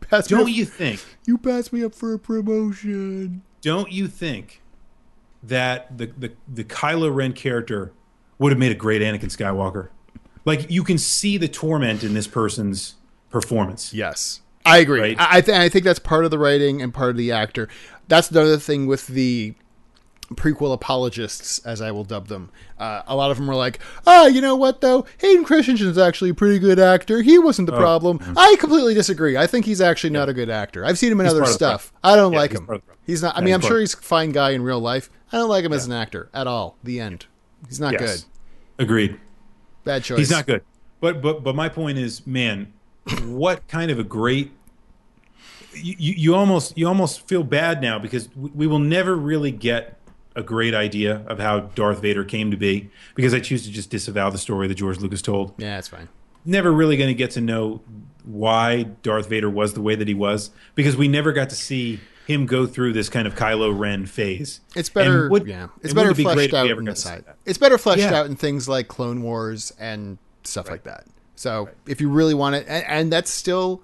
Pass 0.00 0.30
me 0.30 0.36
don't 0.36 0.48
up, 0.50 0.54
you 0.54 0.64
think? 0.66 1.02
you 1.26 1.38
pass 1.38 1.72
me 1.72 1.82
up 1.82 1.94
for 1.94 2.12
a 2.12 2.18
promotion? 2.18 3.42
don't 3.62 3.90
you 3.92 4.08
think 4.08 4.60
that 5.42 5.96
the, 5.96 6.06
the 6.18 6.32
the 6.52 6.64
Kylo 6.64 7.14
Ren 7.14 7.32
character 7.32 7.92
would 8.38 8.52
have 8.52 8.58
made 8.58 8.72
a 8.72 8.74
great 8.74 9.00
Anakin 9.00 9.34
Skywalker? 9.34 9.88
Like 10.44 10.70
you 10.70 10.84
can 10.84 10.98
see 10.98 11.38
the 11.38 11.48
torment 11.48 12.02
in 12.04 12.12
this 12.14 12.26
person's 12.26 12.96
performance. 13.30 13.94
Yes, 13.94 14.42
I 14.66 14.78
agree. 14.78 15.00
Right. 15.00 15.20
I 15.20 15.38
I, 15.38 15.40
th- 15.40 15.56
I 15.56 15.68
think 15.70 15.84
that's 15.84 15.98
part 15.98 16.24
of 16.26 16.30
the 16.30 16.38
writing 16.38 16.82
and 16.82 16.92
part 16.92 17.10
of 17.10 17.16
the 17.16 17.32
actor. 17.32 17.68
That's 18.08 18.30
another 18.30 18.58
thing 18.58 18.86
with 18.86 19.06
the 19.06 19.54
prequel 20.34 20.72
apologists, 20.72 21.58
as 21.60 21.80
I 21.80 21.90
will 21.90 22.04
dub 22.04 22.28
them. 22.28 22.50
Uh, 22.78 23.02
a 23.06 23.14
lot 23.16 23.30
of 23.30 23.36
them 23.36 23.46
were 23.46 23.54
like, 23.54 23.78
"Ah, 24.06 24.26
you 24.26 24.40
know 24.40 24.56
what 24.56 24.80
though? 24.80 25.06
Hayden 25.18 25.44
Christensen's 25.44 25.98
actually 25.98 26.30
a 26.30 26.34
pretty 26.34 26.58
good 26.58 26.78
actor. 26.78 27.22
He 27.22 27.38
wasn't 27.38 27.68
Oh, 27.68 27.72
the 27.72 27.78
problem." 27.78 28.20
I 28.36 28.56
completely 28.58 28.94
disagree. 28.94 29.36
I 29.36 29.46
think 29.46 29.64
he's 29.66 29.80
actually 29.80 30.10
not 30.10 30.28
a 30.28 30.32
good 30.34 30.50
actor. 30.50 30.84
I've 30.84 30.98
seen 30.98 31.12
him 31.12 31.20
in 31.20 31.26
other 31.26 31.40
part 31.40 31.52
of 31.52 31.58
the 31.58 31.66
stuff. 31.66 31.92
I 32.04 32.16
don't 32.16 32.32
Yeah, 32.32 32.38
like 32.38 32.50
he's 32.52 32.60
him. 32.60 32.66
part 32.66 32.76
of 32.76 32.82
the 32.82 32.86
problem. 32.86 33.02
He's 33.06 33.22
not. 33.22 33.34
I 33.34 33.38
Yeah, 33.38 33.44
mean, 33.44 33.54
he's 33.54 33.64
I'm 33.64 33.68
sure 33.70 33.80
he's 33.80 33.94
a 33.94 33.98
fine 33.98 34.32
guy 34.32 34.50
in 34.50 34.62
real 34.62 34.80
life. 34.80 35.10
I 35.32 35.36
don't 35.38 35.48
like 35.48 35.64
him 35.64 35.72
as 35.72 35.86
an 35.86 35.92
actor 35.92 36.28
at 36.34 36.46
all. 36.46 36.76
The 36.84 37.00
end. 37.00 37.26
He's 37.68 37.80
not 37.80 37.92
Yes. 37.92 38.00
good. 38.78 38.84
Agreed. 38.84 39.18
Bad 39.84 40.04
choice. 40.04 40.18
He's 40.18 40.30
not 40.30 40.46
good. 40.46 40.62
But 41.00 41.20
but 41.22 41.42
but 41.42 41.54
my 41.54 41.68
point 41.68 41.98
is, 41.98 42.26
man, 42.26 42.72
what 43.24 43.66
kind 43.68 43.90
of 43.90 43.98
a 43.98 44.04
great 44.04 44.52
you, 45.74 45.94
you 45.98 46.14
you 46.16 46.34
almost 46.34 46.76
you 46.76 46.86
almost 46.86 47.26
feel 47.26 47.42
bad 47.42 47.80
now 47.80 47.98
because 47.98 48.28
we, 48.36 48.50
we 48.50 48.66
will 48.66 48.78
never 48.78 49.16
really 49.16 49.50
get 49.50 49.96
a 50.34 50.42
great 50.42 50.74
idea 50.74 51.22
of 51.26 51.38
how 51.38 51.60
Darth 51.60 52.00
Vader 52.00 52.24
came 52.24 52.50
to 52.50 52.56
be 52.56 52.90
because 53.14 53.34
I 53.34 53.40
choose 53.40 53.64
to 53.64 53.70
just 53.70 53.90
disavow 53.90 54.30
the 54.30 54.38
story 54.38 54.68
that 54.68 54.74
George 54.74 54.98
Lucas 54.98 55.22
told. 55.22 55.54
Yeah, 55.58 55.74
that's 55.76 55.88
fine. 55.88 56.08
Never 56.44 56.72
really 56.72 56.96
going 56.96 57.08
to 57.08 57.14
get 57.14 57.30
to 57.32 57.40
know 57.40 57.80
why 58.24 58.84
Darth 59.02 59.28
Vader 59.28 59.50
was 59.50 59.74
the 59.74 59.82
way 59.82 59.94
that 59.94 60.08
he 60.08 60.14
was 60.14 60.50
because 60.74 60.96
we 60.96 61.08
never 61.08 61.32
got 61.32 61.50
to 61.50 61.56
see 61.56 62.00
him 62.26 62.46
go 62.46 62.66
through 62.66 62.92
this 62.92 63.08
kind 63.08 63.26
of 63.26 63.34
Kylo 63.34 63.76
Ren 63.76 64.06
phase. 64.06 64.60
It's 64.76 64.88
better. 64.88 65.28
Would- 65.28 65.46
yeah, 65.46 65.68
it's 65.80 65.86
and 65.86 65.94
better 65.96 66.14
be 66.14 66.22
fleshed 66.22 66.54
out 66.54 66.68
in 66.70 66.84
the 66.84 66.94
side. 66.96 67.24
It's 67.44 67.58
better 67.58 67.78
fleshed 67.78 68.00
Yeah. 68.00 68.14
out 68.14 68.26
in 68.26 68.36
things 68.36 68.68
like 68.68 68.88
Clone 68.88 69.22
Wars 69.22 69.72
and 69.78 70.18
stuff 70.44 70.70
like 70.70 70.84
that. 70.84 71.04
So 71.34 71.68
if 71.86 72.00
you 72.00 72.08
really 72.08 72.34
want 72.34 72.54
it, 72.54 72.64
and, 72.68 72.84
and 72.86 73.12
that's 73.12 73.30
still 73.30 73.82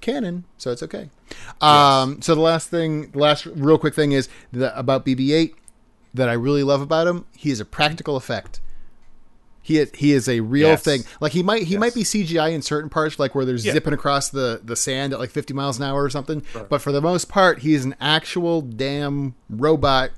canon, 0.00 0.44
so 0.58 0.72
it's 0.72 0.82
okay. 0.82 1.10
Um, 1.60 2.20
so 2.22 2.34
the 2.34 2.40
last 2.40 2.68
thing, 2.68 3.10
the 3.12 3.18
last 3.18 3.46
real 3.46 3.78
quick 3.78 3.94
thing 3.94 4.12
is 4.12 4.28
the, 4.52 4.76
about 4.78 5.06
BB-8 5.06 5.54
that 6.16 6.28
I 6.28 6.32
really 6.32 6.62
love 6.62 6.80
about 6.80 7.06
him. 7.06 7.24
He 7.36 7.50
is 7.50 7.60
a 7.60 7.64
practical 7.64 8.16
effect. 8.16 8.60
He 9.62 9.78
is, 9.78 9.90
he 9.94 10.12
is 10.12 10.28
a 10.28 10.40
real 10.40 10.68
Yes. 10.68 10.82
thing. 10.82 11.02
Like 11.20 11.32
he 11.32 11.42
might 11.42 11.64
he 11.64 11.72
Yes. 11.72 11.80
might 11.80 11.94
be 11.94 12.04
CGI 12.04 12.50
in 12.50 12.62
certain 12.62 12.88
parts, 12.88 13.18
like 13.18 13.34
where 13.34 13.44
they're 13.44 13.56
Yeah. 13.56 13.72
zipping 13.72 13.92
across 13.92 14.28
the, 14.28 14.60
the 14.64 14.76
sand 14.76 15.12
at 15.12 15.18
like 15.18 15.30
50 15.30 15.54
miles 15.54 15.78
an 15.78 15.84
hour 15.84 16.02
or 16.04 16.10
something. 16.10 16.42
But 16.68 16.80
for 16.80 16.92
the 16.92 17.00
most 17.00 17.28
part, 17.28 17.60
he 17.60 17.74
is 17.74 17.84
an 17.84 17.96
actual 18.00 18.60
damn 18.60 19.34
robot 19.50 20.10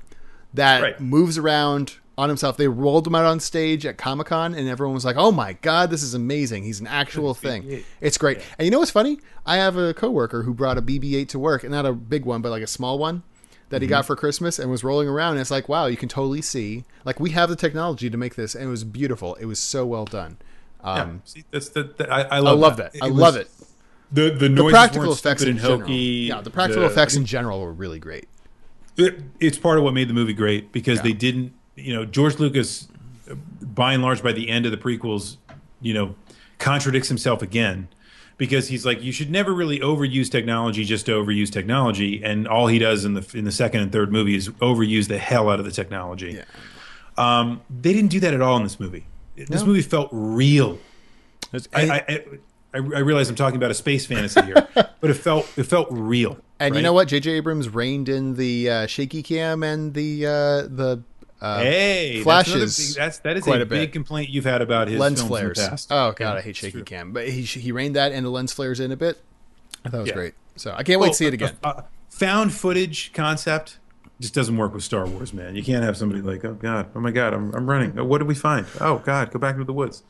that 0.53 0.81
Right. 0.83 0.99
moves 1.01 1.37
around 1.39 1.93
on 2.15 2.29
himself. 2.29 2.57
They 2.57 2.67
rolled 2.67 3.07
him 3.07 3.15
out 3.15 3.25
on 3.25 3.39
stage 3.39 3.85
at 3.87 3.97
Comic 3.97 4.27
Con, 4.27 4.53
and 4.53 4.67
everyone 4.67 4.93
was 4.93 5.05
like, 5.05 5.15
"Oh 5.17 5.31
my 5.31 5.53
god, 5.53 5.89
this 5.89 6.03
is 6.03 6.13
amazing! 6.13 6.63
He's 6.63 6.79
an 6.81 6.87
actual 6.87 7.33
thing. 7.33 7.83
It's 8.01 8.17
great." 8.19 8.39
And 8.59 8.65
you 8.65 8.71
know 8.71 8.79
what's 8.79 8.91
funny? 8.91 9.19
I 9.47 9.55
have 9.57 9.77
a 9.77 9.93
coworker 9.95 10.43
who 10.43 10.53
brought 10.53 10.77
a 10.77 10.81
BB-8 10.81 11.29
to 11.29 11.39
work, 11.39 11.63
and 11.63 11.71
not 11.71 11.85
a 11.87 11.93
big 11.93 12.25
one, 12.25 12.41
but 12.41 12.49
like 12.51 12.61
a 12.61 12.67
small 12.67 12.99
one 12.99 13.23
that 13.69 13.81
he 13.81 13.87
Mm-hmm. 13.87 13.91
got 13.91 14.05
for 14.05 14.15
Christmas, 14.15 14.59
and 14.59 14.69
was 14.71 14.83
rolling 14.83 15.07
around. 15.07 15.33
And 15.33 15.41
it's 15.41 15.51
like, 15.51 15.69
wow, 15.69 15.85
you 15.85 15.97
can 15.97 16.09
totally 16.09 16.41
see. 16.41 16.83
Like 17.05 17.19
we 17.19 17.31
have 17.31 17.49
the 17.49 17.55
technology 17.55 18.09
to 18.09 18.17
make 18.17 18.35
this, 18.35 18.55
and 18.55 18.65
it 18.65 18.67
was 18.67 18.83
beautiful. 18.83 19.35
It 19.35 19.45
was 19.45 19.59
so 19.59 19.85
well 19.85 20.05
done. 20.05 20.37
Yeah, 20.83 20.91
Um, 21.03 21.21
see, 21.25 21.43
that's 21.51 21.69
the, 21.69 21.83
the- 21.83 22.09
I, 22.11 22.21
I 22.21 22.35
I 22.37 22.39
love 22.39 22.59
love 22.59 22.77
that. 22.77 22.95
I 23.01 23.07
was- 23.09 23.15
love 23.17 23.35
it. 23.35 23.49
The 24.11 24.31
the, 24.31 24.49
The 24.49 24.69
practical 24.69 25.11
effects 25.11 25.43
in 25.43 25.57
general. 25.57 25.79
hokey. 25.81 25.93
Yeah, 26.29 26.41
the 26.41 26.49
practical 26.49 26.83
The- 26.83 26.89
effects 26.89 27.15
in 27.15 27.25
general 27.25 27.61
were 27.61 27.71
really 27.73 27.99
great. 27.99 28.27
it- 28.97 29.19
it's 29.39 29.57
part 29.57 29.77
of 29.77 29.83
what 29.83 29.93
made 29.93 30.07
the 30.09 30.13
movie 30.13 30.33
great 30.33 30.71
because 30.71 30.97
Yeah. 30.97 31.03
they 31.03 31.13
didn't 31.13 31.53
you 31.75 31.93
know 31.93 32.03
george 32.05 32.37
lucas 32.39 32.87
by 33.61 33.93
and 33.93 34.01
large, 34.03 34.21
by 34.23 34.31
the 34.33 34.49
end 34.49 34.65
of 34.65 34.71
the 34.71 34.77
prequels, 34.77 35.37
you 35.81 35.93
know, 35.93 36.15
contradicts 36.57 37.07
himself 37.07 37.41
again 37.43 37.87
because 38.39 38.67
he's 38.69 38.83
like, 38.87 39.03
you 39.03 39.11
should 39.11 39.29
never 39.29 39.53
really 39.53 39.79
overuse 39.81 40.31
technology 40.31 40.83
just 40.83 41.05
to 41.05 41.11
overuse 41.11 41.51
technology, 41.51 42.23
and 42.23 42.47
all 42.47 42.65
he 42.65 42.79
does 42.79 43.05
in 43.05 43.13
the 43.13 43.31
in 43.35 43.45
the 43.45 43.51
second 43.51 43.81
and 43.81 43.91
third 43.91 44.11
movie 44.11 44.33
is 44.35 44.49
overuse 44.61 45.07
the 45.07 45.19
hell 45.19 45.49
out 45.51 45.59
of 45.59 45.65
the 45.65 45.71
technology. 45.71 46.31
Yeah. 46.39 46.45
Um, 47.39 47.61
they 47.69 47.93
didn't 47.93 48.09
do 48.09 48.19
that 48.21 48.33
at 48.33 48.41
all 48.41 48.57
in 48.57 48.63
this 48.63 48.79
movie. 48.79 49.05
This 49.35 49.49
No. 49.61 49.65
movie 49.67 49.81
felt 49.83 50.09
real. 50.11 50.79
I, 51.53 51.59
I, 52.07 52.23
I, 52.73 52.77
I 52.77 52.77
realize 52.99 53.29
I'm 53.29 53.35
talking 53.35 53.57
about 53.57 53.71
a 53.71 53.75
space 53.75 54.05
fantasy 54.05 54.41
here, 54.43 54.67
but 54.73 55.09
it 55.09 55.15
felt 55.15 55.47
it 55.57 55.63
felt 55.63 55.87
real. 55.91 56.37
and 56.59 56.75
you 56.75 56.81
know 56.81 56.93
what? 56.93 57.07
J.J. 57.09 57.31
Abrams 57.31 57.67
reined 57.69 58.07
in 58.09 58.35
the 58.35 58.69
uh, 58.69 58.87
shaky 58.87 59.21
cam 59.23 59.63
and 59.63 59.93
the 59.93 60.25
uh, 60.25 60.31
the 60.67 61.03
uh, 61.41 61.59
Hey, 61.61 62.21
flashes 62.23 62.59
That's, 62.77 62.87
big, 62.93 62.95
that's 62.97 63.17
that 63.19 63.37
is 63.37 63.43
quite 63.43 63.59
a, 63.59 63.63
a 63.63 63.65
big 63.65 63.91
complaint 63.93 64.29
you've 64.29 64.45
had 64.45 64.61
about 64.61 64.87
his 64.87 64.99
lens 64.99 65.19
films 65.21 65.39
in 65.41 65.47
the 65.49 65.55
flares. 65.55 65.87
Oh 65.89 66.11
god, 66.11 66.19
Yeah, 66.19 66.33
I 66.33 66.41
hate 66.41 66.55
shaky 66.55 66.81
cam, 66.83 67.11
but 67.13 67.29
he 67.29 67.41
he 67.43 67.71
reined 67.71 67.95
that 67.95 68.11
and 68.11 68.25
the 68.25 68.29
lens 68.29 68.51
flares 68.53 68.79
in 68.79 68.91
a 68.91 68.97
bit. 68.97 69.21
I 69.85 69.89
thought 69.89 69.97
it 69.97 70.01
was 70.01 70.07
Yeah. 70.09 70.13
great. 70.15 70.33
So 70.55 70.71
I 70.75 70.83
can't 70.83 70.99
wait 70.99 71.07
Well, 71.07 71.11
to 71.11 71.15
see 71.17 71.25
it 71.27 71.33
again. 71.33 71.53
a- 71.63 71.67
a 71.69 71.85
found 72.09 72.51
footage 72.53 73.13
concept 73.13 73.79
just 74.19 74.33
doesn't 74.33 74.57
work 74.57 74.73
with 74.73 74.83
Star 74.83 75.07
Wars, 75.07 75.33
man. 75.33 75.55
You 75.55 75.63
can't 75.63 75.83
have 75.85 75.95
somebody 75.95 76.21
like, 76.21 76.43
oh 76.43 76.53
god, 76.53 76.87
oh 76.93 76.99
my 76.99 77.11
god, 77.11 77.33
I'm, 77.33 77.53
I'm 77.55 77.69
running. 77.69 77.97
Oh, 77.97 78.03
what 78.03 78.17
did 78.17 78.27
we 78.27 78.35
find? 78.35 78.65
Oh 78.81 78.97
god, 78.99 79.31
go 79.31 79.39
back 79.39 79.53
into 79.53 79.63
the 79.65 79.71
woods. 79.73 80.03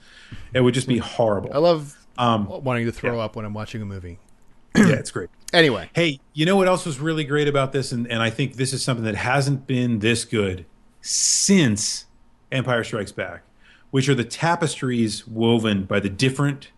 It 0.54 0.62
would 0.62 0.74
just 0.74 0.88
be 0.88 0.98
horrible. 0.98 1.52
I 1.54 1.60
love 1.60 1.96
Um, 2.18 2.48
wanting 2.48 2.86
to 2.88 2.92
throw 2.92 3.18
yeah. 3.18 3.26
up 3.26 3.36
when 3.36 3.46
I'm 3.46 3.54
watching 3.54 3.82
a 3.82 3.86
movie. 3.86 4.18
yeah, 4.76 4.88
it's 4.94 5.12
great. 5.12 5.30
Anyway, 5.52 5.90
Hey, 5.96 6.20
you 6.34 6.46
know 6.46 6.56
what 6.56 6.68
else 6.68 6.86
was 6.86 7.00
really 7.00 7.24
great 7.24 7.48
about 7.48 7.72
this, 7.72 7.92
and, 7.92 8.06
and 8.08 8.22
I 8.22 8.30
think 8.30 8.54
this 8.56 8.72
is 8.72 8.84
something 8.84 9.04
that 9.06 9.16
hasn't 9.16 9.66
been 9.66 9.98
this 9.98 10.24
good 10.24 10.66
since 11.02 12.06
Empire 12.52 12.84
Strikes 12.84 13.12
Back, 13.12 13.42
which 13.92 14.10
are 14.10 14.16
the 14.16 14.24
tapestries 14.24 15.28
woven 15.28 15.84
by 15.84 16.00
the 16.00 16.10
different 16.10 16.70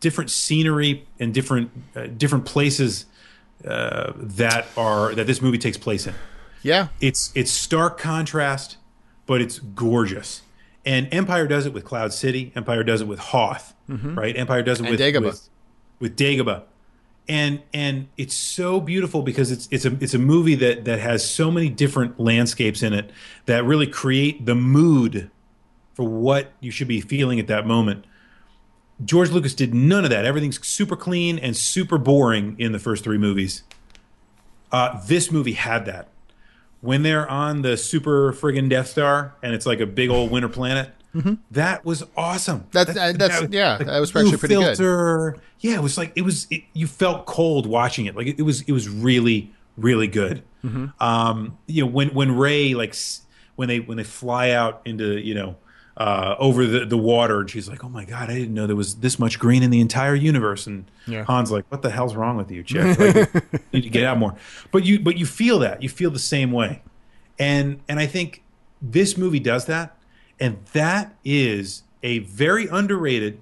different 0.00 0.30
scenery 0.30 1.06
and 1.18 1.32
different 1.34 1.70
uh, 1.96 2.06
different 2.06 2.44
places 2.44 3.06
uh, 3.66 4.12
that 4.16 4.66
are 4.76 5.14
that 5.14 5.26
this 5.26 5.40
movie 5.42 5.58
takes 5.58 5.76
place 5.76 6.06
in. 6.06 6.14
yeah, 6.62 6.88
It's 7.00 7.30
it's 7.34 7.50
stark 7.50 7.98
contrast, 7.98 8.76
but 9.26 9.40
it's 9.40 9.58
gorgeous. 9.58 10.42
And 10.86 11.08
Empire 11.12 11.46
does 11.46 11.64
it 11.64 11.72
with 11.72 11.84
Cloud 11.84 12.12
City. 12.12 12.52
Empire 12.54 12.84
does 12.84 13.00
it 13.00 13.06
with 13.08 13.18
Hoth, 13.18 13.74
right? 13.88 14.36
Empire 14.36 14.62
does 14.62 14.80
it 14.80 14.84
Mm-hmm. 14.84 14.92
And 14.92 15.00
with, 15.00 15.14
Dagobah. 15.14 15.24
with 15.24 15.48
with 15.98 16.16
Dagobah, 16.16 16.62
and 17.28 17.62
and 17.72 18.08
it's 18.16 18.34
so 18.34 18.80
beautiful 18.80 19.22
because 19.22 19.50
it's 19.50 19.68
it's 19.70 19.84
a 19.84 19.96
it's 20.00 20.14
a 20.14 20.18
movie 20.18 20.54
that 20.56 20.84
that 20.84 21.00
has 21.00 21.28
so 21.28 21.50
many 21.50 21.68
different 21.68 22.20
landscapes 22.20 22.82
in 22.82 22.92
it 22.92 23.10
that 23.46 23.64
really 23.64 23.86
create 23.86 24.44
the 24.44 24.54
mood 24.54 25.30
for 25.94 26.04
what 26.04 26.52
you 26.60 26.70
should 26.70 26.88
be 26.88 27.00
feeling 27.00 27.40
at 27.40 27.46
that 27.46 27.66
moment. 27.66 28.04
George 29.04 29.30
Lucas 29.30 29.54
did 29.54 29.74
none 29.74 30.04
of 30.04 30.10
that. 30.10 30.24
Everything's 30.24 30.64
super 30.66 30.96
clean 30.96 31.38
and 31.38 31.56
super 31.56 31.98
boring 31.98 32.56
in 32.58 32.72
the 32.72 32.78
first 32.78 33.02
three 33.04 33.18
movies. 33.18 33.62
Uh, 34.70 35.00
this 35.06 35.30
movie 35.30 35.52
had 35.52 35.86
that. 35.86 36.08
When 36.80 37.02
they're 37.02 37.28
on 37.28 37.62
the 37.62 37.76
super 37.76 38.32
friggin' 38.32 38.68
Death 38.68 38.88
Star 38.88 39.34
and 39.42 39.54
it's 39.54 39.66
like 39.66 39.80
a 39.80 39.86
big 39.86 40.10
old 40.10 40.30
winter 40.30 40.48
planet, 40.48 40.90
that 41.52 41.84
was 41.84 42.04
awesome. 42.16 42.66
That's- 42.72 42.96
uh, 42.96 43.12
that's- 43.16 43.48
yeah, 43.50 43.78
that 43.78 44.00
was 44.00 44.14
actually 44.14 44.36
pretty 44.36 44.54
good. 44.56 45.40
Yeah, 45.60 45.76
it 45.76 45.82
was 45.82 45.96
like 45.96 46.12
it 46.16 46.22
was. 46.22 46.46
It, 46.50 46.64
you 46.74 46.86
felt 46.86 47.26
cold 47.26 47.66
watching 47.66 48.06
it. 48.06 48.16
Like 48.16 48.26
it, 48.26 48.38
it 48.38 48.42
was. 48.42 48.62
It 48.62 48.72
was 48.72 48.88
really, 48.88 49.52
really 49.76 50.08
good. 50.08 50.42
Mm-hmm. 50.64 50.86
Um, 51.02 51.56
you 51.66 51.82
know, 51.84 51.90
when 51.90 52.08
when 52.14 52.36
Rey 52.36 52.74
like 52.74 52.94
when 53.56 53.68
they 53.68 53.80
when 53.80 53.96
they 53.96 54.04
fly 54.04 54.50
out 54.50 54.82
into 54.84 55.18
you 55.18 55.34
know 55.34 55.56
uh, 55.96 56.34
over 56.38 56.66
the 56.66 56.84
the 56.84 56.98
water, 56.98 57.40
and 57.40 57.48
she's 57.50 57.68
like, 57.68 57.82
"Oh 57.84 57.88
my 57.88 58.04
god, 58.04 58.28
I 58.28 58.34
didn't 58.34 58.52
know 58.54 58.66
there 58.66 58.76
was 58.76 58.96
this 58.96 59.18
much 59.18 59.38
green 59.38 59.62
in 59.62 59.70
the 59.70 59.80
entire 59.80 60.14
universe." 60.14 60.66
And 60.66 60.84
Yeah. 61.06 61.24
Han's 61.26 61.50
like, 61.50 61.64
"What 61.70 61.80
the 61.82 61.90
hell's 61.90 62.14
wrong 62.14 62.36
with 62.36 62.50
you, 62.50 62.62
chick? 62.62 62.98
Like, 62.98 63.14
you 63.32 63.58
need 63.72 63.82
to 63.84 63.90
get 63.90 64.04
out 64.04 64.18
more." 64.18 64.34
But 64.70 64.84
you 64.84 64.98
but 65.00 65.16
you 65.16 65.24
feel 65.24 65.60
that 65.60 65.82
you 65.82 65.88
feel 65.88 66.10
the 66.10 66.18
same 66.18 66.50
way, 66.52 66.82
and 67.38 67.80
and 67.88 67.98
I 68.00 68.06
think 68.06 68.42
this 68.82 69.16
movie 69.16 69.40
does 69.40 69.64
that, 69.66 69.96
and 70.40 70.64
that 70.72 71.14
is 71.24 71.82
a 72.02 72.18
very 72.20 72.66
underrated, 72.68 73.40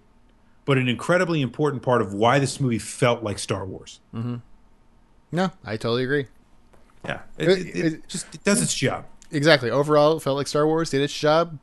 but 0.64 0.78
an 0.78 0.88
incredibly 0.88 1.40
important 1.40 1.82
part 1.82 2.00
of 2.02 2.12
why 2.14 2.38
this 2.38 2.60
movie 2.60 2.78
felt 2.78 3.22
like 3.22 3.38
Star 3.38 3.64
Wars. 3.66 4.00
Mm-hmm. 4.14 4.36
no, 5.32 5.50
I 5.64 5.76
totally 5.76 6.04
agree. 6.04 6.26
Yeah, 7.04 7.22
it, 7.38 7.48
It- 7.48 7.58
it, 7.58 7.66
it 7.76 7.92
it- 7.94 8.08
just 8.08 8.34
it 8.34 8.44
does 8.44 8.62
its 8.62 8.74
job. 8.74 9.06
Exactly. 9.30 9.70
Overall, 9.70 10.18
it 10.18 10.20
felt 10.22 10.36
like 10.36 10.46
Star 10.46 10.66
Wars 10.66 10.90
did 10.90 11.00
its 11.00 11.18
job. 11.18 11.58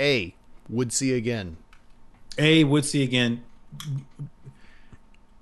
A 0.00 0.34
would 0.68 0.92
see 0.92 1.14
again. 1.14 1.56
A 2.36 2.64
would 2.64 2.84
see 2.84 3.04
again, 3.04 3.44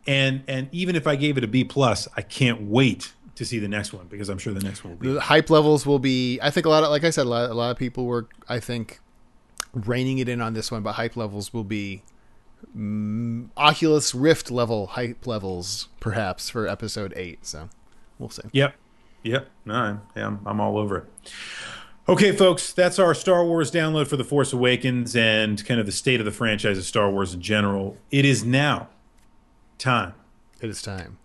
and 0.07 0.43
and 0.47 0.69
even 0.73 0.95
if 0.97 1.07
I 1.07 1.17
gave 1.17 1.39
it 1.39 1.45
a 1.45 1.47
B 1.47 1.65
plus, 1.65 2.07
I 2.17 2.23
can't 2.23 2.63
wait 2.63 3.13
to 3.43 3.49
see 3.49 3.59
the 3.59 3.69
next 3.69 3.93
one 3.93 4.07
because 4.07 4.29
I'm 4.29 4.39
sure 4.39 4.53
the 4.55 4.61
next 4.61 4.85
one 4.85 4.93
will 4.93 5.01
be. 5.01 5.13
The 5.13 5.21
hype 5.21 5.51
levels 5.51 5.85
will 5.85 5.99
be. 5.99 6.39
I 6.41 6.51
think 6.51 6.67
a 6.67 6.69
lot 6.69 6.83
of, 6.85 6.91
like 6.91 7.05
I 7.05 7.11
said, 7.11 7.27
a 7.27 7.29
lot, 7.29 7.51
a 7.51 7.55
lot 7.55 7.71
of 7.71 7.77
people 7.77 8.07
were, 8.07 8.29
I 8.49 8.61
think, 8.61 9.01
reining 9.73 10.19
it 10.19 10.29
in 10.29 10.41
on 10.41 10.55
this 10.55 10.71
one, 10.71 10.83
but 10.83 10.93
hype 10.93 11.17
levels 11.17 11.53
will 11.53 11.65
be 11.65 12.03
mm, 12.77 13.49
Oculus 13.57 14.15
Rift 14.15 14.51
level 14.51 14.89
hype 14.89 15.27
levels, 15.27 15.89
perhaps 16.01 16.49
for 16.49 16.67
Episode 16.67 17.13
Eight. 17.17 17.47
So 17.47 17.69
we'll 18.19 18.31
see. 18.31 18.43
Yep, 18.53 18.75
yep. 19.23 19.49
No, 19.65 19.75
I'm, 19.75 20.01
yeah, 20.17 20.27
I'm, 20.27 20.41
I'm 20.47 20.61
all 20.61 20.79
over 20.79 20.99
it. 20.99 21.33
Okay, 22.09 22.33
folks, 22.33 22.73
that's 22.73 22.99
our 22.99 23.15
Star 23.15 23.45
Wars 23.45 23.71
download 23.71 24.09
for 24.09 24.17
The 24.17 24.25
Force 24.25 24.53
Awakens 24.53 25.15
and 25.15 25.65
kind 25.65 25.79
of 25.79 25.87
the 25.87 25.93
state 25.93 26.19
of 26.19 26.27
the 26.27 26.33
franchise 26.33 26.77
of 26.77 26.85
Star 26.85 27.09
Wars 27.09 27.33
in 27.33 27.41
general. 27.41 27.97
It 28.11 28.25
is 28.25 28.45
now 28.45 28.89
time 29.79 30.15
It 30.61 30.69
is 30.69 30.83
time. 30.83 31.19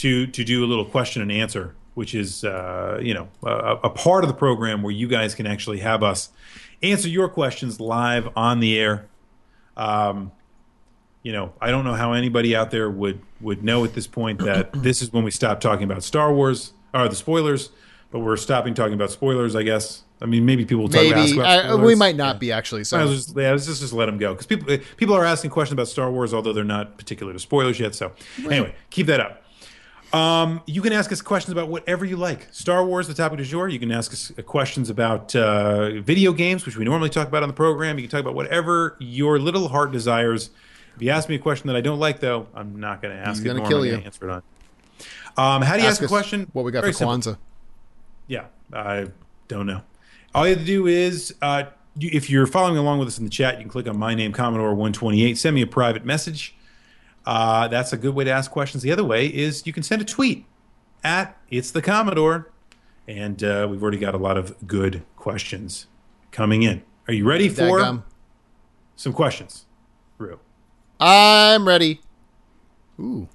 To 0.00 0.26
to 0.26 0.44
do 0.44 0.64
a 0.64 0.66
little 0.66 0.84
question 0.84 1.20
and 1.20 1.30
answer, 1.30 1.74
which 1.94 2.14
is 2.14 2.44
uh, 2.44 2.98
you 3.02 3.14
know 3.14 3.28
a, 3.42 3.78
a 3.84 3.90
part 3.90 4.24
of 4.24 4.28
the 4.28 4.34
program 4.34 4.82
where 4.82 4.92
you 4.92 5.06
guys 5.06 5.34
can 5.34 5.46
actually 5.46 5.80
have 5.80 6.02
us 6.02 6.30
answer 6.82 7.08
your 7.08 7.28
questions 7.28 7.80
live 7.80 8.28
on 8.36 8.60
the 8.60 8.78
air. 8.78 9.06
Um, 9.76 10.32
you 11.22 11.32
know, 11.32 11.52
I 11.60 11.70
don't 11.70 11.84
know 11.84 11.94
how 11.94 12.12
anybody 12.12 12.56
out 12.56 12.70
there 12.70 12.90
would 12.90 13.20
would 13.40 13.62
know 13.62 13.84
at 13.84 13.94
this 13.94 14.06
point 14.06 14.40
that 14.40 14.72
this 14.82 15.02
is 15.02 15.12
when 15.12 15.22
we 15.22 15.30
stop 15.30 15.60
talking 15.60 15.84
about 15.84 16.02
Star 16.02 16.32
Wars 16.32 16.72
or 16.94 17.08
the 17.08 17.16
spoilers, 17.16 17.70
but 18.10 18.20
we're 18.20 18.36
stopping 18.36 18.74
talking 18.74 18.94
about 18.94 19.10
spoilers. 19.10 19.54
I 19.54 19.62
guess. 19.62 20.04
I 20.22 20.26
mean, 20.26 20.44
maybe 20.44 20.66
people 20.66 20.82
will 20.82 20.90
talk 20.90 21.00
ask 21.00 21.14
Maybe 21.14 21.40
about 21.40 21.64
I, 21.64 21.74
we 21.76 21.94
might 21.94 22.14
not 22.14 22.38
be 22.38 22.52
actually. 22.52 22.84
So 22.84 22.98
as 22.98 23.06
well 23.06 23.14
just, 23.14 23.36
yeah, 23.36 23.52
let's 23.52 23.64
just, 23.64 23.80
just 23.80 23.94
let 23.94 24.04
them 24.04 24.18
go 24.18 24.34
because 24.34 24.46
people 24.46 24.76
people 24.98 25.14
are 25.14 25.24
asking 25.24 25.50
questions 25.50 25.72
about 25.72 25.88
Star 25.88 26.10
Wars, 26.10 26.34
although 26.34 26.52
they're 26.52 26.62
not 26.64 26.98
particular 26.98 27.32
to 27.32 27.38
spoilers 27.38 27.80
yet. 27.80 27.94
So 27.94 28.12
anyway, 28.44 28.74
keep 28.90 29.06
that 29.06 29.20
up. 29.20 29.42
Um, 30.12 30.60
you 30.66 30.82
can 30.82 30.92
ask 30.92 31.12
us 31.12 31.22
questions 31.22 31.52
about 31.52 31.68
whatever 31.68 32.04
you 32.04 32.16
like. 32.16 32.48
Star 32.52 32.84
Wars, 32.84 33.06
the 33.06 33.14
topic 33.14 33.38
du 33.38 33.44
jour. 33.44 33.68
You 33.68 33.78
can 33.78 33.92
ask 33.92 34.12
us 34.12 34.32
questions 34.44 34.90
about 34.90 35.34
uh, 35.36 36.00
video 36.00 36.32
games, 36.32 36.66
which 36.66 36.76
we 36.76 36.84
normally 36.84 37.10
talk 37.10 37.28
about 37.28 37.42
on 37.42 37.48
the 37.48 37.54
program. 37.54 37.98
You 37.98 38.04
can 38.04 38.10
talk 38.10 38.20
about 38.20 38.34
whatever 38.34 38.96
your 38.98 39.38
little 39.38 39.68
heart 39.68 39.92
desires. 39.92 40.50
If 40.96 41.02
you 41.02 41.10
ask 41.10 41.28
me 41.28 41.36
a 41.36 41.38
question 41.38 41.68
that 41.68 41.76
I 41.76 41.80
don't 41.80 42.00
like, 42.00 42.20
though, 42.20 42.48
I'm 42.54 42.80
not 42.80 43.00
going 43.00 43.16
to 43.16 43.20
ask 43.20 43.38
He's 43.38 43.40
it. 43.40 43.44
gonna 43.44 43.60
nor 43.60 43.68
kill 43.68 43.86
you. 43.86 43.94
answer 43.94 44.28
it 44.28 44.32
on. 44.32 44.42
Um, 45.36 45.62
how 45.62 45.76
do 45.76 45.82
you 45.82 45.88
ask, 45.88 46.02
a 46.02 46.08
question? 46.08 46.48
What 46.52 46.64
we 46.64 46.72
got 46.72 46.80
Very 46.80 46.92
for 46.92 46.98
simple. 47.20 47.38
Yeah, 48.26 48.46
I 48.72 49.06
don't 49.48 49.66
know. 49.66 49.82
All 50.34 50.46
you 50.46 50.50
have 50.54 50.60
to 50.60 50.66
do 50.66 50.86
is, 50.86 51.34
uh, 51.40 51.64
if 51.98 52.28
you're 52.30 52.46
following 52.46 52.76
along 52.76 52.98
with 52.98 53.08
us 53.08 53.18
in 53.18 53.24
the 53.24 53.30
chat, 53.30 53.54
you 53.54 53.62
can 53.62 53.70
click 53.70 53.88
on 53.88 53.96
my 53.96 54.14
name, 54.14 54.32
Commodore 54.32 54.70
128. 54.70 55.38
Send 55.38 55.54
me 55.54 55.62
a 55.62 55.66
private 55.66 56.04
message. 56.04 56.54
Uh, 57.26 57.68
that's 57.68 57.92
a 57.92 57.96
good 57.96 58.14
way 58.14 58.24
to 58.24 58.30
ask 58.30 58.50
questions. 58.50 58.82
The 58.82 58.92
other 58.92 59.04
way 59.04 59.26
is 59.26 59.66
you 59.66 59.72
can 59.72 59.82
send 59.82 60.02
a 60.02 60.04
tweet 60.04 60.46
at 61.04 61.36
It's 61.50 61.70
the 61.70 61.82
Commodore. 61.82 62.50
And 63.06 63.42
uh, 63.42 63.66
we've 63.68 63.82
already 63.82 63.98
got 63.98 64.14
a 64.14 64.18
lot 64.18 64.36
of 64.36 64.66
good 64.66 65.02
questions 65.16 65.86
coming 66.30 66.62
in. 66.62 66.82
Are 67.08 67.14
you 67.14 67.26
ready 67.26 67.48
for 67.48 67.80
Dadgum. 67.80 68.02
some 68.94 69.12
questions? 69.12 69.66
Rue. 70.18 70.38
I'm 71.00 71.66
ready. 71.66 72.00
Ooh, 73.00 73.28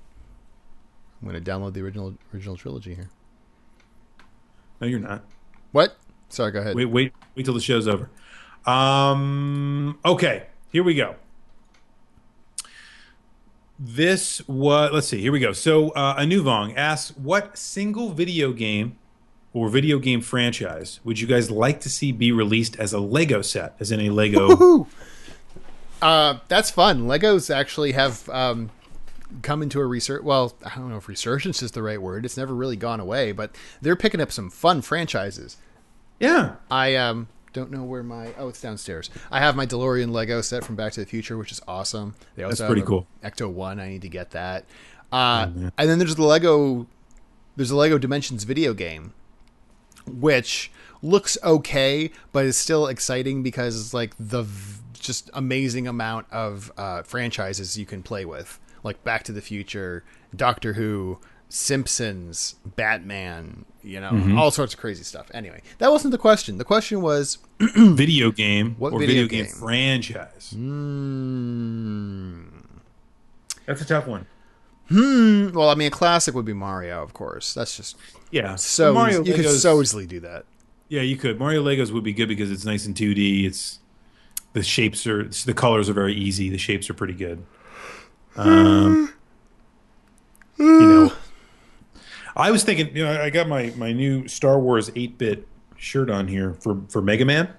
I'm 1.22 1.28
going 1.28 1.44
to 1.44 1.52
download 1.52 1.74
the 1.74 1.82
original 1.82 2.16
original 2.34 2.56
trilogy 2.56 2.94
here. 2.94 3.10
No, 4.80 4.88
you're 4.88 5.00
not. 5.00 5.26
What? 5.72 5.98
Sorry, 6.30 6.52
go 6.52 6.60
ahead. 6.60 6.76
Wait, 6.76 6.86
wait, 6.86 7.14
wait 7.36 7.44
till 7.44 7.54
the 7.54 7.60
show's 7.60 7.88
over. 7.88 8.10
Um, 8.66 9.98
okay, 10.06 10.48
here 10.72 10.84
we 10.84 10.94
go. 10.94 11.16
This 13.78 14.46
was 14.48 14.92
let's 14.94 15.08
see. 15.08 15.20
Here 15.20 15.32
we 15.32 15.40
go. 15.40 15.52
So 15.52 15.90
uh, 15.90 16.20
Anuvong 16.20 16.76
asks, 16.78 17.16
"What 17.18 17.58
single 17.58 18.10
video 18.12 18.54
game 18.54 18.98
or 19.54 19.68
video 19.70 20.00
game 20.00 20.22
franchise 20.22 21.00
would 21.04 21.20
you 21.20 21.28
guys 21.28 21.52
like 21.52 21.82
to 21.82 21.90
see 21.90 22.12
be 22.12 22.32
released 22.32 22.78
as 22.80 22.94
a 22.94 23.00
Lego 23.00 23.42
set, 23.42 23.76
as 23.80 23.92
in 23.92 24.00
a 24.00 24.10
Lego?" 24.10 24.50
Woohoo! 24.50 24.88
Uh, 26.02 26.40
that's 26.48 26.70
fun. 26.70 27.08
Legos 27.08 27.54
actually 27.54 27.94
have 27.94 28.30
um, 28.30 28.70
come 29.42 29.62
into 29.62 29.80
a 29.80 29.86
research. 29.86 30.24
Well, 30.24 30.56
I 30.64 30.76
don't 30.76 30.90
know 30.90 30.98
if 30.98 31.08
resurgence 31.08 31.64
is 31.64 31.72
the 31.72 31.82
right 31.82 32.02
word. 32.02 32.26
It's 32.26 32.38
never 32.38 32.54
really 32.54 32.76
gone 32.76 33.00
away, 33.00 33.32
but 33.32 33.56
they're 33.82 33.96
picking 33.96 34.22
up 34.22 34.32
some 34.32 34.50
fun 34.50 34.82
franchises. 34.82 35.58
yeah, 36.20 36.56
I 36.72 36.96
um, 36.96 37.28
don't 37.56 37.72
know 37.72 37.84
where 37.84 38.04
my 38.04 38.34
oh 38.38 38.50
it's 38.50 38.62
downstairs. 38.62 39.10
I 39.32 39.40
have 39.40 39.56
my 39.56 39.66
DeLorean 39.66 40.12
Lego 40.12 40.42
set 40.42 40.64
from 40.64 40.76
Back 40.76 40.92
to 40.94 41.00
the 41.00 41.06
Future, 41.06 41.38
which 41.38 41.52
is 41.52 41.62
awesome. 41.68 42.14
They 42.36 42.44
also 42.44 42.64
That's 42.64 42.70
pretty 42.70 42.86
cool. 42.86 43.08
Ecto 43.24 43.50
One. 43.52 43.80
I 43.80 43.88
need 43.88 44.02
to 44.04 44.10
get 44.10 44.32
that. 44.32 44.66
Uh, 45.12 45.48
And 45.78 45.90
then 45.90 45.98
there's 45.98 46.16
the 46.16 46.24
Lego. 46.24 46.86
There's 47.56 47.72
a 47.72 47.76
Lego 47.78 47.98
Dimensions 47.98 48.44
video 48.44 48.74
game, 48.74 49.14
which 50.06 50.70
looks 51.02 51.38
okay, 51.44 52.12
but 52.34 52.46
is 52.46 52.58
still 52.58 52.88
exciting 52.88 53.42
because 53.44 53.80
it's 53.80 53.94
like 53.94 54.14
the 54.20 54.44
v- 54.44 54.82
just 54.94 55.30
amazing 55.34 55.88
amount 55.88 56.28
of 56.32 56.72
uh, 56.78 57.04
franchises 57.04 57.78
you 57.78 57.86
can 57.86 58.04
play 58.04 58.26
with, 58.26 58.60
like 58.84 59.02
Back 59.06 59.24
to 59.24 59.32
the 59.32 59.42
Future, 59.42 60.04
Doctor 60.36 60.74
Who, 60.74 61.20
Simpsons, 61.48 62.56
Batman. 62.66 63.64
You 63.86 64.00
know, 64.02 64.10
Mm-hmm. 64.10 64.38
all 64.40 64.50
sorts 64.50 64.74
of 64.74 64.80
crazy 64.80 65.04
stuff. 65.04 65.30
Anyway, 65.34 65.62
that 65.78 65.92
wasn't 65.92 66.12
the 66.12 66.18
question. 66.18 66.58
The 66.58 66.64
question 66.66 67.02
was, 67.02 67.38
video 67.60 68.32
game 68.32 68.76
What 68.80 68.94
or 68.94 69.00
video 69.00 69.24
video, 69.26 69.28
game? 69.28 69.46
game? 69.46 69.54
franchise? 69.54 70.54
mm, 70.58 72.46
That's 73.66 73.82
a 73.82 73.86
tough 73.86 74.08
one. 74.08 74.26
Hmm. 74.90 75.50
well, 75.54 75.70
I 75.70 75.76
mean, 75.76 75.88
a 75.88 75.92
classic 75.92 76.36
would 76.36 76.46
be 76.46 76.54
Mario, 76.54 77.02
of 77.02 77.14
course. 77.14 77.54
That's 77.54 77.76
just 77.78 77.96
Yeah. 78.32 78.56
so 78.56 78.94
Mario 78.94 79.22
easy. 79.22 79.32
you 79.32 79.36
could 79.38 79.50
so 79.60 79.82
easily 79.82 80.06
do 80.06 80.20
that. 80.20 80.46
Yeah, 80.90 81.02
you 81.02 81.16
could. 81.18 81.40
Mario 81.40 81.64
Legos 81.64 81.92
would 81.92 82.04
be 82.04 82.14
good 82.14 82.28
because 82.28 82.52
it's 82.52 82.66
nice 82.66 82.86
and 82.86 82.96
2D. 82.96 83.46
It's 83.46 83.80
the 84.54 84.62
shapes 84.64 85.06
are 85.08 85.24
the 85.24 85.54
colors 85.56 85.90
are 85.90 85.94
very 85.94 86.14
easy. 86.14 86.50
The 86.50 86.58
shapes 86.60 86.90
are 86.90 86.94
pretty 86.94 87.14
good. 87.16 87.44
Um, 88.36 89.12
you 90.58 90.66
know, 90.88 91.14
I 92.36 92.52
was 92.52 92.64
thinking. 92.64 92.96
You 92.96 93.04
know, 93.06 93.22
I 93.22 93.30
got 93.30 93.48
my 93.48 93.74
my 93.78 93.92
new 93.94 94.28
Star 94.28 94.60
Wars 94.60 94.90
8-bit 94.92 95.48
shirt 95.78 96.10
on 96.10 96.28
here 96.28 96.54
for 96.56 96.82
for 96.90 97.02
Mega 97.02 97.26
Man. 97.26 97.50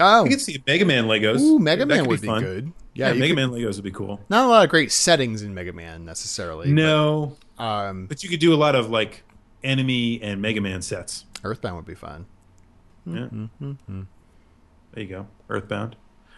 Oh, 0.00 0.24
I 0.24 0.28
can 0.28 0.38
see 0.38 0.62
Mega 0.66 0.84
Man 0.84 1.04
Legos. 1.04 1.40
Ooh, 1.40 1.58
Mega 1.58 1.84
That 1.84 1.94
Man 1.96 2.06
would 2.06 2.20
be, 2.20 2.26
fun. 2.26 2.42
good. 2.42 2.72
Yeah, 2.94 3.08
Yeah, 3.08 3.14
Mega 3.14 3.34
could- 3.34 3.36
Man 3.36 3.50
Legos 3.50 3.74
would 3.74 3.84
be 3.84 3.90
cool. 3.90 4.20
not 4.30 4.44
a 4.46 4.48
lot 4.48 4.64
of 4.64 4.70
great 4.70 4.92
settings 4.92 5.42
in 5.42 5.52
Mega 5.52 5.72
Man 5.72 6.04
necessarily. 6.04 6.70
No, 6.72 7.36
but, 7.58 7.64
um, 7.64 8.06
but 8.06 8.22
you 8.22 8.28
could 8.30 8.38
do 8.40 8.54
a 8.54 8.56
lot 8.56 8.74
of 8.76 8.88
like 8.90 9.24
enemy 9.64 10.22
and 10.22 10.40
Mega 10.40 10.60
Man 10.60 10.80
sets. 10.80 11.24
Earthbound 11.42 11.76
would 11.76 11.84
be 11.86 11.94
fun. 11.96 12.26
Yeah. 13.04 13.28
Mm-hmm, 13.32 14.02
There 14.92 15.02
you 15.02 15.08
go. 15.08 15.26
Earthbound. 15.50 15.96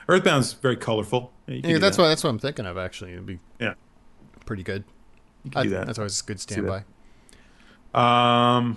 Earthbound's 0.08 0.52
very 0.54 0.76
colorful. 0.76 1.32
Yeah, 1.46 1.78
that's 1.78 1.96
that. 1.96 2.02
what 2.02 2.08
that's 2.08 2.24
what 2.24 2.30
I'm 2.30 2.38
thinking 2.38 2.64
of. 2.66 2.78
Actually, 2.78 3.12
it'd 3.12 3.26
be 3.26 3.38
Yeah, 3.60 3.74
pretty 4.46 4.62
good. 4.62 4.84
you 5.44 5.50
I, 5.54 5.62
do 5.64 5.70
that. 5.70 5.86
That's 5.86 5.98
always 5.98 6.20
a 6.20 6.24
good 6.24 6.40
standby. 6.40 6.84
Um, 7.96 8.76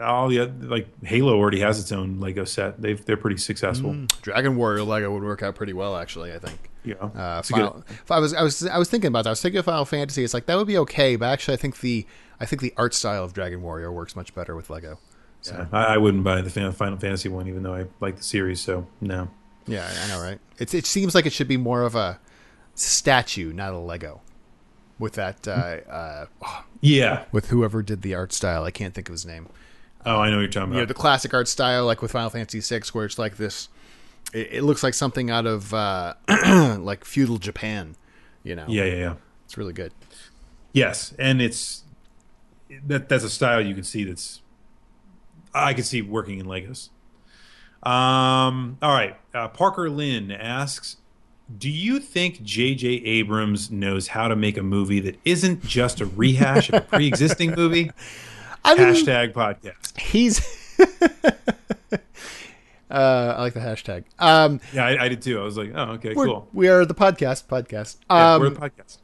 all 0.00 0.32
yeah, 0.32 0.46
like 0.60 0.86
Halo 1.04 1.34
already 1.36 1.60
has 1.60 1.80
its 1.80 1.90
own 1.92 2.20
Lego 2.20 2.44
set. 2.44 2.80
They've 2.80 3.04
they're 3.04 3.16
pretty 3.16 3.36
successful. 3.38 4.06
Dragon 4.22 4.56
Warrior 4.56 4.82
Lego 4.84 5.12
would 5.12 5.22
work 5.22 5.42
out 5.42 5.54
pretty 5.54 5.72
well, 5.72 5.96
actually. 5.96 6.32
I 6.32 6.38
think. 6.38 6.70
Yeah, 6.84 6.94
Uh, 6.94 7.42
Final, 7.42 7.84
if 7.88 8.10
I 8.10 8.18
was 8.18 8.32
I 8.32 8.42
was 8.42 8.66
I 8.66 8.78
was 8.78 8.88
thinking 8.88 9.08
about 9.08 9.24
that. 9.24 9.30
I 9.30 9.32
was 9.32 9.42
thinking 9.42 9.58
of 9.58 9.64
Final 9.64 9.84
Fantasy. 9.84 10.24
It's 10.24 10.32
like 10.34 10.46
that 10.46 10.56
would 10.56 10.66
be 10.68 10.78
okay, 10.78 11.16
but 11.16 11.26
actually, 11.26 11.54
I 11.54 11.56
think 11.58 11.80
the 11.80 12.06
I 12.40 12.46
think 12.46 12.62
the 12.62 12.72
art 12.76 12.94
style 12.94 13.24
of 13.24 13.32
Dragon 13.32 13.60
Warrior 13.62 13.92
works 13.92 14.14
much 14.16 14.34
better 14.34 14.54
with 14.54 14.70
Lego. 14.70 14.98
yeah, 15.44 15.66
I, 15.72 15.84
I 15.94 15.96
wouldn't 15.98 16.22
buy 16.24 16.40
the 16.40 16.50
Final 16.50 16.72
Final 16.72 16.98
Fantasy 16.98 17.28
one, 17.28 17.48
even 17.48 17.62
though 17.64 17.74
I 17.74 17.86
like 18.00 18.16
the 18.16 18.22
series. 18.22 18.60
So 18.60 18.86
no. 19.00 19.28
Yeah, 19.66 19.86
I 20.04 20.08
know, 20.08 20.22
right? 20.22 20.38
It's 20.58 20.72
it 20.74 20.86
seems 20.86 21.14
like 21.14 21.26
it 21.26 21.32
should 21.32 21.48
be 21.48 21.56
more 21.58 21.82
of 21.82 21.94
a 21.94 22.18
statue, 22.74 23.52
not 23.52 23.72
a 23.74 23.78
Lego. 23.78 24.20
With 24.98 25.12
that, 25.14 25.46
uh, 25.46 25.50
uh, 25.90 26.26
oh, 26.42 26.64
Yeah. 26.80 27.24
with 27.30 27.48
whoever 27.50 27.82
did 27.82 28.02
the 28.02 28.14
art 28.14 28.32
style, 28.32 28.64
I 28.64 28.70
can't 28.72 28.94
think 28.94 29.08
of 29.08 29.12
his 29.12 29.24
name. 29.24 29.46
Oh, 30.04 30.18
I 30.18 30.30
know 30.30 30.36
what 30.36 30.42
you're 30.42 30.48
talking 30.48 30.70
You 30.70 30.76
know, 30.78 30.82
about. 30.82 30.88
the 30.88 30.94
classic 31.00 31.32
art 31.34 31.46
style, 31.48 31.86
like 31.86 32.02
with 32.02 32.10
Final 32.12 32.30
Fantasy 32.30 32.60
VI, 32.60 32.82
where 32.92 33.04
it's 33.04 33.18
like 33.18 33.36
this. 33.36 33.68
It, 34.32 34.48
it 34.54 34.62
looks 34.62 34.82
like 34.82 34.94
something 34.94 35.30
out 35.30 35.46
of 35.46 35.72
uh, 35.72 36.14
like 36.80 37.04
feudal 37.04 37.38
Japan. 37.38 37.94
You 38.42 38.56
know, 38.56 38.64
yeah, 38.68 38.84
yeah, 38.84 38.94
yeah. 38.94 39.14
it's 39.44 39.56
really 39.56 39.72
good. 39.72 39.92
Yes, 40.72 41.14
and 41.18 41.40
it's 41.42 41.82
that 42.86 43.08
that's 43.08 43.24
a 43.24 43.30
style 43.30 43.60
you 43.60 43.74
can 43.74 43.84
see 43.84 44.04
that's 44.04 44.40
I 45.54 45.74
can 45.74 45.82
see 45.84 46.02
working 46.02 46.38
in 46.38 46.46
Legos. 46.46 46.90
Um, 47.82 48.78
all 48.82 48.92
right, 48.92 49.16
uh, 49.34 49.48
Parker 49.48 49.88
Lynn 49.90 50.30
asks, 50.30 50.96
"Do 51.56 51.70
you 51.70 51.98
think 52.00 52.42
J.J. 52.42 52.86
Abrams 52.88 53.70
knows 53.70 54.08
how 54.08 54.28
to 54.28 54.36
make 54.36 54.56
a 54.56 54.62
movie 54.62 55.00
that 55.00 55.18
isn't 55.24 55.64
just 55.64 56.00
a 56.00 56.06
rehash 56.06 56.68
of 56.68 56.74
a 56.76 56.80
pre-existing 56.82 57.52
movie?" 57.56 57.90
I 58.64 58.74
mean, 58.74 58.88
Hashtag 58.94 59.32
podcast. 59.32 59.98
he's. 59.98 60.40
uh, 62.90 63.34
I 63.36 63.40
like 63.40 63.54
the 63.54 63.60
hashtag. 63.60 64.04
Um, 64.18 64.60
Yeah, 64.72 64.84
I, 64.86 65.04
I 65.04 65.08
did 65.08 65.22
too. 65.22 65.40
I 65.40 65.44
was 65.44 65.56
like, 65.56 65.72
"Oh, 65.74 65.92
okay, 65.92 66.14
cool." 66.14 66.48
we 66.52 66.68
are 66.68 66.84
the 66.84 66.94
podcast. 66.94 67.46
Podcast. 67.46 67.96
Yeah, 68.10 68.34
Um, 68.34 68.40
we're 68.42 68.48
a 68.48 68.50
podcast. 68.52 68.98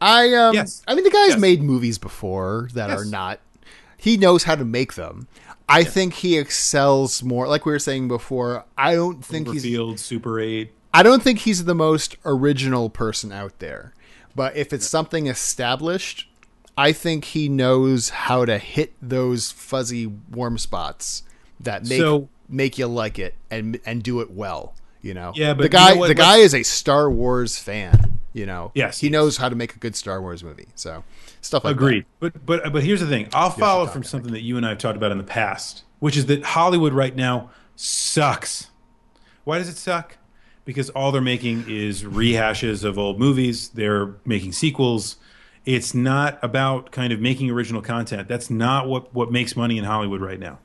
I 0.00 0.34
um 0.34 0.54
Yes. 0.54 0.82
I 0.86 0.94
mean 0.94 1.04
the 1.04 1.10
guy's 1.10 1.30
Yes. 1.30 1.38
made 1.40 1.62
movies 1.62 1.96
before 1.98 2.68
that 2.74 2.90
Yes. 2.90 3.00
are 3.00 3.04
not 3.04 3.38
he 3.96 4.16
knows 4.16 4.42
how 4.44 4.56
to 4.56 4.64
make 4.64 4.94
them. 4.94 5.28
I 5.68 5.84
think 5.84 6.14
he 6.14 6.36
excels 6.36 7.22
more 7.22 7.46
like 7.46 7.64
we 7.64 7.70
were 7.72 7.78
saying 7.78 8.08
before. 8.08 8.64
I 8.76 8.96
don't 8.96 9.24
think 9.24 9.48
he's 9.52 9.64
Cloverfield, 9.64 9.98
Super 10.00 10.40
Eight. 10.40 10.72
I 10.94 11.02
don't 11.02 11.22
think 11.22 11.40
he's 11.40 11.64
the 11.64 11.74
most 11.74 12.16
original 12.24 12.90
person 12.90 13.32
out 13.32 13.58
there. 13.58 13.94
But 14.34 14.56
if 14.56 14.72
it's 14.72 14.86
something 14.88 15.26
established, 15.26 16.28
I 16.76 16.92
think 16.92 17.26
he 17.26 17.48
knows 17.48 18.10
how 18.10 18.44
to 18.44 18.58
hit 18.58 18.94
those 19.02 19.50
fuzzy 19.50 20.06
warm 20.06 20.58
spots 20.58 21.22
that 21.60 21.84
make 21.86 21.98
So- 22.00 22.28
make 22.48 22.76
you 22.78 22.86
like 22.86 23.18
it 23.18 23.34
and 23.50 23.78
and 23.86 24.02
do 24.02 24.20
it 24.20 24.30
well. 24.30 24.74
You 25.00 25.14
know, 25.14 25.32
Yeah, 25.34 25.52
but 25.54 25.58
the 25.58 25.64
you 25.64 25.68
guy 25.70 25.94
know 25.94 26.00
what? 26.00 26.08
the 26.08 26.14
guy 26.14 26.36
is 26.36 26.54
a 26.54 26.62
Star 26.62 27.10
Wars 27.10 27.58
fan. 27.58 28.20
You 28.34 28.46
know, 28.46 28.70
Yes, 28.74 29.00
he 29.00 29.08
he 29.08 29.10
knows 29.10 29.36
how 29.38 29.48
to 29.48 29.54
make 29.56 29.74
a 29.74 29.78
good 29.78 29.96
Star 29.96 30.20
Wars 30.22 30.42
movie. 30.44 30.68
So 30.74 31.04
stuff 31.40 31.64
like 31.64 31.72
Agreed. 31.74 32.06
But 32.20 32.46
but 32.46 32.72
but 32.72 32.82
here's 32.82 33.00
the 33.00 33.06
thing. 33.06 33.28
I'll 33.34 33.50
follow 33.50 33.86
from 33.86 34.02
something 34.04 34.32
that 34.32 34.42
you 34.42 34.56
and 34.56 34.64
I 34.64 34.70
have 34.70 34.78
talked 34.78 34.96
about 34.96 35.10
in 35.12 35.18
the 35.18 35.24
past, 35.24 35.82
which 35.98 36.16
is 36.16 36.26
that 36.26 36.42
Hollywood 36.44 36.92
right 36.94 37.14
now 37.16 37.50
sucks. 37.76 38.68
Why 39.44 39.58
does 39.58 39.68
it 39.68 39.76
suck? 39.76 40.16
Because 40.64 40.90
all 40.90 41.10
they're 41.12 41.20
making 41.20 41.64
is 41.68 42.04
rehashes 42.04 42.84
of 42.84 42.98
old 42.98 43.18
movies. 43.18 43.70
They're 43.70 44.14
making 44.24 44.52
sequels. 44.52 45.16
It's 45.64 45.94
not 45.94 46.38
about 46.42 46.90
kind 46.92 47.12
of 47.12 47.20
making 47.20 47.50
original 47.50 47.82
content. 47.82 48.28
That's 48.28 48.50
not 48.50 48.88
what 48.88 49.12
what 49.14 49.30
makes 49.32 49.56
money 49.56 49.78
in 49.78 49.84
Hollywood 49.84 50.20
right 50.20 50.38
now. 50.38 50.58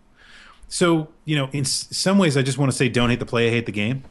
So 0.67 1.09
you 1.25 1.35
know, 1.35 1.49
in 1.51 1.61
s- 1.61 1.87
some 1.91 2.17
ways, 2.17 2.35
I 2.37 2.41
just 2.41 2.57
want 2.57 2.71
to 2.71 2.77
say, 2.77 2.89
don't 2.89 3.09
hate 3.09 3.19
the 3.19 3.25
play, 3.25 3.49
hate 3.49 3.65
the 3.65 3.71
game. 3.71 4.03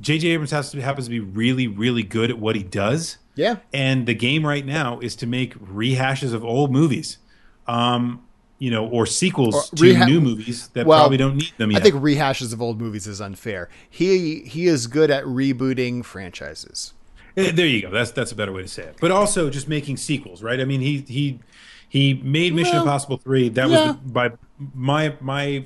J.J. 0.00 0.28
Abrams 0.28 0.50
has 0.52 0.70
to, 0.70 0.80
happens 0.80 1.06
to 1.06 1.10
be 1.10 1.20
really, 1.20 1.66
really 1.66 2.02
good 2.02 2.30
at 2.30 2.38
what 2.38 2.56
he 2.56 2.62
does. 2.62 3.18
Yeah. 3.34 3.56
And 3.72 4.06
the 4.06 4.14
game 4.14 4.46
right 4.46 4.64
now 4.64 4.98
is 5.00 5.14
to 5.16 5.26
make 5.26 5.54
rehashes 5.58 6.32
of 6.32 6.42
old 6.42 6.72
movies, 6.72 7.18
um, 7.66 8.22
you 8.60 8.70
know, 8.70 8.86
or 8.86 9.06
sequels 9.06 9.72
Or 9.72 9.76
to 9.76 9.82
reha- 9.82 10.06
new 10.06 10.20
movies 10.20 10.68
that 10.74 10.86
Well, 10.86 11.00
probably 11.00 11.16
don't 11.16 11.36
need 11.36 11.52
them 11.56 11.72
yet. 11.72 11.80
I 11.80 11.82
think 11.82 11.96
rehashes 11.96 12.52
of 12.52 12.60
old 12.62 12.78
movies 12.80 13.08
is 13.08 13.20
unfair. 13.20 13.68
He 13.88 14.40
he 14.42 14.66
is 14.68 14.86
good 14.86 15.10
at 15.10 15.24
rebooting 15.24 16.04
franchises. 16.04 16.92
Eh, 17.36 17.52
there 17.52 17.66
you 17.66 17.80
go. 17.82 17.90
That's 17.90 18.12
that's 18.12 18.30
a 18.30 18.36
better 18.36 18.52
way 18.52 18.62
to 18.62 18.68
say 18.68 18.82
it. 18.84 18.96
But 19.00 19.10
also 19.10 19.50
just 19.50 19.66
making 19.66 19.96
sequels, 19.96 20.42
right? 20.42 20.60
I 20.60 20.64
mean, 20.64 20.80
he 20.82 20.98
he 21.08 21.40
he 21.88 22.14
made 22.14 22.54
Mission 22.54 22.74
Well, 22.74 22.82
Impossible 22.82 23.16
three. 23.16 23.48
That 23.48 23.68
yeah. 23.70 23.86
was 23.88 23.96
the, 23.96 24.02
by 24.12 24.30
my 24.74 25.14
my. 25.20 25.64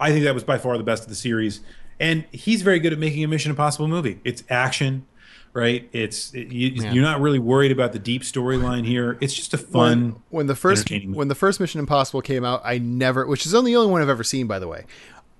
I 0.00 0.10
think 0.10 0.24
that 0.24 0.32
was 0.34 0.42
by 0.44 0.56
far 0.56 0.78
the 0.78 0.82
best 0.84 1.02
of 1.02 1.10
the 1.10 1.14
series, 1.14 1.60
and 2.00 2.24
he's 2.32 2.62
very 2.62 2.78
good 2.80 2.94
at 2.94 2.98
making 2.98 3.22
a 3.22 3.28
Mission 3.28 3.50
Impossible 3.50 3.86
movie. 3.86 4.18
It's 4.24 4.42
action, 4.48 5.04
right? 5.52 5.88
It's 5.92 6.32
it, 6.34 6.52
you, 6.52 6.68
you're 6.92 7.02
not 7.02 7.20
really 7.20 7.38
worried 7.38 7.72
about 7.72 7.92
the 7.92 7.98
deep 7.98 8.22
storyline 8.22 8.86
here. 8.86 9.18
It's 9.20 9.34
just 9.34 9.52
a 9.54 9.58
fun. 9.58 10.02
when, 10.12 10.22
when 10.30 10.46
the 10.46 10.54
first 10.56 10.90
when 10.90 11.28
the 11.28 11.34
first 11.34 11.60
Mission 11.60 11.80
Impossible 11.80 12.22
came 12.22 12.44
out, 12.44 12.62
I 12.64 12.78
never, 12.78 13.26
which 13.26 13.46
is 13.46 13.54
only 13.54 13.72
the 13.72 13.76
only 13.78 13.90
one 13.92 14.02
I've 14.02 14.08
ever 14.08 14.24
seen, 14.24 14.46
by 14.46 14.58
the 14.58 14.68
way. 14.68 14.84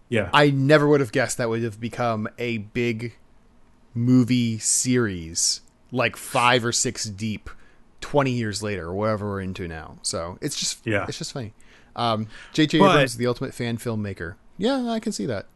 yeah, 0.09 0.31
I 0.33 0.51
never 0.51 0.87
would 0.89 1.01
have 1.01 1.13
guessed 1.13 1.39
that 1.39 1.49
would 1.49 1.63
have 1.63 1.81
become 1.81 2.29
a 2.39 2.59
big 2.59 3.15
movie 3.95 4.59
series, 4.59 5.61
like 5.93 6.17
five 6.17 6.65
or 6.65 6.73
six 6.73 7.05
deep, 7.05 7.51
twenty 8.01 8.33
years 8.33 8.63
later, 8.63 8.87
or 8.89 8.95
whatever 8.95 9.29
we're 9.29 9.41
into 9.41 9.67
now. 9.69 9.99
So 10.03 10.39
it's 10.41 10.57
just, 10.59 10.87
Yeah. 10.87 11.05
it's 11.09 11.19
just 11.19 11.33
funny. 11.33 11.53
Um, 11.97 12.29
J.J. 12.53 12.79
But- 12.79 12.91
Abrams, 12.93 13.17
the 13.17 13.27
ultimate 13.27 13.53
fan 13.55 13.77
filmmaker. 13.79 14.35
Yeah, 14.59 14.89
I 14.91 15.01
can 15.01 15.13
see 15.13 15.27
that. 15.27 15.47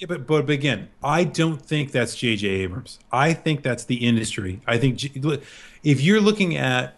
Yeah, 0.00 0.06
but, 0.08 0.26
but 0.26 0.48
again, 0.48 0.88
I 1.04 1.24
don't 1.24 1.60
think 1.60 1.92
that's 1.92 2.16
J.J. 2.16 2.48
Abrams. 2.48 2.98
I 3.12 3.34
think 3.34 3.62
that's 3.62 3.84
the 3.84 3.96
industry. 3.96 4.62
I 4.66 4.78
think 4.78 4.98
if 5.84 6.00
you're 6.00 6.22
looking 6.22 6.56
at 6.56 6.96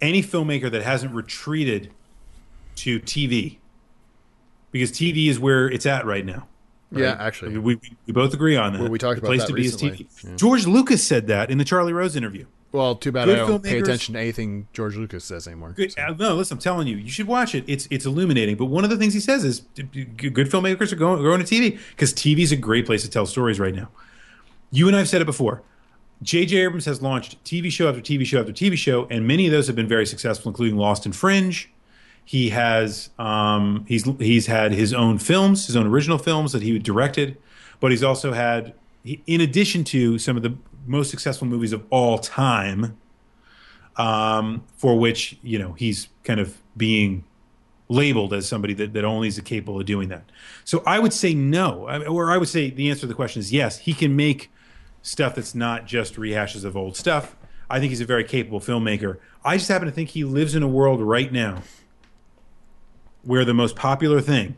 any 0.00 0.20
filmmaker 0.20 0.70
that 0.72 0.82
hasn't 0.82 1.14
retreated 1.14 1.92
to 2.76 2.98
TV, 3.00 3.58
because 4.72 4.90
TV 4.90 5.28
is 5.28 5.38
where 5.38 5.70
it's 5.70 5.86
at 5.86 6.04
right 6.04 6.26
now. 6.26 6.48
Yeah, 6.90 7.10
right? 7.10 7.20
actually. 7.20 7.58
we, 7.58 7.76
we, 7.76 7.96
we 8.06 8.12
both 8.12 8.34
agree 8.34 8.56
on 8.56 8.72
that. 8.72 8.80
Well, 8.80 8.90
we 8.90 8.98
talked 8.98 9.20
the 9.20 9.26
about 9.26 9.28
place 9.28 9.42
that 9.42 9.48
to 9.48 9.54
be 9.54 9.66
is 9.66 9.74
recently. 9.74 10.06
TV. 10.06 10.24
Yeah. 10.30 10.36
George 10.36 10.66
Lucas 10.66 11.06
said 11.06 11.28
that 11.28 11.48
in 11.48 11.58
the 11.58 11.64
Charlie 11.64 11.92
Rose 11.92 12.16
interview. 12.16 12.46
Well, 12.70 12.96
too 12.96 13.12
bad 13.12 13.26
Good 13.26 13.38
I 13.38 13.46
don't 13.46 13.64
pay 13.64 13.78
attention 13.78 14.14
to 14.14 14.20
anything 14.20 14.68
George 14.74 14.96
Lucas 14.96 15.24
says 15.24 15.46
anymore. 15.46 15.72
Good, 15.74 15.92
So- 15.92 16.02
uh, 16.02 16.14
no, 16.18 16.34
listen, 16.34 16.56
I'm 16.56 16.60
telling 16.60 16.86
you, 16.86 16.96
you 16.96 17.10
should 17.10 17.26
watch 17.26 17.54
it. 17.54 17.64
It's 17.66 17.88
it's 17.90 18.04
illuminating. 18.04 18.56
But 18.56 18.66
one 18.66 18.84
of 18.84 18.90
the 18.90 18.96
things 18.96 19.14
he 19.14 19.20
says 19.20 19.44
is 19.44 19.60
good 19.74 20.50
filmmakers 20.50 20.92
are 20.92 20.96
going 20.96 21.22
going 21.22 21.42
to 21.42 21.46
TV 21.46 21.78
because 21.90 22.12
TV 22.12 22.40
is 22.40 22.52
a 22.52 22.56
great 22.56 22.84
place 22.84 23.02
to 23.02 23.10
tell 23.10 23.26
stories 23.26 23.58
right 23.58 23.74
now. 23.74 23.88
You 24.70 24.86
and 24.86 24.96
I've 24.96 25.08
said 25.08 25.22
it 25.22 25.26
before. 25.26 25.62
J.J. 26.20 26.56
Abrams 26.58 26.84
has 26.84 27.00
launched 27.00 27.42
TV 27.44 27.70
show 27.70 27.88
after 27.88 28.00
TV 28.00 28.26
show 28.26 28.40
after 28.40 28.52
TV 28.52 28.76
show, 28.76 29.06
and 29.08 29.26
many 29.26 29.46
of 29.46 29.52
those 29.52 29.68
have 29.68 29.76
been 29.76 29.86
very 29.88 30.04
successful, 30.04 30.50
including 30.50 30.76
Lost 30.76 31.06
and 31.06 31.14
Fringe. 31.14 31.70
He 32.24 32.50
has 32.50 33.08
um, 33.18 33.84
he's 33.88 34.04
he's 34.18 34.46
had 34.46 34.72
his 34.72 34.92
own 34.92 35.18
films, 35.18 35.66
his 35.66 35.76
own 35.76 35.86
original 35.86 36.18
films 36.18 36.52
that 36.52 36.62
he 36.62 36.78
directed, 36.78 37.38
but 37.80 37.92
he's 37.92 38.02
also 38.02 38.32
had, 38.32 38.74
in 39.26 39.40
addition 39.40 39.84
to 39.84 40.18
some 40.18 40.36
of 40.36 40.42
the 40.42 40.54
most 40.88 41.10
successful 41.10 41.46
movies 41.46 41.72
of 41.72 41.84
all 41.90 42.18
time, 42.18 42.96
um, 43.96 44.64
for 44.76 44.98
which 44.98 45.38
you 45.42 45.58
know 45.58 45.72
he's 45.74 46.08
kind 46.24 46.40
of 46.40 46.56
being 46.76 47.24
labeled 47.90 48.34
as 48.34 48.46
somebody 48.46 48.74
that, 48.74 48.92
that 48.92 49.04
only 49.04 49.28
is 49.28 49.40
capable 49.40 49.80
of 49.80 49.86
doing 49.86 50.08
that. 50.10 50.22
So 50.64 50.82
I 50.86 50.98
would 50.98 51.12
say 51.12 51.32
no, 51.32 51.86
I- 51.86 52.04
or 52.04 52.30
I 52.30 52.36
would 52.36 52.48
say 52.48 52.68
the 52.70 52.90
answer 52.90 53.02
to 53.02 53.06
the 53.06 53.14
question 53.14 53.40
is 53.40 53.50
yes. 53.52 53.78
He 53.78 53.94
can 53.94 54.14
make 54.14 54.50
stuff 55.00 55.34
that's 55.36 55.54
not 55.54 55.86
just 55.86 56.16
rehashes 56.16 56.64
of 56.64 56.76
old 56.76 56.96
stuff. 56.96 57.34
I 57.70 57.78
think 57.80 57.90
he's 57.90 58.00
a 58.02 58.04
very 58.06 58.24
capable 58.24 58.60
filmmaker. 58.60 59.18
I 59.44 59.56
just 59.56 59.68
happen 59.68 59.86
to 59.86 59.92
think 59.92 60.10
he 60.10 60.24
lives 60.24 60.54
in 60.54 60.62
a 60.62 60.68
world 60.68 61.00
right 61.00 61.32
now 61.32 61.62
where 63.22 63.44
the 63.44 63.54
most 63.54 63.74
popular 63.76 64.20
thing 64.20 64.56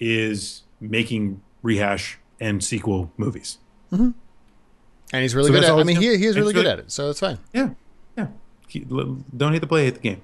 is 0.00 0.62
making 0.80 1.42
rehash 1.62 2.18
and 2.40 2.62
sequel 2.62 3.10
movies. 3.16 3.58
And 5.12 5.22
he's 5.22 5.34
really 5.34 5.48
So 5.48 5.54
good 5.54 5.64
at. 5.64 5.70
all 5.70 5.80
I 5.80 5.84
mean, 5.84 5.96
gonna- 5.96 6.06
he, 6.08 6.16
he 6.18 6.26
is 6.26 6.36
really 6.36 6.52
good 6.52 6.64
good. 6.64 6.72
at 6.72 6.78
it, 6.80 6.90
so 6.92 7.10
it's 7.10 7.20
fine. 7.20 7.38
Yeah, 7.52 7.70
yeah. 8.16 8.26
Keep- 8.68 8.88
Don't 8.88 9.52
hate 9.52 9.60
the 9.60 9.66
play, 9.66 9.84
hate 9.84 9.94
the 9.94 10.00
game. 10.00 10.20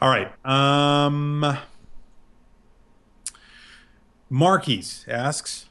All 0.00 0.08
right. 0.08 0.30
Um, 0.46 1.58
Marquise 4.30 5.04
asks, 5.08 5.66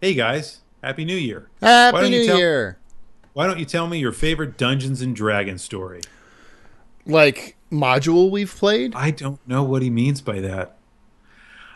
"Hey 0.00 0.14
guys, 0.14 0.60
Happy 0.82 1.04
New 1.04 1.16
Year! 1.16 1.48
Why 1.60 1.68
Happy 1.68 1.96
don't 2.00 2.12
you 2.12 2.18
New 2.20 2.26
tell- 2.26 2.38
Year! 2.38 2.78
Why 3.32 3.46
don't 3.46 3.58
you 3.58 3.64
tell 3.64 3.86
me 3.86 3.98
your 3.98 4.12
favorite 4.12 4.56
Dungeons 4.58 5.00
and 5.00 5.14
Dragons 5.14 5.62
story?" 5.62 6.00
Like 7.06 7.56
module 7.72 8.30
we've 8.30 8.54
played. 8.54 8.94
I 8.94 9.10
don't 9.10 9.40
know 9.48 9.62
what 9.62 9.82
he 9.82 9.90
means 9.90 10.20
by 10.20 10.40
that. 10.40 10.76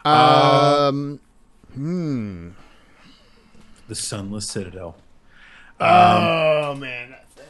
Um, 0.05 1.21
hmm 1.73 2.51
The 3.89 3.95
Sunless 3.95 4.47
Citadel. 4.49 4.97
Oh 5.81 6.75
man, 6.75 7.11
that 7.11 7.31
thing. 7.31 7.45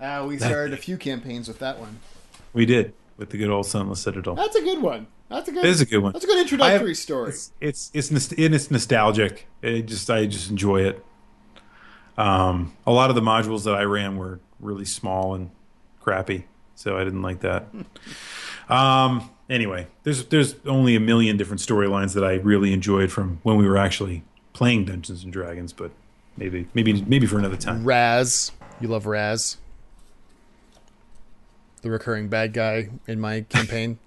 Uh, 0.00 0.26
we 0.26 0.38
started 0.38 0.72
a 0.72 0.76
few 0.76 0.96
campaigns 0.96 1.48
with 1.48 1.58
that 1.58 1.78
one. 1.78 2.00
We 2.52 2.66
did 2.66 2.94
with 3.16 3.30
the 3.30 3.38
good 3.38 3.50
old 3.50 3.66
Sunless 3.66 4.00
Citadel. 4.00 4.34
That's 4.34 4.56
a 4.56 4.62
good 4.62 4.80
one. 4.80 5.06
That's 5.28 5.48
a 5.48 5.52
good. 5.52 5.64
It 5.64 5.68
is 5.68 5.80
a 5.80 5.86
good 5.86 5.98
one. 5.98 6.12
That's 6.12 6.24
a 6.24 6.28
good 6.28 6.40
introductory 6.40 6.90
have- 6.90 6.96
story. 6.96 7.30
It's 7.30 7.52
it's 7.60 7.90
it's, 7.94 8.32
and 8.32 8.54
it's 8.54 8.70
nostalgic. 8.70 9.46
It 9.62 9.82
just 9.82 10.08
I 10.10 10.26
just 10.26 10.50
enjoy 10.50 10.82
it. 10.82 11.04
Um, 12.16 12.72
a 12.86 12.90
lot 12.92 13.10
of 13.10 13.16
the 13.16 13.22
modules 13.22 13.64
that 13.64 13.74
I 13.74 13.82
ran 13.82 14.16
were 14.16 14.40
really 14.58 14.84
small 14.84 15.34
and 15.34 15.50
crappy, 16.00 16.46
so 16.74 16.96
I 16.96 17.04
didn't 17.04 17.22
like 17.22 17.40
that. 17.40 17.66
um, 18.68 19.30
anyway, 19.48 19.86
there's 20.02 20.24
there's 20.26 20.56
only 20.66 20.96
a 20.96 21.00
million 21.00 21.36
different 21.36 21.60
storylines 21.60 22.14
that 22.14 22.24
I 22.24 22.34
really 22.34 22.72
enjoyed 22.72 23.12
from 23.12 23.40
when 23.42 23.56
we 23.56 23.68
were 23.68 23.76
actually 23.76 24.24
playing 24.52 24.86
Dungeons 24.86 25.22
and 25.22 25.32
Dragons, 25.32 25.72
but 25.72 25.92
maybe 26.38 26.66
maybe 26.74 27.02
maybe 27.02 27.26
for 27.26 27.38
another 27.38 27.56
time. 27.56 27.84
Raz, 27.84 28.52
you 28.80 28.88
love 28.88 29.06
Raz, 29.06 29.56
the 31.82 31.90
recurring 31.90 32.28
bad 32.28 32.52
guy 32.52 32.88
in 33.06 33.20
my 33.20 33.40
campaign. 33.48 33.98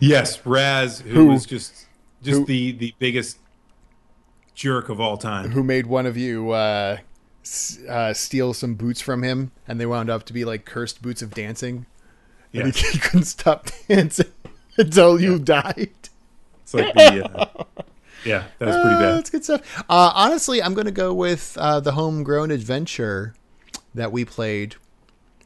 Yes, 0.00 0.44
Raz, 0.46 1.00
who, 1.00 1.10
Who- 1.10 1.26
was 1.28 1.46
just 1.46 1.86
just 2.22 2.40
who- 2.40 2.46
the 2.46 2.72
the 2.72 2.94
biggest 2.98 3.38
jerk 4.54 4.88
of 4.88 5.00
all 5.00 5.16
time. 5.16 5.50
who 5.50 5.62
made 5.62 5.86
one 5.86 6.06
of 6.06 6.16
you 6.16 6.50
uh, 6.50 6.98
uh, 7.88 8.12
steal 8.12 8.52
some 8.54 8.74
boots 8.74 9.00
from 9.00 9.22
him, 9.22 9.52
and 9.68 9.80
they 9.80 9.86
wound 9.86 10.10
up 10.10 10.24
to 10.24 10.32
be 10.32 10.44
like 10.44 10.64
cursed 10.64 11.02
boots 11.02 11.22
of 11.22 11.32
dancing. 11.34 11.86
And 12.52 12.74
he, 12.74 12.86
he 12.92 12.98
couldn't 13.00 13.24
stop 13.26 13.68
dancing 13.88 14.26
until 14.78 15.20
you 15.20 15.38
died. 15.38 15.90
It's 16.62 16.74
like 16.74 16.92
the 16.94 17.24
uh, 17.40 17.64
yeah, 18.24 18.44
that 18.58 18.66
was 18.66 18.76
pretty 18.76 18.96
Uh, 18.96 19.00
bad. 19.00 19.14
That's 19.18 19.30
good 19.30 19.44
stuff. 19.44 19.82
Uh, 19.88 20.12
honestly, 20.14 20.62
I'm 20.62 20.74
going 20.74 20.86
to 20.86 20.90
go 20.92 21.12
with 21.14 21.56
uh, 21.60 21.80
the 21.80 21.92
homegrown 21.92 22.50
adventure 22.50 23.34
that 23.94 24.12
we 24.12 24.24
played 24.24 24.76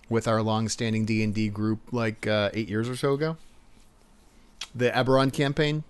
with 0.09 0.29
our 0.29 0.43
long-standing 0.43 1.05
D 1.05 1.23
and 1.23 1.35
D 1.35 1.49
group, 1.49 1.81
like 1.93 2.27
uh, 2.27 2.51
eight 2.55 2.69
years 2.69 2.89
or 2.89 2.97
so 2.97 3.13
ago. 3.15 3.37
The 4.75 4.91
Eberron 4.91 5.33
campaign. 5.33 5.85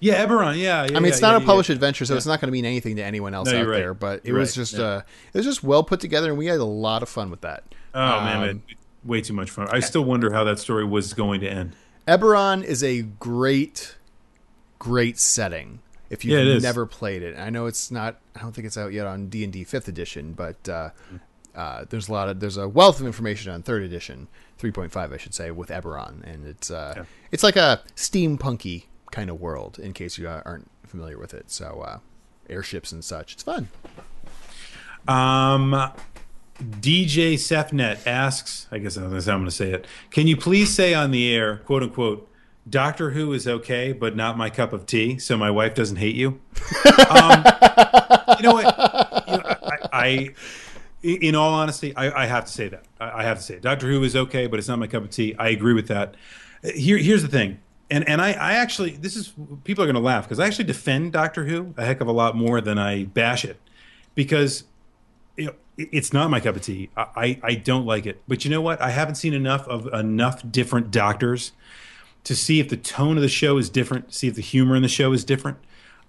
Yeah, 0.00 0.24
Eberron. 0.26 0.56
Yeah, 0.56 0.84
yeah 0.90 0.96
I 0.96 1.00
mean, 1.00 1.06
it's 1.12 1.20
yeah, 1.20 1.28
not 1.32 1.38
yeah, 1.38 1.42
a 1.44 1.46
published 1.46 1.68
adventure, 1.70 2.06
so 2.06 2.16
it's 2.16 2.24
not 2.26 2.40
going 2.40 2.48
to 2.48 2.52
mean 2.52 2.64
anything 2.64 2.96
to 2.96 3.02
anyone 3.04 3.34
else 3.34 3.50
No, 3.52 3.60
out 3.60 3.66
right. 3.66 3.76
there. 3.76 3.92
But 3.94 4.22
it 4.24 4.32
was 4.32 4.54
just 4.54 4.78
uh, 4.78 5.02
it 5.32 5.36
was 5.38 5.44
just 5.44 5.62
well 5.62 5.82
put 5.84 6.00
together, 6.00 6.30
and 6.30 6.38
we 6.38 6.46
had 6.46 6.58
a 6.58 6.64
lot 6.64 7.02
of 7.02 7.08
fun 7.10 7.30
with 7.30 7.42
that. 7.42 7.64
Oh 7.94 8.20
man, 8.22 8.36
Um, 8.42 8.48
it- 8.48 8.76
way 9.04 9.20
too 9.20 9.32
much 9.34 9.50
fun. 9.50 9.68
I 9.70 9.80
still 9.80 10.04
wonder 10.04 10.32
how 10.32 10.44
that 10.44 10.58
story 10.58 10.84
was 10.84 11.12
going 11.12 11.40
to 11.42 11.48
end. 11.48 11.74
Eberron 12.08 12.62
is 12.64 12.82
a 12.82 13.02
great, 13.02 13.96
great 14.78 15.18
setting. 15.18 15.80
If 16.10 16.24
you've 16.24 16.44
Yeah, 16.46 16.58
never 16.58 16.84
played 16.86 17.22
it, 17.22 17.38
I 17.38 17.50
know 17.50 17.66
it's 17.66 17.90
not. 17.90 18.18
I 18.36 18.40
don't 18.40 18.52
think 18.52 18.66
it's 18.66 18.76
out 18.76 18.92
yet 18.92 19.06
on 19.06 19.28
D 19.28 19.44
and 19.44 19.52
D 19.52 19.62
Fifth 19.64 19.86
Edition, 19.88 20.32
but 20.32 20.68
uh, 20.68 20.90
uh, 21.54 21.84
there's 21.88 22.08
a 22.08 22.12
lot 22.12 22.28
of 22.28 22.40
there's 22.40 22.56
a 22.56 22.68
wealth 22.68 23.00
of 23.00 23.06
information 23.06 23.52
on 23.52 23.62
Third 23.62 23.82
Edition, 23.84 24.26
three 24.58 24.72
point 24.72 24.90
five, 24.92 25.12
I 25.12 25.16
should 25.18 25.34
say, 25.34 25.50
with 25.52 25.68
Eberron, 25.70 26.22
and 26.24 26.46
it's 26.46 26.70
uh, 26.70 26.94
Yeah. 26.96 27.04
it's 27.30 27.42
like 27.44 27.56
a 27.56 27.80
steampunky 27.96 28.84
kind 29.12 29.30
of 29.30 29.40
world. 29.40 29.78
In 29.78 29.92
case 29.92 30.18
you 30.18 30.28
uh, 30.28 30.42
aren't 30.44 30.68
familiar 30.86 31.16
with 31.18 31.32
it, 31.32 31.50
so 31.50 31.80
uh, 31.86 31.98
airships 32.48 32.90
and 32.92 33.04
such, 33.04 33.34
it's 33.34 33.42
fun. 33.44 33.68
Um, 35.08 35.92
DJ 36.60 37.34
Sefnet 37.34 38.06
asks, 38.06 38.66
I 38.70 38.78
guess 38.78 38.96
that's 38.96 39.26
how 39.26 39.32
I'm 39.32 39.40
going 39.40 39.44
to 39.46 39.50
say 39.50 39.72
it. 39.72 39.86
Can 40.10 40.26
you 40.26 40.36
please 40.36 40.74
say 40.74 40.92
on 40.92 41.10
the 41.10 41.32
air, 41.34 41.58
quote 41.58 41.82
unquote, 41.82 42.28
Doctor 42.70 43.10
Who 43.10 43.32
is 43.32 43.48
okay, 43.48 43.92
but 43.92 44.14
not 44.14 44.38
my 44.38 44.48
cup 44.48 44.72
of 44.72 44.86
tea, 44.86 45.18
so 45.18 45.36
my 45.36 45.50
wife 45.50 45.74
doesn't 45.74 45.96
hate 45.96 46.14
you? 46.14 46.28
um, 47.10 47.44
you 48.38 48.44
know 48.44 48.54
what? 48.54 48.64
You 49.26 49.36
know, 49.36 49.42
I, 49.42 49.78
I, 49.92 50.34
in 51.02 51.34
all 51.34 51.52
honesty, 51.52 51.94
I, 51.96 52.22
I 52.22 52.26
have 52.26 52.44
to 52.44 52.52
say 52.52 52.68
that. 52.68 52.84
I, 53.00 53.20
I 53.20 53.22
have 53.24 53.38
to 53.38 53.42
say 53.42 53.54
it. 53.54 53.62
Doctor 53.62 53.88
Who 53.88 54.02
is 54.04 54.14
okay, 54.14 54.46
but 54.46 54.58
it's 54.58 54.68
not 54.68 54.78
my 54.78 54.86
cup 54.86 55.02
of 55.02 55.10
tea. 55.10 55.34
I 55.38 55.48
agree 55.48 55.74
with 55.74 55.88
that. 55.88 56.14
Here, 56.62 56.98
here's 56.98 57.22
the 57.22 57.28
thing. 57.28 57.60
And, 57.90 58.08
and 58.08 58.22
I, 58.22 58.32
I 58.32 58.52
actually, 58.52 58.90
this 58.92 59.16
is, 59.16 59.32
people 59.64 59.82
are 59.82 59.86
going 59.86 59.94
to 59.94 60.00
laugh 60.00 60.24
because 60.24 60.38
I 60.38 60.46
actually 60.46 60.66
defend 60.66 61.12
Doctor 61.12 61.44
Who 61.46 61.74
a 61.76 61.84
heck 61.84 62.00
of 62.00 62.06
a 62.06 62.12
lot 62.12 62.36
more 62.36 62.60
than 62.60 62.78
I 62.78 63.04
bash 63.04 63.44
it 63.44 63.58
because 64.14 64.64
you 65.36 65.46
know, 65.46 65.54
it's 65.76 66.12
not 66.12 66.30
my 66.30 66.38
cup 66.38 66.54
of 66.54 66.62
tea. 66.62 66.90
I, 66.96 67.06
I, 67.16 67.40
I 67.42 67.54
don't 67.54 67.84
like 67.86 68.06
it. 68.06 68.22
But 68.28 68.44
you 68.44 68.50
know 68.50 68.60
what? 68.60 68.80
I 68.80 68.90
haven't 68.90 69.16
seen 69.16 69.34
enough 69.34 69.66
of 69.66 69.86
enough 69.92 70.48
different 70.52 70.92
doctors 70.92 71.52
to 72.24 72.36
see 72.36 72.60
if 72.60 72.68
the 72.68 72.76
tone 72.76 73.16
of 73.16 73.22
the 73.22 73.28
show 73.28 73.58
is 73.58 73.70
different, 73.70 74.12
see 74.12 74.28
if 74.28 74.34
the 74.34 74.42
humor 74.42 74.76
in 74.76 74.82
the 74.82 74.88
show 74.88 75.12
is 75.12 75.24
different. 75.24 75.58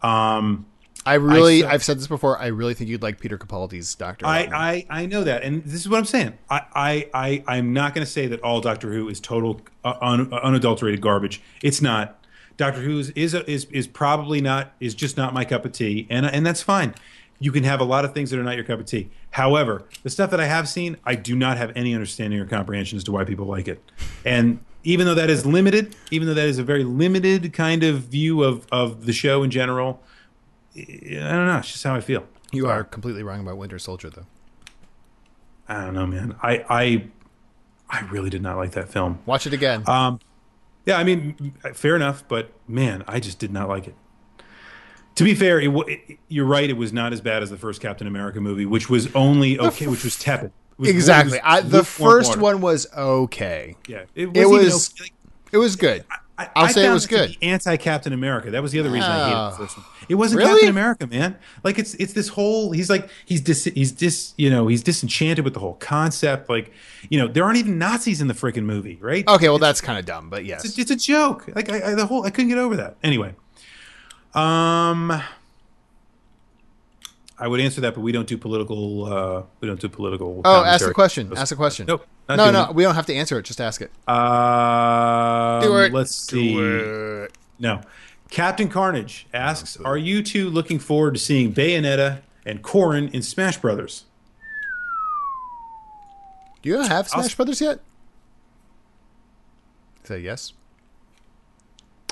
Um, 0.02 0.66
I 1.06 1.16
really, 1.16 1.62
saw- 1.62 1.70
I've 1.70 1.84
said 1.84 1.98
this 1.98 2.08
before. 2.08 2.38
I 2.38 2.48
really 2.48 2.74
think 2.74 2.90
you'd 2.90 3.02
like 3.02 3.20
Peter 3.20 3.38
Capaldi's 3.38 3.96
Doctor. 3.96 4.26
I, 4.26 4.50
I, 4.54 4.86
I 5.02 5.06
know 5.08 5.24
that, 5.24 5.44
and 5.44 5.64
this 5.64 5.82
is 5.82 5.90
what 5.90 5.98
I'm 5.98 6.06
saying. 6.06 6.38
I, 6.50 6.62
I, 6.76 7.10
I 7.14 7.44
I'm 7.48 7.74
not 7.74 7.96
going 7.96 8.06
to 8.06 8.12
say 8.12 8.28
that 8.28 8.42
all 8.42 8.62
Doctor 8.62 8.92
Who 8.94 9.10
is 9.10 9.20
total 9.20 9.62
uh, 9.84 9.96
un, 10.02 10.32
unadulterated 10.32 11.02
garbage. 11.02 11.42
It's 11.64 11.82
not. 11.82 12.24
Doctor 12.58 12.82
Who 12.82 13.00
is 13.00 13.10
is, 13.12 13.34
is 13.34 13.66
is 13.66 13.88
probably 13.88 14.42
not 14.42 14.74
is 14.80 14.94
just 14.94 15.18
not 15.18 15.34
my 15.34 15.44
cup 15.44 15.66
of 15.66 15.72
tea, 15.72 16.06
and 16.10 16.26
and 16.26 16.46
that's 16.46 16.62
fine. 16.62 16.94
You 17.40 17.52
can 17.52 17.64
have 17.64 17.80
a 17.80 17.84
lot 17.84 18.06
of 18.06 18.14
things 18.14 18.30
that 18.30 18.40
are 18.40 18.44
not 18.44 18.56
your 18.56 18.66
cup 18.66 18.80
of 18.80 18.86
tea. 18.86 19.10
However, 19.32 19.86
the 20.04 20.12
stuff 20.12 20.30
that 20.30 20.40
I 20.40 20.46
have 20.46 20.70
seen, 20.70 20.98
I 21.04 21.16
do 21.16 21.36
not 21.36 21.58
have 21.58 21.72
any 21.76 21.96
understanding 21.96 22.40
or 22.40 22.46
comprehension 22.46 22.98
as 22.98 23.04
to 23.06 23.12
why 23.12 23.24
people 23.24 23.48
like 23.48 23.68
it. 23.68 23.82
And 24.24 24.60
even 24.84 25.06
though 25.06 25.16
that 25.16 25.30
is 25.30 25.46
limited, 25.46 25.96
even 26.10 26.28
though 26.28 26.34
that 26.34 26.48
is 26.48 26.58
a 26.58 26.64
very 26.64 26.84
limited 26.84 27.54
kind 27.54 27.84
of 27.84 28.02
view 28.04 28.44
of 28.44 28.66
of 28.72 29.06
the 29.06 29.14
show 29.14 29.44
in 29.44 29.52
general, 29.52 30.02
I 30.76 30.80
don't 31.10 31.46
know. 31.48 31.58
It's 31.60 31.72
just 31.72 31.84
how 31.84 31.96
I 31.96 32.02
feel. 32.02 32.26
you 32.52 32.68
are 32.68 32.84
completely 32.84 33.24
wrong 33.24 33.42
about 33.42 33.58
Winter 33.58 33.80
Soldier, 33.80 34.10
though. 34.10 34.26
I 35.68 35.86
don't 35.86 35.94
know, 35.94 36.06
man. 36.08 36.36
I 36.42 36.66
I 36.70 37.08
I 37.90 38.02
really 38.06 38.30
did 38.30 38.42
not 38.42 38.58
like 38.58 38.72
that 38.72 38.90
film. 38.90 39.20
Watch 39.26 39.46
it 39.46 39.54
again. 39.54 39.84
Um, 39.88 40.20
yeah, 40.86 40.98
I 40.98 41.04
mean, 41.04 41.54
fair 41.74 41.96
enough, 41.96 42.24
but 42.28 42.52
man, 42.68 43.04
I 43.08 43.20
just 43.20 43.38
did 43.38 43.52
not 43.52 43.70
like 43.70 43.88
it. 43.88 43.96
To 45.16 45.24
be 45.24 45.36
fair, 45.36 45.60
it, 45.60 45.70
it, 45.88 46.20
you're 46.30 46.46
right. 46.46 46.70
It 46.70 46.78
was 46.78 46.92
not 46.92 47.14
as 47.14 47.22
bad 47.22 47.44
as 47.44 47.50
the 47.50 47.58
first 47.58 47.82
Captain 47.82 48.08
America 48.08 48.40
movie, 48.42 48.66
which 48.66 48.90
was 48.90 49.14
only 49.14 49.60
okay, 49.60 49.88
which 49.88 50.04
was 50.04 50.18
tepid. 50.18 50.52
It 50.74 50.80
was- 50.80 50.90
exactly. 50.90 51.38
it 51.38 51.44
was 51.44 51.64
I, 51.66 51.68
the 51.68 51.84
first 51.84 52.30
water. 52.32 52.42
one 52.42 52.62
was 52.62 52.88
okay. 52.96 53.76
Yeah, 53.88 54.06
it, 54.16 54.24
It 54.24 54.28
wasn't 54.28 54.46
even 54.46 54.66
was- 54.66 54.94
okay. 55.00 55.12
It 55.52 55.58
was 55.58 55.76
good. 55.76 56.06
I, 56.38 56.50
I'll 56.56 56.66
I 56.66 56.72
say 56.72 56.88
it 56.88 56.94
was 56.94 57.06
good. 57.08 57.36
Anti 57.42 57.76
Captain 57.78 58.14
America. 58.14 58.50
That 58.52 58.64
was 58.64 58.72
the 58.72 58.80
other 58.80 58.90
reason 58.90 59.12
I 59.12 59.26
hated 59.30 59.52
the 59.54 59.58
first 59.58 59.78
one. 59.78 59.86
It 60.10 60.16
wasn't 60.16 60.40
Really? 60.40 60.52
Captain 60.54 60.70
America, 60.70 61.06
man. 61.06 61.36
Like 61.64 61.78
it's 61.78 61.94
it's 61.96 62.14
this 62.14 62.30
whole. 62.30 62.72
He's 62.72 62.90
like 62.90 63.10
he's 63.26 63.42
dis 63.42 63.66
he's 63.66 63.92
dis 63.92 64.34
you 64.38 64.50
know 64.50 64.66
he's 64.68 64.82
disenchanted 64.82 65.44
with 65.44 65.54
the 65.54 65.60
whole 65.60 65.76
concept. 65.76 66.50
Like 66.50 66.72
you 67.10 67.20
know 67.20 67.28
there 67.28 67.44
aren't 67.44 67.58
even 67.58 67.78
Nazis 67.78 68.22
in 68.22 68.28
the 68.28 68.34
freaking 68.34 68.64
movie, 68.64 68.98
right? 69.02 69.28
Okay, 69.28 69.50
well 69.50 69.60
that's 69.60 69.82
kind 69.82 70.00
of 70.00 70.06
dumb, 70.06 70.30
but 70.32 70.46
yes. 70.46 70.64
It's, 70.66 70.80
it's 70.80 70.90
a 70.90 70.96
joke. 70.96 71.48
Like 71.54 71.70
I, 71.70 71.92
I 71.92 71.96
the 71.96 72.06
whole 72.08 72.26
I 72.26 72.30
couldn't 72.32 72.50
get 72.50 72.58
over 72.58 72.78
that. 72.78 72.96
Anyway, 73.04 73.36
um, 74.34 75.22
I 77.42 77.48
would 77.48 77.60
answer 77.60 77.82
that, 77.82 77.96
but 77.96 78.02
we 78.02 78.12
don't 78.12 78.28
do 78.28 78.38
political. 78.38 79.06
Uh, 79.12 79.44
we 79.60 79.68
don't 79.68 79.80
do 79.80 79.90
political. 79.90 80.42
Oh, 80.46 80.58
ask 80.64 80.64
commentary. 80.64 80.90
the 80.90 80.94
question. 80.94 81.34
Ask 81.36 81.50
the 81.50 81.56
question. 81.56 81.86
Nope. 81.88 82.06
No, 82.30 82.52
no, 82.52 82.70
it. 82.70 82.76
we 82.76 82.84
don't 82.84 82.94
have 82.94 83.08
to 83.08 83.16
answer 83.16 83.38
it. 83.40 83.46
Just 83.46 83.60
ask 83.60 83.82
it. 83.82 83.92
Um, 84.08 85.62
Do 85.64 85.78
it. 85.80 85.92
Let's 85.92 86.16
see. 86.16 86.54
Do 86.54 87.24
it. 87.24 87.32
No. 87.58 87.82
Captain 88.30 88.70
Carnage 88.70 89.26
asks, 89.34 89.76
"Are 89.84 89.98
you 89.98 90.22
two 90.22 90.50
looking 90.52 90.78
forward 90.78 91.16
to 91.16 91.20
seeing 91.20 91.52
Bayonetta 91.52 92.22
and 92.46 92.62
Corrin 92.62 93.12
in 93.12 93.24
Smash 93.24 93.58
Brothers?" 93.58 94.06
Do 96.62 96.70
you 96.70 96.80
have 96.80 97.10
Smash 97.10 97.32
I'll- 97.32 97.36
Brothers 97.38 97.60
yet? 97.60 97.80
Say 100.04 100.20
yes. 100.20 100.54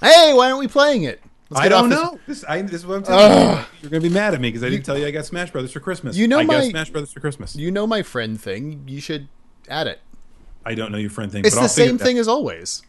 Hey, 0.01 0.33
why 0.33 0.47
aren't 0.47 0.59
we 0.59 0.67
playing 0.67 1.03
it? 1.03 1.21
Let's 1.49 1.65
I 1.65 1.69
don't 1.69 1.89
this- 1.89 1.99
know. 1.99 2.19
This, 2.27 2.45
I, 2.47 2.61
this 2.61 2.73
is 2.73 2.85
what 2.85 2.97
I'm 2.97 3.03
telling 3.03 3.57
you. 3.57 3.65
You're 3.81 3.89
gonna 3.91 4.01
be 4.01 4.09
mad 4.09 4.33
at 4.33 4.41
me 4.41 4.49
because 4.49 4.63
I 4.63 4.69
didn't 4.69 4.85
tell 4.85 4.97
you 4.97 5.07
I 5.07 5.11
got 5.11 5.25
Smash 5.25 5.49
Brothers 5.51 5.71
for 5.71 5.79
Christmas. 5.79 6.15
You 6.15 6.27
know 6.27 6.39
I 6.39 6.45
got 6.45 6.63
my- 6.63 6.69
Smash 6.69 6.89
Brothers 6.91 7.11
for 7.11 7.19
Christmas. 7.21 7.55
You 7.55 7.71
know 7.71 7.87
my 7.87 8.03
friend 8.03 8.39
thing. 8.39 8.83
You 8.87 9.01
should 9.01 9.27
add 9.67 9.87
it. 9.87 9.99
I 10.65 10.75
don't 10.75 10.91
know 10.91 10.97
your 10.99 11.09
friend 11.09 11.31
thing. 11.31 11.45
It's 11.45 11.55
but 11.55 11.61
the 11.63 11.67
same 11.69 11.97
thing 11.97 12.17
as 12.19 12.27
always. 12.27 12.83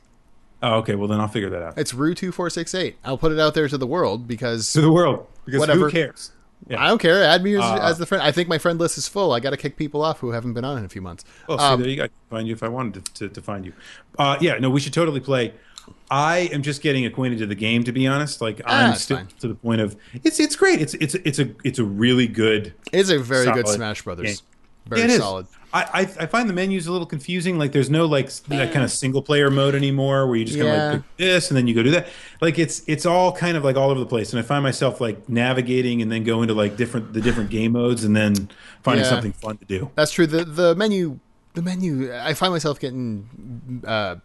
Oh, 0.63 0.79
okay. 0.81 0.95
Well, 0.95 1.09
then 1.09 1.21
I'll 1.21 1.29
figure 1.29 1.49
that 1.49 1.63
out 1.63 1.79
It's 1.79 1.95
Rue 1.95 2.15
two 2.15 2.33
four 2.33 2.51
six 2.51 2.75
eight. 2.75 2.97
I'll 3.03 3.17
put 3.17 3.33
it 3.33 3.39
out 3.41 3.55
there 3.55 3.67
to 3.69 3.79
the 3.79 3.87
world 3.87 4.29
because 4.29 4.71
to 4.75 4.83
the 4.83 4.93
world 4.93 5.27
because 5.47 5.61
Whatever. 5.61 5.87
who 5.87 5.91
cares? 5.91 6.33
Yeah. 6.69 6.83
I 6.85 6.89
don't 6.89 6.99
care. 7.01 7.25
Add 7.25 7.43
me 7.43 7.55
as, 7.55 7.63
Uh, 7.63 7.79
as 7.81 7.97
the 7.97 8.05
friend. 8.05 8.23
I 8.23 8.31
think 8.33 8.47
my 8.47 8.59
friend 8.59 8.79
list 8.79 8.99
is 8.99 9.09
full. 9.09 9.33
I 9.33 9.41
got 9.41 9.51
to 9.51 9.57
kick 9.57 9.79
people 9.79 10.03
off 10.03 10.19
who 10.21 10.33
haven't 10.33 10.53
been 10.53 10.65
on 10.67 10.77
in 10.77 10.85
a 10.85 10.89
few 10.91 11.01
months. 11.01 11.25
Well, 11.49 11.59
see, 11.59 11.65
Um, 11.65 11.81
there 11.81 11.89
you 11.89 11.97
go. 11.97 12.03
I 12.05 12.09
can 12.09 12.17
find 12.29 12.47
you 12.47 12.53
if 12.53 12.63
I 12.63 12.69
wanted 12.69 13.07
to, 13.07 13.13
to, 13.15 13.29
to 13.31 13.41
find 13.41 13.65
you. 13.65 13.73
Uh, 14.19 14.37
yeah, 14.43 14.59
no, 14.59 14.69
we 14.69 14.79
should 14.81 14.93
totally 14.93 15.21
play. 15.21 15.55
I 16.11 16.49
am 16.53 16.63
just 16.63 16.83
getting 16.83 17.07
acquainted 17.07 17.39
to 17.39 17.47
the 17.47 17.55
game, 17.55 17.85
to 17.85 17.93
be 17.93 18.07
honest. 18.07 18.41
Like 18.41 18.61
Ah, 18.67 18.89
I'm 18.91 18.95
still 18.97 19.19
fine. 19.19 19.29
to 19.41 19.49
the 19.49 19.55
point 19.55 19.81
of 19.81 19.97
it's 20.25 20.41
it's 20.41 20.57
great. 20.57 20.81
It's 20.81 20.95
it's 20.95 21.15
it's 21.17 21.39
a 21.39 21.51
it's 21.65 21.79
a 21.79 21.85
really 21.85 22.27
good. 22.27 22.75
It's 22.93 23.11
a 23.11 23.19
very 23.19 23.47
good 23.53 23.69
Smash 23.69 24.03
Brothers. 24.03 24.27
game. 24.41 24.47
Very 24.87 25.01
Yeah, 25.03 25.05
it 25.07 25.11
is. 25.13 25.19
solid. 25.19 25.47
I, 25.73 25.83
I 25.95 26.01
I 26.01 26.27
find 26.27 26.49
the 26.49 26.53
menus 26.53 26.89
a 26.89 26.93
little 26.93 27.07
confusing. 27.07 27.59
Like 27.59 27.71
there's 27.71 27.91
no 27.91 28.07
like 28.07 28.29
that 28.49 28.73
kind 28.73 28.83
of 28.85 28.91
single 28.91 29.23
player 29.23 29.51
mode 29.51 29.77
anymore, 29.77 30.27
where 30.27 30.35
you 30.35 30.45
just 30.45 30.59
kind 30.59 30.69
of 30.69 30.75
Yeah. 30.77 30.91
like 30.95 31.03
pick 31.03 31.17
this 31.19 31.49
and 31.51 31.57
then 31.57 31.69
you 31.69 31.75
go 31.75 31.83
do 31.85 31.93
that. 31.93 32.09
Like 32.41 32.59
it's 32.59 32.83
it's 32.89 33.07
all 33.07 33.31
kind 33.31 33.57
of 33.57 33.63
like 33.63 33.77
all 33.77 33.91
over 33.91 34.01
the 34.01 34.07
place, 34.07 34.33
and 34.33 34.41
I 34.41 34.43
find 34.43 34.65
myself 34.65 35.01
like 35.01 35.29
navigating 35.29 36.03
and 36.03 36.11
then 36.11 36.25
go 36.25 36.43
into 36.43 36.55
like 36.55 36.77
different 36.77 37.13
the 37.13 37.21
different 37.21 37.51
game 37.51 37.73
modes 37.73 38.03
and 38.03 38.17
then 38.17 38.49
finding 38.83 39.05
Yeah. 39.05 39.11
something 39.11 39.33
fun 39.33 39.59
to 39.59 39.65
do. 39.65 39.91
That's 39.95 40.11
true. 40.11 40.27
The 40.27 40.45
the 40.45 40.75
menu, 40.75 41.21
the 41.55 41.63
menu. 41.63 42.13
I 42.13 42.35
find 42.35 42.53
myself 42.53 42.81
getting 42.81 43.83
uh, 43.87 44.17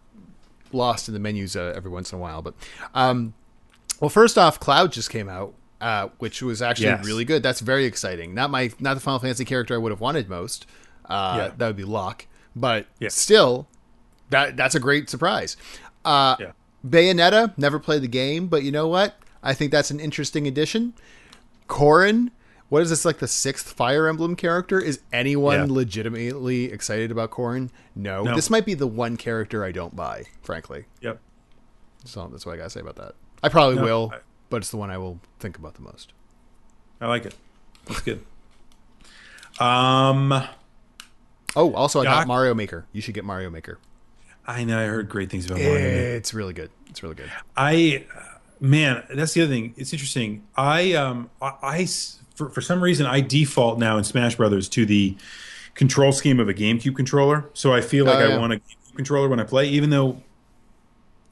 lost 0.75 1.07
in 1.07 1.13
the 1.13 1.19
menus 1.19 1.55
uh, 1.55 1.73
every 1.75 1.89
once 1.89 2.11
in 2.11 2.17
a 2.17 2.21
while. 2.21 2.41
But 2.41 2.53
um, 2.93 3.33
well, 3.99 4.09
first 4.09 4.37
off, 4.37 4.59
Cloud 4.59 4.91
just 4.91 5.09
came 5.09 5.29
out, 5.29 5.53
uh, 5.81 6.09
which 6.19 6.41
was 6.41 6.61
actually 6.61 6.87
Yes. 6.87 7.05
really 7.05 7.25
good. 7.25 7.41
That's 7.43 7.61
very 7.61 7.85
exciting. 7.85 8.33
Not 8.33 8.49
my 8.51 8.71
not 8.79 8.93
the 8.95 8.99
Final 8.99 9.19
Fantasy 9.19 9.45
character 9.45 9.73
I 9.73 9.77
would 9.77 9.91
have 9.91 10.01
wanted 10.01 10.29
most. 10.29 10.65
Uh, 11.05 11.35
Yeah. 11.37 11.51
That 11.57 11.67
would 11.67 11.75
be 11.77 11.83
Locke, 11.83 12.27
but 12.55 12.87
Yeah. 12.99 13.09
still, 13.09 13.67
that 14.29 14.57
that's 14.57 14.75
a 14.75 14.79
great 14.79 15.09
surprise. 15.09 15.55
Uh, 16.03 16.35
Yeah. 16.39 16.51
Bayonetta 16.87 17.57
never 17.57 17.79
played 17.79 18.01
the 18.03 18.07
game, 18.07 18.47
but 18.47 18.61
you 18.63 18.71
know 18.71 18.87
what? 18.87 19.15
I 19.41 19.53
think 19.53 19.71
that's 19.71 19.89
an 19.91 19.99
interesting 19.99 20.47
addition. 20.47 20.93
Corrin, 21.67 22.29
what 22.69 22.81
is 22.81 22.89
this 22.89 23.05
like 23.05 23.19
the 23.19 23.27
sixth 23.27 23.73
Fire 23.73 24.07
Emblem 24.07 24.35
character? 24.35 24.79
Is 24.79 24.99
anyone 25.13 25.67
Yeah. 25.69 25.73
legitimately 25.75 26.65
excited 26.71 27.11
about 27.11 27.31
Corrin? 27.31 27.69
No. 27.95 28.23
No. 28.23 28.35
This 28.35 28.49
might 28.49 28.65
be 28.65 28.73
the 28.73 28.87
one 28.87 29.17
character 29.17 29.63
I 29.63 29.71
don't 29.71 29.95
buy, 29.95 30.25
frankly. 30.41 30.85
Yep. 31.01 31.19
So 32.05 32.27
that's 32.31 32.45
what 32.45 32.53
I 32.53 32.57
gotta 32.57 32.69
say 32.69 32.79
about 32.81 32.95
that. 32.97 33.13
I 33.43 33.49
probably 33.49 33.75
No, 33.75 33.83
will, 33.83 34.11
I- 34.13 34.19
but 34.49 34.57
it's 34.57 34.71
the 34.71 34.77
one 34.77 34.89
I 34.91 34.97
will 34.97 35.19
think 35.39 35.57
about 35.57 35.75
the 35.75 35.81
most. 35.81 36.13
I 37.01 37.07
like 37.07 37.25
it. 37.25 37.35
That's 37.85 38.01
good. 38.01 38.23
Um, 39.59 40.33
Oh, 41.57 41.73
also 41.73 42.01
I 42.01 42.03
got 42.03 42.27
Mario 42.27 42.53
Maker. 42.53 42.85
You 42.91 43.01
should 43.01 43.13
get 43.13 43.23
Mario 43.23 43.49
Maker. 43.49 43.79
I 44.45 44.63
know 44.65 44.77
I 44.77 44.85
heard 44.87 45.07
great 45.07 45.29
things 45.31 45.45
about 45.45 45.59
Mario. 45.59 45.73
Maker. 45.73 46.15
It's 46.15 46.33
really 46.33 46.53
good. 46.53 46.69
It's 46.89 47.01
really 47.01 47.15
good. 47.15 47.31
I, 47.55 48.05
uh, 48.15 48.39
man, 48.59 49.03
that's 49.13 49.33
the 49.33 49.41
other 49.43 49.51
thing. 49.53 49.73
It's 49.77 49.93
interesting. 49.93 50.43
I, 50.57 50.93
um, 50.93 51.29
I, 51.41 51.53
I 51.63 51.85
for, 52.35 52.49
for 52.49 52.61
some 52.61 52.81
reason, 52.83 53.05
I 53.05 53.21
default 53.21 53.79
now 53.79 53.97
in 53.97 54.03
Smash 54.03 54.35
Brothers 54.35 54.69
to 54.69 54.85
the 54.85 55.15
control 55.73 56.11
scheme 56.11 56.39
of 56.39 56.47
a 56.47 56.53
GameCube 56.53 56.95
controller. 56.95 57.45
So 57.53 57.73
I 57.73 57.81
feel 57.81 58.05
like 58.05 58.17
Oh, 58.19 58.31
I 58.31 58.37
want 58.37 58.53
a 58.53 58.57
GameCube 58.57 58.95
controller 58.95 59.27
when 59.29 59.39
I 59.39 59.43
play, 59.43 59.67
even 59.69 59.89
though. 59.89 60.21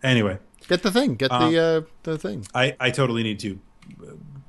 Anyway, 0.02 0.38
Get 0.68 0.84
the 0.84 0.92
thing. 0.92 1.16
Get 1.16 1.32
Um, 1.32 1.52
the 1.52 1.60
uh, 1.60 1.82
the 2.04 2.18
thing. 2.18 2.46
I, 2.54 2.76
I 2.80 2.90
totally 2.92 3.24
need 3.24 3.40
to. 3.40 3.60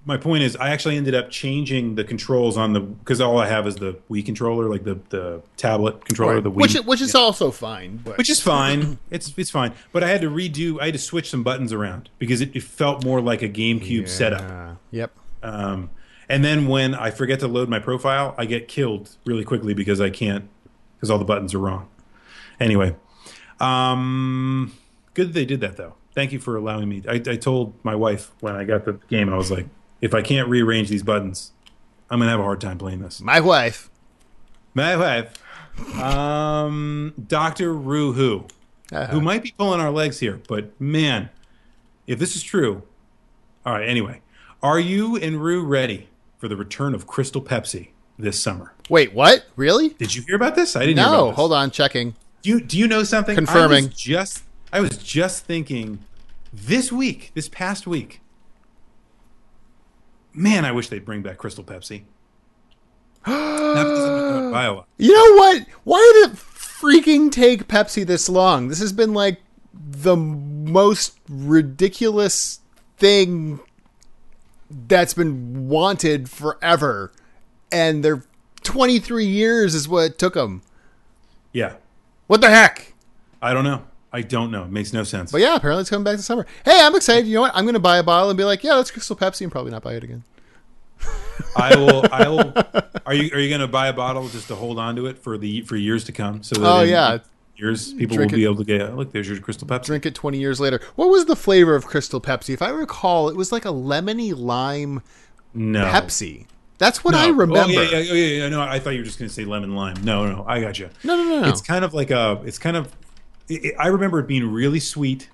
My 0.06 0.16
point 0.18 0.42
is, 0.42 0.54
I 0.56 0.68
actually 0.68 0.96
ended 0.98 1.14
up 1.14 1.30
changing 1.30 1.94
the 1.94 2.04
controls 2.04 2.56
on 2.58 2.72
the 2.74 2.80
because 2.80 3.20
all 3.20 3.38
I 3.38 3.46
have 3.46 3.66
is 3.66 3.76
the 3.76 3.96
Wii 4.10 4.24
controller, 4.24 4.68
like 4.68 4.84
the 4.84 4.98
the 5.08 5.42
tablet 5.56 6.04
controller, 6.04 6.40
the 6.40 6.50
Wii, 6.50 6.60
which 6.60 6.74
which 6.84 7.00
is 7.00 7.14
also 7.14 7.50
fine, 7.50 7.98
but 8.04 8.18
which 8.18 8.28
is 8.28 8.40
fine. 8.52 8.98
It's 9.10 9.32
it's 9.36 9.50
fine. 9.50 9.72
But 9.92 10.04
I 10.04 10.08
had 10.08 10.20
to 10.22 10.28
redo. 10.30 10.80
I 10.80 10.86
had 10.86 10.94
to 10.94 11.00
switch 11.00 11.30
some 11.30 11.42
buttons 11.42 11.72
around 11.72 12.10
because 12.18 12.40
it, 12.40 12.54
it 12.54 12.62
felt 12.62 13.04
more 13.04 13.20
like 13.20 13.42
a 13.42 13.48
GameCube 13.48 14.08
setup. 14.08 14.42
Uh, 14.42 14.74
yep. 14.90 15.12
Um, 15.42 15.90
and 16.28 16.44
then 16.44 16.66
when 16.68 16.94
I 16.94 17.10
forget 17.10 17.40
to 17.40 17.48
load 17.48 17.68
my 17.68 17.78
profile, 17.78 18.34
I 18.38 18.44
get 18.46 18.68
killed 18.68 19.16
really 19.24 19.44
quickly 19.44 19.74
because 19.74 20.00
I 20.00 20.10
can't 20.10 20.48
because 20.96 21.10
all 21.10 21.18
the 21.18 21.24
buttons 21.24 21.54
are 21.54 21.58
wrong. 21.58 21.88
Anyway, 22.60 22.94
um, 23.60 24.72
good 25.14 25.28
that 25.28 25.32
they 25.34 25.44
did 25.44 25.60
that 25.60 25.76
though. 25.76 25.94
Thank 26.14 26.32
you 26.32 26.38
for 26.38 26.56
allowing 26.56 26.88
me. 26.88 27.02
I, 27.08 27.14
I 27.14 27.36
told 27.36 27.74
my 27.84 27.94
wife 27.96 28.30
when 28.40 28.54
I 28.54 28.64
got 28.64 28.84
the 28.84 28.92
game, 29.08 29.32
I 29.32 29.36
was 29.36 29.50
like, 29.50 29.66
if 30.00 30.14
I 30.14 30.22
can't 30.22 30.48
rearrange 30.48 30.88
these 30.88 31.02
buttons, 31.02 31.52
I'm 32.10 32.18
gonna 32.20 32.30
have 32.30 32.40
a 32.40 32.44
hard 32.44 32.60
time 32.60 32.78
playing 32.78 33.00
this. 33.00 33.20
My 33.20 33.40
wife. 33.40 33.90
My 34.74 34.96
wife, 34.96 35.32
um, 36.00 37.14
Doctor 37.28 37.72
Ruhu, 37.74 38.48
Uh-huh. 38.92 39.06
who 39.12 39.20
might 39.20 39.42
be 39.42 39.52
pulling 39.56 39.80
our 39.80 39.90
legs 39.90 40.18
here, 40.20 40.40
but 40.48 40.78
man, 40.80 41.30
if 42.06 42.18
this 42.18 42.34
is 42.36 42.42
true, 42.42 42.82
all 43.64 43.72
right. 43.72 43.88
Anyway, 43.88 44.20
are 44.62 44.78
you 44.80 45.16
and 45.16 45.42
Rue 45.42 45.64
ready 45.64 46.08
for 46.38 46.48
the 46.48 46.56
return 46.56 46.94
of 46.94 47.06
Crystal 47.06 47.42
Pepsi 47.42 47.88
this 48.18 48.40
summer? 48.40 48.74
Wait, 48.88 49.14
what? 49.14 49.46
Really? 49.56 49.90
Did 49.90 50.14
you 50.14 50.22
hear 50.22 50.36
about 50.36 50.54
this? 50.54 50.76
I 50.76 50.80
didn't. 50.80 50.96
No. 50.96 51.32
Hold 51.32 51.52
on. 51.52 51.70
Checking. 51.70 52.14
Do 52.42 52.50
you 52.50 52.60
do 52.60 52.78
you 52.78 52.86
know 52.86 53.04
something? 53.04 53.34
Confirming. 53.34 53.84
I 53.84 53.88
was 53.88 53.94
just 53.96 54.44
I 54.72 54.80
was 54.80 54.98
just 54.98 55.44
thinking 55.44 56.00
this 56.52 56.92
week, 56.92 57.32
this 57.34 57.48
past 57.48 57.86
week. 57.86 58.20
Man, 60.32 60.64
I 60.64 60.72
wish 60.72 60.88
they'd 60.88 61.04
bring 61.04 61.22
back 61.22 61.38
Crystal 61.38 61.64
Pepsi. 61.64 62.02
Not 63.26 63.84
because 63.84 64.04
I'm 64.04 64.16
not 64.16 64.30
gonna 64.32 64.50
buy 64.50 64.64
a 64.64 64.72
lot. 64.74 64.88
You 64.98 65.12
know 65.12 65.36
what? 65.36 65.66
Why 65.84 66.12
did 66.14 66.32
it 66.32 66.36
freaking 66.36 67.32
take 67.32 67.66
Pepsi 67.68 68.06
this 68.06 68.28
long? 68.28 68.68
This 68.68 68.80
has 68.80 68.92
been 68.92 69.14
like 69.14 69.40
the 69.72 70.16
most 70.16 71.18
ridiculous 71.28 72.60
thing 72.98 73.60
that's 74.70 75.14
been 75.14 75.68
wanted 75.68 76.28
forever. 76.30 77.12
And 77.72 78.04
they're 78.04 78.24
23 78.62 79.26
years 79.26 79.74
is 79.74 79.88
what 79.88 80.04
it 80.12 80.18
took 80.18 80.34
them. 80.34 80.62
Yeah, 81.52 81.74
What 82.26 82.40
the 82.40 82.50
heck? 82.50 82.92
I 83.40 83.52
don't 83.54 83.64
know. 83.64 83.84
I 84.12 84.22
don't 84.22 84.50
know. 84.50 84.62
It 84.64 84.70
makes 84.70 84.92
no 84.92 85.02
sense. 85.04 85.30
But 85.32 85.40
yeah, 85.40 85.54
apparently 85.56 85.82
it's 85.82 85.90
coming 85.90 86.04
back 86.04 86.16
to 86.16 86.22
summer. 86.22 86.46
Hey, 86.64 86.80
I'm 86.80 86.94
excited. 86.94 87.26
You 87.26 87.34
know 87.34 87.40
what? 87.42 87.52
I'm 87.54 87.64
going 87.64 87.74
to 87.74 87.80
buy 87.80 87.98
a 87.98 88.02
bottle 88.02 88.30
and 88.30 88.36
be 88.36 88.44
like, 88.44 88.62
yeah, 88.64 88.76
that's 88.76 88.90
Crystal 88.90 89.16
Pepsi 89.16 89.42
and 89.42 89.52
probably 89.52 89.70
not 89.72 89.82
buy 89.82 89.94
it 89.94 90.04
again. 90.04 90.22
I 91.56 91.76
will. 91.76 92.04
I 92.12 92.28
will. 92.28 92.52
Are 93.06 93.12
you 93.14 93.30
Are 93.34 93.38
you 93.40 93.48
going 93.48 93.60
to 93.60 93.68
buy 93.68 93.88
a 93.88 93.92
bottle 93.92 94.28
just 94.28 94.48
to 94.48 94.54
hold 94.54 94.78
on 94.78 94.96
to 94.96 95.06
it 95.06 95.18
for 95.18 95.36
the 95.36 95.62
for 95.62 95.76
years 95.76 96.04
to 96.04 96.12
come? 96.12 96.42
So 96.42 96.56
Oh, 96.60 96.82
yeah. 96.82 97.18
Years 97.56 97.94
mm, 97.94 97.98
people 97.98 98.16
Drink 98.16 98.32
will 98.32 98.36
be 98.38 98.44
able 98.44 98.56
to 98.56 98.64
get. 98.64 98.96
Look, 98.96 99.12
there's 99.12 99.28
your 99.28 99.38
Crystal 99.40 99.66
Pepsi. 99.66 99.84
Drink 99.86 100.06
it 100.06 100.14
20 100.14 100.38
years 100.38 100.60
later. 100.60 100.80
What 100.96 101.08
was 101.10 101.26
the 101.26 101.36
flavor 101.36 101.74
of 101.74 101.86
Crystal 101.86 102.20
Pepsi? 102.20 102.54
If 102.54 102.62
I 102.62 102.70
recall, 102.70 103.28
it 103.28 103.36
was 103.36 103.52
like 103.52 103.64
a 103.64 103.68
lemony 103.68 104.36
lime 104.36 105.02
no 105.54 105.84
Pepsi. 105.84 106.46
That's 106.78 107.04
what 107.04 107.12
No. 107.12 107.18
I 107.18 107.28
remember. 107.28 107.56
Oh, 107.58 107.66
yeah, 107.66 107.82
yeah, 107.82 107.98
yeah, 107.98 108.12
yeah, 108.12 108.26
yeah. 108.42 108.48
No, 108.48 108.60
I 108.60 108.80
thought 108.80 108.90
you 108.90 108.98
were 108.98 109.04
just 109.04 109.18
going 109.18 109.28
to 109.28 109.34
say 109.34 109.44
lemon 109.44 109.76
lime. 109.76 109.96
No, 110.02 110.26
no, 110.26 110.44
I 110.48 110.60
got 110.60 110.78
you. 110.78 110.90
No, 111.04 111.16
no, 111.16 111.22
no, 111.22 111.40
no. 111.42 111.48
It's 111.48 111.60
kind 111.60 111.84
of 111.84 111.94
like 111.94 112.10
a. 112.10 112.40
It's 112.44 112.58
kind 112.58 112.76
of. 112.76 112.94
It, 113.48 113.64
it- 113.64 113.74
I 113.78 113.86
remember 113.88 114.18
it 114.18 114.26
being 114.26 114.50
really 114.50 114.80
sweet, 114.80 115.28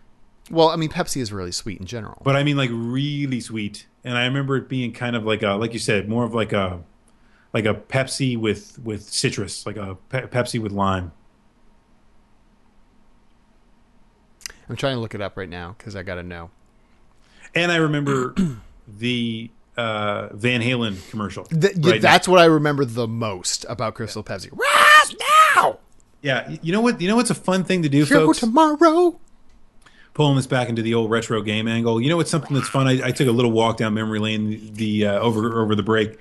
Well, 0.50 0.68
I 0.68 0.76
mean, 0.76 0.90
Pepsi 0.90 1.20
is 1.22 1.32
really 1.32 1.52
sweet 1.52 1.80
in 1.80 1.86
general. 1.86 2.20
but 2.24 2.36
I 2.36 2.42
mean 2.42 2.56
like 2.58 2.70
really 2.72 3.40
sweet, 3.40 3.86
and 4.04 4.18
I 4.18 4.24
remember 4.26 4.56
it 4.56 4.68
being 4.68 4.92
kind 4.92 5.16
of 5.16 5.24
like 5.24 5.42
a, 5.42 5.52
like 5.52 5.72
you 5.72 5.78
said, 5.78 6.08
more 6.08 6.24
of 6.24 6.34
like 6.34 6.52
a, 6.52 6.80
like 7.54 7.64
a 7.64 7.74
Pepsi 7.74 8.36
with 8.36 8.78
with 8.80 9.02
citrus, 9.04 9.64
like 9.64 9.76
a 9.76 9.96
pe- 10.10 10.26
Pepsi 10.26 10.60
with 10.60 10.72
lime. 10.72 11.12
I'm 14.70 14.76
trying 14.76 14.94
to 14.96 15.00
look 15.00 15.14
it 15.14 15.20
up 15.20 15.36
right 15.36 15.48
now 15.48 15.74
because 15.76 15.96
I 15.96 16.02
got 16.02 16.14
to 16.14 16.22
know. 16.22 16.50
And 17.54 17.72
I 17.72 17.76
remember 17.76 18.34
the 18.88 19.50
uh, 19.76 20.28
Van 20.32 20.60
Halen 20.62 21.10
commercial. 21.10 21.44
Th- 21.44 21.74
right 21.78 22.00
that's 22.00 22.28
what 22.28 22.38
I 22.38 22.44
remember 22.44 22.84
the 22.84 23.08
most 23.08 23.66
about 23.68 23.94
Crystal 23.94 24.22
Pepsi. 24.22 24.50
Right 24.56 25.14
now, 25.56 25.78
Yeah, 26.22 26.56
you 26.62 26.72
know 26.72 26.80
what? 26.80 27.00
You 27.00 27.08
know 27.08 27.16
what's 27.16 27.30
a 27.30 27.34
fun 27.34 27.64
thing 27.64 27.82
to 27.82 27.88
do, 27.88 28.06
folks? 28.06 28.38
tomorrow. 28.40 29.18
Pulling 30.12 30.36
this 30.36 30.46
back 30.46 30.68
into 30.68 30.82
the 30.82 30.94
old 30.94 31.10
retro 31.10 31.40
game 31.40 31.66
angle. 31.68 32.00
You 32.00 32.08
know 32.08 32.16
what's 32.16 32.30
something 32.30 32.54
that's 32.54 32.68
fun? 32.68 32.86
I, 32.86 33.08
I 33.08 33.10
took 33.12 33.28
a 33.28 33.32
little 33.32 33.52
walk 33.52 33.76
down 33.76 33.94
memory 33.94 34.18
lane 34.18 34.72
the 34.74 35.06
uh, 35.06 35.18
over 35.18 35.60
over 35.60 35.74
the 35.74 35.82
break, 35.84 36.18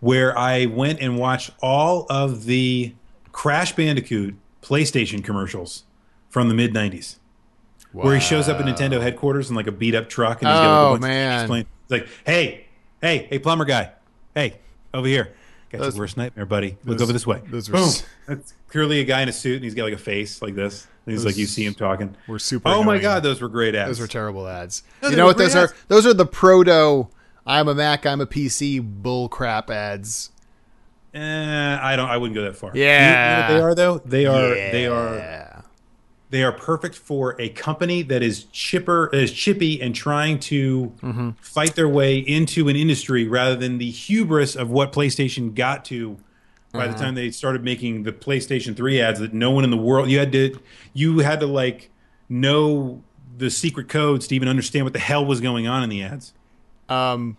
where 0.00 0.36
I 0.36 0.66
went 0.66 1.00
and 1.00 1.16
watched 1.18 1.50
all 1.62 2.06
of 2.10 2.44
the 2.44 2.94
Crash 3.32 3.72
Bandicoot 3.74 4.36
PlayStation 4.62 5.22
commercials 5.24 5.84
from 6.28 6.48
the 6.48 6.54
mid 6.54 6.74
'90s, 6.74 7.16
where 8.04 8.14
he 8.14 8.20
shows 8.20 8.48
up 8.48 8.58
at 8.60 8.66
Nintendo 8.66 9.00
headquarters 9.00 9.50
in 9.50 9.56
like 9.56 9.66
a 9.66 9.72
beat 9.72 9.94
up 9.94 10.08
truck, 10.08 10.42
and 10.42 10.48
he's 10.48 10.54
got 10.56 10.60
like, 10.60 10.68
Oh, 10.68 10.86
a 10.86 10.90
bunch 10.92 10.96
of 10.96 11.08
man. 11.08 11.38
games 11.40 11.48
playing. 11.48 11.66
It's 11.84 11.90
like, 11.90 12.08
hey, 12.26 12.66
hey, 13.00 13.26
hey, 13.30 13.38
plumber 13.38 13.64
guy, 13.64 13.92
hey, 14.34 14.54
over 14.94 15.06
here. 15.06 15.32
Got 15.70 15.80
Those- 15.82 15.94
your 15.96 16.02
worst 16.04 16.16
nightmare, 16.16 16.46
buddy. 16.46 16.78
Look 16.84 16.96
those- 16.98 17.02
over 17.02 17.12
this 17.12 17.26
way. 17.26 17.42
those 17.50 17.68
Boom. 17.68 17.80
s- 17.82 18.02
That's 18.26 18.54
clearly 18.68 19.00
a 19.00 19.04
guy 19.04 19.20
in 19.22 19.28
a 19.28 19.32
suit, 19.32 19.56
and 19.56 19.64
he's 19.64 19.74
got 19.74 19.84
like 19.84 19.92
a 19.92 19.98
face 19.98 20.40
like 20.40 20.54
this. 20.54 20.86
And 21.04 21.12
he's 21.14 21.24
like, 21.26 21.36
you 21.36 21.46
see 21.46 21.64
him 21.64 21.74
talking. 21.74 22.14
We're 22.26 22.38
super. 22.38 22.68
Oh 22.68 22.82
my 22.82 22.98
god, 22.98 23.22
those 23.22 23.40
were 23.42 23.48
great 23.48 23.74
ads. 23.74 23.88
Those 23.90 24.00
were 24.00 24.06
terrible 24.06 24.46
ads. 24.48 24.82
No, 25.02 25.08
you 25.10 25.16
know 25.16 25.26
what 25.26 25.36
those 25.38 25.54
ads. 25.54 25.72
are? 25.72 25.76
Those 25.88 26.06
are 26.06 26.12
the 26.14 26.26
proto. 26.26 27.08
I'm 27.46 27.68
a 27.68 27.74
Mac. 27.74 28.04
I'm 28.06 28.20
a 28.20 28.26
PC. 28.26 28.80
Bull 29.02 29.28
crap 29.30 29.70
ads. 29.70 30.30
Eh, 31.14 31.78
I 31.82 31.96
don't. 31.96 32.08
I 32.08 32.16
wouldn't 32.18 32.34
go 32.34 32.42
that 32.42 32.56
far. 32.56 32.72
Yeah. 32.74 33.08
you 33.08 33.38
know 33.38 33.40
what 33.40 33.48
they 33.54 33.60
are 33.62 33.74
though. 33.74 33.98
They 34.04 34.26
are. 34.26 34.54
They 34.54 34.86
are. 34.86 35.47
They 36.30 36.42
are 36.42 36.52
perfect 36.52 36.94
for 36.94 37.40
a 37.40 37.48
company 37.48 38.02
that 38.02 38.22
is 38.22 38.44
chipper, 38.52 39.08
is 39.14 39.32
chippy, 39.32 39.80
and 39.80 39.94
trying 39.94 40.38
to 40.40 40.92
Mm-hmm. 41.02 41.30
fight 41.40 41.74
their 41.74 41.88
way 41.88 42.18
into 42.18 42.68
an 42.68 42.76
industry 42.76 43.26
rather 43.26 43.56
than 43.56 43.78
the 43.78 43.90
hubris 43.90 44.54
of 44.54 44.70
what 44.70 44.92
PlayStation 44.92 45.54
got 45.54 45.84
to. 45.86 46.18
By 46.70 46.84
Uh-huh. 46.84 46.92
the 46.92 46.98
time 46.98 47.14
they 47.14 47.30
started 47.30 47.64
making 47.64 48.02
the 48.02 48.12
PlayStation 48.12 48.76
3 48.76 49.00
ads, 49.00 49.20
that 49.20 49.32
no 49.32 49.50
one 49.50 49.64
in 49.64 49.70
the 49.70 49.78
world 49.78 50.10
you 50.10 50.18
had 50.18 50.30
to 50.32 50.58
you 50.92 51.20
had 51.20 51.40
to 51.40 51.46
like 51.46 51.90
know 52.28 53.02
the 53.38 53.48
secret 53.50 53.88
codes 53.88 54.26
to 54.28 54.34
even 54.34 54.48
understand 54.48 54.84
what 54.84 54.92
the 54.92 54.98
hell 54.98 55.24
was 55.24 55.40
going 55.40 55.66
on 55.66 55.82
in 55.82 55.88
the 55.88 56.02
ads. 56.02 56.34
Um, 56.90 57.38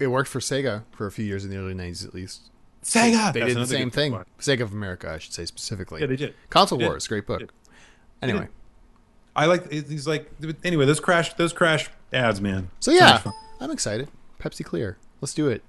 it 0.00 0.08
worked 0.08 0.28
for 0.28 0.40
Sega 0.40 0.82
for 0.90 1.06
a 1.06 1.12
few 1.12 1.24
years 1.24 1.44
in 1.44 1.50
the 1.50 1.56
early 1.56 1.74
'90s, 1.74 2.04
at 2.04 2.14
least. 2.14 2.50
Sega. 2.84 3.32
They 3.32 3.40
That's 3.40 3.54
did 3.54 3.62
the 3.62 3.66
same 3.66 3.90
thing. 3.90 4.12
one. 4.12 4.24
Sega 4.38 4.60
of 4.60 4.72
America, 4.72 5.10
I 5.10 5.18
should 5.18 5.32
say 5.32 5.44
specifically. 5.46 6.00
Yeah, 6.00 6.06
they 6.06 6.16
did. 6.16 6.34
Console 6.50 6.78
They 6.78 6.84
did. 6.84 6.90
Wars, 6.90 7.08
great 7.08 7.26
book. 7.26 7.40
did. 7.40 7.50
Anyway, 8.22 8.48
I 9.34 9.46
like 9.46 9.68
these 9.68 10.06
like 10.06 10.30
anyway 10.62 10.86
those 10.86 11.00
crash 11.00 11.34
those 11.34 11.52
crash 11.52 11.90
ads, 12.12 12.40
man. 12.40 12.70
so 12.80 12.90
yeah, 12.90 13.18
fun. 13.18 13.32
I'm 13.60 13.70
excited. 13.70 14.08
Pepsi 14.40 14.64
Clear, 14.64 14.96
let's 15.20 15.34
do 15.34 15.48
it. 15.48 15.62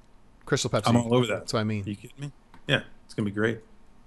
Crystal 0.45 0.69
Pepsi. 0.69 0.83
I'm 0.87 0.97
all 0.97 1.13
over 1.15 1.25
that. 1.27 1.39
That's 1.39 1.53
what 1.53 1.61
I 1.61 1.63
mean. 1.63 1.83
Are 1.85 1.89
you 1.89 1.95
kidding 1.95 2.15
me? 2.19 2.31
Yeah, 2.67 2.81
it's 3.05 3.13
gonna 3.13 3.25
be 3.25 3.31
great. 3.31 3.59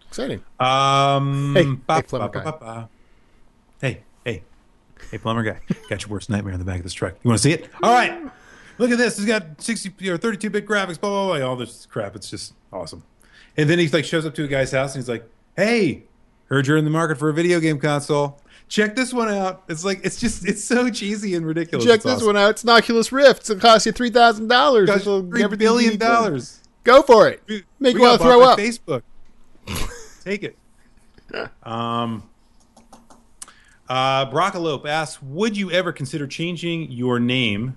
Exciting. 0.08 0.42
Um, 0.60 1.54
Hey, 1.54 1.64
ba- 1.64 1.94
hey, 1.96 2.02
plumber 2.02 2.28
ba- 2.28 2.38
guy. 2.38 2.44
ba- 2.44 2.56
ba. 2.60 2.88
Hey, 3.80 4.02
hey, 4.24 4.42
hey, 5.10 5.18
plumber 5.18 5.42
guy. 5.42 5.60
Got 5.90 6.02
your 6.02 6.10
worst 6.10 6.30
nightmare 6.30 6.52
in 6.54 6.58
the 6.58 6.64
back 6.64 6.78
of 6.78 6.82
this 6.84 6.94
truck. 6.94 7.14
You 7.22 7.28
want 7.28 7.38
to 7.38 7.42
see 7.42 7.52
it? 7.52 7.68
All 7.82 7.92
right. 7.92 8.22
Look 8.78 8.90
at 8.90 8.98
this. 8.98 9.18
It's 9.18 9.26
got 9.26 9.60
60 9.60 10.08
or 10.08 10.16
32 10.16 10.50
bit 10.50 10.66
graphics. 10.66 11.00
Blah 11.00 11.10
blah 11.10 11.38
blah. 11.38 11.46
All 11.48 11.56
this 11.56 11.86
crap. 11.86 12.14
It's 12.16 12.30
just 12.30 12.54
awesome. 12.72 13.02
And 13.56 13.68
then 13.68 13.78
he 13.78 13.88
like 13.88 14.04
shows 14.04 14.24
up 14.24 14.34
to 14.36 14.44
a 14.44 14.48
guy's 14.48 14.70
house 14.72 14.94
and 14.94 15.02
he's 15.02 15.08
like, 15.08 15.28
"Hey, 15.56 16.04
heard 16.46 16.66
you're 16.66 16.76
in 16.76 16.84
the 16.84 16.90
market 16.90 17.18
for 17.18 17.28
a 17.28 17.34
video 17.34 17.58
game 17.60 17.78
console. 17.80 18.40
Check 18.68 18.94
this 18.94 19.12
one 19.12 19.28
out." 19.28 19.64
It's 19.68 19.84
like 19.84 20.00
it's 20.04 20.20
just 20.20 20.46
it's 20.46 20.62
so 20.62 20.90
cheesy 20.90 21.34
and 21.34 21.44
ridiculous. 21.44 21.84
Check 21.84 21.96
It's 21.96 22.04
this 22.04 22.14
awesome. 22.16 22.26
one 22.28 22.36
out. 22.36 22.50
It's 22.50 22.62
an 22.62 22.70
Oculus 22.70 23.10
Rift. 23.10 23.50
It'll 23.50 23.60
cost 23.60 23.84
you 23.86 23.92
three 23.92 24.10
thousand 24.10 24.46
dollars. 24.48 24.88
Three 25.02 25.46
billion 25.56 25.98
dollars. 25.98 26.60
Go 26.84 27.02
for 27.02 27.28
it. 27.28 27.42
Make 27.80 27.94
We 27.94 28.00
you 28.00 28.00
want 28.00 28.20
to 28.20 28.24
throw 28.24 28.42
up. 28.42 28.58
Facebook. 28.58 29.02
Take 30.24 30.42
it. 30.44 30.56
Um, 31.62 32.28
uh, 33.88 34.30
Broccolope 34.30 34.86
asks, 34.86 35.20
"Would 35.22 35.56
you 35.56 35.70
ever 35.72 35.92
consider 35.92 36.26
changing 36.26 36.90
your 36.92 37.18
name 37.18 37.76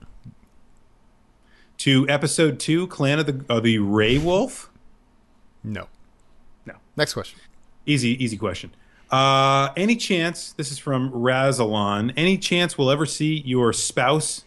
to 1.81 2.07
Episode 2.09 2.59
Two, 2.59 2.87
Clan 2.87 3.19
of 3.19 3.25
the 3.25 3.45
of 3.53 3.63
the 3.63 3.77
Rey 3.79 4.17
Wolf?" 4.17 4.69
No. 5.63 5.87
No. 6.65 6.73
Next 6.95 7.13
question. 7.13 7.39
Easy, 7.85 8.21
easy 8.23 8.37
question. 8.37 8.73
Uh, 9.09 9.69
any 9.75 9.95
chance? 9.95 10.53
This 10.53 10.71
is 10.71 10.79
from 10.79 11.11
Razalon. 11.11 12.13
Any 12.15 12.37
chance 12.37 12.77
we'll 12.77 12.89
ever 12.91 13.05
see 13.05 13.41
your 13.45 13.73
spouse 13.73 14.45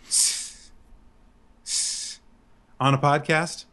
on 2.81 2.95
a 2.95 2.99
podcast? 2.99 3.65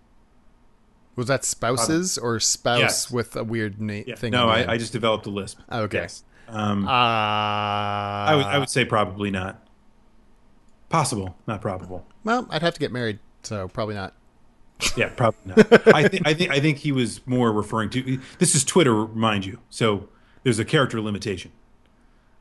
Was 1.15 1.27
that 1.27 1.43
spouses 1.45 2.17
or 2.17 2.39
spouse 2.39 2.79
Yes. 2.79 3.11
with 3.11 3.35
a 3.35 3.43
weird 3.43 3.79
name 3.81 4.05
Yeah. 4.07 4.15
thing? 4.15 4.31
No, 4.31 4.47
I. 4.49 4.73
I 4.73 4.77
just 4.77 4.93
developed 4.93 5.25
a 5.25 5.29
lisp. 5.29 5.59
Okay. 5.71 5.99
Yes. 5.99 6.23
Um, 6.47 6.87
Uh, 6.87 6.91
I 6.91 8.33
would 8.35 8.45
I 8.45 8.57
would 8.57 8.69
say 8.69 8.83
probably 8.85 9.29
not. 9.31 9.61
Possible, 10.89 11.37
not 11.47 11.61
probable. 11.61 12.05
Well, 12.25 12.47
I'd 12.49 12.61
have 12.61 12.73
to 12.73 12.79
get 12.79 12.91
married, 12.91 13.19
so 13.43 13.67
probably 13.67 13.95
not. 13.95 14.13
Yeah, 14.97 15.09
probably 15.09 15.39
not. 15.55 15.87
I 15.95 16.07
think 16.07 16.27
I 16.27 16.33
think 16.33 16.51
I 16.51 16.59
think 16.59 16.79
he 16.79 16.91
was 16.91 17.21
more 17.27 17.51
referring 17.51 17.89
to 17.91 18.19
this 18.39 18.55
is 18.55 18.63
Twitter, 18.63 19.07
mind 19.07 19.45
you. 19.45 19.59
So 19.69 20.09
there's 20.43 20.57
a 20.59 20.65
character 20.65 20.99
limitation. 21.01 21.51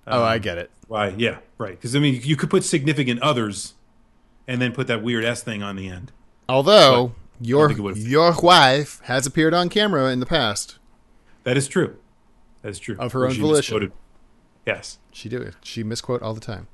oh, 0.06 0.18
Um, 0.20 0.24
I 0.24 0.38
get 0.38 0.56
it. 0.58 0.70
Why? 0.88 1.08
Yeah, 1.08 1.38
right. 1.58 1.72
Because 1.72 1.94
I 1.94 1.98
mean, 1.98 2.20
you 2.24 2.36
could 2.36 2.48
put 2.50 2.64
significant 2.64 3.20
others, 3.20 3.74
and 4.48 4.60
then 4.60 4.72
put 4.72 4.86
that 4.86 5.02
weird 5.02 5.24
S 5.24 5.42
thing 5.42 5.62
on 5.62 5.76
the 5.76 5.88
end. 5.88 6.12
Although 6.48 7.12
your 7.40 7.70
it 7.70 7.78
would've- 7.78 7.98
your 8.08 8.32
wife 8.42 9.00
has 9.04 9.26
appeared 9.26 9.54
on 9.54 9.68
camera 9.68 10.10
in 10.10 10.20
the 10.20 10.26
past. 10.26 10.78
That 11.44 11.56
is 11.56 11.68
true. 11.68 11.96
That 12.62 12.70
is 12.70 12.78
true. 12.78 12.96
Of 12.98 13.12
her 13.12 13.24
own 13.26 13.32
she 13.34 13.40
volition. 13.40 13.74
misquoted- 13.76 13.92
Yes, 14.66 14.98
She 15.12 15.28
do 15.28 15.40
it. 15.40 15.54
She 15.62 15.82
misquote 15.82 16.22
all 16.22 16.34
the 16.34 16.40
time. 16.40 16.68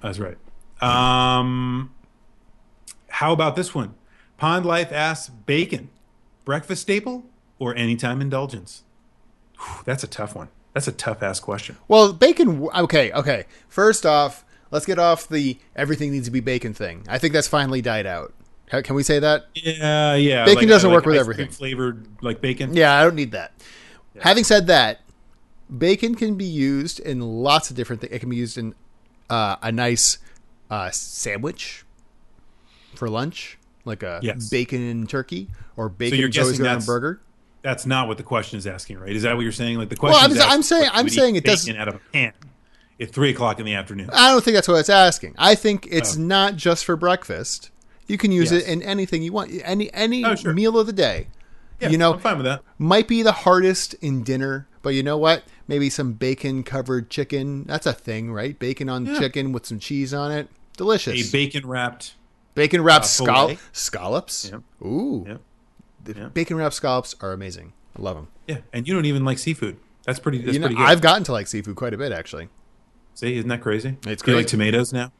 that's 0.00 0.18
right. 0.18 0.36
Um, 0.80 1.92
how 3.14 3.32
about 3.32 3.54
this 3.54 3.72
one? 3.74 3.94
Pond 4.38 4.66
Life 4.66 4.90
asks 4.92 5.28
bacon, 5.28 5.88
breakfast 6.44 6.82
staple 6.82 7.24
or 7.60 7.72
anytime 7.76 8.20
indulgence? 8.20 8.82
Whew, 9.56 9.82
that's 9.84 10.02
a 10.02 10.08
tough 10.08 10.34
one. 10.34 10.48
That's 10.72 10.88
a 10.88 10.92
tough 10.92 11.22
ass 11.22 11.38
question. 11.38 11.76
Well, 11.86 12.12
bacon. 12.12 12.68
Okay, 12.74 13.12
okay. 13.12 13.44
First 13.68 14.04
off, 14.04 14.44
let's 14.72 14.84
get 14.84 14.98
off 14.98 15.28
the 15.28 15.56
everything 15.76 16.10
needs 16.10 16.26
to 16.26 16.32
be 16.32 16.40
bacon 16.40 16.74
thing. 16.74 17.04
I 17.08 17.18
think 17.18 17.32
that's 17.32 17.46
finally 17.46 17.80
died 17.80 18.04
out. 18.04 18.34
How- 18.68 18.82
Can 18.82 18.96
we 18.96 19.04
say 19.04 19.20
that? 19.20 19.44
Yeah, 19.54 20.16
yeah. 20.16 20.44
Bacon 20.44 20.68
doesn't 20.68 20.90
work 20.90 21.06
with 21.06 21.16
everything. 21.16 21.50
Flavored 21.50 22.04
like 22.20 22.40
bacon. 22.40 22.74
Yeah, 22.74 22.98
I 22.98 23.04
don't 23.04 23.14
need 23.14 23.30
that. 23.30 23.52
Having 24.20 24.42
said 24.44 24.66
that, 24.66 25.02
bacon 25.78 26.16
can 26.16 26.34
be 26.34 26.44
used 26.44 26.98
in 26.98 27.20
lots 27.20 27.70
of 27.70 27.76
different 27.76 28.00
things. 28.00 28.12
It 28.12 28.18
can 28.18 28.30
be 28.30 28.36
used 28.36 28.58
in 28.58 28.74
uh, 29.30 29.54
a 29.62 29.70
nice 29.70 30.18
uh, 30.68 30.90
sandwich 30.90 31.83
for 32.98 33.08
lunch, 33.08 33.58
like 33.84 34.02
a 34.02 34.20
Yes. 34.22 34.48
bacon 34.48 34.82
and 34.88 35.08
turkey, 35.08 35.48
or 35.76 35.88
bacon 35.88 36.18
you're 36.18 36.26
and 36.26 36.38
always 36.38 36.52
guessing 36.52 36.62
good 36.64 36.68
on 36.68 36.72
a 36.72 36.78
that's- 36.78 36.86
burger. 36.86 37.20
That's 37.62 37.86
not 37.86 38.08
what 38.08 38.18
the 38.18 38.22
question 38.22 38.58
is 38.58 38.66
asking, 38.66 38.98
right? 38.98 39.14
Is 39.16 39.22
that 39.22 39.34
what 39.36 39.42
you're 39.42 39.50
saying? 39.52 39.78
Like 39.78 39.88
the 39.88 39.96
Well, 40.00 40.12
question. 40.12 40.22
I'm- 40.22 40.32
is 40.32 40.38
asking 40.38 40.52
I'm 40.54 40.62
saying- 40.62 40.90
I'm 40.92 41.08
saying 41.08 41.36
it 41.36 41.44
doesn't- 41.44 41.76
out 41.76 41.88
of 41.88 41.94
a 41.94 42.00
can 42.12 42.32
at 43.00 43.10
three 43.10 43.30
o'clock 43.30 43.58
in 43.58 43.64
the 43.64 43.72
afternoon. 43.74 44.10
I 44.12 44.30
don't 44.30 44.44
think 44.44 44.54
that's 44.54 44.68
what 44.68 44.76
it's 44.80 44.90
asking. 44.90 45.34
I 45.38 45.54
think 45.54 45.88
it's 45.90 46.16
Oh. 46.16 46.20
not 46.20 46.56
just 46.56 46.84
for 46.84 46.94
breakfast. 46.96 47.70
You 48.06 48.18
can 48.18 48.32
use 48.32 48.52
Yes. 48.52 48.64
it 48.64 48.68
in 48.68 48.82
anything 48.82 49.22
you 49.22 49.32
want, 49.32 49.50
any 49.64 49.90
any 49.94 50.24
Oh, 50.26 50.34
sure. 50.34 50.52
meal 50.52 50.78
of 50.78 50.86
the 50.86 50.92
day. 50.92 51.28
Yeah, 51.80 51.88
you 51.88 51.96
know, 51.96 52.12
I'm 52.12 52.20
fine 52.20 52.36
with 52.36 52.44
that. 52.44 52.60
might 52.78 53.08
be 53.08 53.22
the 53.22 53.32
hardest 53.32 53.94
in 53.94 54.22
dinner, 54.22 54.68
but 54.82 54.90
you 54.90 55.02
know 55.02 55.16
what? 55.16 55.44
Maybe 55.66 55.88
some 55.88 56.12
bacon 56.12 56.62
covered 56.64 57.08
chicken. 57.08 57.64
That's 57.66 57.86
a 57.86 57.94
thing, 57.94 58.30
right? 58.30 58.58
Bacon 58.58 58.90
on 58.90 59.06
Yeah. 59.06 59.18
chicken 59.18 59.52
with 59.52 59.64
some 59.64 59.78
cheese 59.78 60.12
on 60.12 60.30
it. 60.30 60.48
Delicious. 60.76 61.28
A 61.28 61.32
bacon 61.32 61.66
wrapped. 61.66 62.12
Bacon 62.54 62.82
wrapped 62.82 63.04
uh, 63.04 63.08
scall- 63.08 63.52
scallops. 63.72 64.50
Yep. 64.50 64.62
Ooh. 64.82 65.24
Yep. 65.28 65.40
The 66.04 66.14
Yep. 66.20 66.34
Bacon 66.34 66.56
wrapped 66.56 66.74
scallops 66.74 67.14
are 67.20 67.32
amazing. 67.32 67.72
I 67.98 68.02
love 68.02 68.16
them. 68.16 68.28
Yeah, 68.46 68.58
and 68.72 68.86
you 68.86 68.92
don't 68.94 69.06
even 69.06 69.24
like 69.24 69.38
seafood. 69.38 69.76
That's 70.04 70.18
pretty. 70.18 70.38
That's 70.38 70.52
you 70.54 70.58
know, 70.60 70.66
pretty 70.66 70.76
good. 70.76 70.86
I've 70.86 71.00
gotten 71.00 71.24
to 71.24 71.32
like 71.32 71.46
seafood 71.46 71.76
quite 71.76 71.94
a 71.94 71.96
bit 71.98 72.12
actually. 72.12 72.48
See, 73.14 73.36
isn't 73.36 73.48
that 73.48 73.60
crazy? 73.62 73.96
It's 74.06 74.22
Do 74.22 74.32
you 74.32 74.36
like 74.36 74.46
tomatoes 74.48 74.92
now? 74.92 75.12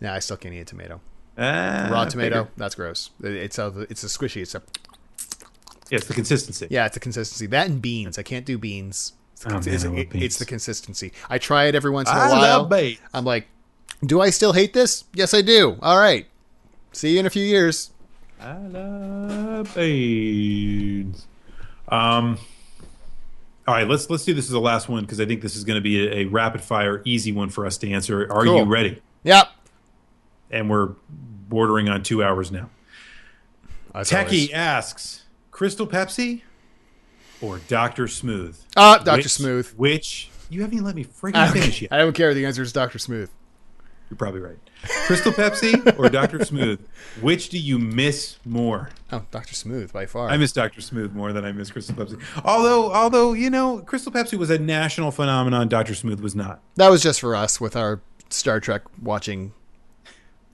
Nah, 0.00 0.14
I 0.14 0.20
still 0.20 0.36
can't 0.36 0.54
eat 0.54 0.60
a 0.60 0.64
tomato. 0.64 1.00
Ah, 1.36 1.88
Raw 1.90 2.04
tomato, 2.06 2.44
figured. 2.44 2.48
that's 2.56 2.74
gross. 2.74 3.10
It's 3.22 3.58
a 3.58 3.86
it's 3.90 4.02
a 4.04 4.06
squishy. 4.06 4.42
It's 4.42 4.54
a 4.54 4.62
Yeah, 5.90 5.98
it's 5.98 6.06
the 6.06 6.14
consistency. 6.14 6.68
yeah, 6.70 6.86
it's 6.86 6.94
the 6.94 7.00
consistency. 7.00 7.46
That 7.46 7.66
and 7.68 7.82
beans. 7.82 8.18
I 8.18 8.22
can't 8.22 8.46
do 8.46 8.56
beans. 8.58 9.12
It's, 9.32 9.42
the 9.44 9.50
Oh, 9.50 9.52
man, 9.60 9.68
it's, 9.68 9.84
it- 9.84 10.10
beans. 10.10 10.24
it's 10.24 10.36
the 10.38 10.46
consistency. 10.46 11.12
I 11.28 11.38
try 11.38 11.64
it 11.66 11.74
every 11.74 11.90
once 11.90 12.08
in 12.10 12.16
a 12.16 12.18
I 12.18 12.28
while. 12.30 12.40
love 12.40 12.70
beans. 12.70 12.98
I'm 13.12 13.24
like, 13.24 13.46
do 14.04 14.20
I 14.20 14.30
still 14.30 14.52
hate 14.52 14.72
this? 14.72 15.04
Yes, 15.14 15.34
I 15.34 15.42
do. 15.42 15.76
All 15.82 15.98
right. 15.98 16.26
See 16.92 17.14
you 17.14 17.20
in 17.20 17.26
a 17.26 17.30
few 17.30 17.44
years. 17.44 17.90
I 18.40 18.56
love 18.58 19.74
beans. 19.74 21.26
Um. 21.88 22.38
All 23.66 23.74
right, 23.74 23.86
let's 23.86 24.08
let's 24.08 24.24
do 24.24 24.32
this 24.32 24.46
as 24.46 24.50
the 24.52 24.60
last 24.60 24.88
one 24.88 25.02
because 25.04 25.20
I 25.20 25.26
think 25.26 25.42
this 25.42 25.54
is 25.54 25.64
going 25.64 25.74
to 25.76 25.82
be 25.82 26.06
a, 26.08 26.12
a 26.20 26.24
rapid 26.26 26.62
fire, 26.62 27.02
easy 27.04 27.32
one 27.32 27.50
for 27.50 27.66
us 27.66 27.76
to 27.78 27.90
answer. 27.90 28.22
Are 28.32 28.44
Cool. 28.44 28.58
you 28.60 28.64
ready? 28.64 29.02
Yep. 29.24 29.48
And 30.50 30.70
we're 30.70 30.94
bordering 31.10 31.88
on 31.90 32.02
two 32.02 32.22
hours 32.24 32.50
now. 32.50 32.70
As 33.94 34.08
Techie 34.10 34.24
always. 34.24 34.50
asks, 34.52 35.24
Crystal 35.50 35.86
Pepsi 35.86 36.42
or 37.42 37.58
Dr. 37.68 38.08
Smooth? 38.08 38.58
Ah, 38.76 38.98
Dr. 39.04 39.28
Smooth. 39.28 39.68
Which 39.76 40.30
you 40.48 40.62
haven't 40.62 40.74
even 40.74 40.86
let 40.86 40.94
me 40.94 41.04
freaking 41.04 41.34
I 41.34 41.48
finish 41.50 41.82
yet. 41.82 41.92
I 41.92 41.98
don't 41.98 42.14
care. 42.14 42.32
The 42.32 42.46
answer 42.46 42.62
is 42.62 42.72
Dr. 42.72 42.98
Smooth. 42.98 43.30
You're 44.08 44.16
probably 44.16 44.40
right. 44.40 44.56
Crystal 45.06 45.32
Pepsi 45.32 45.98
or 45.98 46.08
Dr. 46.08 46.44
Smooth? 46.44 46.80
Which 47.20 47.48
do 47.48 47.58
you 47.58 47.78
miss 47.78 48.36
more? 48.44 48.90
Oh, 49.12 49.24
Dr. 49.30 49.54
Smooth 49.54 49.92
by 49.92 50.06
far. 50.06 50.28
I 50.28 50.36
miss 50.36 50.52
Dr. 50.52 50.80
Smooth 50.80 51.12
more 51.12 51.32
than 51.32 51.44
I 51.44 51.52
miss 51.52 51.70
Crystal 51.70 51.94
Pepsi. 51.96 52.20
Although, 52.44 52.92
although 52.92 53.32
you 53.32 53.50
know, 53.50 53.78
Crystal 53.80 54.12
Pepsi 54.12 54.38
was 54.38 54.50
a 54.50 54.58
national 54.58 55.10
phenomenon. 55.10 55.68
Dr. 55.68 55.94
Smooth 55.94 56.20
was 56.20 56.34
not. 56.34 56.60
that 56.76 56.88
was 56.90 57.02
just 57.02 57.20
for 57.20 57.34
us 57.34 57.60
with 57.60 57.74
our 57.76 58.00
Star 58.30 58.60
Trek 58.60 58.82
watching. 59.02 59.52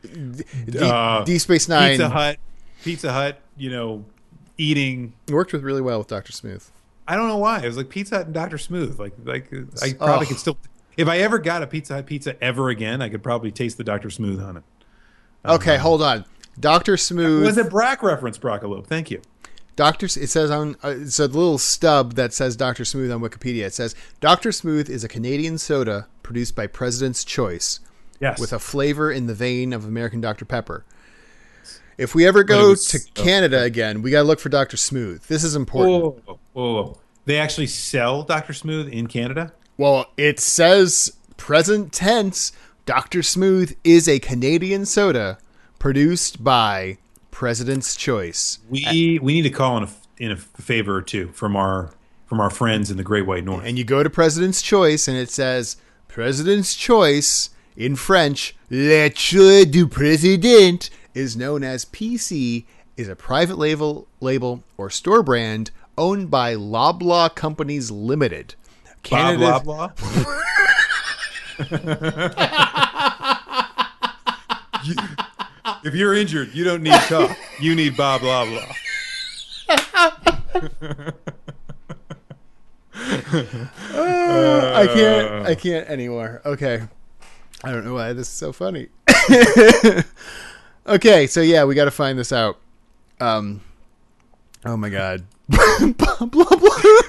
D, 0.03 0.45
Uh, 0.81 1.25
D 1.25 1.39
Space 1.39 1.69
Nine 1.69 1.93
Pizza 1.93 2.09
Hut, 2.11 2.37
Pizza 2.83 3.13
Hut. 3.13 3.41
You 3.57 3.71
know, 3.71 4.05
eating. 4.59 5.13
worked 5.31 5.53
with 5.53 5.63
really 5.63 5.81
well 5.83 5.99
with 5.99 6.09
Dr. 6.09 6.33
Smooth. 6.33 6.65
I 7.07 7.17
don't 7.17 7.29
know 7.29 7.37
why. 7.39 7.61
It 7.63 7.67
was 7.67 7.77
like 7.77 7.89
Pizza 7.91 8.17
Hut 8.17 8.27
and 8.27 8.35
Dr. 8.35 8.59
Smooth. 8.59 8.99
Like, 8.99 9.13
like 9.25 9.53
I 9.83 9.93
probably 9.93 10.27
Oh. 10.27 10.29
could 10.29 10.39
still. 10.39 10.59
If 10.97 11.09
I 11.09 11.19
ever 11.19 11.39
got 11.39 11.63
a 11.63 11.67
Pizza 11.67 11.95
Hut 11.95 12.07
pizza 12.07 12.43
ever 12.43 12.69
again, 12.69 13.03
I 13.03 13.09
could 13.09 13.23
probably 13.23 13.51
taste 13.51 13.77
the 13.79 13.85
Dr. 13.85 14.11
Smooth 14.11 14.41
on 14.43 14.59
it. 14.59 14.63
Okay, 15.45 15.77
hold 15.77 16.03
on. 16.03 16.25
Dr. 16.59 16.97
Smooth. 16.97 17.45
Was 17.45 17.59
it 17.59 17.69
Brack 17.69 18.03
reference, 18.03 18.39
Broccolope? 18.39 18.87
Thank 18.87 19.11
you. 19.11 19.21
Doctor, 19.77 20.07
it 20.07 20.29
says 20.31 20.51
on 20.53 20.77
uh, 20.85 20.95
it's 21.01 21.19
a 21.19 21.27
little 21.27 21.59
stub 21.59 22.15
that 22.15 22.33
says 22.33 22.55
Doctor 22.55 22.85
Smooth 22.85 23.11
on 23.11 23.21
Wikipedia. 23.21 23.65
It 23.65 23.75
says 23.75 23.97
Doctor 24.21 24.53
Smooth 24.53 24.89
is 24.89 25.03
a 25.03 25.09
Canadian 25.09 25.59
soda 25.59 26.07
produced 26.23 26.55
by 26.55 26.69
President's 26.69 27.25
Choice 27.25 27.81
Yes. 28.21 28.39
with 28.39 28.53
a 28.53 28.61
flavor 28.61 29.11
in 29.11 29.27
the 29.27 29.35
vein 29.35 29.73
of 29.73 29.85
American 29.85 30.21
Dr 30.21 30.45
Pepper. 30.45 30.85
If 31.99 32.15
we 32.15 32.25
ever 32.27 32.45
go 32.45 32.71
was 32.71 32.87
to 32.89 33.01
Canada 33.15 33.63
again, 33.63 34.01
we 34.03 34.13
gotta 34.13 34.27
look 34.27 34.39
for 34.39 34.49
Doctor 34.49 34.77
Smooth. 34.77 35.25
This 35.25 35.43
is 35.43 35.57
important. 35.57 36.03
Whoa, 36.03 36.11
whoa, 36.25 36.39
whoa, 36.53 36.73
whoa. 36.83 36.99
They 37.25 37.39
actually 37.39 37.67
sell 37.67 38.23
Dr. 38.23 38.53
Smooth 38.53 38.89
in 38.89 39.09
Canada? 39.09 39.53
Well, 39.77 40.07
it 40.17 40.41
says 40.41 41.17
present 41.37 41.93
tense. 41.93 42.53
Doctor 42.87 43.23
Smooth 43.23 43.77
is 43.83 44.09
a 44.09 44.19
Canadian 44.19 44.87
soda 44.87 45.39
produced 45.79 46.45
by 46.45 46.99
President's 47.31 47.97
Choice. 47.97 48.59
We 48.69 49.19
we 49.23 49.35
need 49.35 49.43
to 49.43 49.51
call 49.51 49.77
in 49.79 49.85
a, 49.85 49.89
in 50.19 50.31
a 50.33 50.37
favor 50.37 50.97
or 50.97 51.03
two 51.03 51.29
from 51.29 51.57
our 51.57 51.93
from 52.27 52.41
our 52.41 52.51
friends 52.51 52.91
in 52.91 52.97
the 52.97 53.03
Great 53.03 53.27
White 53.27 53.45
North. 53.45 53.65
and 53.65 53.77
you 53.77 53.85
go 53.85 54.03
to 54.03 54.11
President's 54.11 54.63
Choice, 54.63 55.09
and 55.09 55.17
it 55.17 55.31
says 55.31 55.77
President's 56.09 56.75
Choice 56.75 57.51
in 57.77 57.97
French. 57.97 58.55
Le 58.71 59.11
choix 59.11 59.65
du 59.65 59.87
président 59.87 60.89
is 61.15 61.37
known 61.37 61.65
as 61.65 61.85
PC. 61.85 62.65
Is 62.97 63.09
a 63.09 63.17
private 63.17 63.59
label, 63.59 64.07
label 64.21 64.63
or 64.77 64.89
store 64.89 65.25
brand 65.25 65.73
owned 65.99 66.31
by 66.31 66.55
Loblaw 66.55 67.35
Companies 67.35 67.91
Limited. 67.91 68.55
Bob 69.11 69.39
Canada, 69.39 69.61
blah 69.65 69.91
You- 74.85 74.95
if 75.85 75.95
you're 75.95 76.15
injured, 76.15 76.55
you 76.55 76.65
don't 76.65 76.83
need 76.83 76.99
talk. 77.09 77.37
You 77.61 77.75
need 77.75 77.97
blah 77.97 78.19
blah 78.19 78.45
blah. 78.45 78.67
I 83.95 84.89
can't. 84.93 85.47
I 85.47 85.55
can't 85.55 85.89
anymore. 85.89 86.41
Okay. 86.45 86.83
I 87.63 87.71
don't 87.71 87.85
know 87.85 87.95
why 87.95 88.13
this 88.13 88.29
is 88.29 88.35
so 88.35 88.53
funny. 88.53 88.89
okay, 90.87 91.27
so 91.27 91.41
yeah, 91.41 91.65
we 91.65 91.75
got 91.75 91.87
to 91.87 91.91
find 91.91 92.19
this 92.19 92.33
out. 92.33 92.59
Um. 93.21 93.61
Oh 94.65 94.77
my 94.77 94.91
god. 94.91 95.25
blah 95.49 96.27
blah 96.27 96.57
blah. 96.57 97.01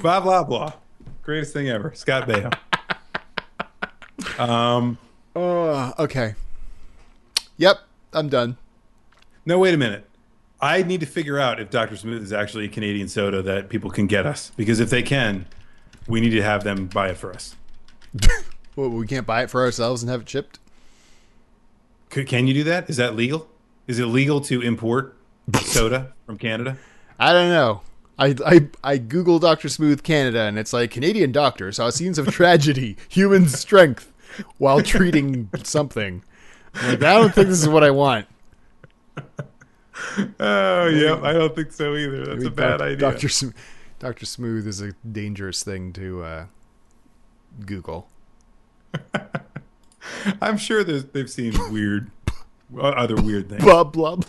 Blah 0.00 0.20
blah 0.20 0.44
blah. 0.44 0.72
Greatest 1.22 1.52
thing 1.52 1.68
ever. 1.68 1.92
Scott 1.94 2.26
Baio. 2.28 2.52
Um. 4.38 4.98
Oh, 5.36 5.92
okay. 5.98 6.34
Yep, 7.56 7.78
I'm 8.12 8.28
done. 8.28 8.56
No, 9.44 9.58
wait 9.58 9.74
a 9.74 9.76
minute. 9.76 10.04
I 10.60 10.82
need 10.82 11.00
to 11.00 11.06
figure 11.06 11.38
out 11.38 11.60
if 11.60 11.70
Dr. 11.70 11.96
Smooth 11.96 12.22
is 12.22 12.32
actually 12.32 12.64
a 12.64 12.68
Canadian 12.68 13.08
soda 13.08 13.42
that 13.42 13.68
people 13.68 13.90
can 13.90 14.06
get 14.06 14.26
us. 14.26 14.50
Because 14.56 14.80
if 14.80 14.90
they 14.90 15.02
can, 15.02 15.46
we 16.08 16.20
need 16.20 16.30
to 16.30 16.42
have 16.42 16.64
them 16.64 16.86
buy 16.86 17.08
it 17.10 17.16
for 17.16 17.32
us. 17.32 17.54
Well, 18.76 18.90
we 18.90 19.08
can't 19.08 19.26
buy 19.26 19.42
it 19.42 19.50
for 19.50 19.62
ourselves 19.64 20.04
and 20.04 20.10
have 20.10 20.20
it 20.20 20.28
shipped. 20.28 20.60
C- 22.12 22.22
Can 22.24 22.46
you 22.46 22.54
do 22.54 22.62
that? 22.62 22.88
Is 22.88 22.96
that 22.98 23.16
legal? 23.16 23.48
Is 23.88 23.98
it 23.98 24.06
legal 24.06 24.40
to 24.42 24.62
import 24.62 25.16
soda 25.62 26.12
from 26.26 26.38
Canada? 26.38 26.78
I 27.18 27.32
don't 27.32 27.48
know. 27.48 27.80
I, 28.18 28.34
I 28.44 28.68
I 28.82 28.98
Google 28.98 29.38
Doctor 29.38 29.68
Smooth 29.68 30.02
Canada 30.02 30.42
and 30.42 30.58
it's 30.58 30.72
like 30.72 30.90
Canadian 30.90 31.30
doctor 31.32 31.70
saw 31.72 31.90
scenes 31.90 32.18
of 32.18 32.26
tragedy, 32.28 32.96
human 33.08 33.48
strength, 33.48 34.12
while 34.58 34.82
treating 34.82 35.48
something. 35.62 36.22
I'm 36.74 36.90
like 36.90 37.02
I 37.02 37.14
don't 37.14 37.34
think 37.34 37.48
this 37.48 37.60
is 37.60 37.68
what 37.68 37.84
I 37.84 37.90
want. 37.90 38.26
Oh, 40.38 40.86
yeah. 40.86 41.18
I 41.24 41.32
don't 41.32 41.56
think 41.56 41.72
so 41.72 41.96
either. 41.96 42.24
That's 42.24 42.44
a 42.44 42.50
bad 42.50 42.78
Doc- 42.78 42.80
idea. 42.82 42.96
Doctor 42.98 43.28
Sm- 43.28 43.48
Doctor 43.98 44.26
Smooth 44.26 44.68
is 44.68 44.80
a 44.80 44.92
dangerous 45.10 45.64
thing 45.64 45.92
to 45.94 46.22
uh, 46.22 46.46
Google. 47.66 48.08
I'm 50.40 50.56
sure 50.56 50.84
they've 50.84 51.28
seen 51.28 51.52
weird, 51.72 52.12
other 52.80 53.16
weird 53.16 53.48
things. 53.48 53.64
Blah 53.64 53.84
blah. 53.84 54.16
blah. 54.16 54.28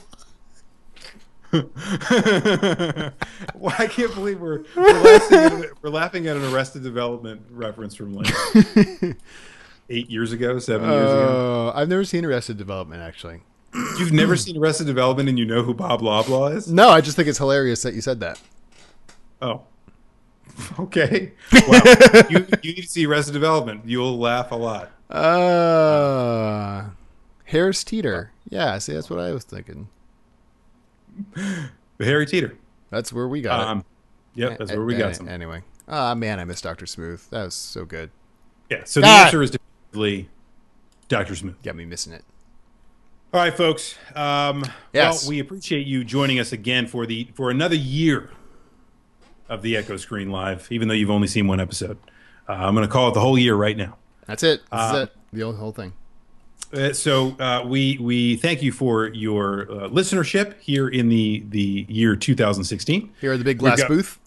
well, 1.52 3.12
I 3.80 3.88
can't 3.88 4.14
believe 4.14 4.40
we're 4.40 4.64
we're 4.76 5.02
laughing, 5.02 5.38
at, 5.38 5.84
we're 5.84 5.90
laughing 5.90 6.28
at 6.28 6.38
an 6.38 6.54
Arrested 6.54 6.84
Development 6.84 7.42
reference 7.50 7.96
from 7.96 8.14
like 8.14 8.28
eight 9.90 10.10
years 10.12 10.32
ago, 10.32 10.60
seven 10.60 10.90
years 10.90 11.12
ago. 11.12 11.72
Uh, 11.74 11.80
I've 11.80 11.90
never 11.90 12.04
seen 12.04 12.24
Arrested 12.24 12.58
Development 12.58 13.02
actually. 13.02 13.42
You've 13.74 14.14
never 14.14 14.36
seen 14.36 14.58
Arrested 14.58 14.86
Development, 14.88 15.28
and 15.28 15.40
you 15.40 15.46
know 15.46 15.64
who 15.64 15.74
Bob 15.74 16.02
Loblaw 16.02 16.56
is? 16.56 16.72
No, 16.72 16.90
I 16.90 17.02
just 17.02 17.16
think 17.16 17.28
it's 17.28 17.38
hilarious 17.38 17.82
that 17.82 17.94
you 17.94 18.02
said 18.02 18.20
that. 18.20 18.40
Oh, 19.42 19.64
okay. 20.80 21.32
Well, 21.68 21.82
you 22.30 22.46
you 22.62 22.74
need 22.76 22.82
to 22.82 22.88
see 22.88 23.06
Arrested 23.06 23.34
Development. 23.34 23.82
You'll 23.86 24.20
laugh 24.20 24.52
a 24.52 24.56
lot. 24.56 24.92
Uh, 25.10 26.90
Harris 27.46 27.84
Teeter. 27.84 28.32
Yeah, 28.50 28.78
see, 28.78 28.94
that's 28.94 29.10
what 29.10 29.20
I 29.20 29.32
was 29.32 29.44
thinking. 29.44 29.90
The 31.36 32.06
Harry 32.06 32.26
Teeter. 32.26 32.58
That's 32.90 33.12
where 33.14 33.28
we 33.28 33.42
got 33.42 33.60
Um, 33.68 33.86
yep, 34.36 34.58
that's 34.58 34.72
where 34.72 34.84
we 34.86 34.96
got 34.96 35.16
some. 35.16 35.28
Anyway. 35.28 35.64
Ah, 35.88 36.14
man, 36.16 36.40
I 36.40 36.44
miss 36.46 36.62
Doctor 36.62 36.86
Smooth. 36.86 37.22
That 37.30 37.46
was 37.46 37.54
so 37.56 37.84
good. 37.86 38.12
Yeah. 38.70 38.84
So 38.86 39.00
the 39.02 39.06
God. 39.08 39.26
answer 39.26 39.42
is 39.42 39.52
definitely 39.52 40.30
Doctor 41.08 41.36
Smooth. 41.36 41.62
Got 41.64 41.76
me 41.76 41.86
missing 41.86 42.14
it. 42.14 42.24
All 43.34 43.42
right, 43.42 43.54
folks. 43.56 43.96
Um, 44.16 44.64
Yes. 44.94 45.24
Well, 45.24 45.30
we 45.30 45.40
appreciate 45.40 45.86
you 45.88 46.04
joining 46.04 46.40
us 46.40 46.52
again 46.52 46.88
for 46.88 47.06
the 47.06 47.30
for 47.36 47.50
another 47.52 47.76
year 47.76 48.32
of 49.48 49.62
the 49.62 49.76
Echo 49.78 49.98
Screen 49.98 50.30
Live. 50.32 50.68
Even 50.72 50.88
though 50.88 50.94
you've 50.94 51.10
only 51.12 51.28
seen 51.28 51.48
one 51.48 51.60
episode, 51.60 51.98
uh, 52.48 52.54
I'm 52.54 52.74
going 52.76 52.88
to 52.88 52.92
call 52.92 53.10
it 53.10 53.14
the 53.14 53.20
whole 53.20 53.38
year 53.38 53.56
right 53.56 53.78
now. 53.78 53.98
That's 54.26 54.44
it. 54.44 54.62
This 54.62 54.68
Uh, 54.72 55.08
it. 55.08 55.16
The 55.34 55.42
whole- 55.44 55.54
whole 55.54 55.72
thing. 55.72 55.94
Uh, 56.72 56.94
so 56.94 57.36
uh, 57.40 57.64
we 57.66 57.98
we 58.00 58.36
thank 58.36 58.62
you 58.62 58.72
for 58.72 59.08
your 59.08 59.62
uh, 59.64 59.90
listenership 59.90 60.60
here 60.60 60.88
in 60.88 61.10
the 61.10 61.44
the 61.50 61.86
year 61.90 62.16
2016. 62.16 63.12
Here 63.20 63.34
at 63.34 63.38
the 63.40 63.44
big 63.44 63.58
glass 63.58 63.80
got- 63.80 63.88
booth. 63.88 64.20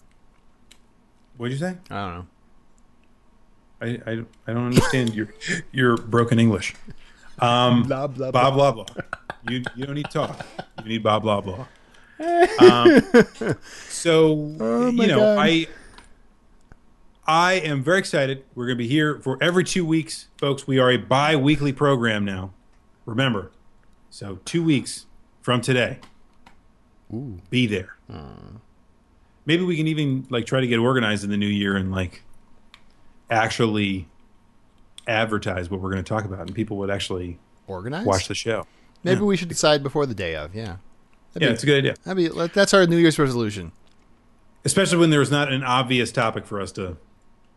What 1.37 1.47
did 1.49 1.53
you 1.53 1.59
say? 1.59 1.77
I 1.89 1.95
don't 2.05 2.15
know. 2.15 2.25
I 3.81 4.11
I, 4.11 4.11
I 4.47 4.53
don't 4.53 4.65
understand 4.67 5.15
your 5.15 5.29
your 5.71 5.97
broken 5.97 6.37
English. 6.39 6.75
Um, 7.39 7.83
Blah, 7.83 8.07
blah, 8.07 8.31
Bob 8.31 8.53
blah 8.53 8.71
blah. 8.71 8.85
You 9.49 9.63
you 9.75 9.85
don't 9.85 9.95
need 9.95 10.05
to 10.05 10.11
talk. 10.11 10.45
You 10.83 10.89
need 10.89 11.03
blah 11.03 11.19
blah 11.19 11.41
blah. 11.41 11.65
Um, 12.59 13.01
so 13.89 14.55
Oh 14.59 14.89
you 14.91 15.07
know 15.07 15.19
God. 15.19 15.37
I 15.39 15.67
I 17.25 17.53
am 17.53 17.83
very 17.83 17.99
excited. 17.99 18.43
We're 18.53 18.65
going 18.65 18.77
to 18.77 18.83
be 18.83 18.87
here 18.87 19.19
for 19.19 19.37
every 19.41 19.63
two 19.63 19.85
weeks, 19.85 20.27
folks. 20.37 20.67
We 20.67 20.77
are 20.79 20.91
a 20.91 20.97
bi-weekly 20.97 21.71
program 21.73 22.25
now. 22.25 22.51
Remember, 23.05 23.51
so 24.09 24.39
two 24.45 24.63
weeks 24.63 25.05
from 25.41 25.61
today, 25.61 25.99
Ooh. 27.13 27.39
be 27.49 27.65
there. 27.67 27.95
Maybe 29.45 29.63
we 29.63 29.75
can 29.75 29.87
even 29.87 30.25
like 30.29 30.45
try 30.45 30.61
to 30.61 30.67
get 30.67 30.79
organized 30.79 31.23
in 31.23 31.29
the 31.29 31.37
new 31.37 31.47
year 31.47 31.75
and 31.75 31.91
like 31.91 32.23
actually 33.29 34.07
advertise 35.07 35.69
what 35.69 35.81
we're 35.81 35.91
going 35.91 36.03
to 36.03 36.07
talk 36.07 36.23
about, 36.25 36.41
and 36.41 36.53
people 36.55 36.77
would 36.77 36.89
actually 36.89 37.39
organize 37.67 38.05
watch 38.05 38.27
the 38.27 38.35
show. 38.35 38.65
Maybe 39.03 39.21
we 39.21 39.35
should 39.35 39.49
decide 39.49 39.83
before 39.83 40.05
the 40.05 40.13
day 40.15 40.35
of. 40.35 40.55
Yeah. 40.55 40.77
That'd 41.33 41.41
Yeah, 41.41 41.47
be- 41.49 41.53
it's 41.53 41.63
a 41.63 41.65
good 41.65 41.77
idea. 41.79 41.95
That'd 42.03 42.31
be, 42.35 42.47
that's 42.53 42.73
our 42.73 42.85
New 42.85 42.97
Year's 42.97 43.17
resolution. 43.19 43.71
especially 44.65 44.97
when 44.97 45.09
there's 45.09 45.31
not 45.31 45.51
an 45.51 45.61
obvious 45.63 46.09
topic 46.11 46.45
for 46.45 46.61
us 46.61 46.71
to 46.73 46.95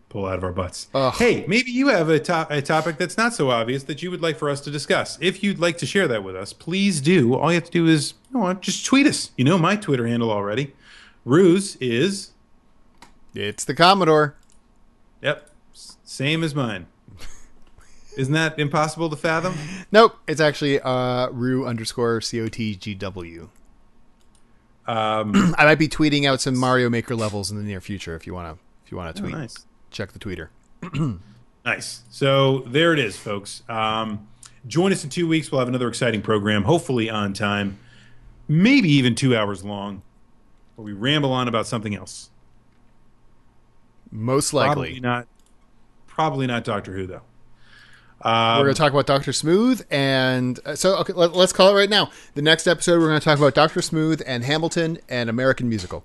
pull 0.08 0.26
out 0.26 0.36
of 0.38 0.44
our 0.44 0.52
butts. 0.52 0.88
Ugh. 0.94 1.12
Hey, 1.14 1.44
maybe 1.48 1.70
you 1.70 1.88
have 1.88 2.08
a, 2.08 2.18
to- 2.20 2.46
a 2.50 2.62
topic 2.62 2.96
that's 2.98 3.16
not 3.16 3.34
so 3.34 3.50
obvious 3.50 3.82
that 3.84 4.02
you 4.02 4.10
would 4.10 4.22
like 4.22 4.38
for 4.38 4.48
us 4.48 4.60
to 4.62 4.70
discuss. 4.70 5.18
If 5.20 5.42
you'd 5.42 5.58
like 5.58 5.78
to 5.78 5.86
share 5.86 6.06
that 6.08 6.22
with 6.24 6.36
us, 6.36 6.52
please 6.52 7.00
do. 7.00 7.34
All 7.34 7.50
you 7.50 7.56
have 7.56 7.64
to 7.64 7.70
do 7.70 7.86
is 7.86 8.14
you 8.32 8.38
know, 8.40 8.54
just 8.54 8.86
tweet 8.86 9.06
us. 9.06 9.30
You 9.36 9.44
know 9.44 9.58
my 9.58 9.76
Twitter 9.76 10.06
handle 10.06 10.30
already. 10.30 10.74
Ruse 11.24 11.76
is 11.80 12.30
It's 13.34 13.64
the 13.64 13.74
Commodore. 13.74 14.36
yep, 15.20 15.50
same 15.72 16.44
as 16.44 16.54
mine. 16.54 16.86
Isn't 18.16 18.32
that 18.34 18.58
impossible 18.58 19.10
to 19.10 19.16
fathom? 19.16 19.54
Nope, 19.90 20.16
it's 20.28 20.40
actually 20.40 20.80
uh, 20.80 21.28
Rue 21.30 21.66
underscore 21.66 22.20
C 22.20 22.40
O 22.40 22.48
T 22.48 22.76
G 22.76 22.94
W. 22.94 23.50
Um, 24.86 25.54
I 25.58 25.64
might 25.64 25.80
be 25.80 25.88
tweeting 25.88 26.26
out 26.26 26.40
some 26.40 26.56
Mario 26.56 26.88
Maker 26.88 27.16
levels 27.16 27.50
in 27.50 27.56
the 27.56 27.64
near 27.64 27.80
future 27.80 28.14
if 28.14 28.26
you 28.26 28.32
want 28.32 28.56
to. 28.56 28.62
If 28.84 28.92
you 28.92 28.96
want 28.96 29.16
to 29.16 29.20
tweet, 29.20 29.34
Oh, 29.34 29.38
nice. 29.38 29.65
Check 29.97 30.12
the 30.12 30.18
tweeter. 30.18 30.48
Nice. 31.64 32.02
So 32.10 32.60
there 32.60 32.93
it 32.93 33.01
is, 33.01 33.16
folks. 33.16 33.64
Um, 33.68 34.28
join 34.68 34.93
us 34.93 35.02
in 35.02 35.10
two 35.10 35.27
weeks. 35.27 35.51
We'll 35.51 35.59
have 35.59 35.66
another 35.66 35.89
exciting 35.89 36.23
program, 36.23 36.62
hopefully 36.62 37.10
on 37.10 37.32
time, 37.32 37.78
maybe 38.47 38.89
even 38.93 39.16
two 39.16 39.36
hours 39.36 39.64
long, 39.64 40.02
where 40.77 40.85
we 40.85 40.93
ramble 40.93 41.32
on 41.32 41.48
about 41.48 41.66
something 41.66 41.93
else. 41.97 42.31
Most 44.12 44.52
Probably 44.52 44.90
likely, 44.90 45.01
not. 45.01 45.27
Probably 46.06 46.47
not 46.47 46.62
Doctor 46.62 46.93
Who 46.93 47.06
though. 47.09 47.23
we're 48.24 48.31
Um, 48.31 48.62
going 48.62 48.73
to 48.74 48.78
talk 48.78 48.93
about 48.93 49.06
Doctor 49.06 49.32
Smooth, 49.32 49.85
and 49.90 50.60
uh, 50.64 50.77
so 50.77 50.97
okay, 50.98 51.14
let, 51.14 51.32
let's 51.35 51.52
call 51.52 51.70
it 51.70 51.74
right 51.74 51.90
now. 51.90 52.10
The 52.35 52.43
next 52.43 52.68
episode, 52.68 53.01
we're 53.01 53.09
going 53.09 53.18
to 53.18 53.24
talk 53.24 53.39
about 53.39 53.55
Doctor 53.55 53.82
Smooth 53.82 54.23
and 54.24 54.44
Hamilton 54.44 54.98
and 55.09 55.28
American 55.28 55.68
Musical. 55.68 56.05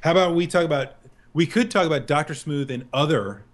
how 0.00 0.12
about 0.12 0.34
we 0.34 0.46
talk 0.46 0.64
about? 0.64 0.94
We 1.32 1.46
could 1.46 1.70
talk 1.70 1.86
about 1.86 2.06
Doctor 2.06 2.34
Smooth 2.34 2.70
and 2.70 2.86
other 2.92 3.44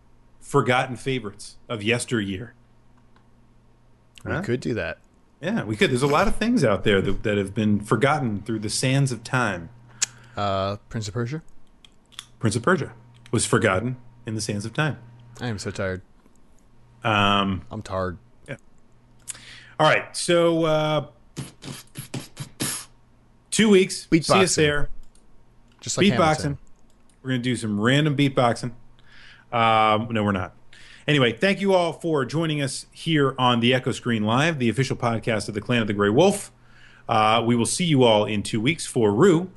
forgotten 0.40 0.96
favorites 0.96 1.56
of 1.68 1.82
yesteryear. 1.82 2.54
Huh? 4.26 4.38
We 4.40 4.44
could 4.46 4.60
do 4.60 4.74
that. 4.74 4.98
Yeah, 5.40 5.64
we 5.64 5.76
could. 5.76 5.90
There's 5.90 6.02
a 6.02 6.08
lot 6.08 6.26
of 6.26 6.36
things 6.36 6.64
out 6.64 6.82
there 6.82 7.00
that, 7.00 7.22
that 7.22 7.38
have 7.38 7.54
been 7.54 7.80
forgotten 7.80 8.42
through 8.42 8.58
the 8.60 8.70
sands 8.70 9.12
of 9.12 9.22
time. 9.22 9.68
Uh, 10.36 10.76
Prince 10.88 11.06
of 11.06 11.14
Persia. 11.14 11.42
Prince 12.40 12.56
of 12.56 12.62
Persia 12.62 12.92
was 13.30 13.46
forgotten 13.46 13.96
in 14.26 14.34
the 14.34 14.40
sands 14.40 14.64
of 14.64 14.72
time. 14.72 14.98
I 15.40 15.46
am 15.46 15.58
so 15.58 15.70
tired. 15.70 16.02
Um, 17.04 17.62
I'm 17.70 17.82
tired. 17.82 18.18
all 18.48 18.56
right, 19.86 20.16
so 20.16 20.64
uh, 20.64 21.06
two 23.52 23.68
weeks. 23.68 24.08
See 24.10 24.18
us 24.18 24.28
Beatboxing. 24.28 24.56
there. 24.56 24.88
Just 25.80 25.96
like 25.96 26.06
beatboxing. 26.06 26.16
Hamilton. 26.16 26.58
We're 27.28 27.34
gonna 27.34 27.42
do 27.42 27.56
some 27.56 27.78
random 27.78 28.16
beatboxing. 28.16 28.72
Um, 29.52 30.08
no, 30.10 30.24
we're 30.24 30.32
not. 30.32 30.54
Anyway, 31.06 31.30
thank 31.30 31.60
you 31.60 31.74
all 31.74 31.92
for 31.92 32.24
joining 32.24 32.62
us 32.62 32.86
here 32.90 33.34
on 33.38 33.60
the 33.60 33.74
Echo 33.74 33.92
Screen 33.92 34.22
Live, 34.22 34.58
the 34.58 34.70
official 34.70 34.96
podcast 34.96 35.46
of 35.46 35.52
the 35.52 35.60
Clan 35.60 35.82
of 35.82 35.88
the 35.88 35.92
Grey 35.92 36.08
Wolf. 36.08 36.50
Uh, 37.06 37.42
we 37.46 37.54
will 37.54 37.66
see 37.66 37.84
you 37.84 38.02
all 38.02 38.24
in 38.24 38.42
two 38.42 38.62
weeks 38.62 38.86
for 38.86 39.12
Rue. 39.12 39.50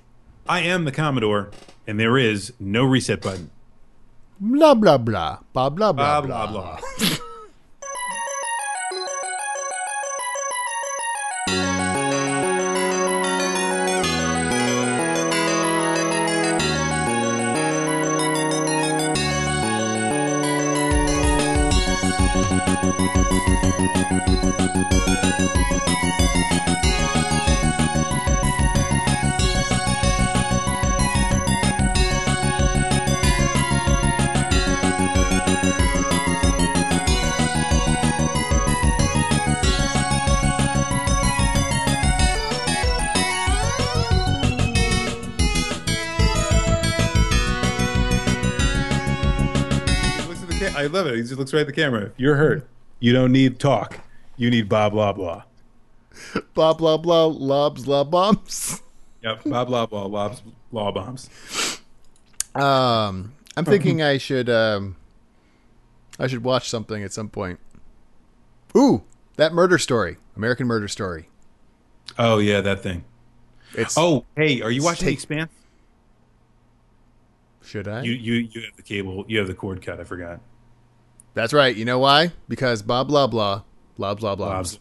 I 0.50 0.60
am 0.60 0.84
the 0.84 0.92
Commodore, 0.92 1.50
and 1.88 1.98
there 1.98 2.18
is 2.18 2.52
no 2.60 2.84
reset 2.84 3.22
button. 3.22 3.52
Blah 4.38 4.74
blah 4.74 4.98
blah. 4.98 5.38
Blah 5.54 5.70
blah 5.70 5.94
blah 5.94 6.20
Blah 6.20 6.48
blah. 6.48 6.78
blah 6.78 7.18
I 50.74 50.88
love 50.88 51.06
it. 51.06 51.16
He 51.16 51.22
just 51.22 51.38
looks 51.38 51.54
right 51.54 51.60
at 51.60 51.68
the 51.68 51.74
camera. 51.74 52.12
You're 52.18 52.38
hurt, 52.38 52.68
you 53.02 53.12
don't 53.12 53.34
need 53.34 53.60
talk. 53.60 54.00
You 54.38 54.50
need 54.50 54.70
blah 54.70 54.90
blah 54.90 55.12
blah. 55.12 55.44
Blah 56.54 56.74
blah 56.74 56.98
blah. 56.98 57.26
Lobs 57.26 57.84
blah 57.84 58.06
bombs. 58.06 58.82
Yep, 59.24 59.44
blah 59.44 59.66
blah 59.66 59.86
blah 59.86 60.06
lobs, 60.06 60.42
law 60.72 60.92
bombs. 60.92 61.30
Um, 62.56 63.34
I'm 63.56 63.66
thinking 63.66 64.02
I 64.02 64.18
should 64.18 64.50
um, 64.50 64.96
I 66.18 66.28
should 66.28 66.44
watch 66.44 66.70
something 66.70 67.04
at 67.04 67.14
some 67.14 67.30
point. 67.30 67.60
Ooh, 68.76 69.04
that 69.38 69.54
murder 69.54 69.78
story, 69.78 70.18
American 70.36 70.66
Murder 70.68 70.88
Story. 70.88 71.28
Oh 72.18 72.40
yeah, 72.40 72.62
that 72.62 72.82
thing. 72.82 73.04
It's 73.74 73.96
Oh 73.98 74.26
hey, 74.36 74.62
are 74.62 74.72
you 74.72 74.84
watching 74.84 75.06
The 75.06 75.12
Take- 75.12 75.18
Expanse? 75.20 75.52
should 77.64 77.88
I? 77.88 78.02
You 78.02 78.12
you 78.14 78.34
you 78.34 78.62
have 78.62 78.76
the 78.76 78.82
cable. 78.84 79.24
You 79.28 79.38
have 79.40 79.48
the 79.48 79.54
cord 79.54 79.82
cut. 79.82 80.00
I 80.00 80.04
forgot. 80.04 80.40
That's 81.34 81.54
right. 81.54 81.76
You 81.76 81.86
know 81.86 82.00
why? 82.00 82.32
Because 82.48 82.82
blah 82.82 83.04
blah 83.04 83.28
blah, 83.28 83.64
blah 83.98 84.14
blah 84.16 84.36
blah. 84.36 84.50
Bob's. 84.50 84.80